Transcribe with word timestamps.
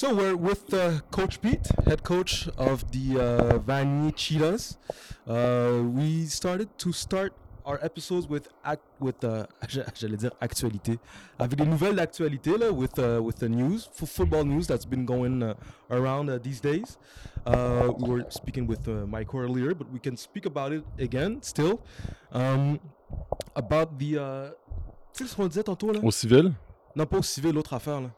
So 0.00 0.14
we're 0.14 0.34
with 0.34 0.72
uh, 0.72 1.00
Coach 1.10 1.42
Pete, 1.42 1.68
head 1.84 2.02
coach 2.02 2.48
of 2.56 2.90
the 2.90 3.20
uh, 3.20 3.58
Vanier 3.58 4.16
Cheetahs. 4.16 4.78
Uh, 5.28 5.82
we 5.84 6.24
started 6.24 6.70
to 6.78 6.90
start 6.90 7.34
our 7.66 7.78
episodes 7.82 8.26
with 8.26 8.48
act 8.64 8.80
with 8.98 9.22
uh, 9.22 9.44
j'allais 9.68 10.16
dire 10.16 10.30
actualité, 10.40 10.98
avec 11.38 11.58
des 11.58 11.66
nouvelles 11.66 11.96
d'actualité 11.96 12.56
là, 12.56 12.72
with 12.72 12.98
uh, 12.98 13.20
with 13.20 13.36
the 13.40 13.48
news, 13.50 13.90
f- 13.92 14.08
football 14.08 14.42
news 14.42 14.66
that's 14.66 14.86
been 14.86 15.04
going 15.04 15.42
uh, 15.42 15.52
around 15.90 16.30
uh, 16.30 16.38
these 16.38 16.62
days. 16.62 16.96
Uh, 17.44 17.92
we 17.98 18.08
were 18.08 18.24
speaking 18.30 18.66
with 18.66 18.88
uh, 18.88 19.06
Mike 19.06 19.34
earlier, 19.34 19.74
but 19.74 19.86
we 19.92 19.98
can 20.00 20.16
speak 20.16 20.46
about 20.46 20.72
it 20.72 20.82
again 20.98 21.42
still. 21.42 21.82
Um, 22.32 22.80
about 23.54 23.98
the, 23.98 24.16
uh, 24.16 24.50
tu 25.12 25.24
sais 25.24 25.30
ce 25.30 25.36
qu'on 25.36 25.46
disait 25.46 25.62
tantôt 25.62 25.92
là? 25.92 26.00
Au 26.02 26.10
civil, 26.10 26.54
Non 26.96 27.04
pas 27.04 27.18
au 27.18 27.22
civil, 27.22 27.52
l'autre 27.52 27.74
affaire 27.74 28.00
là. 28.00 28.08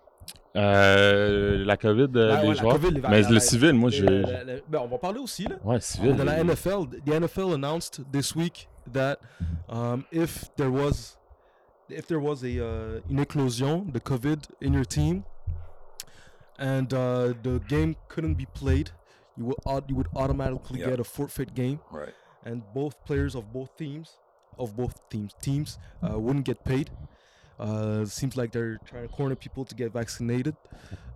Euh, 0.56 1.64
la 1.64 1.76
COVID 1.76 2.08
euh, 2.16 2.34
Ouais, 2.34 2.42
des 2.42 2.48
ouais, 2.48 2.54
joueurs. 2.54 2.74
COVID, 2.80 2.90
les- 2.94 3.00
Mais 3.00 3.22
la- 3.22 3.28
le 3.28 3.34
la- 3.34 3.40
civil, 3.40 3.72
moi, 3.74 3.90
les- 3.90 3.96
j'ai. 3.96 4.06
ben, 4.68 4.80
on 4.80 4.86
va 4.88 4.98
parler 4.98 5.18
aussi 5.20 5.45
là. 5.45 5.56
Ouais, 5.64 5.80
civil. 5.80 6.14
de 6.16 6.22
la 6.22 6.42
NFL, 6.45 6.88
the 7.04 7.10
NFL 7.12 7.54
announced 7.54 8.02
this 8.12 8.34
week 8.36 8.68
that 8.92 9.16
um, 9.68 10.04
if 10.12 10.45
there 10.56 10.70
was 10.70 11.18
if 11.88 12.06
there 12.06 12.20
was 12.20 12.42
a 12.45 12.58
uh, 12.60 13.00
une 13.10 13.20
éclosion, 13.20 13.84
the 13.92 13.98
COVID 14.00 14.38
in 14.62 14.72
your 14.74 14.86
team, 14.86 15.22
and 16.59 16.92
uh, 16.92 17.32
the 17.42 17.59
game 17.68 17.95
couldn't 18.09 18.34
be 18.36 18.46
played, 18.46 18.90
you 19.36 19.45
would 19.46 19.84
you 19.88 19.96
would 19.96 20.09
automatically 20.14 20.80
Yeah. 20.80 20.90
get 20.90 21.00
a 21.00 21.04
forfeit 21.04 21.54
game, 21.54 21.78
Right. 21.90 22.14
and 22.45 22.62
both 22.74 22.95
players 23.04 23.34
of 23.34 23.52
both 23.52 23.74
teams 23.76 24.18
of 24.59 24.76
both 24.76 24.95
teams 25.09 25.32
teams 25.40 25.78
uh, 26.02 26.18
wouldn't 26.18 26.45
get 26.45 26.62
paid. 26.64 26.90
Uh, 27.58 28.04
seems 28.04 28.36
like 28.36 28.50
they're 28.52 28.78
trying 28.84 29.06
to 29.08 29.12
corner 29.14 29.34
people 29.34 29.64
to 29.64 29.74
get 29.74 29.92
vaccinated. 29.92 30.56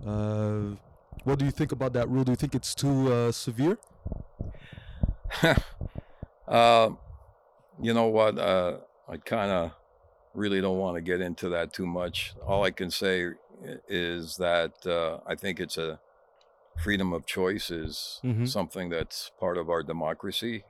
Uh, 0.07 0.77
what 1.25 1.39
do 1.39 1.45
you 1.45 1.51
think 1.51 1.73
about 1.73 1.93
that 1.95 2.09
rule? 2.09 2.25
Do 2.25 2.33
you 2.33 2.37
think 2.37 2.55
it's 2.55 2.75
too 2.75 3.13
uh, 3.13 3.33
severe? 3.33 3.79
uh, 6.49 6.91
you 7.81 7.93
know 7.95 8.07
what? 8.07 8.39
Uh, 8.39 8.79
I 9.09 9.17
kind 9.19 9.51
of 9.51 9.73
really 10.35 10.61
don't 10.61 10.79
want 10.79 10.97
to 10.97 11.01
get 11.01 11.21
into 11.21 11.49
that 11.51 11.73
too 11.73 11.87
much. 11.87 12.35
All 12.47 12.65
I 12.65 12.71
can 12.71 12.91
say 12.91 13.31
is 13.89 14.37
that 14.37 14.87
uh, 14.87 15.19
I 15.27 15.35
think 15.35 15.61
it's 15.61 15.79
a 15.79 15.99
freedom 16.83 17.13
of 17.15 17.25
choice 17.25 17.71
is 17.71 18.21
Mhm. 18.23 18.47
something 18.47 18.91
that's 18.91 19.31
part 19.41 19.57
of 19.57 19.71
our 19.71 19.83
democracy. 19.83 20.65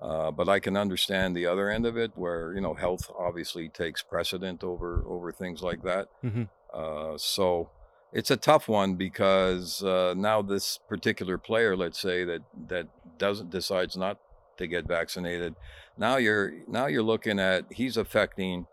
Uh, 0.00 0.30
but 0.30 0.48
I 0.48 0.60
can 0.60 0.76
understand 0.76 1.34
the 1.36 1.46
other 1.46 1.68
end 1.68 1.84
of 1.84 1.96
it, 1.96 2.12
where 2.14 2.52
you 2.54 2.60
know 2.60 2.74
health 2.74 3.10
obviously 3.18 3.68
takes 3.68 4.02
precedent 4.02 4.62
over 4.62 5.02
over 5.06 5.32
things 5.32 5.62
like 5.62 5.82
that. 5.82 6.08
Mhm. 6.22 6.48
Uh, 6.72 7.18
so 7.18 7.70
it's 8.12 8.30
a 8.30 8.36
tough 8.36 8.68
one 8.68 8.94
because 8.94 9.82
uh, 9.82 10.14
now 10.16 10.40
this 10.42 10.78
particular 10.88 11.36
player, 11.36 11.76
let's 11.76 11.98
say 12.00 12.24
that 12.24 12.42
that 12.68 12.86
doesn't 13.18 13.50
decides 13.50 13.96
not 13.96 14.18
to 14.56 14.66
get 14.66 14.86
vaccinated, 14.86 15.54
now 15.96 16.16
you're 16.16 16.52
now 16.68 16.86
you're 16.86 17.02
looking 17.02 17.38
at 17.40 17.64
he's 17.72 17.96
affecting 17.96 18.66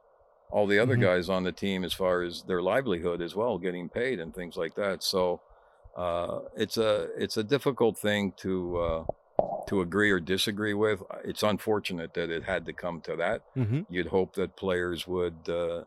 all 0.51 0.67
the 0.67 0.77
other 0.79 0.95
Mhm. 0.95 1.01
guys 1.01 1.27
on 1.29 1.43
the 1.43 1.51
team 1.51 1.83
as 1.83 1.91
far 1.93 2.21
as 2.21 2.43
their 2.43 2.61
livelihood 2.61 3.19
as 3.21 3.35
well, 3.35 3.57
getting 3.57 3.89
paid 3.89 4.19
and 4.19 4.33
things 4.33 4.55
like 4.57 4.75
that. 4.75 5.01
So 5.03 5.41
uh, 5.97 6.41
it's 6.55 6.77
a 6.77 7.09
it's 7.17 7.37
a 7.37 7.43
difficult 7.43 7.97
thing 7.97 8.31
to 8.37 8.77
uh, 8.77 9.03
to 9.67 9.81
agree 9.81 10.11
or 10.11 10.19
disagree 10.19 10.73
with. 10.73 11.01
It's 11.23 11.43
unfortunate 11.43 12.13
that 12.13 12.29
it 12.29 12.43
had 12.43 12.65
to 12.65 12.73
come 12.73 13.01
to 13.01 13.15
that 13.17 13.41
Mm-hmm. 13.57 13.81
you'd 13.89 14.07
hope 14.07 14.35
that 14.35 14.55
players 14.55 15.07
would 15.07 15.47
uh, 15.49 15.83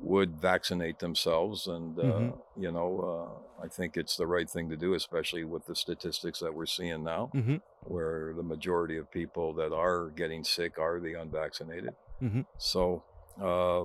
would 0.00 0.32
vaccinate 0.40 0.98
themselves, 0.98 1.66
and 1.66 1.98
uh, 1.98 2.02
Mhm. 2.02 2.38
you 2.56 2.70
know, 2.72 2.90
uh, 3.12 3.64
I 3.64 3.68
think 3.68 3.96
it's 3.96 4.16
the 4.16 4.26
right 4.26 4.50
thing 4.50 4.68
to 4.70 4.76
do, 4.76 4.94
especially 4.94 5.44
with 5.44 5.64
the 5.66 5.74
statistics 5.76 6.40
that 6.40 6.52
we're 6.54 6.66
seeing 6.66 7.04
now, 7.04 7.30
Mhm. 7.34 7.60
where 7.84 8.34
the 8.34 8.42
majority 8.42 8.96
of 8.98 9.10
people 9.10 9.54
that 9.54 9.72
are 9.72 10.10
getting 10.10 10.42
sick 10.44 10.78
are 10.78 10.98
the 11.00 11.14
unvaccinated. 11.14 11.94
Mhm. 12.20 12.44
So, 12.58 13.04
uh, 13.40 13.84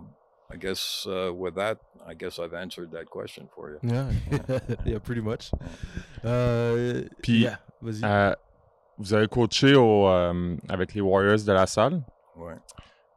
I 0.52 0.56
guess 0.58 1.06
uh, 1.08 1.32
with 1.34 1.56
that, 1.56 1.78
I 2.06 2.16
guess 2.16 2.40
I've 2.40 2.56
answered 2.56 2.90
that 2.92 3.06
question 3.06 3.48
for 3.56 3.70
you. 3.72 3.80
Yeah, 3.84 4.12
yeah, 4.86 5.00
pretty 5.00 5.22
much. 5.22 5.52
Uh, 6.24 7.04
Puis, 7.22 7.44
yeah, 7.44 7.58
vas-y. 7.82 8.04
euh, 8.08 8.36
vous 9.00 9.14
avez 9.14 9.28
coaché 9.28 9.76
au, 9.76 10.08
euh, 10.08 10.56
avec 10.68 10.94
les 10.94 11.02
Warriors 11.02 11.44
de 11.44 11.52
la 11.52 11.66
salle. 11.66 12.02
Ouais. 12.38 12.54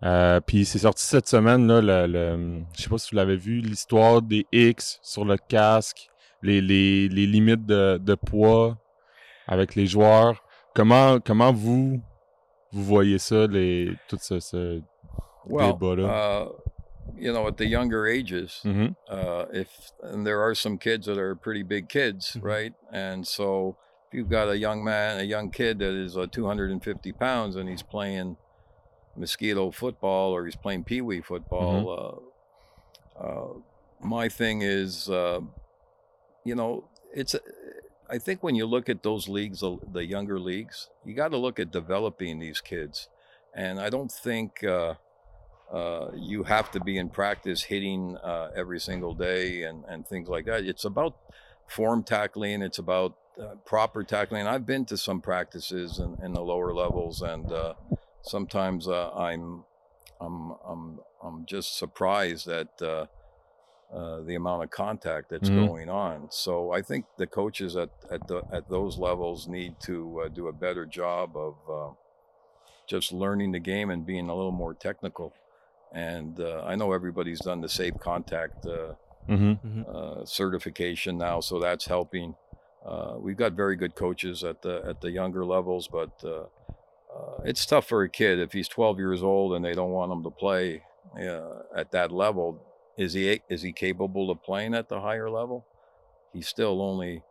Euh, 0.05 0.41
puis 0.41 0.65
c'est 0.65 0.79
sorti 0.81 1.05
cette 1.05 1.29
semaine, 1.29 1.67
là, 1.67 1.81
le, 1.81 2.07
le- 2.13 2.63
je 2.75 2.83
sais 2.83 2.89
pas 2.89 2.99
si 2.99 3.11
vous 3.11 3.17
l'avez 3.17 3.37
vu, 3.37 3.61
l'histoire 3.61 4.21
des 4.23 4.47
X 4.51 4.99
sur 5.03 5.25
le 5.25 5.37
casque, 5.37 6.09
les, 6.43 6.61
les, 6.61 7.09
les 7.09 7.27
limites 7.27 7.67
de, 7.67 7.99
de 7.99 8.15
poids 8.15 8.77
avec 9.47 9.75
les 9.77 9.87
joueurs. 9.87 10.43
Comment, 10.75 11.21
comment 11.21 11.53
vous, 11.53 12.01
vous 12.73 12.83
voyez 12.85 13.19
ça, 13.19 13.47
les, 13.47 13.93
tout 14.09 14.19
ce, 14.21 14.41
ce 14.41 14.81
Well, 15.47 15.73
débat-là? 15.73 16.47
uh, 16.47 16.49
you 17.17 17.33
know, 17.33 17.47
at 17.47 17.57
the 17.57 17.67
younger 17.67 18.07
ages, 18.07 18.61
Mhm. 18.65 18.95
uh, 19.11 19.45
if 19.53 19.69
and 20.03 20.25
there 20.25 20.41
are 20.41 20.55
some 20.55 20.79
kids 20.79 21.07
that 21.07 21.19
are 21.19 21.35
pretty 21.37 21.63
big 21.63 21.89
kids, 21.89 22.37
Mhm. 22.37 22.43
right? 22.45 22.75
And 22.93 23.25
so 23.25 23.77
if 24.13 24.19
you've 24.19 24.29
got 24.29 24.51
a 24.51 24.59
young 24.59 24.85
man, 24.85 25.21
a 25.21 25.23
young 25.23 25.51
kid 25.51 25.79
that 25.79 25.95
is 25.95 26.19
uh, 26.19 26.27
250 26.31 27.13
pounds 27.13 27.57
and 27.57 27.67
he's 27.67 27.83
playing 27.83 28.37
mosquito 29.17 29.71
football 29.71 30.33
or 30.33 30.45
he's 30.45 30.55
playing 30.55 30.85
pee 30.85 31.01
wee 31.01 31.23
football, 31.23 32.31
uh, 33.19 33.25
uh, 33.25 33.55
my 34.03 34.29
thing 34.29 34.61
is, 34.61 35.09
uh, 35.09 35.41
you 36.45 36.55
know, 36.55 36.85
it's. 37.15 37.35
I 38.11 38.19
think 38.19 38.43
when 38.43 38.55
you 38.55 38.67
look 38.67 38.91
at 38.91 39.03
those 39.03 39.29
leagues, 39.29 39.61
the, 39.61 39.79
the 39.91 40.05
younger 40.05 40.39
leagues, 40.39 40.91
you 41.07 41.15
got 41.15 41.29
to 41.29 41.39
look 41.39 41.59
at 41.59 41.71
developing 41.71 42.39
these 42.39 42.61
kids, 42.61 43.09
and 43.55 43.81
I 43.81 43.89
don't 43.89 44.13
think. 44.13 44.63
Uh, 44.63 44.95
uh, 45.73 46.11
you 46.15 46.43
have 46.43 46.71
to 46.71 46.79
be 46.81 46.99
in 46.99 47.09
practice 47.09 47.63
hitting 47.63 48.19
uh, 48.19 48.51
every 48.55 48.79
single 48.79 49.15
day 49.15 49.63
and, 49.63 49.87
and 49.89 50.07
things 50.07 50.29
like 50.29 50.45
that. 50.45 50.67
It's 50.67 50.85
about 50.85 51.17
form 51.67 52.03
tackling. 52.03 52.61
It's 52.61 52.77
about 52.77 53.17
uh, 53.41 53.57
proper 53.65 54.05
tackling. 54.05 54.47
I've 54.47 54.67
been 54.67 54.85
to 54.87 54.97
some 54.97 55.21
practices 55.21 55.99
in, 55.99 56.17
in 56.23 56.33
the 56.33 56.43
lower 56.43 56.73
levels, 56.75 57.23
and 57.23 57.51
uh, 57.51 57.75
sometimes 58.23 58.89
uh, 58.89 59.13
I'm 59.13 59.65
I'm 60.21 60.53
I'm 60.65 61.01
I'm 61.23 61.47
just 61.47 61.79
surprised 61.79 62.49
at 62.49 62.81
uh, 62.83 63.07
uh, 63.93 64.23
the 64.23 64.35
amount 64.35 64.65
of 64.65 64.71
contact 64.71 65.29
that's 65.31 65.51
Mhm. 65.51 65.51
going 65.51 65.89
on. 65.91 66.31
So 66.31 66.73
I 66.73 66.83
think 66.83 67.07
the 67.19 67.27
coaches 67.27 67.77
at 67.77 67.91
at 68.11 68.27
the 68.29 68.45
at 68.51 68.69
those 68.69 68.99
levels 68.99 69.49
need 69.49 69.81
to 69.81 70.23
uh, 70.23 70.29
do 70.29 70.49
a 70.49 70.53
better 70.53 70.87
job 70.87 71.37
of 71.37 71.57
uh, 71.71 71.95
just 72.87 73.13
learning 73.13 73.53
the 73.53 73.61
game 73.61 73.91
and 73.91 74.07
being 74.07 74.29
a 74.29 74.35
little 74.35 74.53
more 74.53 74.75
technical. 74.75 75.35
And 75.93 76.41
uh, 76.41 76.65
I 76.65 76.75
know 76.77 76.93
everybody's 76.93 77.41
done 77.43 77.61
the 77.61 77.69
safe 77.69 77.99
contact 78.01 78.67
uh, 78.67 78.95
Mhm. 79.29 79.87
uh, 79.87 80.25
certification 80.25 81.19
now, 81.19 81.41
so 81.41 81.61
that's 81.61 81.87
helping. 81.87 82.37
Uh, 82.85 83.17
we've 83.19 83.37
got 83.37 83.53
very 83.53 83.77
good 83.77 83.95
coaches 83.95 84.43
at 84.45 84.63
the 84.63 84.83
at 84.87 85.01
the 85.01 85.11
younger 85.11 85.45
levels, 85.45 85.89
but 85.89 86.11
uh, 86.25 86.47
uh, 87.15 87.43
it's 87.45 87.67
tough 87.67 87.87
for 87.87 88.03
a 88.03 88.11
kid 88.11 88.41
if 88.41 88.53
he's 88.53 88.69
12 88.69 88.99
years 88.99 89.23
old 89.23 89.55
and 89.55 89.65
they 89.65 89.75
don't 89.75 89.93
want 89.93 90.13
him 90.13 90.23
to 90.25 90.31
play 90.31 90.83
uh, 91.21 91.61
at 91.77 91.91
that 91.93 92.11
level. 92.13 92.61
Is 92.97 93.13
he 93.15 93.43
is 93.49 93.63
he 93.63 93.73
capable 93.73 94.31
of 94.31 94.43
playing 94.43 94.75
at 94.75 94.89
the 94.89 95.01
higher 95.01 95.31
level? 95.31 95.67
He's 96.33 96.49
still 96.49 96.83
only, 96.83 97.25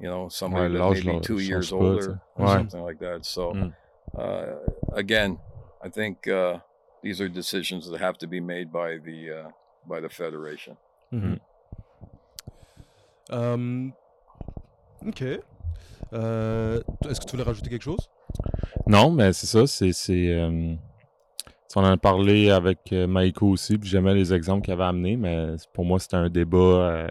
you 0.00 0.08
know, 0.08 0.28
somebody 0.28 0.68
Ouais, 0.68 0.72
that 0.74 0.88
maybe 0.90 1.18
two 1.20 1.38
years 1.40 1.72
pas, 1.72 2.08
older 2.08 2.22
or 2.36 2.46
Ouais. 2.46 2.58
something 2.58 2.82
like 2.82 2.98
that. 2.98 3.24
So, 3.24 3.52
Mm. 3.54 3.74
uh, 4.16 4.56
again, 4.92 5.38
I 5.82 5.88
think 5.88 6.26
uh, 6.28 6.60
these 7.02 7.20
are 7.20 7.28
decisions 7.28 7.88
that 7.88 8.00
have 8.00 8.18
to 8.18 8.26
be 8.26 8.40
made 8.40 8.72
by 8.72 8.98
the 8.98 9.30
uh, 9.30 9.50
by 9.86 10.00
the 10.00 10.08
federation. 10.08 10.78
Mhm. 11.12 11.36
Um, 13.30 13.94
ok. 15.06 15.24
Euh, 16.14 16.80
Est-ce 17.08 17.20
que 17.20 17.24
tu 17.26 17.32
voulais 17.32 17.42
rajouter 17.44 17.70
quelque 17.70 17.82
chose? 17.82 18.10
Non, 18.86 19.10
mais 19.10 19.32
c'est 19.32 19.46
ça, 19.46 19.66
c'est. 19.66 19.92
euh, 20.12 20.74
tu 21.70 21.78
en 21.78 21.84
as 21.84 21.96
parlé 21.96 22.50
avec 22.50 22.92
euh, 22.92 23.06
Maïko 23.06 23.48
aussi, 23.48 23.78
puis 23.78 23.88
j'aimais 23.88 24.14
les 24.14 24.34
exemples 24.34 24.62
qu'il 24.62 24.74
avait 24.74 24.84
amenés, 24.84 25.16
mais 25.16 25.54
pour 25.72 25.84
moi, 25.84 25.98
c'était 25.98 26.16
un 26.16 26.28
débat. 26.28 26.58
euh, 26.58 27.08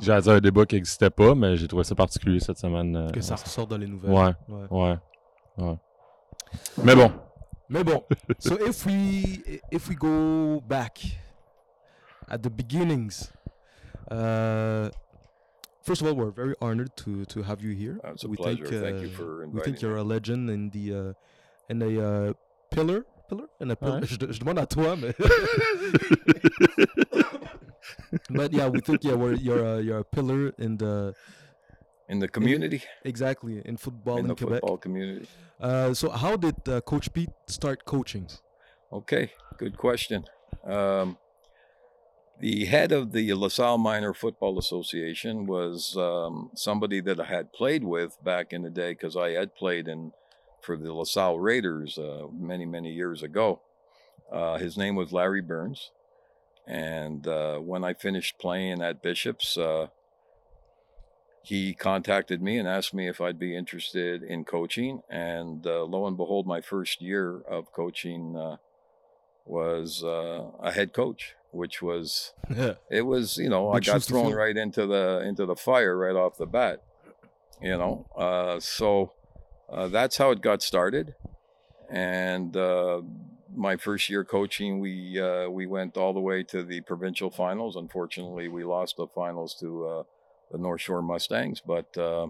J'allais 0.00 0.22
dire 0.22 0.32
un 0.32 0.40
débat 0.40 0.66
qui 0.66 0.74
n'existait 0.74 1.10
pas, 1.10 1.34
mais 1.34 1.56
j'ai 1.56 1.68
trouvé 1.68 1.84
ça 1.84 1.94
particulier 1.94 2.40
cette 2.40 2.58
semaine. 2.58 3.10
Que 3.12 3.20
ça 3.20 3.36
ressort 3.36 3.66
dans 3.66 3.78
les 3.78 3.86
nouvelles. 3.86 4.10
Ouais, 4.10 4.32
Ouais. 4.48 4.66
ouais, 4.70 4.98
ouais. 5.58 5.76
Mais 6.82 6.94
bon, 6.96 7.12
Mais 7.68 7.84
bon, 7.84 8.02
so 8.38 8.56
if 8.66 8.84
we 8.86 9.40
if 9.70 9.88
we 9.88 9.96
go 9.96 10.60
back 10.66 11.04
at 12.28 12.38
the 12.38 12.48
beginnings, 12.50 13.30
first 15.84 16.00
of 16.00 16.06
all, 16.08 16.14
we're 16.14 16.30
very 16.30 16.54
honored 16.60 16.96
to 17.04 17.24
to 17.26 17.42
have 17.42 17.62
you 17.62 17.74
here. 17.74 18.00
Uh, 18.04 18.12
it's 18.12 18.24
a 18.24 18.28
we 18.28 18.36
pleasure. 18.36 18.66
Think, 18.66 18.82
Thank 18.82 19.00
you 19.02 19.08
uh, 19.08 19.18
for 19.18 19.36
we 19.38 19.44
inviting 19.44 19.64
think 19.64 19.82
you're 19.82 19.94
me. 19.94 20.00
a 20.00 20.04
legend 20.04 20.50
in 20.50 20.70
the 20.70 20.94
uh, 20.94 21.12
in 21.68 21.82
a 21.82 22.08
uh, 22.08 22.32
pillar 22.70 23.04
pillar 23.28 23.46
in 23.60 23.70
a 23.70 23.76
pillar. 23.76 24.00
Ouais. 24.00 24.06
Je, 24.06 24.32
je 24.32 24.38
demande 24.40 24.58
à 24.58 24.66
toi, 24.66 24.96
mais 24.96 25.14
but 28.30 28.52
yeah, 28.52 28.68
we 28.68 28.80
think 28.80 29.04
yeah, 29.04 29.14
we're, 29.14 29.34
you're 29.34 29.64
a, 29.64 29.80
you're 29.80 29.98
a 29.98 30.04
pillar 30.04 30.52
in 30.58 30.76
the 30.76 31.14
in 32.08 32.18
the 32.18 32.28
community, 32.28 32.82
exactly 33.04 33.62
in 33.64 33.76
football 33.76 34.18
in, 34.18 34.24
in 34.24 34.28
the 34.28 34.34
Quebec. 34.34 34.60
football 34.60 34.78
community. 34.78 35.26
Uh, 35.60 35.94
so 35.94 36.10
how 36.10 36.36
did 36.36 36.56
uh, 36.68 36.80
Coach 36.82 37.12
Pete 37.12 37.30
start 37.46 37.84
coaching? 37.84 38.28
Okay, 38.92 39.32
good 39.58 39.76
question. 39.76 40.24
Um, 40.64 41.16
the 42.40 42.64
head 42.66 42.92
of 42.92 43.12
the 43.12 43.32
LaSalle 43.32 43.78
Minor 43.78 44.12
Football 44.12 44.58
Association 44.58 45.46
was 45.46 45.96
um, 45.96 46.50
somebody 46.54 47.00
that 47.00 47.20
I 47.20 47.24
had 47.24 47.52
played 47.52 47.84
with 47.84 48.22
back 48.24 48.52
in 48.52 48.62
the 48.62 48.70
day 48.70 48.92
because 48.92 49.16
I 49.16 49.30
had 49.30 49.54
played 49.54 49.88
in 49.88 50.12
for 50.60 50.76
the 50.76 50.92
LaSalle 50.92 51.38
Raiders 51.38 51.98
uh, 51.98 52.26
many, 52.32 52.64
many 52.64 52.92
years 52.92 53.22
ago. 53.22 53.60
Uh, 54.32 54.58
his 54.58 54.76
name 54.76 54.96
was 54.96 55.12
Larry 55.12 55.42
Burns. 55.42 55.90
And 56.66 57.26
uh, 57.28 57.58
when 57.58 57.84
I 57.84 57.92
finished 57.92 58.38
playing 58.38 58.82
at 58.82 59.02
Bishop's, 59.02 59.56
uh, 59.58 59.88
he 61.42 61.74
contacted 61.74 62.40
me 62.40 62.56
and 62.58 62.66
asked 62.66 62.94
me 62.94 63.06
if 63.06 63.20
I'd 63.20 63.38
be 63.38 63.54
interested 63.54 64.22
in 64.22 64.44
coaching. 64.44 65.02
And 65.10 65.66
uh, 65.66 65.84
lo 65.84 66.06
and 66.06 66.16
behold, 66.16 66.46
my 66.46 66.62
first 66.62 67.02
year 67.02 67.42
of 67.42 67.70
coaching 67.70 68.34
uh, 68.34 68.56
was 69.44 70.02
a 70.02 70.72
head 70.72 70.94
coach, 70.94 71.34
which 71.54 71.80
was 71.80 72.32
it 72.90 73.02
was 73.02 73.36
you 73.36 73.48
know 73.48 73.70
I 73.70 73.80
got 73.80 74.02
thrown 74.02 74.32
right 74.32 74.56
into 74.56 74.86
the 74.86 75.22
into 75.24 75.46
the 75.46 75.56
fire 75.56 75.96
right 75.96 76.16
off 76.16 76.36
the 76.36 76.46
bat, 76.46 76.82
you 77.62 77.76
know. 77.76 78.06
Uh, 78.16 78.60
so 78.60 79.12
uh, 79.70 79.88
that's 79.88 80.16
how 80.16 80.30
it 80.30 80.40
got 80.40 80.62
started, 80.62 81.14
and 81.90 82.56
uh, 82.56 83.02
my 83.54 83.76
first 83.76 84.10
year 84.10 84.24
coaching, 84.24 84.80
we 84.80 85.20
uh, 85.20 85.48
we 85.48 85.66
went 85.66 85.96
all 85.96 86.12
the 86.12 86.20
way 86.20 86.42
to 86.42 86.62
the 86.62 86.80
provincial 86.82 87.30
finals. 87.30 87.76
Unfortunately, 87.76 88.48
we 88.48 88.64
lost 88.64 88.96
the 88.96 89.06
finals 89.06 89.56
to 89.60 89.86
uh, 89.86 90.02
the 90.50 90.58
North 90.58 90.80
Shore 90.80 91.02
Mustangs, 91.02 91.60
but. 91.60 91.96
Uh, 91.96 92.28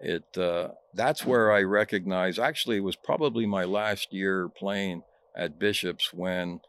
it 0.00 0.36
uh, 0.36 0.68
that's 0.92 1.24
where 1.24 1.52
I 1.52 1.62
recognize. 1.62 2.38
Actually, 2.38 2.78
it 2.78 2.84
was 2.84 2.96
probably 2.96 3.46
my 3.46 3.64
last 3.64 4.12
year 4.12 4.48
playing 4.48 5.02
at 5.36 5.58
Bishops 5.58 6.12
when 6.12 6.60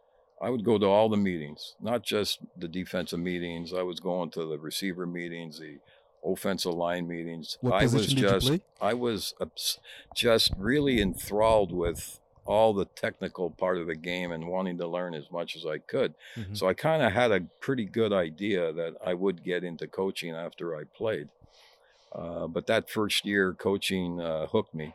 I 0.42 0.50
would 0.50 0.64
go 0.66 0.78
to 0.78 0.86
all 0.86 1.10
the 1.10 1.18
meetings, 1.18 1.76
not 1.80 2.04
just 2.04 2.40
the 2.58 2.68
defensive 2.68 3.20
meetings. 3.20 3.74
I 3.74 3.84
was 3.84 4.00
going 4.00 4.32
to 4.32 4.46
the 4.46 4.58
receiver 4.58 5.06
meetings, 5.06 5.60
the 5.60 5.80
offensive 6.24 6.74
line 6.74 7.08
meetings. 7.08 7.58
What 7.62 7.74
I 7.74 7.84
was 7.84 7.94
position 7.94 8.16
did 8.16 8.30
just 8.30 8.46
you 8.46 8.52
play? 8.60 8.62
I 8.82 8.94
was 8.94 9.34
just 10.14 10.52
really 10.58 11.02
enthralled 11.02 11.72
with 11.72 12.20
all 12.46 12.74
the 12.74 12.86
technical 12.86 13.50
part 13.50 13.78
of 13.78 13.88
the 13.88 13.96
game 13.96 14.32
and 14.32 14.48
wanting 14.48 14.78
to 14.78 14.88
learn 14.88 15.16
as 15.16 15.32
much 15.32 15.56
as 15.56 15.66
I 15.66 15.80
could. 15.80 16.14
Mhm. 16.36 16.56
So 16.56 16.68
I 16.68 16.74
kind 16.74 17.02
of 17.02 17.12
had 17.12 17.32
a 17.32 17.42
pretty 17.60 17.86
good 17.86 18.14
idea 18.14 18.72
that 18.72 18.96
I 19.04 19.14
would 19.16 19.44
get 19.44 19.64
into 19.64 19.88
coaching 19.88 20.36
after 20.36 20.76
I 20.76 20.84
played. 20.84 21.30
Uh, 22.12 22.48
but 22.48 22.68
that 22.68 22.90
first 22.90 23.26
year 23.26 23.54
coaching 23.54 24.22
uh, 24.22 24.48
hooked 24.48 24.76
me. 24.76 24.94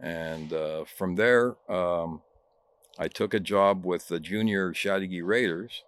And 0.00 0.52
uh, 0.52 0.84
from 0.84 1.14
there, 1.14 1.54
um, 1.70 2.22
I 2.98 3.08
took 3.08 3.34
a 3.34 3.40
job 3.40 3.84
with 3.84 4.08
the 4.08 4.20
junior 4.20 4.72
Châteauguay 4.72 5.22
Raiders 5.24 5.84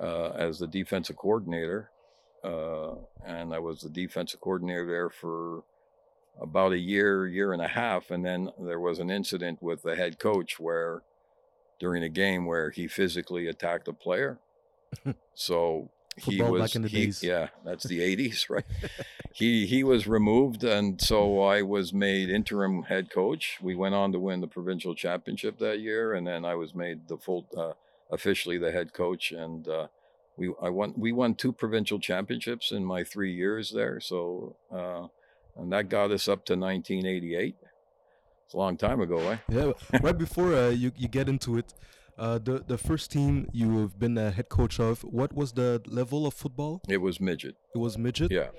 uh, 0.00 0.30
as 0.30 0.58
the 0.58 0.66
defensive 0.66 1.16
coordinator. 1.16 1.90
Uh, 2.42 2.94
and 3.24 3.54
I 3.54 3.58
was 3.58 3.82
the 3.82 3.88
defensive 3.88 4.40
coordinator 4.40 4.86
there 4.86 5.10
for 5.10 5.62
about 6.40 6.72
a 6.72 6.78
year, 6.78 7.26
year 7.26 7.52
and 7.52 7.62
a 7.62 7.68
half. 7.68 8.10
And 8.10 8.24
then 8.24 8.50
there 8.58 8.80
was 8.80 8.98
an 8.98 9.10
incident 9.10 9.62
with 9.62 9.82
the 9.82 9.94
head 9.94 10.18
coach 10.18 10.58
where, 10.58 11.02
during 11.78 12.02
a 12.02 12.08
game, 12.08 12.46
where 12.46 12.70
he 12.70 12.88
physically 12.88 13.46
attacked 13.46 13.88
a 13.88 13.92
player. 13.92 14.38
so 15.34 15.90
he 16.16 16.38
Football 16.38 16.52
was, 16.52 16.62
back 16.62 16.76
in 16.76 16.82
the 16.82 16.88
he- 16.88 17.06
days. 17.06 17.22
yeah, 17.22 17.48
that's 17.64 17.84
the 17.84 18.00
80s, 18.00 18.50
right? 18.50 18.64
he 19.32 19.66
he 19.66 19.82
was 19.82 20.06
removed, 20.06 20.62
and 20.64 21.00
so 21.00 21.40
I 21.42 21.62
was 21.62 21.92
made 21.92 22.28
interim 22.28 22.82
head 22.84 23.10
coach. 23.10 23.58
We 23.62 23.74
went 23.74 23.94
on 23.94 24.12
to 24.12 24.18
win 24.18 24.40
the 24.40 24.46
provincial 24.46 24.94
championship 24.94 25.58
that 25.58 25.80
year, 25.80 26.12
and 26.14 26.26
then 26.26 26.44
I 26.44 26.54
was 26.54 26.74
made 26.74 27.08
the 27.08 27.16
full, 27.16 27.46
uh, 27.56 27.72
officially 28.10 28.58
the 28.58 28.72
head 28.72 28.92
coach, 28.92 29.32
and 29.32 29.66
uh, 29.68 29.86
we 30.36 30.52
I 30.60 30.68
won 30.68 30.92
we 30.96 31.12
won 31.12 31.34
two 31.34 31.52
provincial 31.52 31.98
championships 31.98 32.72
in 32.72 32.84
my 32.84 33.04
three 33.04 33.32
years 33.34 33.70
there. 33.70 33.98
So, 34.00 34.56
uh, 34.70 35.06
and 35.56 35.72
that 35.72 35.88
got 35.88 36.10
us 36.10 36.28
up 36.28 36.44
to 36.46 36.54
1988. 36.54 37.56
It's 38.44 38.54
a 38.54 38.56
long 38.58 38.76
time 38.76 39.00
ago, 39.00 39.18
eh? 39.30 39.36
Yeah, 39.48 39.72
right 40.02 40.16
before 40.18 40.54
uh, 40.54 40.68
you 40.70 40.92
you 40.96 41.08
get 41.08 41.28
into 41.28 41.56
it, 41.56 41.72
uh, 42.22 42.38
the 42.38 42.54
the 42.72 42.78
first 42.78 43.06
team 43.16 43.32
you 43.52 43.68
have 43.82 43.94
been 43.98 44.16
a 44.26 44.30
head 44.36 44.48
coach 44.48 44.76
of, 44.88 45.02
what 45.18 45.30
was 45.40 45.48
the 45.60 45.70
level 45.86 46.20
of 46.28 46.32
football? 46.42 46.80
It 46.88 47.00
was 47.08 47.20
midget. 47.20 47.56
It 47.74 47.78
was 47.78 47.98
midget. 48.06 48.30
Yeah. 48.30 48.50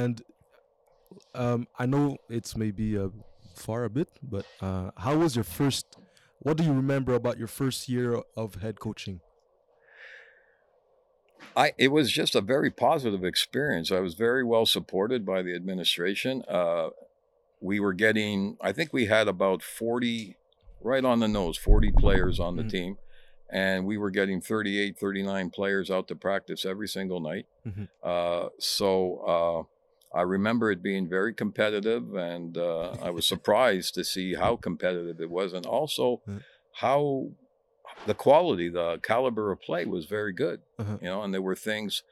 And 0.00 0.22
um, 1.34 1.60
I 1.82 1.84
know 1.92 2.16
it's 2.30 2.56
maybe 2.56 2.86
uh, 2.96 3.08
far 3.54 3.84
a 3.84 3.90
bit, 3.90 4.08
but 4.34 4.46
uh, 4.60 4.90
how 4.96 5.14
was 5.22 5.36
your 5.36 5.44
first? 5.58 5.84
What 6.38 6.56
do 6.56 6.64
you 6.64 6.72
remember 6.72 7.12
about 7.14 7.36
your 7.38 7.48
first 7.60 7.88
year 7.88 8.08
of 8.34 8.48
head 8.56 8.80
coaching? 8.80 9.20
I 11.54 11.72
it 11.76 11.88
was 11.88 12.10
just 12.10 12.34
a 12.34 12.40
very 12.40 12.70
positive 12.70 13.24
experience. 13.24 13.92
I 13.92 14.00
was 14.00 14.14
very 14.14 14.44
well 14.52 14.64
supported 14.64 15.26
by 15.26 15.42
the 15.42 15.54
administration. 15.54 16.42
Uh, 16.48 16.88
we 17.60 17.78
were 17.78 17.92
getting, 17.92 18.56
I 18.60 18.72
think 18.72 18.92
we 18.92 19.06
had 19.06 19.28
about 19.28 19.62
forty, 19.62 20.36
right 20.82 21.04
on 21.04 21.20
the 21.20 21.28
nose, 21.28 21.56
forty 21.56 21.90
players 21.92 22.38
on 22.40 22.56
the 22.56 22.64
Mhm. 22.64 22.70
team, 22.70 22.98
and 23.50 23.86
we 23.86 23.96
were 23.98 24.10
getting 24.10 24.40
38, 24.40 24.98
39 24.98 25.50
players 25.50 25.90
out 25.90 26.08
to 26.08 26.16
practice 26.16 26.64
every 26.64 26.88
single 26.88 27.20
night. 27.20 27.46
Mhm. 27.66 27.88
Uh, 28.02 28.48
so 28.58 29.68
uh, 30.14 30.16
I 30.16 30.22
remember 30.22 30.70
it 30.70 30.82
being 30.82 31.08
very 31.08 31.32
competitive, 31.34 32.14
and 32.14 32.56
uh, 32.58 32.96
I 33.02 33.10
was 33.10 33.26
surprised 33.26 33.94
to 33.94 34.04
see 34.04 34.34
how 34.34 34.56
competitive 34.56 35.20
it 35.20 35.30
was, 35.30 35.52
and 35.52 35.66
also 35.66 36.22
Mm. 36.26 36.42
how 36.76 37.30
the 38.06 38.14
quality, 38.14 38.68
the 38.68 38.98
caliber 39.02 39.52
of 39.52 39.60
play 39.60 39.84
was 39.84 40.06
very 40.06 40.32
good. 40.32 40.60
Uh-huh. 40.78 40.98
You 41.00 41.08
know, 41.08 41.22
and 41.22 41.32
there 41.32 41.42
were 41.42 41.54
things 41.56 42.02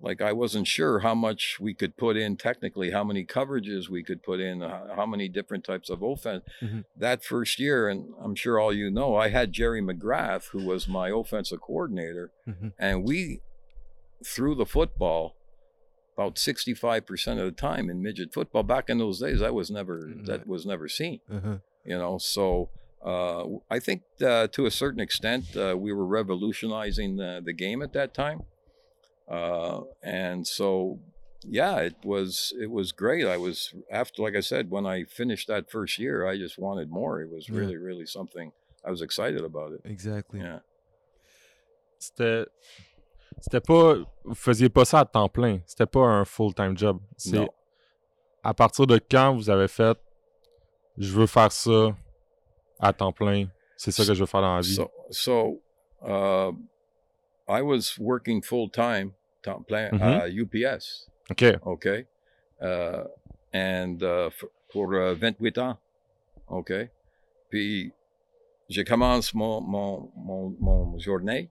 like 0.00 0.20
I 0.20 0.32
wasn't 0.32 0.66
sure 0.68 1.00
how 1.00 1.14
much 1.14 1.58
we 1.60 1.74
could 1.74 1.96
put 1.96 2.16
in 2.16 2.36
technically, 2.36 2.90
how 2.92 3.02
many 3.04 3.24
coverages 3.24 3.88
we 3.88 4.02
could 4.04 4.22
put 4.22 4.38
in, 4.40 4.62
uh, 4.62 4.94
how 4.94 5.06
many 5.06 5.28
different 5.28 5.64
types 5.64 5.90
of 5.90 6.02
offense. 6.02 6.44
Mhm. 6.62 6.84
That 6.96 7.24
first 7.24 7.58
year, 7.58 7.88
and 7.88 8.14
I'm 8.20 8.34
sure 8.36 8.60
all 8.60 8.72
you 8.72 8.90
know, 8.90 9.16
I 9.16 9.28
had 9.28 9.52
Jerry 9.52 9.80
McGrath, 9.82 10.48
who 10.50 10.64
was 10.64 10.86
my 10.86 11.08
offensive 11.10 11.60
coordinator, 11.60 12.30
Mhm. 12.46 12.72
and 12.78 13.04
we 13.04 13.40
threw 14.24 14.54
the 14.54 14.66
football 14.66 15.34
about 16.14 16.36
65% 16.38 17.38
of 17.38 17.44
the 17.46 17.52
time 17.52 17.88
in 17.88 18.02
midget 18.02 18.32
football. 18.32 18.62
Back 18.64 18.90
in 18.90 18.98
those 18.98 19.20
days, 19.20 19.38
that 19.40 19.54
was 19.54 19.70
never 19.70 19.98
Mm, 20.02 20.26
that 20.26 20.46
was 20.46 20.66
never 20.66 20.88
seen 20.88 21.20
Uh-huh. 21.30 21.58
you 21.84 21.96
know 21.96 22.18
so 22.18 22.68
uh, 23.04 23.44
i 23.70 23.78
think 23.78 24.02
uh, 24.20 24.48
to 24.48 24.66
a 24.66 24.70
certain 24.72 24.98
extent 25.00 25.56
uh, 25.56 25.76
we 25.78 25.92
were 25.92 26.04
revolutionizing 26.04 27.16
the, 27.16 27.40
the 27.44 27.52
game 27.52 27.80
at 27.82 27.92
that 27.92 28.12
time 28.12 28.42
uh, 29.30 29.80
and 30.02 30.46
so 30.46 30.98
yeah 31.44 31.76
it 31.80 31.94
was 32.04 32.52
it 32.60 32.70
was 32.70 32.90
great 32.92 33.24
i 33.26 33.36
was 33.36 33.72
after 33.90 34.22
like 34.22 34.34
i 34.36 34.40
said 34.40 34.70
when 34.70 34.84
i 34.86 35.04
finished 35.04 35.46
that 35.48 35.70
first 35.70 35.98
year 35.98 36.26
i 36.26 36.36
just 36.36 36.58
wanted 36.58 36.90
more 36.90 37.20
it 37.22 37.30
was 37.30 37.48
Yeah. 37.48 37.58
really 37.60 37.76
really 37.76 38.06
something 38.06 38.50
i 38.84 38.90
was 38.90 39.02
excited 39.02 39.44
about 39.44 39.72
it 39.72 39.80
Exactly. 39.84 40.40
yeah 40.40 40.60
C'était. 41.98 42.46
C'était 43.40 43.60
pas. 43.60 43.96
Vous 44.24 44.34
faisiez 44.34 44.68
pas 44.68 44.84
ça 44.84 45.00
à 45.00 45.04
temps 45.04 45.28
plein. 45.28 45.60
C'était 45.66 45.86
pas 45.86 46.00
un 46.06 46.24
full-time 46.24 46.76
job. 46.76 46.98
C'est 47.16 47.38
No. 47.38 47.48
à 48.42 48.54
partir 48.54 48.86
de 48.86 48.98
quand 48.98 49.34
vous 49.34 49.50
avez 49.50 49.68
fait 49.68 49.96
je 50.96 51.12
veux 51.12 51.26
faire 51.26 51.50
ça 51.52 51.96
à 52.80 52.92
temps 52.92 53.12
plein. 53.12 53.46
C'est 53.76 53.90
ça 53.92 54.04
que 54.04 54.14
je 54.14 54.20
veux 54.20 54.26
faire 54.26 54.40
dans 54.42 54.54
la 54.56 54.60
vie. 54.60 54.74
so 54.74 54.90
so 55.10 55.60
uh, 56.04 56.52
i 57.48 57.60
was 57.62 57.96
working 57.98 58.42
full 58.42 58.68
time 58.70 59.12
temps 59.42 59.62
plein 59.62 59.90
Mhm. 59.92 60.02
à 60.02 60.28
ups 60.28 61.08
OK. 61.30 61.44
OK? 61.62 61.86
Euh, 62.62 63.04
and 63.54 63.98
euh, 64.02 64.28
f- 64.30 64.48
pour 64.70 64.92
euh, 64.92 65.14
28 65.14 65.58
ans, 65.58 65.78
OK? 66.48 66.72
Puis, 67.50 67.92
je 68.68 68.82
commence 68.82 69.32
mon, 69.34 69.60
mon, 69.60 70.10
mon, 70.16 70.50
mon 70.60 70.98
journée 70.98 71.48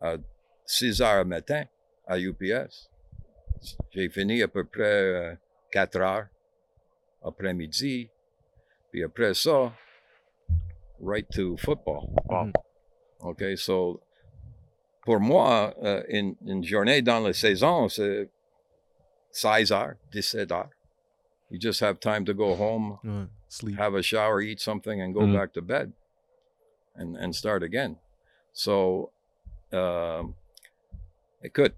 à 0.00 0.16
6 0.64 1.00
heures 1.02 1.24
matin 1.26 1.64
à 2.06 2.18
UPS. 2.18 2.88
J'ai 3.90 4.08
fini 4.08 4.42
à 4.42 4.48
peu 4.48 4.64
près 4.64 4.82
euh, 4.84 5.34
4 5.70 5.96
heures 6.00 6.26
après-midi. 7.22 8.08
Puis 8.90 9.04
après 9.04 9.34
ça, 9.34 9.72
right 11.02 11.28
to 11.30 11.56
football. 11.58 12.08
Mhm. 12.30 12.52
OK? 13.20 13.42
So, 13.56 14.00
pour 15.04 15.20
moi, 15.20 15.74
euh, 15.82 16.02
une, 16.08 16.34
une 16.46 16.62
journée 16.64 17.02
dans 17.02 17.20
la 17.20 17.32
saison, 17.32 17.88
c'est 17.88 18.28
16 19.32 19.72
heures, 19.72 19.94
17 20.12 20.50
heures. 20.52 20.70
You 21.50 21.58
just 21.60 21.80
have 21.80 21.98
time 22.00 22.24
to 22.26 22.34
go 22.34 22.54
home, 22.54 22.98
Ouais, 23.04 23.26
sleep. 23.48 23.78
have 23.78 23.94
a 23.94 24.02
shower, 24.02 24.40
eat 24.40 24.60
something, 24.60 25.00
and 25.00 25.12
go 25.12 25.22
Mhm. 25.22 25.32
back 25.34 25.52
to 25.54 25.62
bed 25.62 25.92
and, 26.96 27.16
and 27.16 27.34
start 27.34 27.62
again. 27.62 27.96
So, 28.52 29.10
um, 29.72 30.34
écoute, 31.42 31.74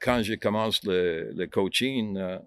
quand 0.00 0.22
je 0.24 0.34
commence 0.36 0.82
le, 0.84 1.30
le 1.34 1.46
coaching, 1.46 2.16
uh, 2.16 2.40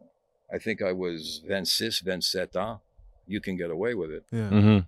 I 0.54 0.58
think 0.60 0.82
I 0.82 0.92
was 0.92 1.42
26, 1.48 2.02
27 2.04 2.56
ans. 2.58 2.80
You 3.28 3.40
can 3.40 3.56
get 3.56 3.70
away 3.72 3.94
with 3.94 4.12
it. 4.12 4.24
Yeah. 4.32 4.50
Mhm. 4.50 4.86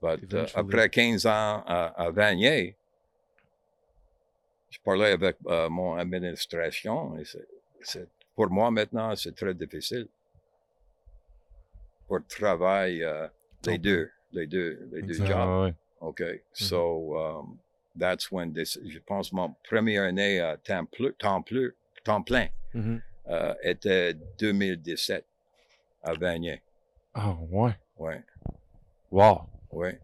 But 0.00 0.20
uh, 0.32 0.44
Eventually. 0.46 0.52
après 0.54 0.88
15 0.90 1.26
ans 1.26 1.62
à, 1.66 1.92
à 2.06 2.10
Vanier, 2.10 2.76
je 4.70 4.78
parlais 4.84 5.12
avec 5.12 5.36
euh, 5.46 5.68
mon 5.68 5.96
administration 5.96 7.16
et 7.18 7.24
c'est, 7.24 7.46
c'est- 7.82 8.08
pour 8.34 8.50
moi 8.50 8.70
maintenant, 8.70 9.14
c'est 9.16 9.34
très 9.34 9.54
difficile. 9.54 10.08
Pour 12.06 12.20
travailler 12.26 13.04
euh, 13.04 13.28
les 13.66 13.78
deux, 13.78 14.10
les 14.32 14.46
deux, 14.46 14.88
les 14.92 15.02
deux 15.02 15.24
jobs. 15.26 15.64
Ouais. 15.64 15.74
Okay, 16.00 16.42
so 16.52 17.16
um, 17.18 17.58
that's 17.98 18.30
when 18.30 18.52
this, 18.52 18.78
je 18.86 19.00
pense 19.00 19.32
mon 19.32 19.54
première 19.68 20.04
année 20.04 20.38
à 20.40 20.56
temps, 20.56 20.86
temps 21.18 21.42
plein 22.22 22.48
Mhm. 22.74 23.00
euh, 23.28 23.54
était 23.62 24.14
2017 24.38 25.24
à 26.04 26.12
Vanier. 26.14 26.62
Ah 27.14 27.34
ouais. 27.50 27.72
Ouais, 27.96 28.22
Wow. 29.10 29.48
ouais. 29.72 29.98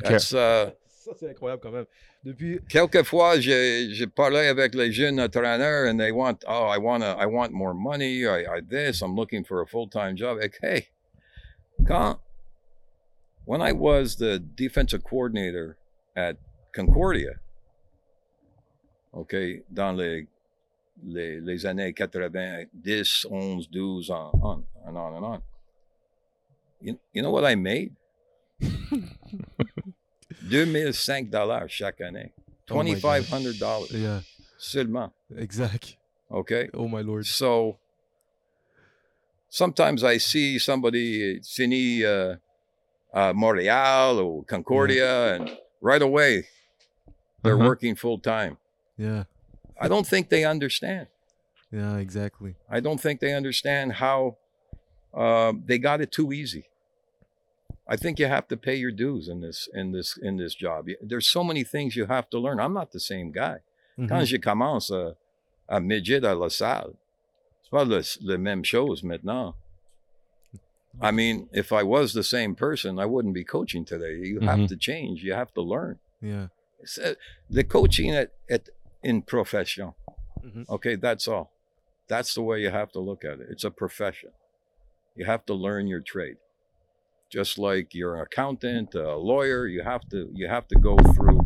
Ok. 0.00 0.08
That's, 0.08 0.32
uh, 0.32 0.72
Ça, 0.88 1.12
c'est 1.18 1.28
incroyable 1.28 1.60
quand 1.60 1.70
même. 1.72 1.86
Depuis. 2.24 2.58
quelquefois, 2.70 3.38
j'ai 3.38 4.06
parlé 4.06 4.46
avec 4.46 4.74
les 4.74 4.90
jeunes 4.90 5.20
entraîneurs 5.20 5.86
and 5.86 5.98
they 5.98 6.10
want, 6.10 6.42
oh, 6.48 6.68
I 6.68 6.78
want 6.78 7.02
I 7.02 7.26
want 7.26 7.52
more 7.52 7.74
money, 7.74 8.26
I, 8.26 8.46
I 8.46 8.60
this, 8.62 9.02
I'm 9.02 9.14
looking 9.14 9.44
for 9.44 9.60
a 9.60 9.66
full-time 9.66 10.16
job. 10.16 10.38
Like, 10.38 10.58
hey, 10.62 10.88
quand, 11.86 12.18
when 13.44 13.60
I 13.60 13.72
was 13.72 14.16
the 14.16 14.38
defensive 14.38 15.04
coordinator 15.04 15.76
at 16.16 16.38
Concordia, 16.72 17.40
okay, 19.14 19.62
dans 19.70 19.94
les, 19.94 20.26
les, 21.04 21.40
les 21.40 21.66
années 21.66 21.92
90, 21.92 22.70
10, 22.72 23.26
11, 23.30 23.66
12, 23.66 24.10
on, 24.10 24.30
on, 24.42 24.64
and 24.86 24.96
on 24.96 25.14
and 25.14 25.24
on. 25.26 25.42
You, 26.80 26.98
you 27.12 27.20
know 27.20 27.30
what 27.30 27.44
I 27.44 27.54
made? 27.54 27.92
2005 30.50 31.30
dollars 31.30 31.68
chaque 31.70 32.00
année. 32.00 32.30
Oh 32.70 32.74
$2,500 32.76 33.90
Yeah. 33.92 34.20
seulement. 34.58 35.12
Exact. 35.36 35.96
Okay. 36.30 36.70
Oh 36.72 36.88
my 36.88 37.02
lord. 37.02 37.26
So 37.26 37.78
sometimes 39.48 40.02
I 40.02 40.18
see 40.18 40.58
somebody 40.58 41.40
fini 41.42 42.04
uh, 42.04 42.36
uh, 43.12 43.32
Montreal 43.34 44.18
or 44.18 44.44
Concordia, 44.44 45.34
and 45.34 45.56
right 45.80 46.02
away 46.02 46.46
they're 47.42 47.54
Uh-huh. 47.56 47.68
working 47.68 47.94
full 47.94 48.18
time. 48.18 48.56
Yeah. 48.96 49.24
I 49.80 49.88
don't 49.88 50.06
think 50.06 50.28
they 50.30 50.44
understand. 50.44 51.08
Yeah. 51.70 51.98
Exactly. 51.98 52.54
I 52.70 52.80
don't 52.80 53.00
think 53.00 53.20
they 53.20 53.34
understand 53.34 53.92
how 53.94 54.36
uh, 55.12 55.52
they 55.66 55.78
got 55.78 56.00
it 56.00 56.10
too 56.10 56.32
easy. 56.32 56.64
I 57.86 57.96
think 57.96 58.18
you 58.18 58.26
have 58.26 58.48
to 58.48 58.56
pay 58.56 58.76
your 58.76 58.90
dues 58.92 59.28
in 59.28 59.40
this 59.40 59.68
in 59.74 59.92
this 59.92 60.16
in 60.16 60.36
this 60.38 60.54
job. 60.54 60.88
There's 61.02 61.26
so 61.26 61.44
many 61.44 61.64
things 61.64 61.96
you 61.96 62.06
have 62.06 62.28
to 62.30 62.38
learn. 62.38 62.58
I'm 62.58 62.72
not 62.72 62.92
the 62.92 63.00
same 63.00 63.30
guy. 63.30 63.58
Mhm. 63.98 64.08
Quand 64.08 64.24
je 64.26 64.38
commence 64.38 64.90
à, 64.90 65.14
à 65.68 65.80
midget 65.80 66.24
à 66.24 66.34
la 66.34 66.48
salle, 66.48 66.94
c'est 67.62 67.70
pas 67.70 67.84
le, 67.84 68.00
le 68.22 68.38
même 68.38 68.64
chose 68.64 69.02
maintenant. 69.02 69.54
I 71.02 71.10
mean, 71.10 71.48
if 71.52 71.72
I 71.72 71.82
was 71.82 72.12
the 72.14 72.22
same 72.22 72.54
person, 72.54 72.98
I 72.98 73.04
wouldn't 73.06 73.34
be 73.34 73.44
coaching 73.44 73.84
today. 73.84 74.14
You 74.16 74.40
have 74.40 74.60
Mhm. 74.60 74.68
to 74.68 74.76
change. 74.76 75.22
You 75.24 75.34
have 75.34 75.52
to 75.54 75.60
learn. 75.62 75.98
Yeah. 76.22 76.48
Uh, 77.02 77.14
the 77.50 77.64
coaching 77.64 78.10
at, 78.14 78.30
at 78.48 78.68
in 79.02 79.22
profession. 79.22 79.92
Mhm. 80.42 80.68
Okay, 80.68 80.94
that's 80.96 81.26
all. 81.28 81.50
That's 82.08 82.34
the 82.34 82.42
way 82.42 82.60
you 82.62 82.70
have 82.70 82.92
to 82.92 83.00
look 83.00 83.24
at 83.24 83.40
it. 83.40 83.48
It's 83.50 83.64
a 83.64 83.70
profession. 83.70 84.30
You 85.16 85.24
have 85.26 85.44
to 85.46 85.54
learn 85.54 85.86
your 85.88 86.00
trade. 86.00 86.36
Just 87.34 87.58
like 87.58 87.94
you're 87.98 88.14
an 88.14 88.20
accountant, 88.22 88.94
a 88.94 89.16
lawyer, 89.16 89.66
you 89.66 89.82
have 89.82 90.02
to 90.10 90.18
you 90.32 90.46
have 90.56 90.66
to 90.68 90.76
go 90.88 90.94
through 91.14 91.40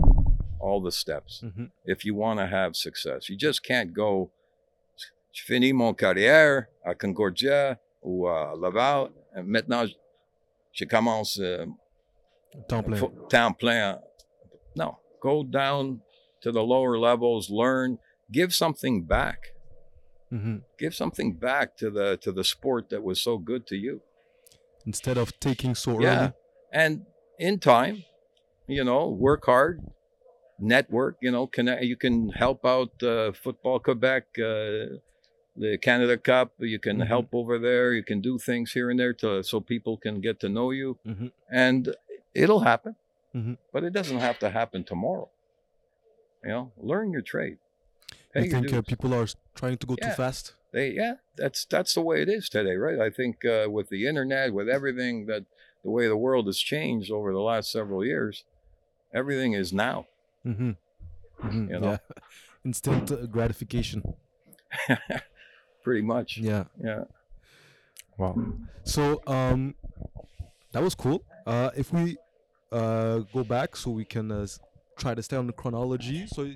all 0.60 0.80
the 0.82 0.92
steps 0.92 1.40
Mhm. 1.42 1.70
if 1.86 2.04
you 2.04 2.14
want 2.14 2.38
to 2.40 2.46
have 2.46 2.70
success. 2.76 3.20
You 3.30 3.36
just 3.38 3.60
can't 3.70 3.92
go 3.94 4.30
je 5.32 5.42
finis 5.44 5.72
mon 5.72 5.94
carrière 5.94 6.66
à 6.84 6.94
Concordia 6.94 7.78
ou 8.02 8.26
à 8.26 8.54
Laval. 8.60 9.10
et 9.36 9.42
Maintenant, 9.42 9.86
je 10.72 10.84
commence 10.84 11.38
euh, 11.40 11.64
Temps 12.68 12.82
plein. 12.84 13.00
Temps 13.30 13.54
plein. 13.58 13.98
No, 14.76 14.98
go 15.22 15.42
down 15.44 16.00
to 16.42 16.50
the 16.52 16.62
lower 16.62 16.98
levels, 16.98 17.48
learn, 17.50 17.98
give 18.30 18.52
something 18.52 19.04
back. 19.06 19.54
Mhm. 20.30 20.62
Give 20.78 20.94
something 20.94 21.32
back 21.38 21.76
to 21.78 21.90
the 21.90 22.18
to 22.20 22.30
the 22.32 22.44
sport 22.44 22.90
that 22.90 23.02
was 23.02 23.22
so 23.22 23.38
good 23.38 23.64
to 23.68 23.76
you. 23.76 24.02
Instead 24.90 25.18
of 25.22 25.28
taking 25.48 25.72
so 25.84 25.90
Yeah. 26.00 26.08
early. 26.08 26.32
And 26.82 26.92
in 27.48 27.54
time, 27.74 27.96
you 28.76 28.84
know, 28.88 29.02
work 29.28 29.42
hard, 29.52 29.76
network, 30.74 31.14
you 31.24 31.30
know, 31.34 31.44
connect 31.56 31.84
you 31.92 31.96
can 32.04 32.16
help 32.44 32.60
out 32.74 32.92
uh, 33.02 33.32
football 33.44 33.78
Quebec 33.86 34.22
uh, 34.38 34.96
the 35.64 35.70
Canada 35.88 36.16
Cup, 36.30 36.48
you 36.74 36.80
can 36.86 36.96
Mhm. 36.98 37.06
help 37.14 37.28
over 37.40 37.54
there, 37.68 37.88
you 37.98 38.04
can 38.10 38.20
do 38.30 38.34
things 38.48 38.68
here 38.76 38.88
and 38.90 38.98
there 39.02 39.14
to 39.22 39.30
so 39.50 39.54
people 39.74 39.94
can 40.04 40.14
get 40.26 40.36
to 40.44 40.48
know 40.56 40.68
you. 40.80 40.90
Mhm. 41.12 41.28
and 41.66 41.82
it'll 42.42 42.64
happen. 42.72 42.94
Mhm. 43.38 43.54
But 43.72 43.80
it 43.88 43.92
doesn't 43.98 44.20
have 44.28 44.38
to 44.44 44.48
happen 44.60 44.80
tomorrow. 44.92 45.28
You 46.44 46.50
know, 46.54 46.64
learn 46.90 47.06
your 47.16 47.24
trade. 47.32 47.58
Pay 48.32 48.40
You 48.44 48.50
your 48.50 48.54
think 48.54 48.66
uh, 48.74 48.82
people 48.92 49.10
are 49.18 49.26
trying 49.60 49.78
to 49.82 49.86
go 49.90 49.94
too 50.04 50.14
fast? 50.22 50.44
They, 50.72 50.90
yeah, 50.90 51.14
that's 51.36 51.64
that's 51.64 51.94
the 51.94 52.02
way 52.02 52.20
it 52.22 52.28
is 52.28 52.48
today, 52.48 52.76
right? 52.76 53.00
I 53.00 53.10
think 53.10 53.44
uh, 53.44 53.66
with 53.70 53.88
the 53.88 54.06
internet, 54.06 54.52
with 54.52 54.68
everything 54.68 55.26
that 55.26 55.44
the 55.82 55.90
way 55.90 56.06
the 56.08 56.16
world 56.16 56.46
has 56.46 56.58
changed 56.58 57.10
over 57.10 57.32
the 57.32 57.40
last 57.40 57.72
several 57.72 58.04
years, 58.04 58.44
everything 59.14 59.54
is 59.54 59.72
now. 59.72 60.06
Mm-hmm. 60.44 60.72
You 61.70 61.80
know? 61.80 61.90
Yeah. 61.92 61.98
Instant 62.64 63.30
gratification. 63.30 64.02
Pretty 65.82 66.02
much. 66.02 66.38
Yeah. 66.38 66.64
Yeah. 66.82 67.04
Wow. 68.18 68.36
So 68.84 69.22
um, 69.26 69.74
that 70.72 70.82
was 70.82 70.94
cool. 70.94 71.24
Uh, 71.46 71.70
if 71.76 71.92
we 71.92 72.18
uh, 72.72 73.20
go 73.32 73.44
back, 73.44 73.76
so 73.76 73.90
we 73.92 74.04
can 74.04 74.30
uh, 74.30 74.46
try 74.98 75.14
to 75.14 75.22
stay 75.22 75.36
on 75.36 75.46
the 75.46 75.52
chronology. 75.52 76.26
So 76.26 76.50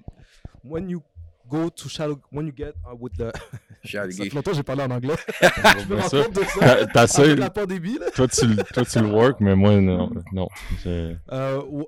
when 0.62 0.88
you 0.88 1.02
go 1.48 1.68
to 1.68 1.88
Shadow, 1.88 2.20
when 2.30 2.46
you 2.46 2.52
get 2.52 2.74
uh, 2.88 2.94
with 2.94 3.14
the 3.16 3.32
ça 3.82 3.88
Shadigi. 3.88 4.22
fait 4.30 4.34
longtemps 4.34 4.50
que 4.52 4.56
j'ai 4.56 4.62
parlé 4.62 4.82
en 4.82 4.90
anglais. 4.90 5.14
Je 5.40 5.88
me 5.88 6.00
rends 6.00 6.08
compte 6.08 6.34
de 6.34 6.44
ça. 6.44 6.60
t'as- 6.60 6.86
t'essayes- 6.86 7.24
Avec 7.26 7.38
la 7.38 7.50
pandémie, 7.50 7.98
là. 7.98 8.10
toi, 8.10 8.28
tu, 8.28 8.56
toi, 8.74 8.84
tu 8.84 8.98
le 9.00 9.06
work, 9.06 9.40
mais 9.40 9.54
moi, 9.54 9.80
non. 9.80 10.10
non. 10.32 10.48
Uh, 10.86 11.16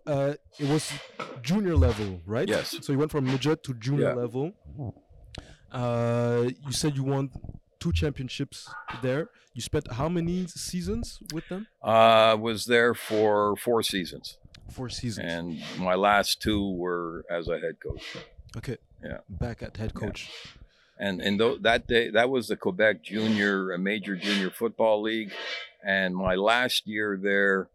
uh, 0.06 0.34
it 0.58 0.68
was 0.68 0.92
junior 1.42 1.76
level, 1.76 2.20
right? 2.26 2.48
Yes. 2.48 2.76
So 2.82 2.92
you 2.92 2.98
went 2.98 3.10
from 3.10 3.24
midget 3.24 3.62
to 3.64 3.74
junior 3.78 4.08
Yeah. 4.08 4.14
level. 4.14 4.52
Uh, 5.72 6.50
you 6.66 6.72
said 6.72 6.96
you 6.96 7.02
won 7.04 7.30
two 7.80 7.92
championships 7.92 8.68
there. 9.02 9.28
You 9.54 9.60
spent 9.62 9.90
how 9.92 10.08
many 10.08 10.46
seasons 10.48 11.20
with 11.32 11.48
them? 11.48 11.66
Uh, 11.82 12.36
was 12.40 12.64
there 12.64 12.94
for 12.94 13.56
four 13.56 13.82
seasons, 13.82 14.38
Four 14.70 14.88
seasons. 14.88 15.32
and 15.32 15.58
my 15.78 15.94
last 15.94 16.40
two 16.42 16.72
were 16.76 17.24
as 17.30 17.48
a 17.48 17.58
head 17.58 17.76
coach. 17.80 18.16
okay. 18.56 18.78
Yeah. 19.02 19.18
Back 19.28 19.62
at 19.62 19.76
head 19.76 19.92
Yeah. 19.94 20.08
And 20.98 21.20
and 21.20 21.38
tho- 21.40 21.58
that 21.58 21.86
day 21.86 22.10
that 22.10 22.30
was 22.30 22.48
the 22.48 22.56
Quebec 22.56 23.02
Junior 23.02 23.76
Major 23.78 24.16
Junior 24.16 24.50
Football 24.50 25.02
League, 25.02 25.32
and 25.84 26.14
my 26.14 26.34
last 26.34 26.86
year 26.86 27.18
there, 27.20 27.68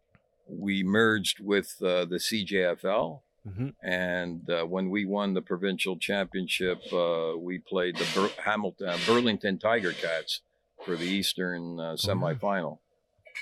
we 0.48 0.84
merged 0.84 1.40
with 1.40 1.76
uh, 1.82 2.06
the 2.06 2.20
CJFL, 2.20 3.22
Mhm. 3.48 3.74
and 3.82 4.50
uh, 4.50 4.64
when 4.66 4.90
we 4.90 5.06
won 5.06 5.34
the 5.34 5.42
provincial 5.42 5.98
championship, 5.98 6.80
uh, 6.94 7.34
we 7.38 7.58
played 7.60 7.96
the 7.98 8.08
Bur- 8.14 8.42
Hamilton 8.44 8.90
uh, 8.90 8.98
Burlington 9.06 9.58
Tiger 9.60 9.94
Cats 9.94 10.42
for 10.86 10.96
the 10.96 11.06
Eastern 11.06 11.80
uh, 11.80 11.94
semifinal. 11.96 12.80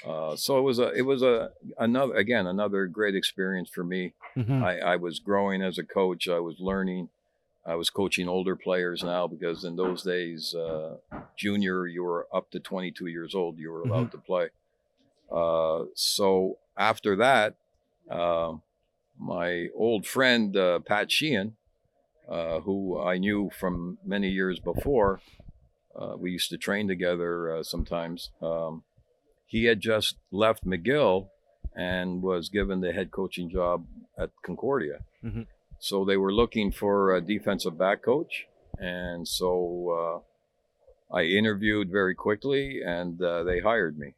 Uh, 0.05 0.35
so 0.35 0.59
it 0.59 0.61
was 0.61 0.77
a 0.79 0.89
it 0.91 1.01
was 1.03 1.23
a 1.23 1.51
another 1.79 2.13
again 2.15 2.45
another 2.45 2.85
great 2.85 3.15
experience 3.15 3.69
for 3.69 3.83
me. 3.83 4.13
Mhm. 4.35 4.61
I, 4.63 4.77
I 4.79 4.95
was 4.95 5.19
growing 5.19 5.61
as 5.63 5.77
a 5.79 5.83
coach. 5.83 6.27
I 6.27 6.39
was 6.39 6.55
learning. 6.59 7.09
I 7.67 7.75
was 7.75 7.89
coaching 7.89 8.29
older 8.29 8.55
players 8.55 9.03
now 9.03 9.27
because 9.27 9.65
in 9.65 9.75
those 9.75 10.01
days, 10.03 10.55
uh, 10.55 10.97
junior, 11.35 11.85
you 11.85 12.01
were 12.03 12.25
up 12.33 12.49
to 12.51 12.59
22 12.61 13.07
years 13.07 13.35
old. 13.35 13.59
You 13.59 13.71
were 13.71 13.81
allowed 13.83 14.11
to 14.11 14.17
play. 14.17 14.49
Uh, 15.29 15.85
so 15.93 16.57
after 16.77 17.17
that, 17.17 17.55
uh, 18.09 18.53
my 19.19 19.67
old 19.75 20.07
friend 20.07 20.55
uh, 20.55 20.79
Pat 20.79 21.09
Sheahan, 21.09 21.53
uh, 22.29 22.61
who 22.61 22.99
I 22.99 23.17
knew 23.17 23.49
from 23.49 23.97
many 24.05 24.29
years 24.29 24.59
before, 24.59 25.19
uh, 25.93 26.15
we 26.17 26.31
used 26.31 26.49
to 26.51 26.57
train 26.57 26.87
together 26.87 27.57
uh, 27.57 27.63
sometimes. 27.63 28.31
Um, 28.41 28.83
he 29.45 29.65
had 29.65 29.81
just 29.81 30.15
left 30.31 30.65
McGill 30.65 31.29
and 31.75 32.21
was 32.21 32.47
given 32.49 32.79
the 32.79 32.93
head 32.93 33.11
coaching 33.11 33.49
job 33.49 33.85
at 34.17 34.29
Concordia. 34.41 34.99
Mhm. 35.23 35.47
So 35.79 36.03
they 36.05 36.17
were 36.17 36.33
looking 36.33 36.71
for 36.71 37.15
a 37.15 37.21
defensive 37.21 37.77
back 37.77 38.01
coach, 38.01 38.47
and 38.79 39.27
so 39.27 40.23
uh, 41.11 41.15
I 41.15 41.23
interviewed 41.23 41.89
very 41.89 42.15
quickly, 42.15 42.81
and 42.83 43.21
uh, 43.21 43.43
they 43.43 43.59
hired 43.59 43.97
me. 43.97 44.13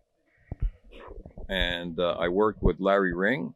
And 1.48 2.00
uh, 2.00 2.16
I 2.20 2.28
worked 2.28 2.62
with 2.62 2.80
Larry 2.80 3.13
Ring. 3.13 3.56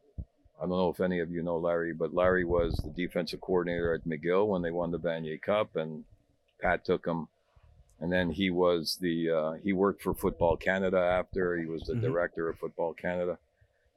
I 0.58 0.62
don't 0.66 0.70
know 0.70 0.88
if 0.88 1.00
any 1.00 1.20
of 1.20 1.30
you 1.30 1.42
know 1.42 1.58
Larry, 1.58 1.92
but 1.92 2.14
Larry 2.14 2.44
was 2.44 2.74
the 2.76 2.90
defensive 2.90 3.40
coordinator 3.40 3.92
at 3.94 4.04
McGill 4.06 4.46
when 4.48 4.62
they 4.62 4.70
won 4.70 4.90
the 4.90 4.98
Vanier 4.98 5.40
Cup, 5.40 5.76
and 5.76 6.04
Pat 6.60 6.84
took 6.84 7.06
him. 7.06 7.28
And 8.00 8.12
then 8.12 8.30
he 8.30 8.50
was 8.50 8.96
the 9.00 9.30
uh, 9.30 9.52
he 9.62 9.72
worked 9.72 10.02
for 10.02 10.14
Football 10.14 10.56
Canada 10.56 10.98
after 10.98 11.56
he 11.56 11.66
was 11.66 11.82
the 11.84 11.94
Mhm. 11.94 12.02
director 12.02 12.48
of 12.48 12.58
Football 12.58 12.92
Canada. 12.94 13.38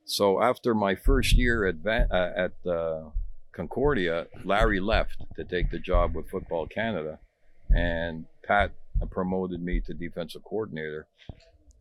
So 0.06 0.42
after 0.42 0.74
my 0.74 0.94
first 0.96 1.34
year 1.36 1.66
at 1.66 1.76
Van, 1.76 2.08
uh, 2.12 2.34
at 2.36 2.70
uh, 2.70 3.10
Concordia, 3.58 4.28
Larry 4.46 4.80
left 4.80 5.26
to 5.36 5.44
take 5.44 5.72
the 5.72 5.80
job 5.80 6.16
with 6.16 6.30
Football 6.30 6.68
Canada, 6.68 7.18
and 7.76 8.26
Pat 8.44 8.72
promoted 9.10 9.62
me 9.64 9.82
to 9.82 9.94
defensive 9.96 10.44
coordinator, 10.44 11.08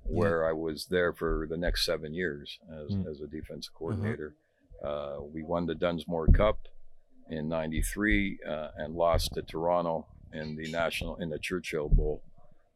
where 0.05 0.49
I 0.49 0.53
was 0.53 0.87
there 0.87 1.13
for 1.13 1.47
the 1.51 1.57
next 1.59 1.85
seven 1.85 2.15
years 2.15 2.59
as, 2.71 2.93
Mm. 2.93 3.07
as 3.11 3.21
a 3.21 3.27
defensive 3.27 3.75
coordinator. 3.75 4.35
Uh, 4.83 5.19
we 5.35 5.43
won 5.43 5.67
the 5.67 5.75
Dunsmore 5.75 6.29
Cup 6.29 6.59
in 7.29 7.49
'93 7.49 8.39
uh, 8.49 8.69
and 8.79 8.95
lost 8.95 9.35
to 9.35 9.43
Toronto 9.43 10.07
in 10.33 10.57
the 10.57 10.71
national 10.73 11.17
in 11.17 11.29
the 11.29 11.39
Churchill 11.39 11.89
Bowl. 11.91 12.23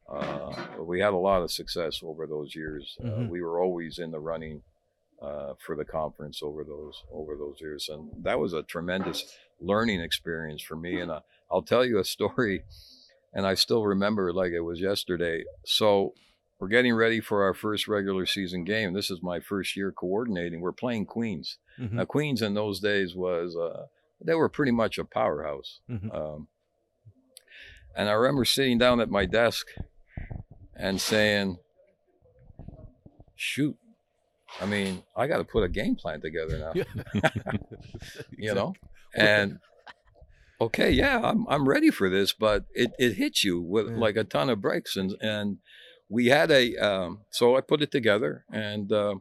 Uh, 0.08 0.52
but 0.76 0.84
we 0.86 1.00
had 1.00 1.12
a 1.14 1.16
lot 1.30 1.40
of 1.42 1.50
success 1.52 2.02
over 2.02 2.26
those 2.26 2.54
years. 2.54 2.96
Uh, 3.00 3.04
Mhm. 3.06 3.28
we 3.30 3.40
were 3.40 3.60
always 3.60 3.98
in 3.98 4.10
the 4.10 4.18
running 4.20 4.62
uh, 5.20 5.54
for 5.64 5.76
the 5.76 5.84
conference 5.84 6.42
over 6.42 6.64
those 6.64 7.02
over 7.12 7.36
those 7.36 7.60
years, 7.60 7.88
and 7.88 8.10
that 8.24 8.38
was 8.38 8.52
a 8.52 8.62
tremendous 8.62 9.36
learning 9.60 10.00
experience 10.00 10.62
for 10.62 10.76
me. 10.76 11.00
And 11.00 11.10
uh, 11.10 11.20
I'll 11.50 11.62
tell 11.62 11.84
you 11.84 11.98
a 11.98 12.04
story, 12.04 12.62
and 13.34 13.46
I 13.46 13.54
still 13.54 13.84
remember 13.84 14.28
it 14.30 14.34
like 14.34 14.52
it 14.52 14.60
was 14.60 14.80
yesterday. 14.80 15.44
So 15.66 16.14
we're 16.58 16.68
getting 16.68 16.94
ready 16.94 17.20
for 17.20 17.42
our 17.44 17.54
first 17.54 17.88
regular 17.88 18.26
season 18.26 18.64
game. 18.64 18.92
This 18.92 19.10
is 19.10 19.22
my 19.22 19.40
first 19.40 19.76
year 19.76 19.92
coordinating. 19.92 20.60
We're 20.60 20.72
playing 20.72 21.06
Queens. 21.06 21.58
Mhm. 21.78 21.92
Now 21.92 22.04
Queens 22.04 22.42
in 22.42 22.54
those 22.54 22.80
days 22.80 23.14
was 23.14 23.56
uh, 23.56 23.86
they 24.22 24.34
were 24.34 24.48
pretty 24.48 24.72
much 24.72 24.98
a 24.98 25.04
powerhouse. 25.04 25.80
Mhm. 25.88 26.14
Um, 26.14 26.48
and 27.96 28.08
I 28.08 28.12
remember 28.12 28.44
sitting 28.44 28.78
down 28.78 29.00
at 29.00 29.08
my 29.10 29.26
desk 29.26 29.66
and 30.76 31.00
saying, 31.00 31.58
"Shoot, 33.34 33.76
I 34.58 34.66
mean, 34.66 35.02
I 35.16 35.26
got 35.26 35.38
to 35.38 35.44
put 35.44 35.64
a 35.64 35.68
game 35.68 35.96
plan 35.96 36.20
together 36.20 36.58
now." 36.58 36.74
you 38.36 38.54
know 38.54 38.74
and 39.14 39.58
okay 40.60 40.90
yeah 40.90 41.20
i'm, 41.22 41.46
I'm 41.48 41.68
ready 41.68 41.90
for 41.90 42.08
this 42.08 42.32
but 42.32 42.64
it, 42.74 42.92
it 42.98 43.14
hits 43.14 43.44
you 43.44 43.60
with 43.60 43.88
Yeah. 43.88 43.96
like 43.96 44.16
a 44.16 44.24
ton 44.24 44.48
of 44.50 44.60
breaks 44.60 44.96
and 44.96 45.16
and 45.20 45.58
we 46.08 46.26
had 46.26 46.50
a 46.50 46.76
um, 46.76 47.20
so 47.30 47.56
i 47.56 47.60
put 47.60 47.82
it 47.82 47.90
together 47.90 48.44
and 48.52 48.92
uh, 48.92 49.16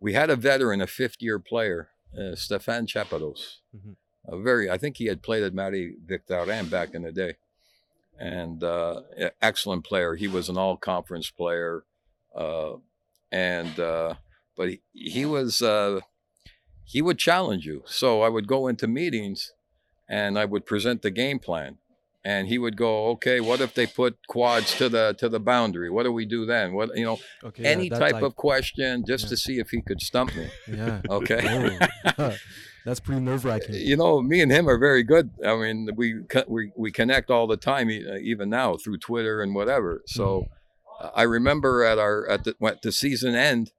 we 0.00 0.12
had 0.14 0.30
a 0.30 0.36
veteran 0.36 0.80
a 0.80 0.86
fifth 0.86 1.16
year 1.20 1.38
player 1.38 1.90
uh, 2.18 2.34
stefan 2.34 2.86
chapados 2.86 3.58
Mhm. 3.76 3.96
a 4.26 4.38
very 4.40 4.70
i 4.70 4.78
think 4.78 4.96
he 4.96 5.06
had 5.06 5.22
played 5.22 5.42
at 5.42 5.54
Matty 5.54 5.94
victorin 6.06 6.68
back 6.70 6.94
in 6.94 7.02
the 7.02 7.12
day 7.12 7.36
and 8.18 8.62
uh, 8.64 9.02
excellent 9.42 9.84
player 9.84 10.14
he 10.14 10.28
was 10.28 10.48
an 10.48 10.56
all 10.58 10.76
conference 10.76 11.30
player 11.30 11.84
uh, 12.36 12.74
and 13.32 13.78
uh, 13.80 14.14
but 14.58 14.68
he, 14.68 14.80
he 14.92 15.24
was 15.24 15.62
uh, 15.62 16.00
he 16.84 17.00
would 17.00 17.18
challenge 17.18 17.64
you. 17.64 17.82
So 17.86 18.20
I 18.22 18.28
would 18.28 18.46
go 18.46 18.66
into 18.68 18.86
meetings 18.86 19.52
and 20.08 20.38
I 20.38 20.44
would 20.44 20.66
present 20.66 21.00
the 21.02 21.10
game 21.10 21.38
plan. 21.38 21.78
And 22.24 22.48
he 22.48 22.58
would 22.58 22.76
go, 22.76 23.06
okay, 23.12 23.40
what 23.40 23.60
if 23.60 23.72
they 23.74 23.86
put 23.86 24.18
quads 24.28 24.76
to 24.78 24.88
the 24.90 25.14
to 25.18 25.28
the 25.30 25.40
boundary? 25.40 25.88
What 25.88 26.02
do 26.02 26.12
we 26.12 26.26
do 26.26 26.44
then? 26.44 26.74
What 26.74 26.90
you 26.94 27.04
know, 27.04 27.18
Okay, 27.44 27.64
any 27.64 27.88
that, 27.88 27.98
type 28.00 28.14
like- 28.14 28.22
of 28.24 28.34
question 28.36 29.04
just 29.06 29.24
yeah. 29.24 29.28
to 29.30 29.36
see 29.36 29.58
if 29.60 29.70
he 29.70 29.80
could 29.80 30.02
stump 30.02 30.34
me. 30.36 30.48
yeah. 30.66 31.00
Okay. 31.08 31.78
Oh, 32.18 32.36
that's 32.84 33.00
pretty 33.00 33.20
nerve 33.22 33.44
wracking. 33.44 33.76
you 33.76 33.96
know, 33.96 34.20
me 34.20 34.42
and 34.42 34.50
him 34.50 34.68
are 34.68 34.78
very 34.78 35.04
good. 35.04 35.30
I 35.46 35.56
mean, 35.56 35.88
we 35.96 36.16
we 36.48 36.72
we 36.76 36.90
connect 36.90 37.30
all 37.30 37.46
the 37.46 37.56
time, 37.56 37.88
uh, 37.88 38.16
even 38.32 38.50
now 38.50 38.76
through 38.76 38.98
Twitter 38.98 39.40
and 39.40 39.54
whatever. 39.54 40.02
So 40.06 40.46
uh, 41.00 41.10
I 41.14 41.22
remember 41.22 41.84
at 41.84 41.98
our 41.98 42.28
at 42.28 42.44
the 42.44 42.54
at 42.66 42.82
the 42.82 42.92
season 42.92 43.34
end, 43.36 43.72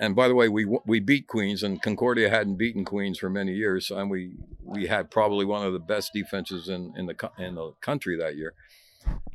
and 0.00 0.16
by 0.16 0.26
the 0.28 0.34
way, 0.34 0.48
we 0.48 0.64
we 0.86 0.98
beat 0.98 1.26
Queens, 1.28 1.62
and 1.62 1.80
Concordia 1.80 2.28
hadn't 2.30 2.56
beaten 2.56 2.84
Queens 2.84 3.18
for 3.18 3.30
many 3.30 3.54
years, 3.54 3.90
and 3.90 4.10
we 4.10 4.32
we 4.64 4.86
had 4.86 5.10
probably 5.10 5.44
one 5.44 5.64
of 5.64 5.72
the 5.72 5.78
best 5.78 6.12
defenses 6.12 6.68
in 6.68 6.92
in 6.96 7.06
the 7.06 7.30
in 7.38 7.54
the 7.54 7.72
country 7.80 8.16
that 8.16 8.34
year. 8.36 8.54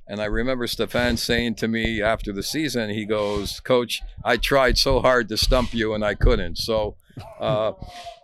And 0.07 0.21
I 0.21 0.25
remember 0.25 0.67
Stefan 0.67 1.17
saying 1.17 1.55
to 1.55 1.67
me 1.67 2.01
after 2.01 2.31
the 2.33 2.43
season, 2.43 2.89
he 2.89 3.05
goes, 3.05 3.59
"Coach, 3.61 4.01
I 4.23 4.37
tried 4.37 4.77
so 4.77 4.99
hard 5.01 5.29
to 5.29 5.37
stump 5.37 5.73
you, 5.73 5.93
and 5.93 6.03
I 6.03 6.15
couldn't." 6.15 6.57
So. 6.57 6.95
Uh, 7.39 7.71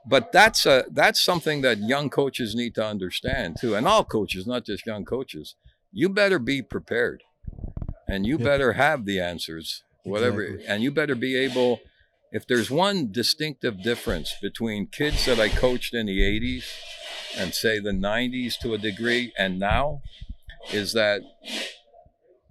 but 0.06 0.32
that's 0.34 0.66
a 0.66 0.84
that's 0.92 1.22
something 1.22 1.62
that 1.62 1.78
young 1.78 2.10
coaches 2.10 2.56
need 2.56 2.74
to 2.76 2.84
understand 2.86 3.56
too, 3.62 3.76
and 3.76 3.88
all 3.88 4.04
coaches, 4.04 4.46
not 4.46 4.66
just 4.66 4.86
young 4.86 5.06
coaches. 5.06 5.56
You 5.94 6.10
better 6.10 6.40
be 6.40 6.62
prepared, 6.62 7.24
and 8.08 8.26
you 8.26 8.38
better 8.38 8.74
have 8.74 9.06
the 9.06 9.20
answers, 9.22 9.84
whatever, 10.04 10.42
Exactly. 10.42 10.66
and 10.68 10.84
you 10.84 10.92
better 10.92 11.16
be 11.16 11.36
able. 11.38 11.80
If 12.32 12.48
there's 12.48 12.72
one 12.72 13.12
distinctive 13.12 13.84
difference 13.84 14.34
between 14.42 14.88
kids 14.88 15.26
that 15.26 15.40
I 15.40 15.50
coached 15.50 15.94
in 15.94 16.06
the 16.06 16.22
'80s 16.22 16.64
and 17.38 17.54
say 17.54 17.80
the 17.80 17.92
'90s 17.92 18.58
to 18.60 18.74
a 18.74 18.78
degree, 18.78 19.34
and 19.38 19.60
now, 19.60 20.02
is 20.72 20.94
that 20.94 21.22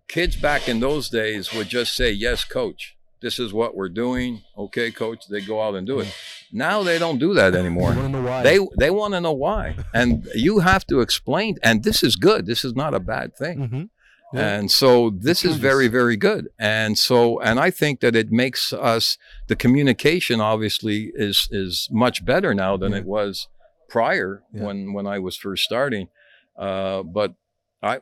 kids 0.09 0.37
back 0.37 0.69
in 0.69 0.81
those 0.81 1.09
days 1.09 1.53
would 1.55 1.69
just 1.69 1.95
say, 1.97 2.11
"Yes, 2.13 2.45
coach." 2.45 2.97
This 3.23 3.39
is 3.39 3.53
what 3.53 3.77
we're 3.77 3.91
doing. 3.91 4.43
Okay, 4.57 4.91
coach. 4.91 5.27
They 5.29 5.43
go 5.43 5.61
out 5.63 5.75
and 5.75 5.87
do 5.87 6.01
it. 6.01 6.09
Now 6.53 6.83
they 6.83 6.99
don't 6.99 7.19
do 7.19 7.35
that 7.35 7.55
anymore. 7.55 7.93
You 7.93 7.99
want 8.01 8.13
to 8.15 8.21
know 8.21 8.27
why? 8.29 8.43
They 8.43 8.59
they 8.79 8.91
want 8.91 9.15
to 9.15 9.21
know 9.21 9.33
why, 9.33 9.77
and 9.95 10.27
you 10.35 10.61
have 10.61 10.87
to 10.89 11.01
explain. 11.01 11.57
And 11.63 11.85
this 11.85 12.03
is 12.03 12.17
good. 12.17 12.47
This 12.47 12.65
is 12.65 12.75
not 12.75 12.93
a 12.95 13.01
bad 13.01 13.37
thing. 13.37 13.59
hmm 13.69 13.85
Yeah. 14.33 14.47
And 14.59 14.71
so 14.71 15.11
this 15.11 15.45
is 15.45 15.57
very 15.57 15.89
very 15.89 16.17
good. 16.17 16.49
And 16.59 16.97
so 16.97 17.41
and 17.41 17.59
I 17.59 17.71
think 17.71 18.01
that 18.01 18.15
it 18.15 18.31
makes 18.31 18.73
us 18.73 19.19
the 19.49 19.57
communication 19.57 20.41
obviously 20.41 21.11
is 21.15 21.49
is 21.51 21.89
much 21.91 22.25
better 22.25 22.55
now 22.55 22.77
than 22.77 22.93
Yeah. 22.93 22.99
it 22.99 23.07
was 23.07 23.49
prior 23.89 24.43
Yeah. 24.53 24.65
when 24.65 24.93
when 24.93 25.07
I 25.07 25.19
was 25.19 25.37
first 25.37 25.65
starting. 25.65 26.09
Uh, 26.57 27.03
but 27.03 27.35
I 27.83 28.01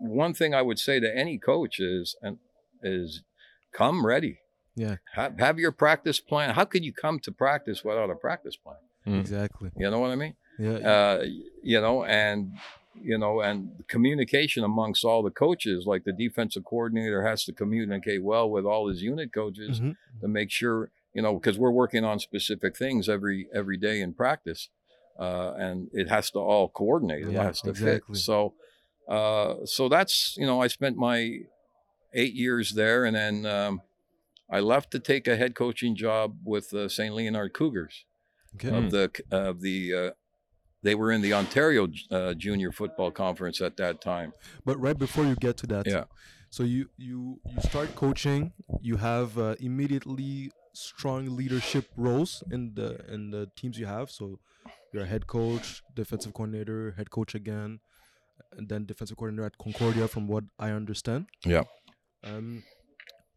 one 0.00 0.34
thing 0.34 0.54
I 0.54 0.62
would 0.62 0.78
say 0.78 1.00
to 1.00 1.16
any 1.16 1.38
coach 1.38 1.78
is 1.80 2.14
and 2.22 2.38
is 2.82 3.22
come 3.72 4.04
ready. 4.04 4.38
Yeah. 4.76 4.96
Have, 5.14 5.38
have 5.38 5.58
your 5.58 5.72
practice 5.72 6.20
plan. 6.20 6.54
How 6.54 6.64
could 6.64 6.84
you 6.84 6.92
come 6.92 7.18
to 7.20 7.32
practice 7.32 7.84
without 7.84 8.10
a 8.10 8.14
practice 8.14 8.56
plan? 8.56 9.18
Exactly. 9.20 9.70
You 9.76 9.90
know 9.90 9.98
what 9.98 10.10
I 10.10 10.16
mean? 10.16 10.34
Yeah. 10.58 10.78
uh, 10.94 11.24
you 11.62 11.80
know, 11.80 12.04
and 12.04 12.52
you 13.02 13.18
know, 13.18 13.40
and 13.40 13.84
communication 13.88 14.64
amongst 14.64 15.04
all 15.04 15.22
the 15.22 15.30
coaches, 15.30 15.86
like 15.86 16.04
the 16.04 16.12
defensive 16.12 16.64
coordinator 16.64 17.22
has 17.26 17.44
to 17.44 17.52
communicate 17.52 18.22
well 18.22 18.48
with 18.50 18.64
all 18.64 18.88
his 18.88 19.02
unit 19.02 19.32
coaches 19.32 19.80
Mhm. 19.80 19.96
to 20.20 20.28
make 20.28 20.50
sure, 20.50 20.90
you 21.14 21.22
know, 21.22 21.34
because 21.34 21.58
we're 21.58 21.70
working 21.70 22.04
on 22.04 22.18
specific 22.18 22.76
things 22.76 23.08
every 23.08 23.48
every 23.52 23.76
day 23.76 24.00
in 24.00 24.14
practice, 24.14 24.68
uh, 25.18 25.52
and 25.54 25.88
it 25.92 26.08
has 26.08 26.30
to 26.32 26.38
all 26.38 26.68
coordinate. 26.68 27.26
It 27.26 27.32
Yeah, 27.32 27.44
has 27.44 27.60
to 27.62 27.70
exactly. 27.70 28.14
fit. 28.14 28.18
So, 28.18 28.54
uh, 29.08 29.64
so 29.64 29.88
that's 29.88 30.36
you 30.36 30.46
know, 30.46 30.60
I 30.60 30.68
spent 30.68 30.96
my 30.96 31.40
eight 32.12 32.34
years 32.34 32.72
there, 32.72 33.04
and 33.04 33.14
then 33.16 33.46
um, 33.46 33.82
I 34.50 34.60
left 34.60 34.90
to 34.92 34.98
take 34.98 35.28
a 35.28 35.36
head 35.36 35.54
coaching 35.54 35.94
job 35.94 36.38
with 36.44 36.70
the 36.70 36.88
St. 36.90 37.14
Leonard 37.14 37.52
Cougars 37.54 38.04
Okay. 38.56 38.70
of 38.70 38.90
the 38.90 39.10
of 39.30 39.60
the 39.60 39.94
uh, 39.94 40.10
they 40.82 40.94
were 40.94 41.12
in 41.12 41.20
the 41.20 41.32
Ontario 41.34 41.88
uh, 42.10 42.34
Junior 42.34 42.72
Football 42.72 43.10
Conference 43.10 43.60
at 43.60 43.76
that 43.76 44.00
time. 44.00 44.32
But 44.64 44.80
right 44.80 44.98
before 44.98 45.24
you 45.24 45.36
get 45.36 45.56
to 45.58 45.66
that, 45.68 45.86
Yeah. 45.86 46.04
So 46.50 46.64
you 46.64 46.88
you 46.96 47.40
you 47.46 47.60
start 47.60 47.94
coaching. 47.94 48.52
You 48.80 48.96
have 48.96 49.38
uh, 49.38 49.54
immediately 49.60 50.50
strong 50.72 51.36
leadership 51.36 51.86
roles 51.96 52.42
in 52.50 52.74
the 52.74 53.04
in 53.12 53.30
the 53.30 53.48
teams 53.56 53.78
you 53.78 53.86
have. 53.86 54.10
So 54.10 54.40
you're 54.92 55.04
a 55.04 55.06
head 55.06 55.26
coach, 55.26 55.82
defensive 55.94 56.34
coordinator, 56.34 56.94
head 56.96 57.10
coach 57.10 57.34
again, 57.36 57.80
and 58.56 58.68
then 58.68 58.84
defensive 58.84 59.16
coordinator 59.16 59.46
at 59.46 59.58
Concordia, 59.58 60.08
from 60.08 60.26
what 60.26 60.44
I 60.58 60.70
understand. 60.70 61.26
Yeah. 61.44 61.62
Um, 62.24 62.64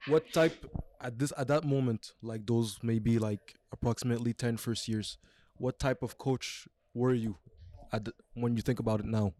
what 0.07 0.31
type 0.33 0.65
at 0.99 1.19
this 1.19 1.31
at 1.37 1.47
that 1.47 1.63
moment, 1.65 2.13
like 2.21 2.45
those 2.47 2.79
maybe 2.81 3.19
like 3.19 3.55
approximately 3.71 4.33
10 4.33 4.57
first 4.57 4.87
years, 4.87 5.17
what 5.57 5.79
type 5.79 6.01
of 6.01 6.17
coach 6.17 6.67
were 6.93 7.13
you 7.13 7.37
at 7.91 8.05
the, 8.05 8.13
when 8.33 8.55
you 8.55 8.61
think 8.61 8.79
about 8.79 8.99
it 8.99 9.05
now? 9.05 9.33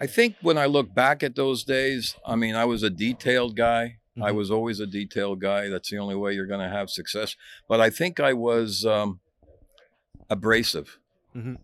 I 0.00 0.06
think 0.06 0.36
when 0.42 0.58
I 0.58 0.66
look 0.66 0.94
back 0.94 1.22
at 1.22 1.36
those 1.36 1.64
days, 1.64 2.16
I 2.26 2.36
mean, 2.36 2.54
I 2.54 2.64
was 2.66 2.82
a 2.82 2.90
detailed 2.90 3.56
guy. 3.56 3.98
I 4.20 4.30
Mhm. 4.30 4.34
was 4.34 4.50
always 4.50 4.80
a 4.80 4.86
detailed 4.86 5.40
guy. 5.40 5.68
That's 5.68 5.90
the 5.90 5.98
only 5.98 6.14
way 6.16 6.32
you're 6.34 6.46
going 6.46 6.60
to 6.66 6.74
have 6.74 6.90
success. 6.90 7.34
But 7.68 7.80
I 7.80 7.90
think 7.90 8.20
I 8.20 8.32
was 8.32 8.84
um, 8.84 9.20
abrasive. 10.30 10.98
Mhm. 11.34 11.58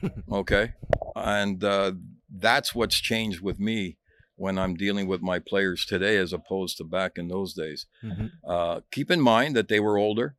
okay, 0.32 0.72
and 1.14 1.62
uh, 1.64 1.92
that's 2.30 2.74
what's 2.74 3.00
changed 3.00 3.40
with 3.40 3.58
me 3.58 3.96
when 4.36 4.58
I'm 4.58 4.74
dealing 4.74 5.06
with 5.06 5.22
my 5.22 5.38
players 5.38 5.86
today, 5.86 6.18
as 6.18 6.32
opposed 6.32 6.76
to 6.78 6.84
back 6.84 7.12
in 7.16 7.28
those 7.28 7.54
days. 7.54 7.86
Mhm. 8.02 8.30
Uh, 8.46 8.80
keep 8.90 9.10
in 9.10 9.20
mind 9.20 9.56
that 9.56 9.68
they 9.68 9.80
were 9.80 9.96
older. 9.96 10.36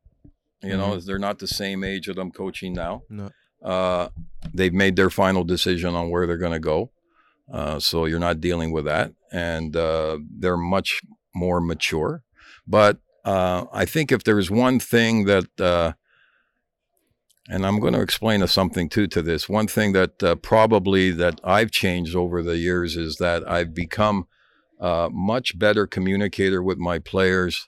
You 0.62 0.76
know, 0.76 0.98
they're 0.98 1.18
not 1.18 1.38
the 1.38 1.46
same 1.46 1.84
age 1.84 2.06
that 2.06 2.18
I'm 2.18 2.32
coaching 2.32 2.72
now. 2.72 3.02
No. 3.08 3.30
Uh, 3.62 4.08
they've 4.52 4.72
made 4.72 4.96
their 4.96 5.10
final 5.10 5.44
decision 5.44 5.94
on 5.94 6.10
where 6.10 6.26
they're 6.26 6.36
going 6.36 6.52
to 6.52 6.58
go. 6.58 6.90
Uh, 7.52 7.78
so 7.78 8.04
you're 8.04 8.18
not 8.18 8.40
dealing 8.40 8.72
with 8.72 8.84
that. 8.84 9.12
And 9.32 9.76
uh, 9.76 10.18
they're 10.38 10.56
much 10.56 11.00
more 11.34 11.60
mature. 11.60 12.22
But 12.66 12.98
uh, 13.24 13.66
I 13.72 13.84
think 13.84 14.10
if 14.10 14.24
there's 14.24 14.50
one 14.50 14.80
thing 14.80 15.24
that, 15.26 15.60
uh, 15.60 15.92
and 17.48 17.64
I'm 17.64 17.80
going 17.80 17.94
to 17.94 18.02
explain 18.02 18.42
a 18.42 18.48
something 18.48 18.88
too 18.88 19.06
to 19.08 19.22
this. 19.22 19.48
One 19.48 19.68
thing 19.68 19.92
that 19.92 20.22
uh, 20.22 20.34
probably 20.34 21.10
that 21.12 21.40
I've 21.44 21.70
changed 21.70 22.14
over 22.14 22.42
the 22.42 22.58
years 22.58 22.96
is 22.96 23.16
that 23.16 23.48
I've 23.48 23.74
become 23.74 24.26
a 24.80 25.08
much 25.10 25.58
better 25.58 25.86
communicator 25.86 26.62
with 26.62 26.78
my 26.78 26.98
players 26.98 27.66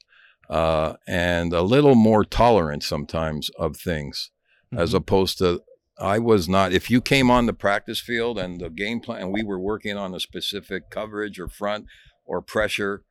uh, 0.50 0.94
and 1.06 1.52
a 1.54 1.62
little 1.62 1.94
more 1.94 2.24
tolerant 2.24 2.82
sometimes 2.82 3.48
of 3.50 3.76
things, 3.76 4.30
as 4.76 4.90
Mhm. 4.92 4.96
opposed 4.96 5.38
to 5.38 5.62
I 5.98 6.18
was 6.18 6.48
not. 6.48 6.72
If 6.72 6.90
you 6.90 7.02
came 7.02 7.30
on 7.30 7.44
the 7.44 7.52
practice 7.52 8.00
field 8.00 8.38
and 8.38 8.58
the 8.58 8.70
game 8.70 9.00
plan, 9.00 9.20
and 9.22 9.32
we 9.32 9.42
were 9.42 9.60
working 9.60 9.98
on 9.98 10.14
a 10.14 10.20
specific 10.20 10.88
coverage 10.90 11.38
or 11.38 11.46
front 11.46 11.84
or 12.24 12.40
pressure, 12.40 13.04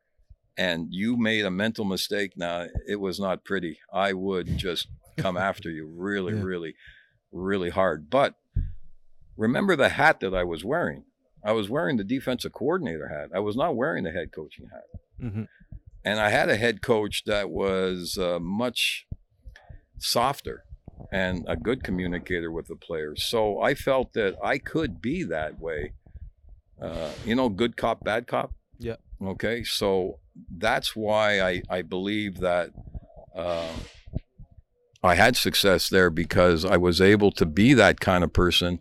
and 0.58 0.88
you 0.90 1.16
made 1.16 1.46
a 1.46 1.52
mental 1.52 1.86
mistake, 1.86 2.34
now 2.36 2.66
it 2.88 2.96
was 3.00 3.20
not 3.20 3.46
pretty. 3.46 3.78
I 3.94 4.14
would 4.14 4.58
just 4.58 4.88
come 5.18 5.38
after 5.50 5.70
you 5.70 5.86
really, 5.86 6.34
Yeah. 6.34 6.42
really, 6.42 6.74
really 7.32 7.70
hard. 7.70 8.10
But 8.10 8.34
remember 9.38 9.76
the 9.76 9.90
hat 9.90 10.20
that 10.22 10.34
I 10.34 10.44
was 10.44 10.66
wearing. 10.66 11.04
I 11.44 11.52
was 11.54 11.70
wearing 11.70 11.98
the 11.98 12.04
defensive 12.04 12.54
coordinator 12.54 13.08
hat. 13.10 13.30
I 13.34 13.40
was 13.40 13.56
not 13.56 13.76
wearing 13.76 14.04
the 14.04 14.12
head 14.12 14.32
coaching 14.34 14.68
hat 14.74 14.86
Mhm. 15.22 15.48
And 16.04 16.20
I 16.20 16.30
had 16.30 16.50
a 16.50 16.58
head 16.58 16.82
coach 16.82 17.24
that 17.26 17.50
was 17.50 18.18
uh, 18.18 18.40
much 18.40 19.06
softer 19.98 20.64
and 21.12 21.46
a 21.48 21.56
good 21.56 21.84
communicator 21.84 22.52
with 22.52 22.68
the 22.68 22.76
players. 22.76 23.24
So 23.24 23.62
I 23.62 23.74
felt 23.74 24.14
that 24.14 24.36
I 24.44 24.58
could 24.58 25.02
be 25.02 25.24
that 25.24 25.60
way. 25.60 25.94
Uh, 26.82 27.12
you 27.26 27.36
know, 27.36 27.50
good 27.50 27.76
cop, 27.78 28.04
bad 28.04 28.28
cop. 28.28 28.54
Yeah. 28.78 28.96
Okay. 29.22 29.64
So 29.64 30.20
that's 30.58 30.96
why 30.96 31.42
I 31.42 31.62
I 31.70 31.82
believe 31.82 32.40
that. 32.40 32.72
Uh, 33.36 33.72
I 35.02 35.16
had 35.16 35.38
success 35.38 35.88
there 35.88 36.10
because 36.10 36.66
I 36.66 36.76
was 36.76 37.00
able 37.00 37.32
to 37.34 37.46
be 37.46 37.74
that 37.74 38.02
kind 38.02 38.22
of 38.22 38.34
person. 38.34 38.80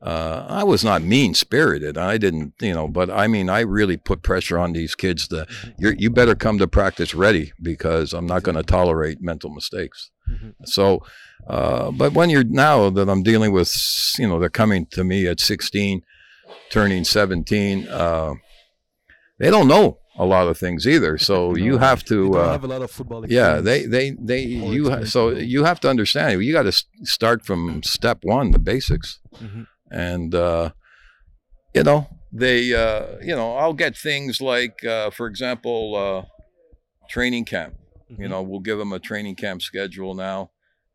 Uh, 0.00 0.46
I 0.48 0.62
was 0.62 0.84
not 0.84 1.02
mean 1.02 1.34
spirited. 1.34 1.98
I 1.98 2.18
didn't, 2.18 2.54
you 2.60 2.72
know, 2.72 2.86
but 2.86 3.10
I 3.10 3.26
mean, 3.26 3.48
I 3.50 3.60
really 3.60 3.96
put 3.96 4.22
pressure 4.22 4.56
on 4.56 4.72
these 4.72 4.94
kids 4.94 5.26
to, 5.28 5.44
you're, 5.76 5.94
you 5.94 6.08
better 6.08 6.36
come 6.36 6.56
to 6.58 6.68
practice 6.68 7.14
ready 7.16 7.52
because 7.60 8.12
I'm 8.12 8.26
not 8.26 8.44
going 8.44 8.56
to 8.56 8.62
tolerate 8.62 9.20
mental 9.20 9.50
mistakes. 9.50 10.10
Mhm. 10.30 10.54
So, 10.66 11.02
uh, 11.48 11.90
but 11.90 12.12
when 12.12 12.30
you're 12.30 12.44
now 12.44 12.90
that 12.90 13.08
I'm 13.08 13.22
dealing 13.24 13.50
with, 13.52 13.72
you 14.20 14.28
know, 14.28 14.38
they're 14.38 14.48
coming 14.50 14.86
to 14.92 15.02
me 15.02 15.26
at 15.26 15.40
16, 15.40 16.02
turning 16.70 17.02
17, 17.04 17.88
uh, 17.88 18.34
they 19.38 19.50
don't 19.50 19.68
know 19.68 19.98
a 20.16 20.24
lot 20.24 20.48
of 20.48 20.58
things 20.58 20.86
either. 20.86 21.18
So 21.18 21.54
you 21.66 21.72
No, 21.72 21.78
have 21.78 22.00
They 22.04 22.08
to, 22.14 22.32
don't 22.32 22.36
uh, 22.40 22.52
have 22.52 22.64
a 22.64 22.66
lot 22.68 22.82
of 22.82 22.90
football 22.90 23.24
yeah, 23.28 23.60
they 23.60 23.84
they 23.86 24.10
they 24.10 24.42
you 24.42 24.90
ha- 24.90 25.04
so 25.04 25.30
you 25.30 25.64
have 25.64 25.80
to 25.80 25.88
understand. 25.90 26.42
You 26.44 26.52
got 26.52 26.64
to 26.64 26.72
start 27.04 27.44
from 27.44 27.82
step 27.82 28.18
one, 28.22 28.50
the 28.52 28.58
basics, 28.58 29.18
Mhm. 29.42 29.66
And 29.90 30.34
uh, 30.34 30.70
you 31.74 31.82
know 31.82 32.08
they 32.32 32.72
uh, 32.74 33.18
you 33.22 33.34
know 33.34 33.56
I'll 33.56 33.72
get 33.74 33.96
things 33.96 34.40
like, 34.40 34.84
uh, 34.84 35.10
for 35.10 35.26
example, 35.26 35.94
uh, 35.96 36.22
training 37.08 37.44
camp. 37.44 37.74
You 38.18 38.26
Mhm. 38.26 38.30
know, 38.30 38.42
we'll 38.42 38.60
give 38.60 38.78
them 38.78 38.92
a 38.92 38.98
training 38.98 39.36
camp 39.36 39.62
schedule 39.62 40.14
now, 40.14 40.50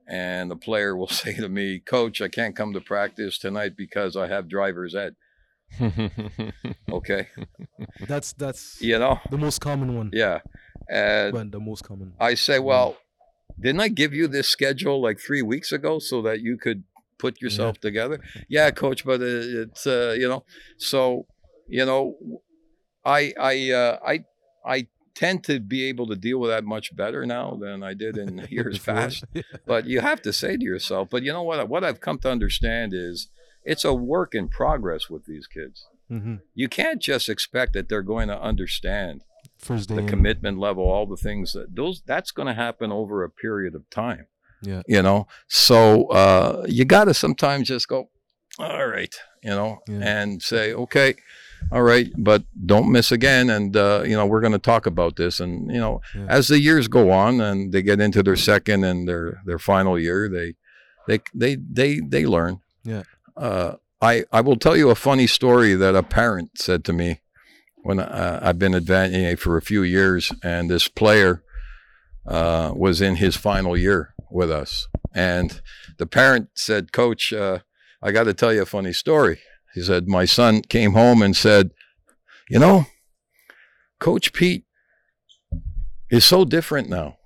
and 0.08 0.50
the 0.52 0.56
player 0.56 0.96
will 0.96 1.08
say 1.22 1.34
to 1.36 1.50
me, 1.50 1.80
"Coach, 1.80 2.22
I 2.22 2.28
can't 2.28 2.56
come 2.56 2.74
to 2.74 2.82
practice 2.82 3.38
tonight 3.38 3.76
because 3.78 4.16
I 4.16 4.28
have 4.28 4.48
driver's 4.50 4.96
ed." 4.96 5.16
Okay, 6.92 7.28
that's 8.08 8.34
that's 8.34 8.82
you 8.82 9.00
know, 9.00 9.20
the 9.32 9.38
most 9.38 9.60
common 9.60 9.96
one. 9.96 10.10
yeah, 10.14 10.40
and 10.90 11.52
the 11.52 11.60
most 11.60 11.84
common. 11.84 12.14
I 12.20 12.36
say, 12.36 12.60
well, 12.60 12.98
didn't 13.60 13.82
I 13.82 13.88
give 13.88 14.14
you 14.14 14.28
this 14.28 14.50
schedule 14.50 15.02
like 15.02 15.20
three 15.20 15.42
weeks 15.42 15.72
ago 15.72 16.00
so 16.00 16.22
that 16.24 16.42
you 16.42 16.58
could 16.58 16.84
put 17.24 17.42
yourself 17.42 17.76
together? 17.88 18.18
Yeah, 18.58 18.68
coach, 18.84 19.02
but 19.10 19.20
it's 19.22 19.84
uh, 19.88 20.14
you 20.22 20.28
know, 20.32 20.42
so 20.78 21.26
you 21.78 21.86
know, 21.90 22.02
I 23.20 23.22
I 23.52 23.54
uh, 23.72 23.96
I 24.14 24.16
I 24.76 24.78
tend 25.16 25.44
to 25.50 25.60
be 25.60 25.82
able 25.92 26.08
to 26.08 26.16
deal 26.16 26.40
with 26.42 26.50
that 26.50 26.64
much 26.76 26.88
better 26.96 27.22
now 27.26 27.48
than 27.64 27.84
I 27.84 27.94
did 28.04 28.18
in 28.24 28.30
years 28.58 28.80
past. 28.80 29.24
But 29.72 29.82
you 29.92 30.00
have 30.02 30.22
to 30.28 30.34
say 30.34 30.58
to 30.58 30.66
yourself, 30.74 31.04
but 31.14 31.24
you 31.26 31.32
know 31.36 31.44
what? 31.50 31.70
What 31.74 31.84
I've 31.84 32.02
come 32.08 32.20
to 32.20 32.32
understand 32.38 32.94
is 32.94 33.16
it's 33.64 33.86
a 33.86 33.94
work 33.94 34.32
in 34.40 34.46
progress 34.50 35.04
with 35.14 35.24
these 35.26 35.48
kids. 35.58 35.78
Mhm. 36.12 36.42
You 36.62 36.68
can't 36.80 37.02
just 37.12 37.30
expect 37.30 37.74
that 37.74 37.88
they're 37.90 38.10
going 38.16 38.30
to 38.30 38.40
understand 38.52 39.22
First 39.58 39.90
the 39.90 40.04
commitment 40.14 40.58
level, 40.68 40.84
all 40.84 41.08
the 41.16 41.24
things 41.28 41.54
that 41.54 41.68
those 41.76 42.02
that's 42.12 42.32
going 42.38 42.50
to 42.54 42.62
happen 42.66 42.92
over 42.92 43.16
a 43.24 43.30
period 43.30 43.74
of 43.76 43.84
time. 43.90 44.26
Yeah. 44.64 44.82
You 44.88 45.02
know, 45.02 45.28
so 45.48 46.08
uh, 46.08 46.66
you 46.68 46.86
got 46.86 47.06
to 47.06 47.14
sometimes 47.14 47.68
just 47.68 47.88
go, 47.88 48.10
all 48.60 48.88
right, 48.88 49.14
you 49.44 49.50
know, 49.52 49.80
Yeah. 49.88 50.00
and 50.22 50.42
say, 50.42 50.74
okay, 50.74 51.16
all 51.72 51.82
right, 51.84 52.10
but 52.18 52.44
don't 52.66 52.92
miss 52.92 53.12
again. 53.12 53.50
And, 53.50 53.76
uh, 53.76 54.04
you 54.06 54.16
know, 54.16 54.26
we're 54.26 54.42
going 54.42 54.54
to 54.54 54.60
talk 54.60 54.86
about 54.86 55.16
this. 55.16 55.40
And, 55.40 55.72
you 55.72 55.80
know, 55.80 56.02
Yeah. 56.16 56.26
as 56.30 56.48
the 56.48 56.60
years 56.60 56.88
go 56.88 57.12
on 57.12 57.42
and 57.42 57.72
they 57.74 57.82
get 57.82 58.00
into 58.00 58.22
their 58.24 58.36
second 58.36 58.84
and 58.84 59.08
their, 59.08 59.42
their 59.46 59.60
final 59.60 59.98
year, 60.00 60.30
they, 60.30 60.56
they, 61.08 61.20
they, 61.34 61.56
they, 61.56 62.00
they 62.00 62.26
learn. 62.26 62.60
Yeah. 62.84 63.04
Uh, 63.36 63.76
I, 64.02 64.26
I 64.32 64.42
will 64.42 64.58
tell 64.58 64.76
you 64.78 64.90
a 64.90 64.96
funny 64.96 65.28
story 65.28 65.74
that 65.76 65.96
a 65.96 66.04
parent 66.04 66.58
said 66.58 66.84
to 66.86 66.94
me 66.94 67.22
when 67.84 68.00
uh, 68.00 68.40
I've 68.42 68.60
been 68.60 68.74
advancing 68.74 69.36
for 69.38 69.58
a 69.58 69.62
few 69.62 69.84
years, 69.84 70.32
and 70.44 70.70
this 70.70 70.88
player 70.88 71.44
uh, 72.26 72.72
was 72.76 73.02
in 73.02 73.16
his 73.18 73.36
final 73.36 73.76
year 73.76 74.13
with 74.34 74.52
us, 74.52 74.88
and 75.14 75.62
the 75.98 76.06
parent 76.06 76.50
said, 76.56 76.92
"Coach, 76.92 77.32
uh, 77.32 77.60
I 78.02 78.12
got 78.12 78.24
to 78.24 78.34
tell 78.34 78.54
you 78.54 78.64
a 78.64 78.66
funny 78.66 78.94
story." 78.94 79.40
He 79.74 79.82
said, 79.82 80.08
"My 80.08 80.26
son 80.26 80.62
came 80.62 80.94
home 80.94 81.22
and 81.22 81.36
said, 81.36 81.72
you 82.50 82.60
know, 82.60 82.86
Coach 84.00 84.34
Pete 84.34 84.66
is 86.10 86.26
so 86.26 86.46
different 86.46 86.90
now. 86.90 87.18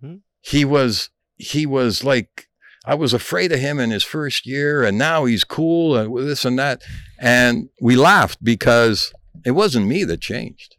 Hmm? 0.00 0.16
He 0.40 0.64
was 0.64 1.10
he 1.36 1.66
was 1.66 2.04
like." 2.04 2.46
I 2.86 2.94
was 2.94 3.12
afraid 3.12 3.52
of 3.52 3.60
him 3.60 3.78
in 3.78 3.90
his 3.90 4.02
first 4.02 4.46
year, 4.46 4.82
and 4.82 4.96
now 4.96 5.26
he's 5.26 5.44
cool 5.44 5.94
and 5.94 6.16
this 6.26 6.46
and 6.46 6.58
that. 6.58 6.80
And 7.18 7.68
we 7.78 7.94
laughed 7.94 8.42
because 8.42 9.12
it 9.44 9.50
wasn't 9.50 9.86
me 9.86 10.02
that 10.04 10.22
changed. 10.22 10.76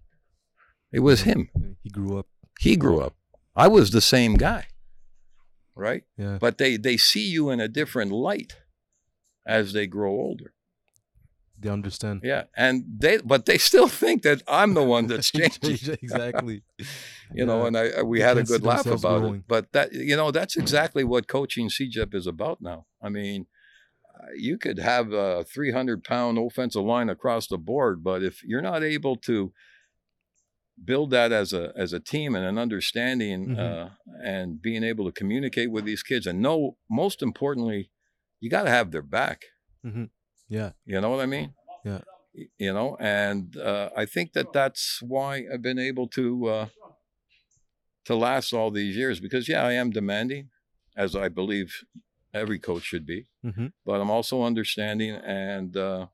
It 0.91 1.01
was 1.01 1.21
him. 1.21 1.49
He 1.83 1.91
grew 1.91 2.17
up. 2.17 2.25
He 2.59 2.75
grew 2.75 3.01
up. 3.01 3.13
I 3.55 3.67
was 3.67 3.91
the 3.91 4.01
same 4.01 4.33
guy. 4.33 4.65
Right? 5.75 6.03
Yeah. 6.17 6.37
But 6.39 6.57
they 6.57 6.77
they 6.77 6.97
see 6.97 7.27
you 7.27 7.49
in 7.49 7.59
a 7.59 7.67
different 7.67 8.11
light 8.11 8.57
as 9.45 9.73
they 9.73 9.87
grow 9.87 10.11
older. 10.11 10.53
They 11.59 11.69
understand. 11.69 12.21
Yeah. 12.23 12.45
And 12.57 12.83
they 12.97 13.17
but 13.17 13.45
they 13.45 13.57
still 13.57 13.87
think 13.87 14.23
that 14.23 14.41
I'm 14.47 14.73
the 14.73 14.83
one 14.83 15.07
that's 15.07 15.31
changing. 15.37 15.97
exactly. 16.01 16.63
you 17.33 17.45
know, 17.45 17.65
and 17.65 17.77
I 17.77 18.01
we 18.01 18.19
They 18.19 18.25
had 18.25 18.37
a 18.37 18.43
good 18.43 18.63
laugh 18.63 18.85
about 18.85 19.19
growing. 19.19 19.35
it. 19.35 19.43
But 19.47 19.71
that 19.73 19.93
you 19.93 20.15
know, 20.15 20.31
that's 20.31 20.55
exactly 20.57 21.03
what 21.03 21.27
coaching 21.27 21.69
CEGEP 21.69 22.13
is 22.15 22.27
about 22.27 22.61
now. 22.61 22.85
I 23.01 23.09
mean, 23.09 23.45
uh, 24.19 24.27
you 24.35 24.57
could 24.57 24.79
have 24.79 25.13
a 25.13 25.43
300 25.43 26.03
pound 26.03 26.37
offensive 26.37 26.83
line 26.83 27.09
across 27.09 27.47
the 27.47 27.57
board, 27.57 28.03
but 28.03 28.23
if 28.23 28.43
you're 28.43 28.61
not 28.61 28.83
able 28.83 29.15
to 29.17 29.53
build 30.83 31.11
that 31.11 31.31
as 31.31 31.53
a 31.53 31.71
as 31.75 31.93
a 31.93 31.99
team 31.99 32.35
and 32.35 32.45
an 32.45 32.57
understanding 32.57 33.49
Mhm. 33.49 33.59
uh, 33.59 33.89
and 34.23 34.61
being 34.61 34.83
able 34.83 35.05
to 35.05 35.11
communicate 35.11 35.71
with 35.71 35.85
these 35.85 36.03
kids 36.03 36.25
and 36.27 36.41
know 36.41 36.77
most 36.89 37.21
importantly, 37.21 37.91
you 38.39 38.49
got 38.49 38.63
to 38.63 38.69
have 38.69 38.91
their 38.91 39.01
back. 39.01 39.45
Yeah. 40.49 40.71
You 40.85 40.99
know 41.01 41.09
what 41.09 41.21
I 41.21 41.25
mean? 41.27 41.53
Yeah. 41.85 42.01
You 42.57 42.73
know, 42.73 42.97
and 42.99 43.57
uh, 43.57 43.89
I 43.95 44.05
think 44.05 44.33
that 44.33 44.53
that's 44.53 45.01
why 45.01 45.45
I've 45.51 45.61
been 45.61 45.79
able 45.79 46.07
to 46.09 46.47
uh, 46.47 46.67
to 48.05 48.15
last 48.15 48.53
all 48.53 48.71
these 48.71 48.95
years 48.95 49.19
because 49.19 49.47
yeah, 49.47 49.63
I 49.63 49.73
am 49.73 49.91
demanding, 49.91 50.49
as 50.95 51.15
I 51.15 51.29
believe 51.29 51.83
every 52.33 52.59
coach 52.59 52.83
should 52.83 53.05
be, 53.05 53.27
hmm 53.43 53.67
but 53.85 53.99
I'm 54.01 54.09
also 54.09 54.43
understanding 54.43 55.11
and 55.11 55.75
uh, 55.77 56.07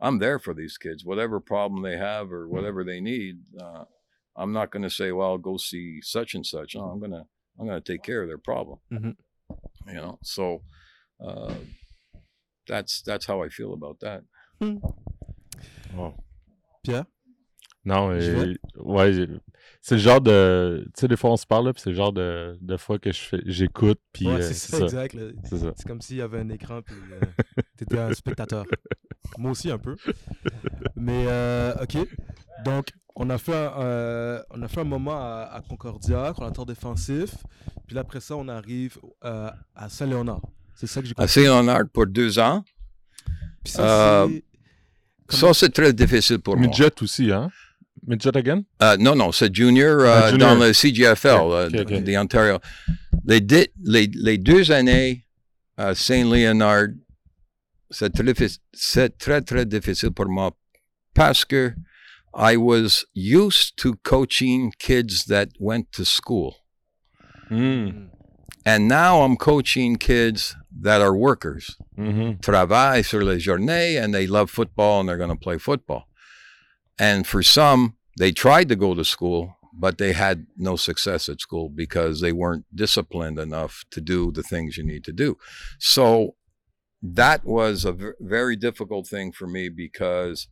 I'm 0.00 0.18
there 0.18 0.38
for 0.38 0.54
these 0.54 0.76
kids, 0.78 1.04
whatever 1.04 1.40
problem 1.40 1.82
they 1.82 1.96
have 1.96 2.32
or 2.32 2.46
whatever 2.48 2.84
they 2.84 3.00
need. 3.00 3.36
I'm 4.36 4.52
not 4.52 4.70
going 4.70 4.82
to 4.82 4.90
say, 4.90 5.12
well, 5.12 5.38
go 5.38 5.56
see 5.56 6.00
such 6.02 6.34
and 6.34 6.44
such. 6.46 6.74
No, 6.74 6.82
I'm 6.84 7.00
gonna 7.00 7.24
I'm 7.58 7.66
gonna 7.66 7.80
take 7.80 8.02
care 8.02 8.22
of 8.22 8.28
their 8.28 8.38
problem. 8.38 8.78
Mhm. 8.92 9.16
You 9.88 9.94
know, 9.94 10.18
so. 10.22 10.62
Uh, 11.24 11.54
that's 12.66 13.02
that's 13.02 13.26
how 13.26 13.42
I 13.42 13.48
feel 13.48 13.74
about 13.74 14.00
that. 14.00 14.22
Wow. 15.94 16.14
Pierre? 16.84 17.06
Non, 17.84 18.10
euh, 18.12 18.54
ouais, 18.76 19.26
c'est 19.80 19.96
le 19.96 20.00
genre 20.00 20.20
de. 20.20 20.84
Tu 20.94 21.00
sais, 21.00 21.08
des 21.08 21.16
fois, 21.16 21.30
on 21.30 21.36
se 21.36 21.46
parle, 21.46 21.72
puis 21.72 21.82
c'est 21.82 21.90
le 21.90 21.96
genre 21.96 22.12
de, 22.12 22.56
de 22.60 22.76
fois 22.76 22.98
que 23.00 23.10
je 23.10 23.18
fais- 23.20 23.42
j'écoute, 23.46 23.98
puis 24.12 24.26
Ouais, 24.28 24.34
euh, 24.34 24.40
c'est 24.42 24.54
ça, 24.54 24.88
ça. 24.88 25.04
exact. 25.04 25.16
C'est 25.76 25.86
comme 25.88 26.00
s'il 26.00 26.16
y 26.18 26.20
avait 26.22 26.38
un 26.38 26.48
écran 26.50 26.80
puis 26.82 26.94
euh, 27.12 27.20
t'étais 27.76 27.98
un 27.98 28.12
spectateur. 28.14 28.64
Moi 29.36 29.50
aussi 29.50 29.70
un 29.70 29.78
peu. 29.78 29.96
Mais 30.94 31.24
euh, 31.26 31.74
ok. 31.82 31.96
Donc 32.64 32.88
on 33.16 33.28
a 33.30 33.38
fait 33.38 33.52
un, 33.54 33.72
euh, 33.80 34.42
on 34.50 34.62
a 34.62 34.68
fait 34.68 34.80
un 34.80 34.84
moment 34.84 35.16
à, 35.20 35.50
à 35.52 35.60
Concordia, 35.60 36.32
coordinateur 36.36 36.66
défensif. 36.66 37.34
Puis 37.86 37.94
là, 37.96 38.02
après 38.02 38.20
ça, 38.20 38.36
on 38.36 38.46
arrive 38.48 38.96
euh, 39.24 39.50
à 39.74 39.88
Saint-Léonard. 39.88 40.40
C'est 40.76 40.86
ça 40.86 41.00
que 41.00 41.06
j'ai 41.08 41.14
compris. 41.14 41.24
À 41.24 41.28
Saint-Léonard 41.28 41.82
pour 41.92 42.06
deux 42.06 42.38
ans. 42.38 42.64
Puis 43.64 43.72
ça, 43.72 44.22
euh, 44.22 44.28
c'est- 44.28 45.36
Ça, 45.38 45.52
c'est 45.54 45.70
très 45.70 45.92
difficile 45.92 46.38
pour 46.38 46.56
moi. 46.56 46.66
Midget 46.66 46.90
aussi, 47.02 47.32
hein? 47.32 47.50
Midget 48.06 48.36
again? 48.36 48.64
Euh, 48.82 48.96
no, 48.98 49.14
non, 49.14 49.30
c'est 49.32 49.54
junior, 49.54 50.00
Ah, 50.04 50.26
euh, 50.26 50.30
junior. 50.32 50.48
dans 50.48 50.58
le 50.58 50.72
CJFL, 50.72 51.40
Ok, 51.40 51.52
euh, 51.52 51.68
ok, 51.82 51.92
ok. 51.92 52.02
de 52.04 52.16
Ontario. 52.16 52.58
Les, 53.24 53.40
di- 53.40 53.68
les, 53.84 54.08
les 54.12 54.38
deux 54.38 54.72
années 54.72 55.24
à 55.76 55.94
Saint-Léonard, 55.94 56.88
c'est 57.90 58.10
très, 58.12 58.34
c'est 58.72 59.18
très, 59.18 59.40
très 59.42 59.64
difficile 59.66 60.10
pour 60.10 60.26
moi 60.26 60.50
parce 61.14 61.44
que 61.44 61.72
I 62.34 62.56
was 62.56 63.04
used 63.14 63.76
to 63.76 63.94
coaching 64.02 64.72
kids 64.78 65.26
that 65.28 65.48
went 65.60 65.92
to 65.92 66.04
school. 66.04 66.56
Mm. 67.50 68.08
And 68.64 68.88
now 68.88 69.22
I'm 69.22 69.36
coaching 69.36 69.96
kids 69.96 70.56
that 70.82 71.00
are 71.02 71.14
workers. 71.14 71.76
Mhm. 71.98 72.38
travaillent 72.40 73.04
sur 73.04 73.20
les 73.22 73.38
journées 73.38 73.98
and 73.98 74.12
they 74.12 74.26
love 74.26 74.50
football 74.50 75.00
and 75.00 75.08
they're 75.08 75.18
going 75.18 75.28
to 75.28 75.36
play 75.36 75.58
football. 75.58 76.04
And 76.98 77.26
for 77.26 77.42
some, 77.42 77.96
they 78.18 78.32
tried 78.32 78.68
to 78.68 78.76
go 78.76 78.94
to 78.94 79.04
school, 79.04 79.56
but 79.72 79.98
they 79.98 80.12
had 80.12 80.46
no 80.56 80.76
success 80.76 81.28
at 81.28 81.40
school 81.40 81.68
because 81.68 82.20
they 82.20 82.32
weren't 82.32 82.66
disciplined 82.74 83.38
enough 83.38 83.84
to 83.90 84.00
do 84.00 84.30
the 84.30 84.42
things 84.42 84.76
you 84.76 84.84
need 84.84 85.04
to 85.04 85.12
do. 85.12 85.38
So 85.78 86.36
that 87.02 87.44
was 87.44 87.84
a 87.84 87.92
v- 87.92 88.10
very 88.20 88.56
difficult 88.56 89.06
thing 89.08 89.32
for 89.32 89.46
me 89.46 89.68
because 89.68 90.48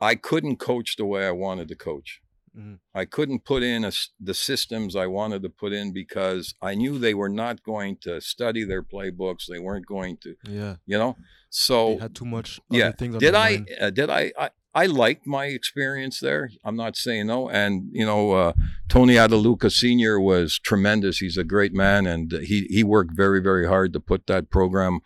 I 0.00 0.14
couldn't 0.14 0.56
coach 0.56 0.96
the 0.96 1.04
way 1.04 1.26
I 1.26 1.32
wanted 1.32 1.68
to 1.68 1.76
coach. 1.76 2.20
Mhm. 2.56 2.78
I 2.94 3.04
couldn't 3.04 3.44
put 3.44 3.62
in 3.62 3.84
a 3.84 3.92
the 4.18 4.34
systems 4.34 4.96
I 4.96 5.06
wanted 5.06 5.42
to 5.42 5.50
put 5.50 5.72
in 5.72 5.92
because 5.92 6.54
I 6.60 6.74
knew 6.74 6.98
they 6.98 7.14
were 7.14 7.28
not 7.28 7.62
going 7.62 7.96
to 8.02 8.20
study 8.20 8.64
their 8.64 8.82
playbooks. 8.82 9.46
They 9.46 9.60
weren't 9.60 9.86
going 9.86 10.16
to 10.22 10.34
Yeah. 10.48 10.76
you 10.86 10.98
know 10.98 11.12
They 11.18 11.24
so 11.50 11.98
had 11.98 12.14
too 12.14 12.24
much 12.24 12.58
yeah. 12.70 12.86
other 12.88 12.96
things 12.96 13.14
on 13.16 13.20
did 13.20 13.34
i 13.36 13.64
uh, 13.80 13.90
did 13.90 14.10
I, 14.10 14.32
I 14.36 14.50
i 14.74 14.86
liked 14.86 15.26
my 15.26 15.46
experience 15.46 16.20
there. 16.20 16.50
I'm 16.64 16.76
not 16.76 16.96
saying 16.96 17.26
no. 17.26 17.48
And 17.48 17.88
you 17.92 18.06
know 18.06 18.32
uh, 18.32 18.52
tony 18.88 19.14
adaluca 19.14 19.70
senior 19.70 20.20
was 20.20 20.58
tremendous. 20.58 21.18
He's 21.18 21.36
a 21.36 21.44
great 21.44 21.72
man 21.72 22.06
and 22.06 22.32
he 22.32 22.66
he 22.70 22.84
worked 22.84 23.12
very 23.16 23.40
very 23.40 23.66
hard 23.66 23.92
to 23.92 24.00
put 24.00 24.26
that 24.26 24.50
program 24.50 25.00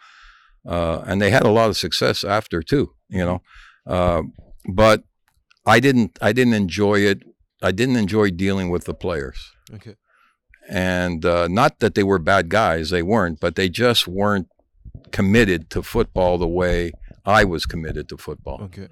uh, 0.67 1.01
and 1.07 1.21
they 1.21 1.31
had 1.31 1.45
a 1.45 1.51
lot 1.51 1.71
of 1.71 1.77
success 1.77 2.25
after 2.25 2.63
too 2.63 2.93
you 3.09 3.25
know. 3.25 3.43
Uh, 3.87 4.23
but 4.73 5.05
i 5.67 5.81
didn't 5.81 6.19
i 6.23 6.33
didn't 6.33 6.55
enjoy 6.55 7.01
it. 7.01 7.23
I 7.63 7.73
didn't 7.73 7.97
enjoy 7.97 8.31
dealing 8.31 8.69
with 8.71 8.85
the 8.85 8.95
players. 8.95 9.39
Ok. 9.73 9.95
and 10.69 11.25
uh, 11.25 11.49
not 11.49 11.79
that 11.81 11.95
they 11.95 12.03
were 12.03 12.19
bad 12.19 12.49
guys. 12.49 12.91
They 12.91 13.03
weren't 13.03 13.41
but 13.41 13.55
they 13.57 13.69
just 13.69 14.07
weren't 14.07 14.49
committed 15.11 15.71
to 15.71 15.83
football 15.83 16.39
the 16.39 16.49
way 16.49 16.93
i 17.25 17.45
was 17.45 17.67
committed 17.67 18.09
to 18.09 18.17
football 18.17 18.61
Ok. 18.65 18.89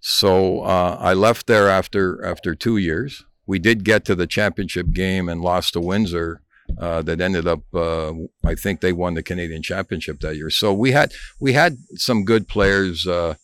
so 0.00 0.60
uh, 0.60 0.96
i 1.00 1.12
left 1.12 1.46
there 1.46 1.68
after 1.68 2.24
after 2.24 2.54
two 2.54 2.76
years 2.76 3.24
we 3.46 3.58
did 3.58 3.84
get 3.84 4.04
to 4.04 4.14
the 4.14 4.26
championship 4.26 4.92
game 4.92 5.28
and 5.28 5.40
lost 5.40 5.72
to 5.72 5.80
windsor 5.80 6.42
uh, 6.78 7.00
that 7.02 7.20
ended 7.20 7.46
up 7.46 7.60
uh, 7.74 8.12
i 8.44 8.54
think 8.54 8.80
they 8.80 8.92
won 8.92 9.14
the 9.14 9.22
canadian 9.22 9.62
championship 9.62 10.20
that 10.20 10.36
year 10.36 10.50
so 10.50 10.72
we 10.72 10.92
had 10.92 11.12
we 11.40 11.52
had 11.52 11.76
some 11.94 12.24
good 12.24 12.46
players 12.48 13.06
uh, 13.06 13.34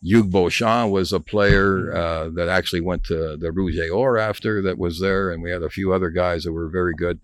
Hugues 0.00 0.28
Beauchamp 0.28 0.92
was 0.92 1.12
a 1.12 1.20
player 1.20 1.92
uh, 1.92 2.28
that 2.34 2.48
actually 2.48 2.80
went 2.80 3.04
to 3.04 3.36
the 3.36 3.50
Rouge 3.50 3.78
et 3.78 3.90
Or 3.90 4.16
after 4.16 4.62
that 4.62 4.78
was 4.78 5.00
there, 5.00 5.30
and 5.32 5.42
we 5.42 5.50
had 5.50 5.62
a 5.62 5.68
few 5.70 5.92
other 5.92 6.10
guys 6.10 6.44
that 6.44 6.52
were 6.52 6.68
very 6.68 6.94
good. 6.94 7.18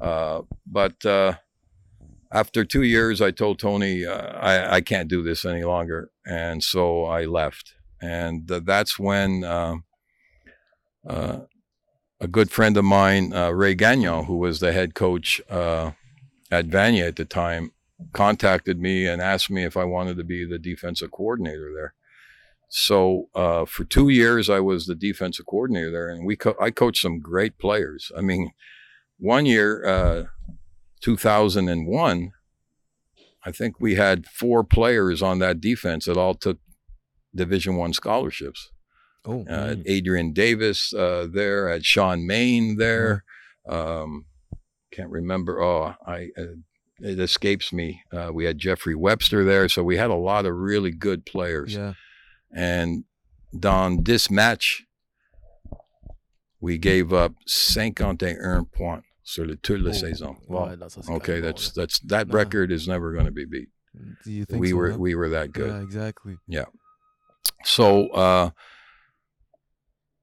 Uh, 0.00 0.42
but 0.64 1.04
uh, 1.04 1.34
after 2.32 2.64
two 2.64 2.82
years, 2.82 3.20
I 3.20 3.30
told 3.30 3.58
Tony 3.58 4.06
uh, 4.06 4.32
I, 4.38 4.76
I 4.76 4.80
can't 4.80 5.08
do 5.08 5.22
this 5.22 5.44
any 5.44 5.64
longer, 5.64 6.10
and 6.24 6.62
so 6.62 7.04
I 7.04 7.24
left. 7.24 7.74
And 8.00 8.48
th- 8.48 8.64
that's 8.64 8.98
when 8.98 9.44
um 9.44 9.84
uh, 11.08 11.40
a 12.20 12.28
good 12.28 12.50
friend 12.50 12.76
of 12.76 12.84
mine, 12.84 13.32
uh, 13.32 13.50
Ray 13.50 13.74
Gagnon, 13.74 14.24
who 14.26 14.36
was 14.36 14.60
the 14.60 14.72
head 14.72 14.94
coach 14.94 15.40
uh, 15.48 15.92
at 16.50 16.66
Vanier 16.66 17.08
at 17.08 17.16
the 17.16 17.24
time, 17.24 17.72
contacted 18.12 18.78
me 18.78 19.06
and 19.06 19.22
asked 19.22 19.50
me 19.50 19.64
if 19.64 19.76
I 19.76 19.84
wanted 19.84 20.16
to 20.18 20.24
be 20.24 20.44
the 20.44 20.58
defensive 20.58 21.10
coordinator 21.10 21.72
there. 21.74 21.94
So 22.68 23.28
uh, 23.34 23.64
for 23.64 23.84
two 23.84 24.10
years, 24.10 24.48
I 24.48 24.60
was 24.60 24.86
the 24.86 24.94
defensive 24.94 25.46
coordinator 25.46 25.90
there, 25.90 26.08
and 26.08 26.24
we 26.24 26.36
co- 26.36 26.54
I 26.60 26.70
coached 26.70 27.02
some 27.02 27.18
great 27.18 27.58
players. 27.58 28.12
I 28.16 28.20
mean, 28.20 28.52
one 29.18 29.44
year, 29.44 30.28
2001, 31.00 32.32
I 33.44 33.52
think 33.52 33.80
we 33.80 33.94
had 33.94 34.26
four 34.26 34.64
players 34.64 35.22
on 35.22 35.38
that 35.38 35.60
defense 35.60 36.04
that 36.04 36.16
all 36.16 36.34
took 36.34 36.58
Division 37.34 37.76
One 37.76 37.92
scholarships. 37.92 38.70
Oh. 39.24 39.44
Uh, 39.48 39.76
Adrian 39.86 40.32
Davis 40.32 40.92
uh, 40.94 41.26
there, 41.30 41.68
had 41.68 41.84
Sean 41.84 42.26
Main 42.26 42.76
there. 42.76 43.24
Um, 43.68 44.26
can't 44.90 45.10
remember. 45.10 45.62
Oh, 45.62 45.94
I 46.06 46.30
uh, 46.36 46.56
it 47.00 47.18
escapes 47.18 47.72
me. 47.72 48.02
Uh, 48.12 48.30
we 48.32 48.44
had 48.44 48.58
Jeffrey 48.58 48.94
Webster 48.94 49.44
there, 49.44 49.68
so 49.68 49.82
we 49.82 49.96
had 49.96 50.10
a 50.10 50.14
lot 50.14 50.46
of 50.46 50.54
really 50.54 50.90
good 50.90 51.24
players. 51.24 51.74
Yeah. 51.74 51.94
And 52.54 53.04
Don, 53.58 54.02
this 54.04 54.30
match, 54.30 54.84
we 56.60 56.78
gave 56.78 57.12
up 57.12 57.34
51 57.48 58.66
points 58.74 59.06
sur 59.30 59.44
le 59.44 59.56
toute 59.56 59.80
la 59.80 59.90
Oh. 59.90 59.92
saison. 59.94 60.36
Ouais, 60.48 60.76
non, 60.76 60.88
ça, 60.88 61.02
c'est 61.02 61.12
Okay, 61.12 61.40
that's 61.40 61.72
that's 61.72 62.00
that 62.08 62.26
No. 62.28 62.34
record 62.34 62.72
is 62.72 62.88
never 62.88 63.12
going 63.12 63.26
to 63.26 63.32
be 63.32 63.44
beat. 63.44 63.68
Do 64.24 64.30
you 64.32 64.44
think 64.44 64.60
We 64.60 64.70
so, 64.70 64.76
were 64.76 64.90
huh? 64.92 64.98
we 64.98 65.14
were 65.14 65.30
that 65.30 65.52
good. 65.52 65.68
Yeah, 65.68 65.82
exactly. 65.82 66.36
Yeah. 66.48 66.66
So 67.64 68.08
uh, 68.14 68.50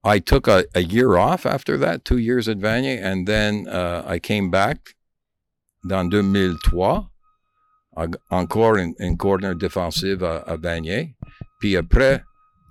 I 0.04 0.18
took 0.20 0.46
a, 0.48 0.64
a 0.74 0.80
year 0.82 1.16
off 1.16 1.44
after 1.46 1.76
that, 1.78 2.04
two 2.04 2.18
years 2.18 2.48
at 2.48 2.58
Vanier, 2.58 2.98
and 3.02 3.26
then 3.26 3.66
uh, 3.68 4.02
I 4.06 4.18
came 4.18 4.50
back 4.50 4.94
dans 5.88 6.08
2003, 6.10 7.10
en- 7.96 8.06
encore 8.30 8.76
une, 8.76 8.94
une 8.98 9.16
corner 9.16 9.54
défensive 9.54 10.22
à, 10.22 10.38
à 10.46 10.56
Vanier. 10.56 11.14
Puis 11.60 11.76
après, 11.76 12.22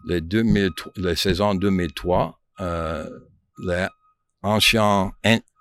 le 0.05 0.19
2003 0.21 0.91
la 0.97 1.15
saison 1.15 1.53
2003, 1.55 2.39
euh, 2.59 3.09
le 3.59 3.87
ancien, 4.43 5.11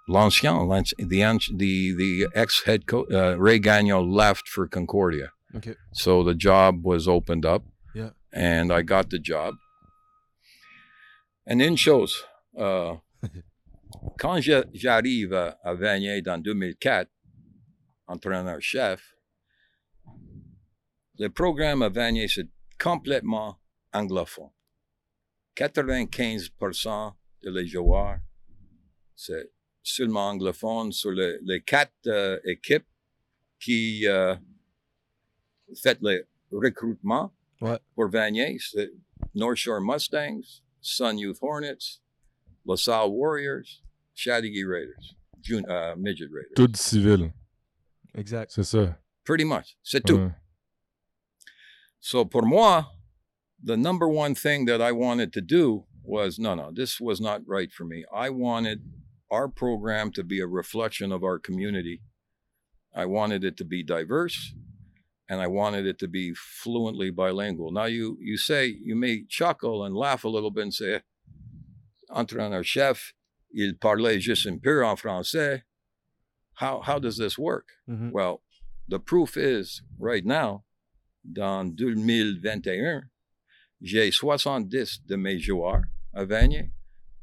an- 0.09 0.64
l'ancien, 0.69 0.69
the, 0.99 1.53
the, 1.57 1.92
the 1.95 2.27
ex-head 2.35 2.87
coach, 2.87 3.11
uh, 3.12 3.37
Ray 3.38 3.59
Gagnon 3.59 4.11
left 4.11 4.49
for 4.49 4.66
Concordia. 4.69 5.31
Ok. 5.55 5.75
So 5.92 6.23
the 6.23 6.35
job 6.35 6.85
was 6.85 7.07
opened 7.09 7.45
up. 7.47 7.62
Yeah. 7.95 8.11
And 8.33 8.73
I 8.73 8.83
got 8.83 9.11
the 9.11 9.19
job. 9.19 9.55
And 11.47 11.62
in 11.62 11.77
shows, 11.77 12.25
uh, 12.59 12.97
quand 14.19 14.42
j'arrive 14.42 15.33
à, 15.33 15.57
à 15.64 15.75
Vanier 15.75 16.21
dans 16.23 16.42
2004, 16.42 17.09
entraîneur-chef, 18.09 19.01
le 21.19 21.29
programme 21.31 21.83
à 21.83 21.88
Vanier, 21.88 22.29
c'est 22.29 22.49
complètement 22.79 23.59
anglophone. 23.92 24.51
95% 25.57 27.14
de 27.42 27.51
les 27.51 27.66
joueurs, 27.66 28.19
c'est 29.14 29.51
seulement 29.88 30.31
anglophone 30.31 30.92
sur 30.92 31.11
le- 31.12 31.38
les 31.42 31.61
quatre 31.62 31.92
euh, 32.07 32.38
équipes 32.44 32.87
qui 33.61 34.07
euh, 34.07 34.35
fait 35.83 35.99
le 36.03 36.27
recrutement 36.51 37.33
Ouais. 37.61 37.79
pour 37.94 38.09
Vanier. 38.11 38.59
C'est 38.61 38.90
North 39.35 39.57
Shore 39.57 39.81
Mustangs, 39.81 40.62
Sun 40.81 41.18
Youth 41.18 41.38
Hornets, 41.40 42.01
LaSalle 42.66 43.09
Warriors, 43.11 43.83
Chattagee 44.14 44.64
Raiders, 44.64 45.14
June, 45.40 45.64
uh, 45.68 45.94
Midget 45.96 46.29
Raiders. 46.31 46.55
Tout 46.55 46.75
civil, 46.77 47.33
Exact. 48.14 48.51
c'est 48.53 48.64
ça. 48.64 48.99
Pretty 49.25 49.44
much. 49.44 49.77
C'est 49.83 50.05
tout. 50.05 50.16
Ouais. 50.18 50.31
So 52.01 52.25
pour 52.25 52.42
moi, 52.44 52.85
the 53.64 53.77
number 53.77 54.07
one 54.09 54.35
thing 54.35 54.66
that 54.66 54.81
I 54.83 54.92
wanted 54.92 55.33
to 55.33 55.40
do 55.40 55.85
was 56.05 56.38
no, 56.38 56.55
no, 56.55 56.70
this 56.72 57.01
was 57.01 57.20
not 57.20 57.40
right 57.46 57.72
for 57.72 57.85
me. 57.85 58.05
I 58.12 58.29
wanted 58.31 58.83
our 59.31 59.49
program 59.49 60.11
to 60.12 60.23
be 60.25 60.41
a 60.41 60.47
reflection 60.47 61.12
of 61.12 61.23
our 61.25 61.39
community. 61.39 62.01
I 62.95 63.07
wanted 63.07 63.45
it 63.45 63.57
to 63.59 63.65
be 63.65 63.83
diverse. 63.83 64.55
and 65.29 65.41
I 65.41 65.49
wanted 65.49 65.87
it 65.87 65.99
to 65.99 66.07
be 66.09 66.35
fluently 66.35 67.11
bilingual. 67.11 67.73
Now 67.73 67.87
you 67.87 68.17
you 68.21 68.37
say 68.37 68.67
you 68.89 68.95
may 68.95 69.25
chuckle 69.29 69.85
and 69.85 69.93
laugh 69.97 70.23
a 70.25 70.29
little 70.29 70.53
bit 70.53 70.62
and 70.62 70.73
say, 70.75 71.03
entre 72.09 72.39
entraîneur 72.39 72.65
chef, 72.65 73.12
il 73.53 73.75
parlait 73.75 74.21
juste 74.21 74.47
un 74.47 74.61
peu 74.61 74.85
en 74.85 74.95
français. 74.97 75.62
How 76.61 76.81
how 76.81 77.01
does 77.01 77.17
this 77.17 77.37
work? 77.37 77.67
Mhm. 77.89 78.12
Well, 78.12 78.41
the 78.89 79.01
proof 79.01 79.37
is 79.37 79.83
right 79.99 80.25
now, 80.25 80.62
dans 81.25 81.75
2021, 81.75 83.11
j'ai 83.83 84.12
70 84.12 85.01
de 85.07 85.17
mes 85.17 85.41
joueurs 85.41 85.83
à 86.15 86.25
Vanier. 86.25 86.71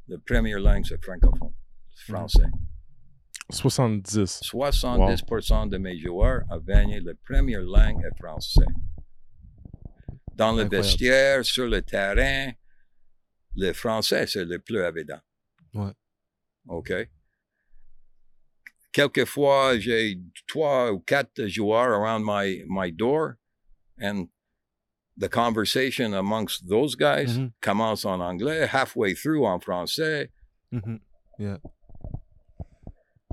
La 0.09 0.17
première 0.17 0.59
langue, 0.59 0.85
c'est 0.85 1.01
francophone, 1.01 1.52
français. 1.95 2.45
70. 3.49 4.41
70% 4.43 5.69
de 5.69 5.77
mes 5.77 5.97
joueurs 5.99 6.43
Vanier, 6.65 6.99
la 7.01 7.13
première 7.15 7.61
langue 7.61 8.03
est 8.03 8.17
français. 8.17 8.65
Dans 10.35 10.53
le 10.53 10.63
Incroyable. 10.63 10.75
vestiaire, 10.77 11.45
sur 11.45 11.67
le 11.67 11.81
terrain, 11.81 12.51
le 13.55 13.71
français, 13.73 14.25
c'est 14.27 14.45
le 14.45 14.57
plus 14.59 14.79
évident. 14.79 15.19
Ouais. 15.73 15.91
OK? 16.69 16.91
Quelquefois, 18.91 19.77
j'ai 19.79 20.19
trois 20.47 20.91
ou 20.91 20.99
quatre 20.99 21.47
joueurs 21.47 21.89
around 21.89 22.23
my, 22.25 22.63
my 22.67 22.91
door, 22.91 23.37
and 23.99 24.27
the 25.17 25.27
conversation 25.29 26.13
amongst 26.13 26.67
those 26.67 26.95
guys 26.95 27.37
Mhm. 27.37 27.51
commence 27.61 28.05
en 28.05 28.19
anglais, 28.21 28.67
halfway 28.67 29.13
through 29.15 29.45
en 29.45 29.59
français. 29.59 30.29
Mhm. 30.71 30.99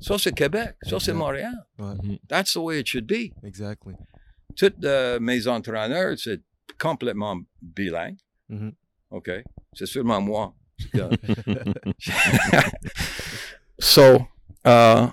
Ça, 0.01 0.19
c'est 0.19 0.33
Québec. 0.33 0.75
Ça, 0.83 0.99
c'est 0.99 1.13
Exact. 1.13 1.15
Montréal. 1.15 1.67
Ouais. 1.79 1.95
Mhm. 2.03 2.19
That's 2.29 2.53
the 2.55 2.59
way 2.59 2.81
it 2.81 2.89
should 2.89 3.07
be. 3.07 3.33
Exactly. 3.45 3.95
Tous 4.57 4.73
euh, 4.85 5.21
mes 5.21 5.47
entraîneurs, 5.47 6.19
c'est 6.19 6.41
complètement 6.79 7.41
bilingue. 7.61 8.19
Mhm. 8.49 8.73
OK? 9.11 9.31
C'est 9.75 9.87
sûrement 9.87 10.21
moi. 10.21 10.55
so, 13.81 14.27
uh, 14.65 15.11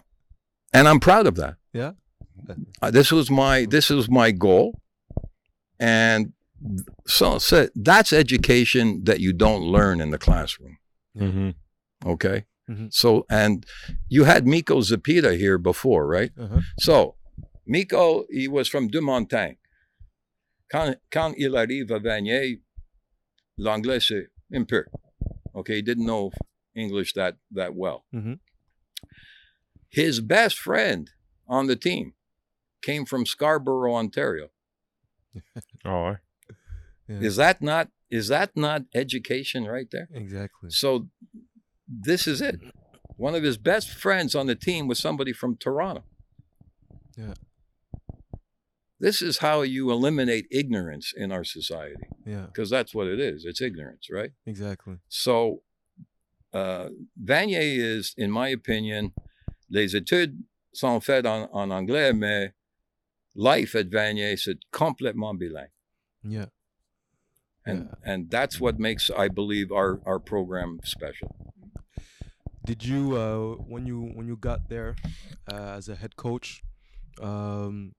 and 0.74 0.88
I'm 0.88 1.00
proud 1.00 1.28
of 1.28 1.36
that. 1.36 1.56
Yeah. 1.74 1.92
Uh, 2.82 2.92
this 2.92 3.12
was 3.12 3.30
my 3.30 3.66
this 3.66 3.90
was 3.90 4.10
my 4.10 4.32
goal, 4.32 4.80
and 5.80 6.32
so, 7.06 7.40
so 7.40 7.68
that's 7.76 8.14
education 8.14 9.04
that 9.04 9.20
you 9.20 9.34
don't 9.34 9.64
learn 9.64 10.00
in 10.00 10.12
the 10.12 10.18
classroom. 10.18 10.78
Mhm. 11.18 11.56
Okay. 12.06 12.46
Mhm. 12.70 12.94
So, 12.94 13.26
and 13.30 13.66
you 14.10 14.26
had 14.26 14.46
Miko 14.46 14.82
Zapita 14.82 15.38
here 15.38 15.58
before, 15.58 16.06
right? 16.08 16.32
Uh-huh. 16.38 16.62
So, 16.80 17.16
Miko, 17.66 18.26
he 18.30 18.48
was 18.48 18.68
from 18.68 18.88
Deux-Montagnes. 18.90 19.58
Quand, 20.70 20.98
quand 21.12 21.36
il 21.38 21.56
arrive 21.56 21.88
à 21.92 22.00
Vanier, 22.02 22.60
l'anglais 23.58 24.02
c'est 24.06 24.28
un 24.54 24.66
peu. 24.66 24.84
Okay, 25.56 25.76
he 25.78 25.82
didn't 25.82 26.06
know 26.06 26.32
English 26.76 27.14
that 27.14 27.38
that 27.52 27.74
well. 27.74 28.06
Mhm. 28.14 28.40
His 29.90 30.20
best 30.20 30.58
friend 30.58 31.10
on 31.48 31.68
the 31.68 31.76
team 31.78 32.14
came 32.82 33.06
from 33.06 33.26
Scarborough, 33.26 33.96
Ontario. 33.96 34.50
Ouais. 35.86 36.18
Yeah. 37.08 37.20
Is 37.22 37.38
that 37.38 37.62
not 37.62 37.90
is 38.10 38.28
that 38.28 38.56
not 38.58 38.84
education 38.94 39.66
right 39.66 39.90
there? 39.92 40.10
Exactly. 40.14 40.70
So 40.72 41.08
this 41.88 42.28
is 42.28 42.42
it. 42.42 42.60
One 43.18 43.36
of 43.36 43.44
his 43.44 43.58
best 43.58 43.90
friends 43.90 44.36
on 44.36 44.48
the 44.48 44.56
team 44.56 44.88
was 44.88 45.00
somebody 45.00 45.34
from 45.34 45.56
Toronto. 45.58 46.04
Yeah. 47.18 47.34
This 49.00 49.22
is 49.22 49.40
how 49.40 49.62
you 49.62 49.92
eliminate 49.92 50.48
ignorance 50.52 51.14
in 51.16 51.32
our 51.32 51.44
society 51.44 52.08
Yeah. 52.26 52.48
because 52.48 52.70
that's 52.70 52.96
what 52.96 53.08
it 53.08 53.20
is. 53.20 53.46
It's 53.46 53.62
ignorance, 53.62 54.08
right? 54.12 54.32
Exactly. 54.46 54.98
So 55.08 55.62
uh, 56.54 56.90
Vanier 57.24 57.62
is, 57.78 58.14
in 58.18 58.32
my 58.32 58.50
opinion, 58.50 59.14
les 59.70 59.94
études 59.94 60.40
sont 60.74 61.00
faites 61.04 61.26
en, 61.26 61.48
en 61.54 61.72
anglais, 61.72 62.12
mais 62.14 62.54
life 63.36 63.76
at 63.76 63.88
Vanier, 63.90 64.36
c'est 64.38 64.58
complètement 64.72 65.38
bilingue. 65.38 65.70
Yeah. 66.24 66.48
And, 67.66 67.90
Yeah. 67.90 68.14
and 68.14 68.30
that's 68.32 68.60
what 68.60 68.80
makes, 68.80 69.12
I 69.16 69.28
believe, 69.28 69.72
our, 69.72 70.00
our 70.06 70.20
program 70.20 70.80
special. 70.84 71.36
Did 72.68 72.84
you 72.84 73.16
uh 73.16 73.56
when 73.64 73.86
you 73.86 74.12
when 74.14 74.28
you 74.28 74.36
got 74.36 74.68
there 74.68 74.98
uh, 75.50 75.76
as 75.78 75.88
a 75.88 75.96
head 75.96 76.18
coach 76.18 76.62
um 77.22 77.94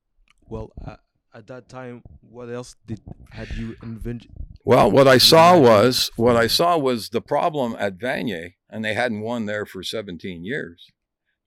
well 0.47 0.71
at, 0.87 1.01
at 1.35 1.47
that 1.47 1.71
time 1.71 2.03
what 2.21 2.51
else 2.51 2.77
did 2.87 3.01
had 3.31 3.49
you 3.57 3.77
envisioned 3.83 4.29
Well, 4.65 4.91
what 4.91 5.09
I 5.09 5.17
saw 5.17 5.59
was 5.59 6.11
what 6.17 6.37
I 6.37 6.49
saw 6.49 6.77
was 6.77 7.09
the 7.09 7.23
problem 7.23 7.75
at 7.79 7.97
Vanier, 7.97 8.57
and 8.69 8.85
they 8.85 8.93
hadn't 8.93 9.23
won 9.23 9.47
there 9.47 9.65
for 9.65 9.83
17 9.83 10.45
years, 10.45 10.93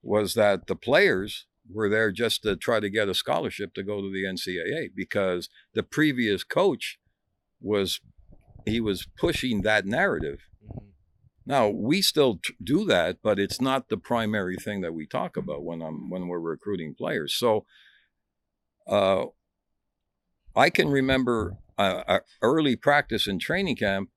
was 0.02 0.34
that 0.34 0.66
the 0.66 0.74
players 0.74 1.46
were 1.70 1.88
there 1.88 2.10
just 2.10 2.42
to 2.42 2.56
try 2.56 2.80
to 2.80 2.90
get 2.90 3.08
a 3.08 3.14
scholarship 3.14 3.72
to 3.74 3.84
go 3.84 4.00
to 4.00 4.10
the 4.12 4.24
NCAA 4.24 4.88
because 4.96 5.48
the 5.74 5.84
previous 5.84 6.42
coach 6.42 6.98
was 7.60 8.00
he 8.66 8.80
was 8.80 9.06
pushing 9.16 9.62
that 9.62 9.86
narrative. 9.86 10.40
Now 11.44 11.68
we 11.68 12.02
still 12.02 12.40
do 12.62 12.84
that, 12.86 13.18
but 13.22 13.38
it's 13.38 13.60
not 13.60 13.88
the 13.88 13.96
primary 13.96 14.56
thing 14.56 14.80
that 14.82 14.94
we 14.94 15.06
talk 15.06 15.36
about 15.36 15.64
when 15.64 15.82
I'm 15.82 16.08
when 16.10 16.28
we're 16.28 16.38
recruiting 16.40 16.94
players. 16.94 17.34
So, 17.34 17.66
uh, 18.86 19.26
I 20.54 20.70
can 20.70 20.88
remember 20.88 21.56
uh, 21.78 22.02
uh, 22.06 22.20
early 22.42 22.76
practice 22.76 23.26
in 23.26 23.38
training 23.38 23.76
camp. 23.76 24.10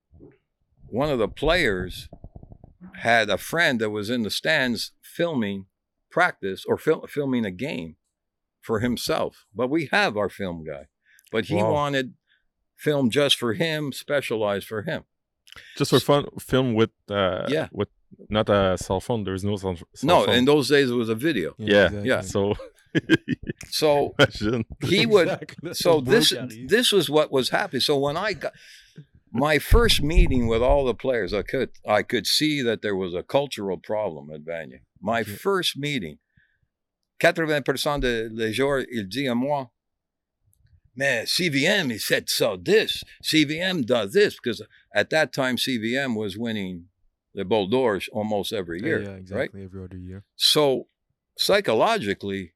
One 0.88 1.10
of 1.10 1.18
the 1.18 1.28
players 1.28 2.08
had 2.96 3.28
a 3.28 3.38
friend 3.38 3.80
that 3.80 3.90
was 3.90 4.10
in 4.10 4.22
the 4.22 4.30
stands 4.30 4.92
filming 5.02 5.66
practice 6.10 6.64
or 6.66 6.78
fil- 6.78 7.06
filming 7.08 7.44
a 7.44 7.50
game 7.50 7.96
for 8.60 8.80
himself. 8.80 9.46
But 9.54 9.68
we 9.68 9.88
have 9.92 10.16
our 10.16 10.28
film 10.28 10.64
guy, 10.64 10.86
but 11.32 11.46
he 11.46 11.56
Wow. 11.56 11.72
wanted 11.72 12.14
film 12.76 13.10
just 13.10 13.36
for 13.36 13.54
him, 13.54 13.92
specialized 13.92 14.66
for 14.66 14.82
him. 14.82 15.04
Just 15.76 15.90
for 15.90 16.00
fun, 16.00 16.24
film 16.40 16.74
with 16.74 16.90
uh, 17.10 17.46
Yeah. 17.48 17.68
with 17.72 17.88
not 18.28 18.48
a 18.48 18.76
cell 18.78 19.00
phone. 19.00 19.24
There's 19.24 19.44
no 19.44 19.56
cell, 19.56 19.76
cell 19.76 19.86
No, 20.02 20.24
phone. 20.24 20.34
in 20.36 20.44
those 20.44 20.68
days 20.68 20.90
it 20.90 20.94
was 20.94 21.08
a 21.08 21.14
video. 21.14 21.54
Yeah, 21.58 21.90
yeah. 22.02 22.20
so 22.22 22.54
So 23.70 24.14
imagine. 24.18 24.64
he 24.84 25.04
would 25.06 25.28
Exactly. 25.28 25.74
so 25.74 26.00
this 26.00 26.32
this 26.66 26.92
was 26.92 27.10
what 27.10 27.30
was 27.30 27.50
happening. 27.50 27.80
So 27.80 27.98
when 27.98 28.16
I 28.16 28.32
got 28.32 28.52
my 29.32 29.58
first 29.58 30.02
meeting 30.02 30.46
with 30.48 30.62
all 30.62 30.84
the 30.86 30.94
players, 30.94 31.32
I 31.34 31.42
could 31.42 31.70
I 31.86 32.02
could 32.02 32.26
see 32.26 32.62
that 32.62 32.80
there 32.82 32.96
was 32.96 33.12
a 33.14 33.22
cultural 33.22 33.76
problem 33.78 34.30
at 34.30 34.42
Vanier. 34.44 34.80
My 35.00 35.20
Okay. 35.20 35.32
first 35.32 35.76
meeting, 35.76 36.18
80% 37.20 38.00
de 38.00 38.28
les 38.32 38.52
joueurs, 38.52 38.84
il 38.90 39.04
dit 39.08 39.26
à 39.28 39.34
moi, 39.34 39.66
mais 40.96 41.30
CVM, 41.30 41.92
he 41.92 41.98
said 41.98 42.28
so 42.28 42.56
this, 42.56 43.04
CVM 43.22 43.84
does 43.84 44.12
this, 44.12 44.36
because 44.36 44.62
at 44.94 45.10
that 45.10 45.32
time 45.32 45.56
CVM 45.56 46.16
was 46.16 46.36
winning 46.38 46.86
the 47.34 47.44
Bol 47.44 47.66
d'Ors 47.66 48.08
almost 48.12 48.52
every 48.52 48.82
year, 48.82 49.02
yeah, 49.02 49.10
right? 49.10 49.18
exactly 49.18 49.64
every 49.64 49.84
other 49.84 49.98
year 49.98 50.24
So 50.36 50.88
psychologically, 51.36 52.54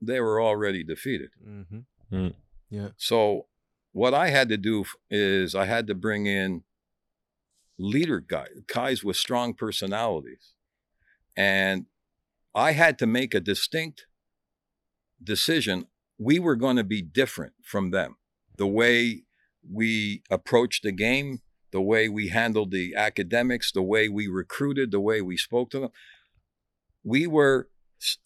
they 0.00 0.20
were 0.20 0.40
already 0.40 0.82
defeated. 0.82 1.30
mm-hmm. 1.46 2.86
So 2.96 3.46
what 3.92 4.14
I 4.14 4.28
had 4.30 4.48
to 4.48 4.56
do 4.56 4.84
is 5.10 5.54
I 5.54 5.66
had 5.66 5.86
to 5.88 5.94
bring 5.94 6.26
in 6.26 6.62
leader 7.78 8.20
guys, 8.20 8.48
guys 8.66 9.04
with 9.04 9.16
strong 9.16 9.54
personalities. 9.54 10.54
And 11.36 11.86
I 12.54 12.72
had 12.72 12.98
to 12.98 13.06
make 13.06 13.34
a 13.34 13.40
distinct 13.40 14.06
decision. 15.22 15.86
We 16.18 16.38
were 16.38 16.56
going 16.56 16.76
to 16.76 16.84
be 16.84 17.02
different 17.02 17.54
from 17.64 17.90
them. 17.90 18.16
The 18.56 18.66
way 18.66 19.22
we 19.70 20.22
approached 20.30 20.82
the 20.82 20.92
game, 20.92 21.40
the 21.70 21.80
way 21.80 22.08
we 22.08 22.28
handled 22.28 22.70
the 22.70 22.94
academics, 22.94 23.70
the 23.70 23.82
way 23.82 24.08
we 24.08 24.26
recruited, 24.26 24.90
the 24.90 25.00
way 25.00 25.20
we 25.20 25.36
spoke 25.36 25.70
to 25.70 25.80
them. 25.80 25.90
We 27.04 27.26
were, 27.26 27.68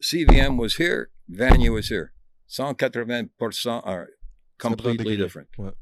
CVM 0.02 0.58
was 0.58 0.76
here, 0.76 1.10
Vanier 1.30 1.72
was 1.72 1.88
here. 1.88 2.12
180% 2.50 3.86
are 3.86 4.08
completely 4.58 5.16
different. 5.16 5.48
Ouais. 5.58 5.72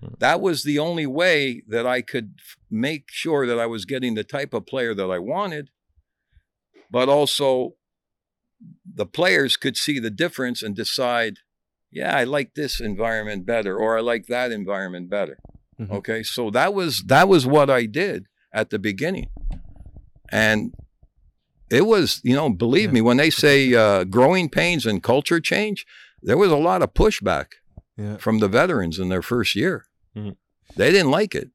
Hmm. 0.00 0.14
That 0.18 0.40
was 0.40 0.62
the 0.62 0.78
only 0.78 1.06
way 1.06 1.62
that 1.68 1.86
I 1.86 2.02
could 2.02 2.34
make 2.70 3.04
sure 3.08 3.46
that 3.46 3.58
I 3.58 3.66
was 3.66 3.84
getting 3.84 4.14
the 4.14 4.24
type 4.24 4.54
of 4.54 4.66
player 4.66 4.94
that 4.94 5.10
I 5.10 5.18
wanted, 5.18 5.70
but 6.90 7.08
also 7.08 7.74
the 8.84 9.06
players 9.06 9.56
could 9.56 9.76
see 9.76 9.98
the 9.98 10.10
difference 10.10 10.62
and 10.62 10.74
decide, 10.74 11.38
yeah, 11.90 12.16
I 12.16 12.24
like 12.24 12.54
this 12.54 12.80
environment 12.80 13.46
better, 13.46 13.76
or 13.76 13.98
I 13.98 14.00
like 14.00 14.26
that 14.26 14.52
environment 14.52 15.08
better. 15.10 15.38
Mhm. 15.80 15.90
Okay, 15.90 16.22
so 16.22 16.50
that 16.50 16.74
was 16.74 17.02
that 17.06 17.28
was 17.28 17.46
what 17.46 17.70
I 17.70 17.86
did 17.86 18.26
at 18.52 18.70
the 18.70 18.78
beginning, 18.78 19.28
and 20.30 20.74
it 21.70 21.86
was, 21.86 22.20
you 22.24 22.34
know, 22.34 22.48
believe 22.50 22.88
Yeah. 22.90 22.94
me, 22.94 23.00
when 23.02 23.16
they 23.18 23.30
say 23.30 23.74
uh, 23.74 24.04
growing 24.04 24.48
pains 24.48 24.86
and 24.86 25.02
culture 25.02 25.40
change, 25.40 25.86
there 26.22 26.38
was 26.38 26.50
a 26.50 26.56
lot 26.56 26.82
of 26.82 26.94
pushback. 26.94 27.46
Yeah. 28.00 28.16
from 28.16 28.38
the 28.38 28.46
veterans 28.46 29.00
in 29.00 29.08
their 29.08 29.22
first 29.22 29.56
year. 29.56 29.84
Mhm. 30.16 30.36
They 30.76 30.92
didn't 30.92 31.10
like 31.10 31.34
it. 31.34 31.50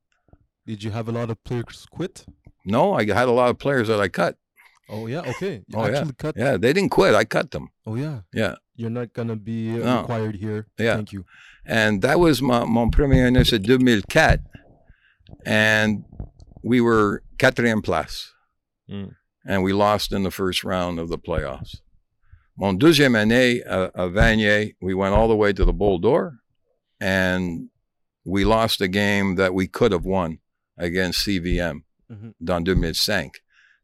Did 0.67 0.83
you 0.83 0.91
have 0.91 1.07
a 1.07 1.11
lot 1.13 1.29
of 1.29 1.41
players 1.45 1.87
quit? 1.89 2.25
No, 2.65 2.91
I 2.99 3.05
had 3.05 3.29
a 3.29 3.31
lot 3.31 3.49
of 3.49 3.57
players 3.59 3.87
that 3.87 4.01
I 4.01 4.09
cut. 4.09 4.35
Oh 4.89 5.07
yeah, 5.07 5.21
okay. 5.27 5.63
You 5.67 5.75
Oh, 5.77 5.87
yeah. 5.87 6.05
cut. 6.17 6.35
Yeah, 6.37 6.57
they 6.57 6.73
didn't 6.73 6.89
quit. 6.91 7.15
I 7.15 7.23
cut 7.25 7.51
them. 7.51 7.69
Oh 7.85 7.95
yeah. 7.95 8.21
Yeah. 8.33 8.55
You're 8.75 8.89
not 8.89 9.13
gonna 9.13 9.35
be 9.35 9.81
uh, 9.81 9.85
No. 9.85 9.99
required 10.01 10.35
here. 10.35 10.67
Yeah. 10.77 10.95
Thank 10.95 11.13
you. 11.13 11.25
And 11.65 12.01
that 12.01 12.19
was 12.19 12.41
my, 12.41 12.65
mon 12.65 12.91
premier 12.91 13.25
année, 13.27 13.45
c'est 13.45 13.59
2004. 13.59 14.39
And 15.45 16.03
we 16.63 16.81
were 16.81 17.23
quatrième 17.37 17.81
place. 17.83 18.31
Mm. 18.89 19.15
And 19.45 19.63
we 19.63 19.73
lost 19.73 20.11
in 20.11 20.23
the 20.23 20.31
first 20.31 20.63
round 20.63 20.99
of 20.99 21.09
the 21.09 21.17
playoffs. 21.17 21.81
Mon 22.57 22.77
deuxième 22.77 23.15
année 23.15 23.61
à, 23.65 23.91
à 23.95 24.07
Vanier, 24.11 24.75
we 24.81 24.93
went 24.93 25.13
all 25.13 25.27
the 25.27 25.35
way 25.35 25.53
to 25.53 25.65
the 25.65 25.73
Bol 25.73 25.97
d'Or. 25.99 26.33
And 27.01 27.69
we 28.25 28.45
lost 28.45 28.79
a 28.81 28.87
game 28.87 29.35
that 29.35 29.53
we 29.53 29.67
could 29.67 29.91
have 29.91 30.05
won 30.05 30.39
against 30.77 31.25
CVM 31.25 31.83
Mhm. 32.09 32.33
dans 32.43 32.61
2005. 32.63 33.31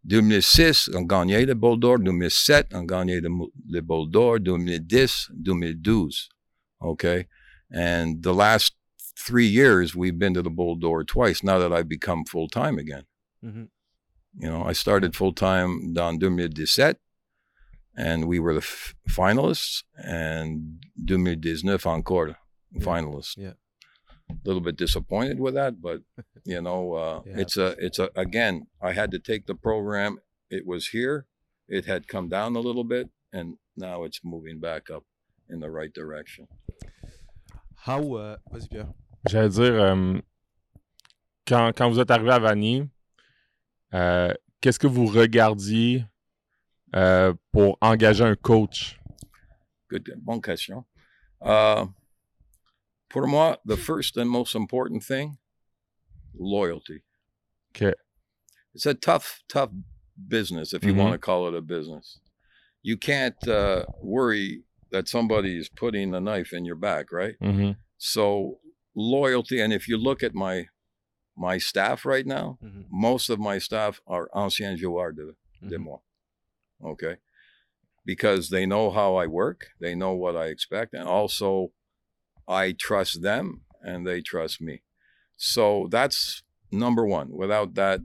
2006, 0.07 0.89
on 0.95 1.03
gagnait 1.03 1.45
le 1.45 1.53
Bol 1.55 1.79
d'Or. 1.79 1.99
2007, 1.99 2.73
on 2.73 2.83
gagnait 2.85 3.21
le, 3.21 3.29
le 3.69 3.81
Bol 3.81 4.09
d'Or. 4.09 4.39
2010, 4.39 5.29
2012. 5.41 6.29
Okay. 6.81 7.27
And 7.71 8.23
the 8.23 8.33
last 8.33 8.73
three 9.17 9.47
years, 9.47 9.95
we've 9.95 10.17
been 10.17 10.33
to 10.33 10.41
the 10.41 10.49
Bol 10.49 10.75
d'Or 10.77 11.03
twice 11.03 11.43
now 11.43 11.59
that 11.59 11.73
I've 11.73 11.89
become 11.89 12.23
full 12.25 12.47
time 12.47 12.77
again. 12.79 13.03
Mm-hmm. 13.43 13.65
You 14.39 14.49
know, 14.49 14.63
I 14.63 14.73
started 14.73 15.15
full 15.15 15.33
time 15.33 15.93
dans 15.93 16.17
2017, 16.19 16.95
and 17.97 18.25
we 18.25 18.39
were 18.39 18.53
the 18.53 18.59
f- 18.61 18.95
finalists, 19.09 19.83
and 19.97 20.79
2019 21.05 21.79
encore 21.85 22.37
Yeah. 22.71 22.83
finalists. 22.83 23.35
Yeah. 23.37 23.53
A 24.29 24.35
little 24.45 24.61
bit 24.61 24.77
disappointed 24.77 25.39
with 25.39 25.55
that, 25.55 25.81
but 25.81 26.01
you 26.45 26.61
know, 26.61 26.93
uh, 26.93 27.21
Yeah. 27.25 27.39
it's 27.41 27.57
a, 27.57 27.75
it's 27.79 27.99
a. 27.99 28.09
Again, 28.15 28.67
I 28.81 28.93
had 28.93 29.11
to 29.11 29.19
take 29.19 29.45
the 29.47 29.55
program. 29.55 30.19
It 30.49 30.65
was 30.65 30.87
here. 30.87 31.25
It 31.67 31.85
had 31.85 32.07
come 32.07 32.29
down 32.29 32.55
a 32.55 32.59
little 32.59 32.83
bit, 32.83 33.09
and 33.33 33.57
now 33.75 34.03
it's 34.03 34.21
moving 34.23 34.59
back 34.59 34.89
up 34.89 35.03
in 35.49 35.59
the 35.59 35.69
right 35.69 35.93
direction. 35.93 36.47
How? 37.85 38.01
Uh, 38.15 38.37
vas-y 38.51 38.67
Pierre. 38.69 38.93
J'allais 39.27 39.49
dire, 39.49 39.73
euh, 39.73 40.21
quand, 41.47 41.71
quand 41.75 41.89
vous 41.91 41.99
êtes 41.99 42.09
arrivé 42.11 42.31
à 42.31 42.39
Vanier, 42.39 42.87
euh, 43.93 44.33
qu'est-ce 44.61 44.79
que 44.79 44.87
vous 44.87 45.07
regardiez 45.07 46.05
euh, 46.95 47.33
pour 47.51 47.77
engager 47.81 48.23
un 48.23 48.35
coach? 48.35 48.99
Good, 49.89 50.13
bonne 50.17 50.41
question. 50.41 50.85
Uh, 51.41 51.85
pour 53.09 53.27
moi, 53.27 53.55
the 53.65 53.77
first 53.77 54.17
and 54.17 54.29
most 54.29 54.55
important 54.55 55.03
thing, 55.03 55.37
loyalty. 56.37 57.01
Okay. 57.75 57.93
It's 58.73 58.85
a 58.85 58.93
tough, 58.93 59.41
tough 59.47 59.71
business 60.27 60.73
if 60.73 60.83
you 60.83 60.93
Mhm. 60.93 60.97
want 60.97 61.13
to 61.13 61.17
call 61.17 61.47
it 61.47 61.55
a 61.55 61.61
business. 61.61 62.19
You 62.81 62.97
can't 62.97 63.47
uh, 63.47 63.85
worry 64.01 64.63
that 64.91 65.07
somebody 65.07 65.57
is 65.57 65.69
putting 65.69 66.13
a 66.13 66.19
knife 66.19 66.53
in 66.53 66.65
your 66.65 66.75
back, 66.75 67.11
right? 67.11 67.35
Mhm. 67.39 67.77
So 67.97 68.59
loyalty, 68.95 69.59
and 69.59 69.73
if 69.73 69.87
you 69.87 69.97
look 69.97 70.23
at 70.23 70.33
my 70.33 70.67
my 71.35 71.57
staff 71.57 72.05
right 72.05 72.25
now, 72.25 72.57
Mhm. 72.61 72.85
most 72.91 73.29
of 73.29 73.39
my 73.39 73.59
staff 73.59 74.01
are 74.05 74.29
anciens 74.35 74.77
joueurs 74.77 75.15
de, 75.15 75.35
de 75.65 75.77
Mhm. 75.77 75.83
moi. 75.83 75.99
Okay. 76.83 77.17
Because 78.05 78.49
they 78.49 78.65
know 78.65 78.91
how 78.91 79.15
I 79.15 79.25
work, 79.27 79.69
they 79.79 79.95
know 79.95 80.13
what 80.13 80.35
I 80.35 80.47
expect, 80.47 80.93
and 80.93 81.07
also 81.07 81.71
I 82.49 82.73
trust 82.73 83.21
them 83.21 83.61
and 83.81 84.05
they 84.05 84.21
trust 84.21 84.59
me. 84.59 84.81
So 85.37 85.87
that's 85.89 86.43
number 86.71 87.05
one. 87.05 87.29
Without 87.31 87.75
that, 87.75 88.01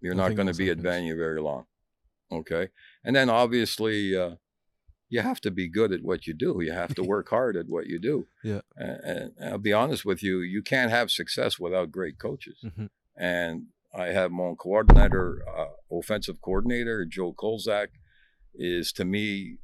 you're 0.00 0.14
not 0.14 0.34
going 0.34 0.48
to 0.48 0.54
be 0.54 0.70
at 0.70 0.78
happens. 0.78 0.94
Vanier 1.04 1.16
very 1.16 1.40
long. 1.40 1.66
Okay. 2.30 2.68
And 3.04 3.14
then 3.14 3.28
obviously, 3.28 4.16
uh, 4.16 4.36
you 5.10 5.20
have 5.20 5.40
to 5.42 5.50
be 5.50 5.68
good 5.68 5.92
at 5.92 6.02
what 6.02 6.26
you 6.26 6.32
do. 6.32 6.60
You 6.62 6.72
have 6.72 6.94
to 6.94 7.02
work 7.14 7.28
hard 7.28 7.56
at 7.56 7.66
what 7.68 7.86
you 7.86 7.98
do. 7.98 8.26
Yeah. 8.42 8.62
And, 8.76 9.32
and 9.38 9.48
I'll 9.50 9.58
be 9.58 9.72
honest 9.74 10.04
with 10.06 10.22
you, 10.22 10.38
you 10.40 10.62
can't 10.62 10.90
have 10.90 11.10
success 11.10 11.58
without 11.58 11.90
great 11.92 12.18
coaches 12.18 12.58
Mhm. 12.64 12.88
and 13.16 13.66
I 13.94 14.06
have 14.06 14.30
my 14.30 14.54
coordinator, 14.58 15.42
uh, 15.46 15.66
offensive 15.94 16.40
coordinator, 16.40 17.04
Joe 17.04 17.34
Kolzak, 17.34 17.88
is 18.54 18.90
to 18.92 19.04
me 19.04 19.58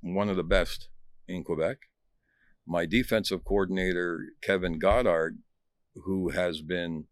one 0.00 0.30
of 0.30 0.36
the 0.36 0.42
best 0.42 0.88
in 1.28 1.44
Quebec. 1.44 1.76
My 2.66 2.86
defensive 2.86 3.44
coordinator, 3.44 4.26
Kevin 4.42 4.78
Goddard, 4.78 5.38
who 6.04 6.30
has 6.30 6.62
been 6.62 7.06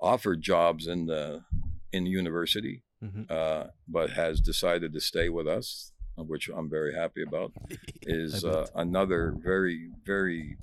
offered 0.00 0.42
jobs 0.42 0.86
in 0.86 1.06
the 1.06 1.44
in 1.92 2.04
the 2.04 2.10
university, 2.10 2.82
Mhm. 3.02 3.30
uh, 3.30 3.68
but 3.86 4.10
has 4.10 4.40
decided 4.40 4.92
to 4.94 5.00
stay 5.00 5.28
with 5.28 5.46
us, 5.46 5.92
which 6.16 6.48
I'm 6.48 6.70
very 6.70 6.94
happy 6.94 7.22
about 7.22 7.52
is 8.02 8.44
uh, 8.44 8.66
another 8.74 9.34
very, 9.36 9.90
very 10.04 10.56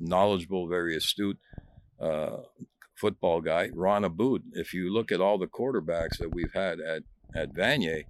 knowledgeable, 0.00 0.66
very 0.68 0.96
astute 0.96 1.38
uh, 2.00 2.38
football 2.94 3.40
guy, 3.40 3.68
Ron 3.74 4.04
Aboud. 4.04 4.42
If 4.52 4.72
you 4.72 4.92
look 4.92 5.12
at 5.12 5.20
all 5.20 5.36
the 5.38 5.46
quarterbacks 5.48 6.18
that 6.18 6.32
we've 6.34 6.52
had 6.52 6.80
at, 6.80 7.02
at 7.34 7.52
Vanier, 7.52 8.04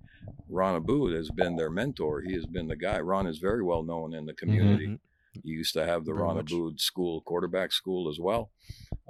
Ron 0.49 0.77
Aboud 0.77 1.13
has 1.13 1.31
been 1.31 1.57
their 1.57 1.71
mentor. 1.71 2.21
He 2.21 2.35
has 2.35 2.47
been 2.47 2.69
the 2.69 2.77
guy. 2.77 3.01
Ron 3.01 3.27
is 3.27 3.39
very 3.39 3.63
well 3.63 3.83
known 3.83 4.15
in 4.15 4.27
the 4.27 4.35
community. 4.35 4.87
Mhm. 4.89 4.99
He 5.45 5.51
used 5.51 5.75
to 5.75 5.87
have 5.87 6.05
the 6.05 6.13
Very 6.13 6.25
Ron. 6.25 6.39
Aboud 6.39 6.81
School, 6.81 7.21
quarterback 7.23 7.73
school 7.73 8.09
as 8.09 8.19
well. 8.21 8.51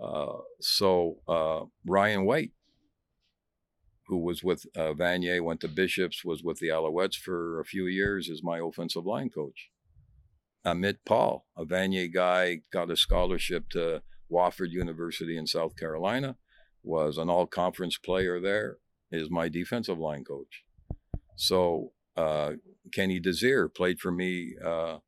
Uh, 0.03 0.39
so 0.61 1.19
uh, 1.29 1.65
Ryan 1.87 2.25
White, 2.25 2.53
who 4.07 4.19
was 4.19 4.43
with 4.43 4.65
uh, 4.77 4.93
Vanier, 4.95 5.43
went 5.43 5.61
to 5.61 5.69
Bishops, 5.69 6.25
was 6.25 6.43
with 6.43 6.59
the 6.59 6.69
Alouettes 6.69 7.17
for 7.17 7.61
a 7.61 7.65
few 7.65 7.87
years, 7.87 8.29
is 8.29 8.43
my 8.43 8.59
offensive 8.59 9.05
line 9.05 9.29
coach. 9.29 9.71
Amit 10.67 10.99
Paul, 11.05 11.47
a 11.57 11.65
Vanier 11.65 12.13
guy, 12.13 12.61
got 12.73 12.91
a 12.91 12.97
scholarship 12.97 13.69
to 13.71 14.03
Wofford 14.31 14.71
University 14.71 15.37
in 15.37 15.47
South 15.47 15.77
Carolina, 15.77 16.37
was 16.83 17.19
an 17.19 17.29
all-conference 17.29 17.99
player 17.99 18.41
there, 18.41 18.79
is 19.11 19.31
my 19.31 19.49
defensive 19.49 19.99
line 19.99 20.25
coach. 20.25 20.65
So 21.37 21.93
uh, 22.17 22.53
Kenny 22.93 23.21
Desir 23.21 23.69
played 23.69 24.01
for 24.01 24.11
me 24.11 24.55
uh, 24.65 24.99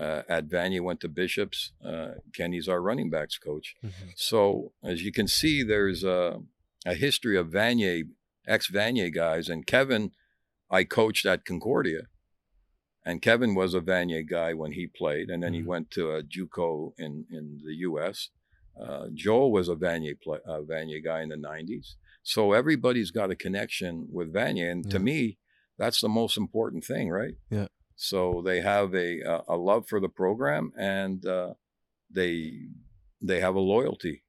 uh, 0.00 0.22
at 0.28 0.48
Vanier 0.48 0.82
went 0.82 1.00
to 1.00 1.08
Bishops. 1.08 1.72
Uh, 1.84 2.12
Kenny's 2.36 2.68
our 2.68 2.80
running 2.88 3.10
backs 3.10 3.36
coach. 3.38 3.76
Mhm. 3.84 4.12
So 4.16 4.72
as 4.82 5.02
you 5.04 5.12
can 5.12 5.28
see, 5.28 5.62
there's 5.62 6.02
a, 6.04 6.40
a 6.86 6.94
history 6.94 7.36
of 7.36 7.48
Vanier, 7.48 8.08
ex 8.46 8.70
Vanier 8.70 9.12
guys, 9.12 9.48
and 9.50 9.66
Kevin, 9.66 10.12
I 10.70 10.84
coached 10.84 11.26
at 11.26 11.44
Concordia, 11.44 12.02
and 13.04 13.22
Kevin 13.22 13.54
was 13.54 13.74
a 13.74 13.80
Vanier 13.80 14.26
guy 14.28 14.54
when 14.54 14.72
he 14.72 14.86
played, 14.86 15.28
and 15.30 15.42
then 15.42 15.52
he 15.54 15.62
Mhm. 15.62 15.66
went 15.72 15.90
to 15.92 16.10
a 16.12 16.22
JUCO 16.22 16.94
in 16.98 17.26
in 17.30 17.60
the 17.64 17.74
U.S. 17.88 18.30
Uh, 18.80 19.08
Joel 19.12 19.50
was 19.52 19.68
a 19.68 19.74
Vanier 19.74 20.18
play, 20.20 20.38
uh, 20.46 20.60
Vanier 20.60 21.02
guy 21.02 21.20
in 21.22 21.28
the 21.30 21.36
'90s. 21.36 21.96
So 22.22 22.52
everybody's 22.52 23.10
got 23.10 23.30
a 23.30 23.36
connection 23.36 24.08
with 24.10 24.32
Vanier, 24.32 24.70
and 24.70 24.90
to 24.90 24.98
me, 24.98 25.38
that's 25.78 26.00
the 26.00 26.08
most 26.08 26.36
important 26.36 26.84
thing, 26.84 27.08
right? 27.10 27.34
Yeah. 27.50 27.68
So 28.02 28.40
they 28.42 28.62
have 28.62 28.94
a 28.94 29.20
a, 29.20 29.42
a 29.48 29.56
love 29.56 29.86
for 29.86 30.00
the 30.00 30.08
program, 30.08 30.72
and 30.76 31.24
uh, 31.26 31.52
they 32.10 32.34
they 33.20 33.40
have 33.40 33.56
a 33.56 33.60
loyalty, 33.74 34.22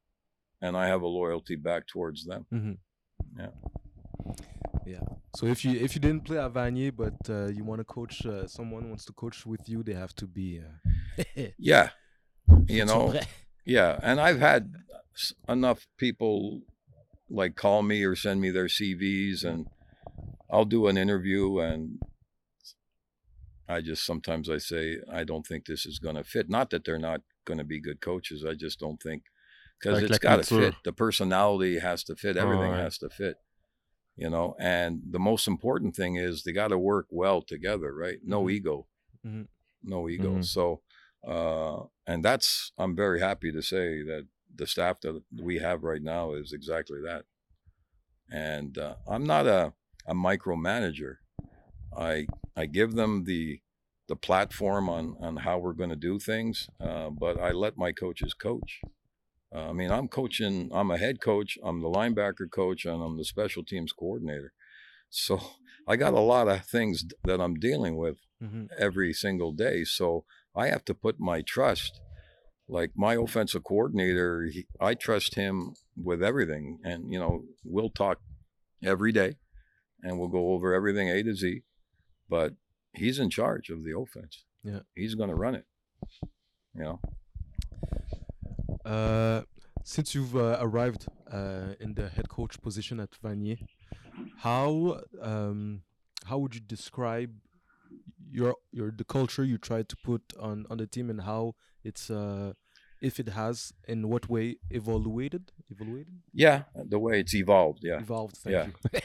and 0.62 0.76
I 0.76 0.88
have 0.88 1.02
a 1.04 1.08
loyalty 1.08 1.56
back 1.56 1.88
towards 1.88 2.26
them. 2.26 2.46
Mhm. 2.52 2.78
Yeah. 3.40 3.54
Yeah. 4.86 5.06
So 5.38 5.46
if 5.48 5.64
you 5.64 5.72
if 5.86 5.96
you 5.96 6.02
didn't 6.02 6.26
play 6.26 6.38
at 6.38 6.52
Vanier, 6.54 6.92
but 7.04 7.20
uh, 7.30 7.48
you 7.48 7.64
want 7.64 7.80
to 7.80 7.86
coach, 7.86 8.26
uh, 8.26 8.46
someone 8.46 8.90
wants 8.90 9.06
to 9.06 9.14
coach 9.14 9.46
with 9.46 9.70
you, 9.70 9.84
they 9.84 9.94
have 9.94 10.14
to 10.16 10.28
be. 10.28 10.60
Uh, 10.60 11.44
Yeah, 11.58 11.90
you 12.68 12.86
know, 12.86 13.14
yeah. 13.66 14.00
And 14.04 14.20
I've 14.20 14.40
had 14.40 14.74
enough 15.48 15.88
people 15.98 16.62
like 17.30 17.56
call 17.56 17.84
me 17.84 18.04
or 18.04 18.16
send 18.16 18.42
me 18.42 18.50
their 18.52 18.68
CVs, 18.68 19.46
and 19.46 19.68
I'll 20.50 20.66
do 20.66 20.88
an 20.88 20.98
interview, 20.98 21.60
and 21.60 22.00
I 23.72 23.82
just 23.82 24.06
sometimes 24.06 24.50
I 24.50 24.58
say 24.58 24.98
I 25.12 25.24
don't 25.24 25.46
think 25.46 25.66
this 25.66 25.86
is 25.86 26.00
going 26.00 26.16
to 26.16 26.24
fit. 26.24 26.50
Not 26.50 26.70
that 26.72 26.84
they're 26.84 27.00
not 27.00 27.22
going 27.46 27.58
to 27.58 27.64
be 27.64 27.80
good 27.80 28.02
coaches. 28.02 28.46
I 28.46 28.54
just 28.54 28.80
don't 28.80 29.02
think 29.02 29.24
because 29.80 30.02
Like 30.02 30.12
it's 30.12 30.24
la 30.24 30.36
got 30.36 30.44
to 30.44 30.56
fit. 30.62 30.76
The 30.84 30.94
personality 30.94 31.80
has 31.80 32.04
to 32.06 32.16
fit. 32.16 32.38
Everything 32.38 32.72
right. 32.74 32.82
has 32.82 32.98
to 33.00 33.10
fit. 33.10 33.38
You 34.18 34.30
know, 34.30 34.56
and 34.60 35.02
the 35.10 35.20
most 35.20 35.48
important 35.48 35.96
thing 35.96 36.18
is 36.18 36.44
they 36.44 36.52
got 36.52 36.68
to 36.68 36.78
work 36.78 37.08
well 37.10 37.42
together, 37.42 37.94
right? 37.94 38.20
No 38.24 38.44
Mhm. 38.44 38.52
ego, 38.52 38.88
Mhm. 39.26 39.48
no 39.84 40.10
ego. 40.10 40.36
Mhm. 40.36 40.46
So, 40.46 40.82
uh, 41.26 41.86
and 42.06 42.24
that's 42.24 42.74
I'm 42.78 42.96
very 42.96 43.20
happy 43.20 43.52
to 43.52 43.62
say 43.62 44.04
that 44.04 44.28
the 44.54 44.68
staff 44.68 45.00
that 45.02 45.24
we 45.32 45.60
have 45.60 45.84
right 45.84 46.02
now 46.04 46.34
is 46.34 46.52
exactly 46.52 47.02
that. 47.04 47.26
And 48.30 48.78
uh, 48.78 48.96
I'm 49.08 49.26
not 49.26 49.48
a 49.48 49.74
a 50.08 50.14
micromanager. 50.14 51.18
I 51.98 52.28
I 52.56 52.66
give 52.66 52.94
them 52.94 53.24
the 53.26 53.62
the 54.08 54.16
platform 54.16 54.90
on 54.90 55.16
on 55.20 55.38
how 55.38 55.58
we're 55.58 55.74
going 55.74 55.90
to 55.90 55.96
do 55.96 56.20
things. 56.20 56.68
Uh, 56.80 57.10
but 57.10 57.40
I 57.40 57.52
let 57.52 57.78
my 57.78 57.92
coaches 57.92 58.34
coach. 58.34 58.82
Uh, 59.54 59.70
I 59.70 59.74
mean, 59.74 59.92
I'm 59.92 60.08
coaching. 60.08 60.70
I'm 60.74 60.92
a 60.92 60.98
head 60.98 61.22
coach. 61.22 61.58
I'm 61.64 61.82
the 61.82 61.90
linebacker 61.90 62.50
coach, 62.50 62.86
and 62.86 63.02
I'm 63.04 63.18
the 63.18 63.26
special 63.26 63.64
teams 63.64 63.92
coordinator. 63.92 64.54
So 65.10 65.40
I 65.88 65.96
got 65.98 66.14
a 66.14 66.20
lot 66.20 66.48
of 66.48 66.66
things 66.66 67.06
that 67.26 67.42
I'm 67.42 67.56
dealing 67.56 67.98
with 67.98 68.18
Mhm. 68.42 68.70
every 68.78 69.14
single 69.14 69.52
day. 69.52 69.84
So 69.84 70.26
I 70.56 70.68
have 70.68 70.84
to 70.86 70.94
put 70.96 71.20
my 71.20 71.42
trust. 71.42 72.00
Like 72.68 72.92
my 72.96 73.16
offensive 73.16 73.64
coordinator, 73.66 74.46
he, 74.46 74.66
I 74.80 74.94
trust 74.94 75.36
him 75.36 75.74
with 76.02 76.24
everything, 76.24 76.80
and 76.86 77.12
you 77.12 77.20
know 77.20 77.44
we'll 77.66 77.90
talk 77.90 78.20
every 78.82 79.12
day, 79.12 79.36
and 80.02 80.18
we'll 80.18 80.30
go 80.30 80.54
over 80.54 80.74
everything 80.74 81.10
A 81.10 81.22
to 81.24 81.36
Z. 81.36 81.64
But 82.32 82.54
he's 83.02 83.18
in 83.20 83.30
charge 83.30 83.70
of 83.70 83.80
the 83.86 83.94
offense. 84.04 84.34
Yeah. 84.64 84.82
he's 84.96 85.16
going 85.20 85.32
to 85.34 85.36
run 85.46 85.56
it. 85.62 85.66
You 86.78 86.84
know. 86.86 86.98
Uh, 88.86 89.42
since 89.84 90.16
you've 90.16 90.36
uh, 90.36 90.58
arrived 90.68 91.04
uh, 91.32 91.74
in 91.84 91.94
the 92.00 92.08
head 92.16 92.28
coach 92.30 92.56
position 92.62 93.00
at 93.06 93.12
Vanier, 93.22 93.60
how 94.38 95.02
um, 95.22 95.82
how 96.30 96.38
would 96.42 96.54
you 96.56 96.62
describe 96.62 97.32
your 98.32 98.56
your 98.72 98.90
the 99.02 99.04
culture 99.18 99.44
you 99.44 99.58
try 99.58 99.82
to 99.84 99.96
put 100.10 100.22
on 100.40 100.66
on 100.70 100.78
the 100.78 100.88
team 100.88 101.10
and 101.10 101.22
how 101.22 101.44
it's 101.84 102.10
uh, 102.10 102.54
if 103.02 103.20
it 103.20 103.30
has 103.30 103.74
in 103.88 104.08
what 104.12 104.30
way 104.30 104.58
evaluated 104.70 105.52
evaluated 105.70 106.16
Yeah, 106.34 106.64
the 106.76 107.00
way 107.00 107.20
it's 107.20 107.36
evolved. 107.36 107.80
Yeah, 107.84 108.00
evolved 108.00 108.38
thank 108.38 108.54
Yeah. 108.54 108.68
you 108.94 109.00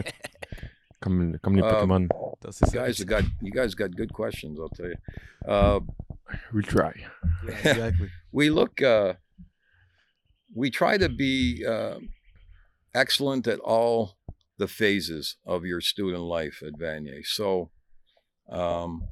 Comme, 1.03 1.39
comme 1.43 1.57
les 1.57 1.63
Um, 1.63 2.09
Pokémon. 2.41 2.59
That's 2.59 2.73
you 2.73 2.79
guys 2.81 2.99
have 2.99 3.07
got 3.09 3.25
you 3.43 3.53
guys 3.53 3.75
got 3.75 3.97
good 3.97 4.13
questions. 4.13 4.59
I'll 4.61 4.69
tell 4.69 4.87
you. 4.87 4.97
Uh, 5.47 5.81
We'll 6.53 6.63
try. 6.65 6.93
yeah, 7.47 7.55
exactly 7.71 8.11
we 8.33 8.51
look 8.51 8.83
uh, 8.83 9.15
we 10.55 10.71
try 10.71 10.99
to 10.99 11.09
be 11.09 11.65
uh, 11.65 11.99
excellent 12.95 13.47
at 13.47 13.61
all 13.61 14.17
the 14.59 14.67
phases 14.69 15.37
of 15.47 15.65
your 15.65 15.81
student 15.81 16.23
life 16.23 16.63
at 16.67 16.75
Vanier. 16.79 17.25
So, 17.25 17.71
um, 18.51 19.07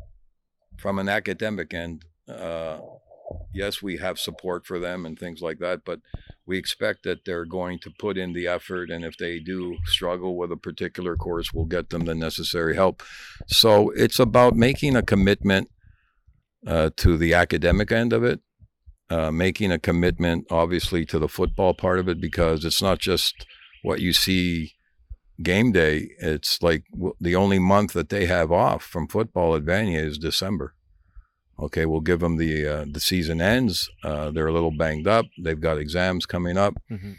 from 0.76 0.98
an 0.98 1.08
academic 1.08 1.72
end, 1.74 2.04
uh, 2.28 2.78
yes, 3.52 3.82
we 3.82 3.96
have 3.98 4.18
support 4.18 4.66
for 4.66 4.78
them 4.78 5.06
and 5.06 5.18
things 5.18 5.40
like 5.40 5.58
that, 5.58 5.84
but 5.84 6.00
we 6.46 6.58
expect 6.58 7.04
that 7.04 7.24
they're 7.24 7.46
going 7.46 7.78
to 7.80 7.90
put 7.98 8.18
in 8.18 8.32
the 8.32 8.46
effort, 8.46 8.90
and 8.90 9.04
if 9.04 9.16
they 9.16 9.38
do 9.38 9.78
struggle 9.86 10.36
with 10.36 10.52
a 10.52 10.56
particular 10.56 11.16
course, 11.16 11.52
we'll 11.52 11.64
get 11.64 11.90
them 11.90 12.04
the 12.04 12.14
necessary 12.14 12.74
help. 12.74 13.02
So 13.46 13.90
it's 13.90 14.18
about 14.18 14.54
making 14.54 14.96
a 14.96 15.02
commitment 15.02 15.70
uh, 16.66 16.90
to 16.96 17.16
the 17.16 17.34
academic 17.34 17.92
end 17.92 18.12
of 18.12 18.24
it, 18.24 18.40
uh, 19.10 19.30
making 19.30 19.72
a 19.72 19.78
commitment, 19.78 20.46
obviously, 20.50 21.04
to 21.06 21.18
the 21.18 21.28
football 21.28 21.74
part 21.74 21.98
of 21.98 22.08
it, 22.08 22.20
because 22.20 22.64
it's 22.64 22.82
not 22.82 22.98
just 22.98 23.46
what 23.82 24.00
you 24.00 24.12
see 24.12 24.72
game 25.42 25.72
day. 25.72 26.10
It's 26.18 26.62
like 26.62 26.84
the 27.20 27.36
only 27.36 27.58
month 27.58 27.92
that 27.94 28.08
they 28.08 28.26
have 28.26 28.52
off 28.52 28.82
from 28.82 29.08
football 29.08 29.56
at 29.56 29.64
Vanier 29.64 30.04
is 30.04 30.18
December. 30.18 30.74
Okay, 31.58 31.86
we'll 31.86 32.00
give 32.00 32.20
them 32.20 32.36
the 32.36 32.66
uh, 32.66 32.84
the 32.90 33.00
season 33.00 33.40
ends. 33.40 33.88
Uh, 34.02 34.30
they're 34.30 34.48
a 34.48 34.52
little 34.52 34.76
banged 34.76 35.06
up. 35.06 35.26
They've 35.38 35.60
got 35.60 35.78
exams 35.78 36.26
coming 36.26 36.56
up. 36.58 36.74
Mhm. 36.90 37.16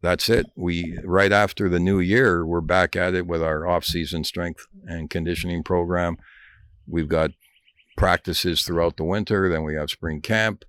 That's 0.00 0.28
it. 0.28 0.46
We 0.56 0.98
right 1.04 1.32
after 1.32 1.68
the 1.68 1.80
new 1.80 1.98
year, 2.00 2.46
we're 2.46 2.60
back 2.60 2.94
at 2.96 3.14
it 3.14 3.26
with 3.26 3.42
our 3.42 3.66
off-season 3.66 4.24
strength 4.24 4.66
and 4.86 5.10
conditioning 5.10 5.62
program. 5.64 6.16
We've 6.86 7.08
got 7.08 7.30
practices 7.96 8.62
throughout 8.62 8.96
the 8.96 9.04
winter. 9.04 9.48
Then 9.48 9.64
we 9.64 9.74
have 9.74 9.90
spring 9.90 10.20
camp. 10.20 10.64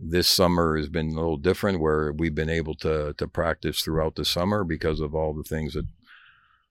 This 0.00 0.28
summer 0.28 0.76
has 0.76 0.88
been 0.88 1.08
a 1.08 1.14
little 1.14 1.36
different, 1.38 1.80
where 1.80 2.12
we've 2.12 2.34
been 2.34 2.50
able 2.50 2.74
to 2.76 3.12
to 3.14 3.28
practice 3.28 3.82
throughout 3.82 4.14
the 4.14 4.24
summer 4.24 4.64
because 4.64 5.00
of 5.00 5.14
all 5.14 5.34
the 5.34 5.42
things 5.42 5.74
that 5.74 5.86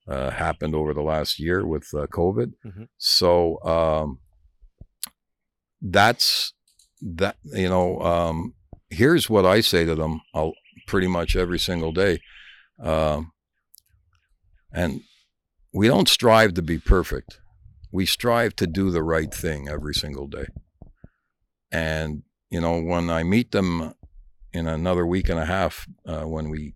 uh, 0.07 0.29
happened 0.31 0.73
over 0.73 0.93
the 0.93 1.01
last 1.03 1.37
year 1.39 1.65
with 1.65 1.93
uh, 1.93 2.07
COVID. 2.07 2.53
Mhm. 2.65 2.87
So 2.97 3.61
um, 3.63 4.19
that's 5.81 6.53
that. 7.01 7.37
You 7.43 7.69
know, 7.69 7.99
um, 8.01 8.53
here's 8.89 9.29
what 9.29 9.45
I 9.45 9.61
say 9.61 9.85
to 9.85 9.95
them. 9.95 10.21
I'll, 10.33 10.53
pretty 10.87 11.07
much 11.07 11.35
every 11.35 11.59
single 11.59 11.91
day, 11.91 12.19
um, 12.81 13.31
and 14.71 15.01
we 15.73 15.87
don't 15.87 16.07
strive 16.07 16.53
to 16.53 16.61
be 16.61 16.79
perfect. 16.79 17.39
We 17.91 18.05
strive 18.05 18.55
to 18.57 18.67
do 18.67 18.89
the 18.89 19.03
right 19.03 19.33
thing 19.33 19.67
every 19.67 19.93
single 19.93 20.27
day. 20.27 20.45
And 21.71 22.23
you 22.49 22.61
know, 22.61 22.81
when 22.81 23.09
I 23.09 23.23
meet 23.23 23.51
them 23.51 23.93
in 24.53 24.67
another 24.67 25.05
week 25.05 25.29
and 25.29 25.39
a 25.39 25.45
half, 25.45 25.85
uh, 26.05 26.23
when 26.23 26.49
we 26.49 26.73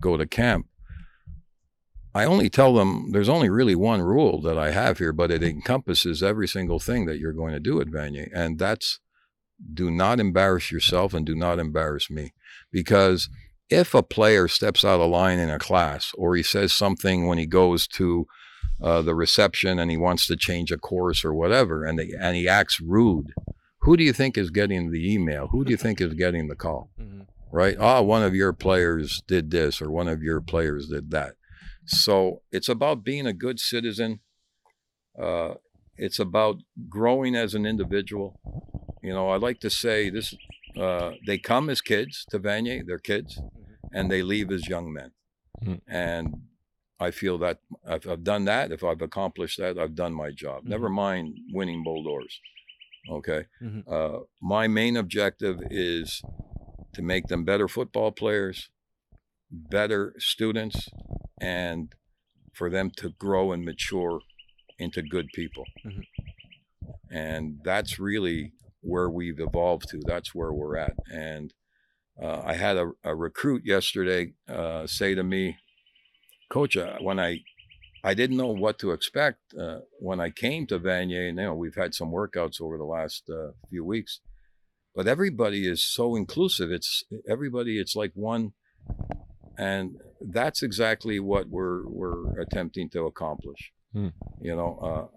go 0.00 0.16
to 0.16 0.26
camp, 0.26 0.66
I 2.14 2.24
only 2.24 2.48
tell 2.50 2.74
them 2.74 3.12
there's 3.12 3.28
only 3.28 3.48
really 3.48 3.76
one 3.76 4.02
rule 4.02 4.40
that 4.42 4.58
I 4.58 4.70
have 4.72 4.98
here, 4.98 5.12
but 5.12 5.30
it 5.30 5.42
encompasses 5.42 6.22
every 6.22 6.48
single 6.48 6.80
thing 6.80 7.06
that 7.06 7.18
you're 7.18 7.32
going 7.32 7.52
to 7.52 7.60
do 7.60 7.80
at 7.80 7.88
Vanier. 7.88 8.28
And 8.34 8.58
that's 8.58 8.98
do 9.74 9.90
not 9.90 10.18
embarrass 10.18 10.72
yourself 10.72 11.14
and 11.14 11.24
do 11.24 11.34
not 11.34 11.58
embarrass 11.58 12.10
me. 12.10 12.32
Because 12.72 13.28
if 13.68 13.94
a 13.94 14.02
player 14.02 14.48
steps 14.48 14.84
out 14.84 15.00
of 15.00 15.10
line 15.10 15.38
in 15.38 15.50
a 15.50 15.58
class 15.58 16.12
or 16.16 16.34
he 16.34 16.42
says 16.42 16.72
something 16.72 17.26
when 17.26 17.38
he 17.38 17.46
goes 17.46 17.86
to 17.86 18.26
uh, 18.82 19.02
the 19.02 19.14
reception 19.14 19.78
and 19.78 19.90
he 19.90 19.96
wants 19.96 20.26
to 20.26 20.36
change 20.36 20.72
a 20.72 20.78
course 20.78 21.24
or 21.24 21.34
whatever 21.34 21.84
and, 21.84 21.98
they, 21.98 22.10
and 22.18 22.36
he 22.36 22.48
acts 22.48 22.80
rude, 22.80 23.26
who 23.82 23.96
do 23.96 24.02
you 24.02 24.12
think 24.12 24.36
is 24.36 24.50
getting 24.50 24.90
the 24.90 25.12
email? 25.12 25.48
Who 25.48 25.64
do 25.64 25.70
you 25.70 25.76
think 25.76 26.00
is 26.00 26.14
getting 26.14 26.48
the 26.48 26.56
call? 26.56 26.90
Mhm. 27.00 27.26
right? 27.52 27.76
Ah, 27.80 28.00
one 28.00 28.22
of 28.22 28.34
your 28.34 28.52
players 28.52 29.22
did 29.26 29.50
this 29.50 29.82
or 29.82 29.90
one 29.90 30.06
of 30.08 30.22
your 30.22 30.40
players 30.40 30.88
did 30.88 31.10
that. 31.10 31.34
So 31.90 32.42
it's 32.52 32.68
about 32.68 33.04
being 33.04 33.26
a 33.26 33.32
good 33.32 33.58
citizen. 33.58 34.20
Uh, 35.20 35.54
it's 35.96 36.18
about 36.20 36.56
growing 36.88 37.34
as 37.34 37.54
an 37.54 37.66
individual. 37.66 38.38
You 39.02 39.12
know, 39.12 39.28
I 39.28 39.36
like 39.36 39.60
to 39.60 39.70
say 39.70 40.08
this: 40.08 40.34
uh, 40.76 41.12
they 41.26 41.36
come 41.36 41.68
as 41.68 41.80
kids 41.80 42.24
to 42.30 42.38
Vanier, 42.38 42.86
they're 42.86 42.98
kids, 42.98 43.40
and 43.92 44.10
they 44.10 44.22
leave 44.22 44.52
as 44.52 44.68
young 44.68 44.92
men. 44.92 45.10
Mm. 45.64 45.80
And 45.88 46.42
I 47.00 47.10
feel 47.10 47.38
that 47.38 47.58
if 47.86 48.06
I've 48.06 48.22
done 48.22 48.44
that, 48.44 48.70
if 48.70 48.84
I've 48.84 49.02
accomplished 49.02 49.58
that, 49.58 49.78
I've 49.78 49.94
done 49.94 50.14
my 50.14 50.30
job. 50.30 50.64
Never 50.64 50.88
mind 50.88 51.36
winning 51.52 51.82
Bol 51.82 52.04
d'Ors. 52.04 52.40
Okay. 53.10 53.46
Mhm. 53.60 53.82
Uh, 53.88 54.24
my 54.40 54.68
main 54.68 54.96
objective 54.96 55.60
is 55.70 56.22
to 56.92 57.02
make 57.02 57.26
them 57.26 57.44
better 57.44 57.66
football 57.66 58.12
players, 58.12 58.70
better 59.50 60.14
students, 60.18 60.88
and 61.40 61.94
for 62.52 62.70
them 62.70 62.90
to 62.96 63.10
grow 63.10 63.52
and 63.52 63.64
mature 63.64 64.20
into 64.78 65.02
good 65.02 65.28
people. 65.34 65.64
Mhm. 65.84 66.06
And 67.10 67.60
that's 67.64 67.98
really 67.98 68.52
where 68.80 69.10
we've 69.10 69.40
evolved 69.40 69.88
to. 69.90 70.00
That's 70.04 70.34
where 70.34 70.52
we're 70.52 70.76
at. 70.76 70.94
And 71.12 71.52
uh, 72.20 72.42
I 72.44 72.54
had 72.54 72.76
a, 72.76 72.92
a 73.04 73.14
recruit 73.14 73.64
yesterday 73.64 74.34
uh, 74.48 74.86
say 74.86 75.14
to 75.14 75.22
me, 75.22 75.56
Coach, 76.50 76.76
uh, 76.76 76.98
when 77.00 77.18
I 77.20 77.40
I 78.02 78.14
didn't 78.14 78.38
know 78.38 78.48
what 78.48 78.78
to 78.78 78.92
expect 78.92 79.54
uh, 79.54 79.80
when 79.98 80.20
I 80.20 80.30
came 80.30 80.66
to 80.68 80.78
Vanier. 80.78 81.28
And, 81.28 81.38
you 81.38 81.44
know, 81.44 81.54
we've 81.54 81.74
had 81.74 81.94
some 81.94 82.10
workouts 82.10 82.60
over 82.60 82.78
the 82.78 82.84
last 82.84 83.28
uh, 83.28 83.52
few 83.68 83.84
weeks, 83.84 84.20
but 84.94 85.06
everybody 85.06 85.68
is 85.68 85.84
so 85.84 86.16
inclusive. 86.16 86.70
It's 86.70 87.04
everybody. 87.28 87.78
It's 87.78 87.94
like 87.94 88.12
one, 88.14 88.52
and 89.58 90.00
that's 90.20 90.62
exactly 90.62 91.18
what 91.20 91.48
we're 91.48 91.86
we're 91.88 92.40
attempting 92.40 92.90
to 92.90 93.06
accomplish. 93.06 93.72
Hmm. 93.92 94.08
You 94.40 94.54
know, 94.56 94.78
uh, 94.82 95.16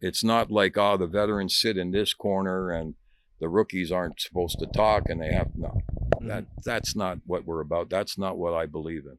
it's 0.00 0.24
not 0.24 0.50
like 0.50 0.76
oh 0.76 0.96
the 0.96 1.06
veterans 1.06 1.58
sit 1.58 1.76
in 1.76 1.90
this 1.92 2.12
corner 2.14 2.70
and 2.70 2.94
the 3.40 3.48
rookies 3.48 3.90
aren't 3.90 4.20
supposed 4.20 4.58
to 4.60 4.66
talk 4.66 5.04
and 5.08 5.20
they 5.20 5.32
have 5.32 5.50
no. 5.56 5.80
That 6.20 6.46
that's 6.64 6.94
not 6.94 7.18
what 7.26 7.44
we're 7.46 7.60
about. 7.60 7.90
That's 7.90 8.16
not 8.16 8.36
what 8.38 8.54
I 8.54 8.66
believe 8.66 9.04
in. 9.06 9.18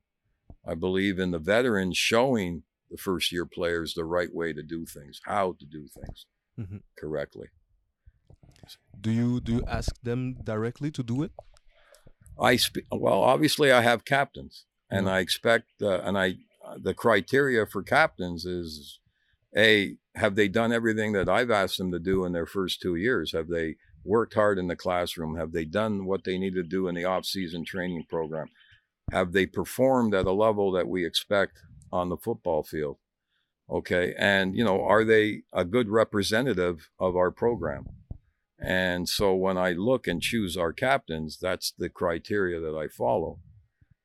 I 0.65 0.75
believe 0.75 1.19
in 1.19 1.31
the 1.31 1.39
veterans 1.39 1.97
showing 1.97 2.63
the 2.89 2.97
first 2.97 3.31
year 3.31 3.45
players 3.45 3.93
the 3.93 4.05
right 4.05 4.33
way 4.33 4.53
to 4.53 4.63
do 4.63 4.85
things, 4.85 5.19
how 5.25 5.55
to 5.59 5.65
do 5.65 5.87
things 5.87 6.25
Mhm. 6.59 6.81
correctly. 6.97 7.47
do 9.01 9.11
you 9.11 9.41
do 9.41 9.51
you 9.53 9.63
ask 9.67 9.91
them 10.03 10.35
directly 10.43 10.89
to 10.91 11.03
do 11.03 11.23
it 11.23 11.31
I 12.39 12.55
spe- 12.55 12.87
well, 12.91 13.21
obviously 13.21 13.71
I 13.71 13.81
have 13.81 14.05
captains, 14.05 14.65
and 14.89 15.05
Yeah. 15.07 15.13
I 15.13 15.19
expect 15.19 15.81
uh, 15.81 15.99
and 16.01 16.17
I 16.17 16.35
the 16.77 16.93
criteria 16.93 17.65
for 17.65 17.83
captains 17.83 18.45
is 18.45 18.99
a 19.55 19.97
have 20.15 20.35
they 20.35 20.47
done 20.47 20.71
everything 20.71 21.13
that 21.13 21.29
I've 21.29 21.51
asked 21.51 21.77
them 21.77 21.91
to 21.91 21.99
do 21.99 22.25
in 22.25 22.33
their 22.33 22.45
first 22.45 22.81
two 22.81 22.95
years? 22.95 23.31
Have 23.33 23.49
they 23.49 23.75
worked 24.03 24.33
hard 24.33 24.59
in 24.59 24.67
the 24.67 24.75
classroom? 24.75 25.37
Have 25.37 25.51
they 25.51 25.65
done 25.65 26.05
what 26.05 26.23
they 26.23 26.37
need 26.37 26.53
to 26.55 26.63
do 26.63 26.87
in 26.87 26.95
the 26.95 27.05
off-season 27.05 27.65
training 27.65 28.05
program? 28.09 28.47
Have 29.11 29.31
they 29.31 29.45
performed 29.45 30.13
at 30.13 30.25
a 30.25 30.31
level 30.31 30.71
that 30.73 30.87
we 30.87 31.05
expect 31.05 31.59
on 31.91 32.09
the 32.09 32.17
football 32.17 32.63
field? 32.63 32.97
Okay. 33.69 34.13
And, 34.17 34.55
you 34.55 34.63
know, 34.63 34.83
are 34.83 35.03
they 35.03 35.43
a 35.53 35.65
good 35.65 35.89
representative 35.89 36.89
of 36.99 37.15
our 37.15 37.31
program? 37.31 37.85
And 38.63 39.09
so 39.09 39.35
when 39.35 39.57
I 39.57 39.71
look 39.71 40.07
and 40.07 40.21
choose 40.21 40.55
our 40.55 40.71
captains, 40.71 41.37
that's 41.39 41.73
the 41.77 41.89
criteria 41.89 42.61
that 42.61 42.75
I 42.75 42.87
follow. 42.87 43.39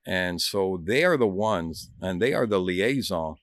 And 0.04 0.40
so 0.40 0.82
they 0.82 1.04
are 1.04 1.16
the 1.16 1.28
ones, 1.28 1.90
and 2.00 2.20
they 2.20 2.32
are 2.32 2.46
the 2.46 2.58
liaison 2.58 3.36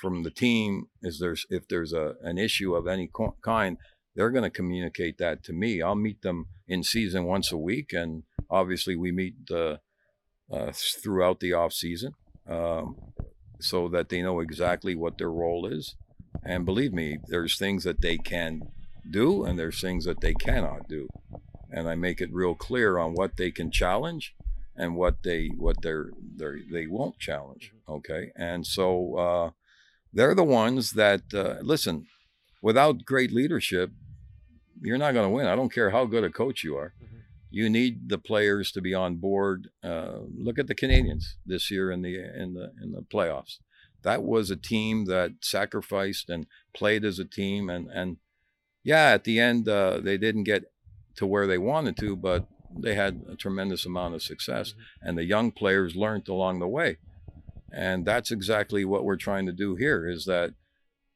from 0.00 0.22
the 0.22 0.30
team. 0.30 0.86
Is 1.02 1.18
there's 1.18 1.44
if 1.50 1.68
there's 1.68 1.92
a 1.92 2.14
an 2.22 2.38
issue 2.38 2.74
of 2.74 2.86
any 2.86 3.10
co- 3.12 3.36
kind, 3.42 3.76
they're 4.14 4.30
going 4.30 4.44
to 4.44 4.50
communicate 4.50 5.18
that 5.18 5.42
to 5.44 5.52
me. 5.52 5.82
I'll 5.82 5.96
meet 5.96 6.22
them 6.22 6.46
in 6.66 6.82
season 6.82 7.24
once 7.24 7.52
a 7.52 7.58
week, 7.58 7.92
and 7.92 8.22
obviously 8.48 8.96
we 8.96 9.12
meet 9.12 9.34
uh, 9.50 9.78
uh, 10.50 10.72
throughout 11.02 11.40
the 11.40 11.52
off 11.52 11.72
season, 11.72 12.12
um, 12.48 12.96
so 13.60 13.88
that 13.88 14.08
they 14.08 14.22
know 14.22 14.40
exactly 14.40 14.94
what 14.94 15.18
their 15.18 15.32
role 15.32 15.66
is. 15.66 15.96
And 16.44 16.64
believe 16.64 16.92
me, 16.92 17.18
there's 17.26 17.58
things 17.58 17.84
that 17.84 18.00
they 18.00 18.18
can 18.18 18.62
do, 19.10 19.44
and 19.44 19.58
there's 19.58 19.80
things 19.80 20.04
that 20.04 20.20
they 20.20 20.34
cannot 20.34 20.88
do, 20.88 21.08
and 21.70 21.88
I 21.88 21.94
make 21.94 22.20
it 22.20 22.32
real 22.32 22.54
clear 22.54 22.98
on 22.98 23.14
what 23.14 23.36
they 23.36 23.50
can 23.50 23.70
challenge 23.70 24.34
and 24.76 24.96
what 24.96 25.22
they 25.22 25.48
what 25.56 25.82
they're 25.82 26.10
they 26.36 26.60
they 26.70 26.86
won't 26.86 27.18
challenge. 27.18 27.72
Okay, 27.88 28.32
and 28.36 28.66
so 28.66 29.16
uh, 29.16 29.50
they're 30.12 30.34
the 30.34 30.44
ones 30.44 30.92
that 30.92 31.22
uh, 31.34 31.56
listen. 31.62 32.06
Without 32.62 33.04
great 33.04 33.30
leadership, 33.30 33.90
you're 34.80 34.96
not 34.96 35.12
going 35.12 35.26
to 35.26 35.34
win. 35.34 35.46
I 35.46 35.54
don't 35.54 35.72
care 35.72 35.90
how 35.90 36.06
good 36.06 36.24
a 36.24 36.30
coach 36.30 36.64
you 36.64 36.76
are. 36.76 36.94
Mhm. 37.02 37.20
You 37.50 37.68
need 37.68 38.08
the 38.08 38.18
players 38.18 38.72
to 38.72 38.80
be 38.80 38.94
on 38.94 39.16
board. 39.16 39.68
Uh, 39.82 40.20
look 40.34 40.58
at 40.58 40.66
the 40.66 40.74
Canadiens 40.74 41.24
this 41.44 41.70
year 41.70 41.90
in 41.90 42.00
the 42.00 42.14
in 42.16 42.54
the 42.54 42.72
in 42.82 42.92
the 42.92 43.02
playoffs. 43.02 43.58
That 44.02 44.22
was 44.22 44.50
a 44.50 44.56
team 44.56 45.04
that 45.06 45.32
sacrificed 45.42 46.30
and 46.30 46.46
played 46.74 47.04
as 47.04 47.18
a 47.18 47.24
team, 47.26 47.68
and 47.68 47.90
and 47.90 48.16
yeah, 48.84 49.10
at 49.12 49.24
the 49.24 49.40
end 49.40 49.68
uh, 49.68 49.98
they 50.00 50.16
didn't 50.18 50.44
get 50.44 50.70
to 51.16 51.26
where 51.26 51.46
they 51.46 51.58
wanted 51.58 51.96
to, 51.98 52.14
but 52.16 52.46
they 52.76 52.94
had 52.94 53.22
a 53.28 53.36
tremendous 53.36 53.86
amount 53.86 54.14
of 54.14 54.22
success, 54.22 54.72
Mhm. 54.72 55.08
and 55.08 55.18
the 55.18 55.24
young 55.24 55.50
players 55.52 55.94
learned 55.96 56.28
along 56.28 56.58
the 56.60 56.68
way. 56.68 56.98
And 57.72 58.04
that's 58.04 58.30
exactly 58.30 58.84
what 58.84 59.04
we're 59.04 59.16
trying 59.16 59.46
to 59.46 59.52
do 59.52 59.74
here. 59.76 60.08
Is 60.08 60.24
that 60.26 60.54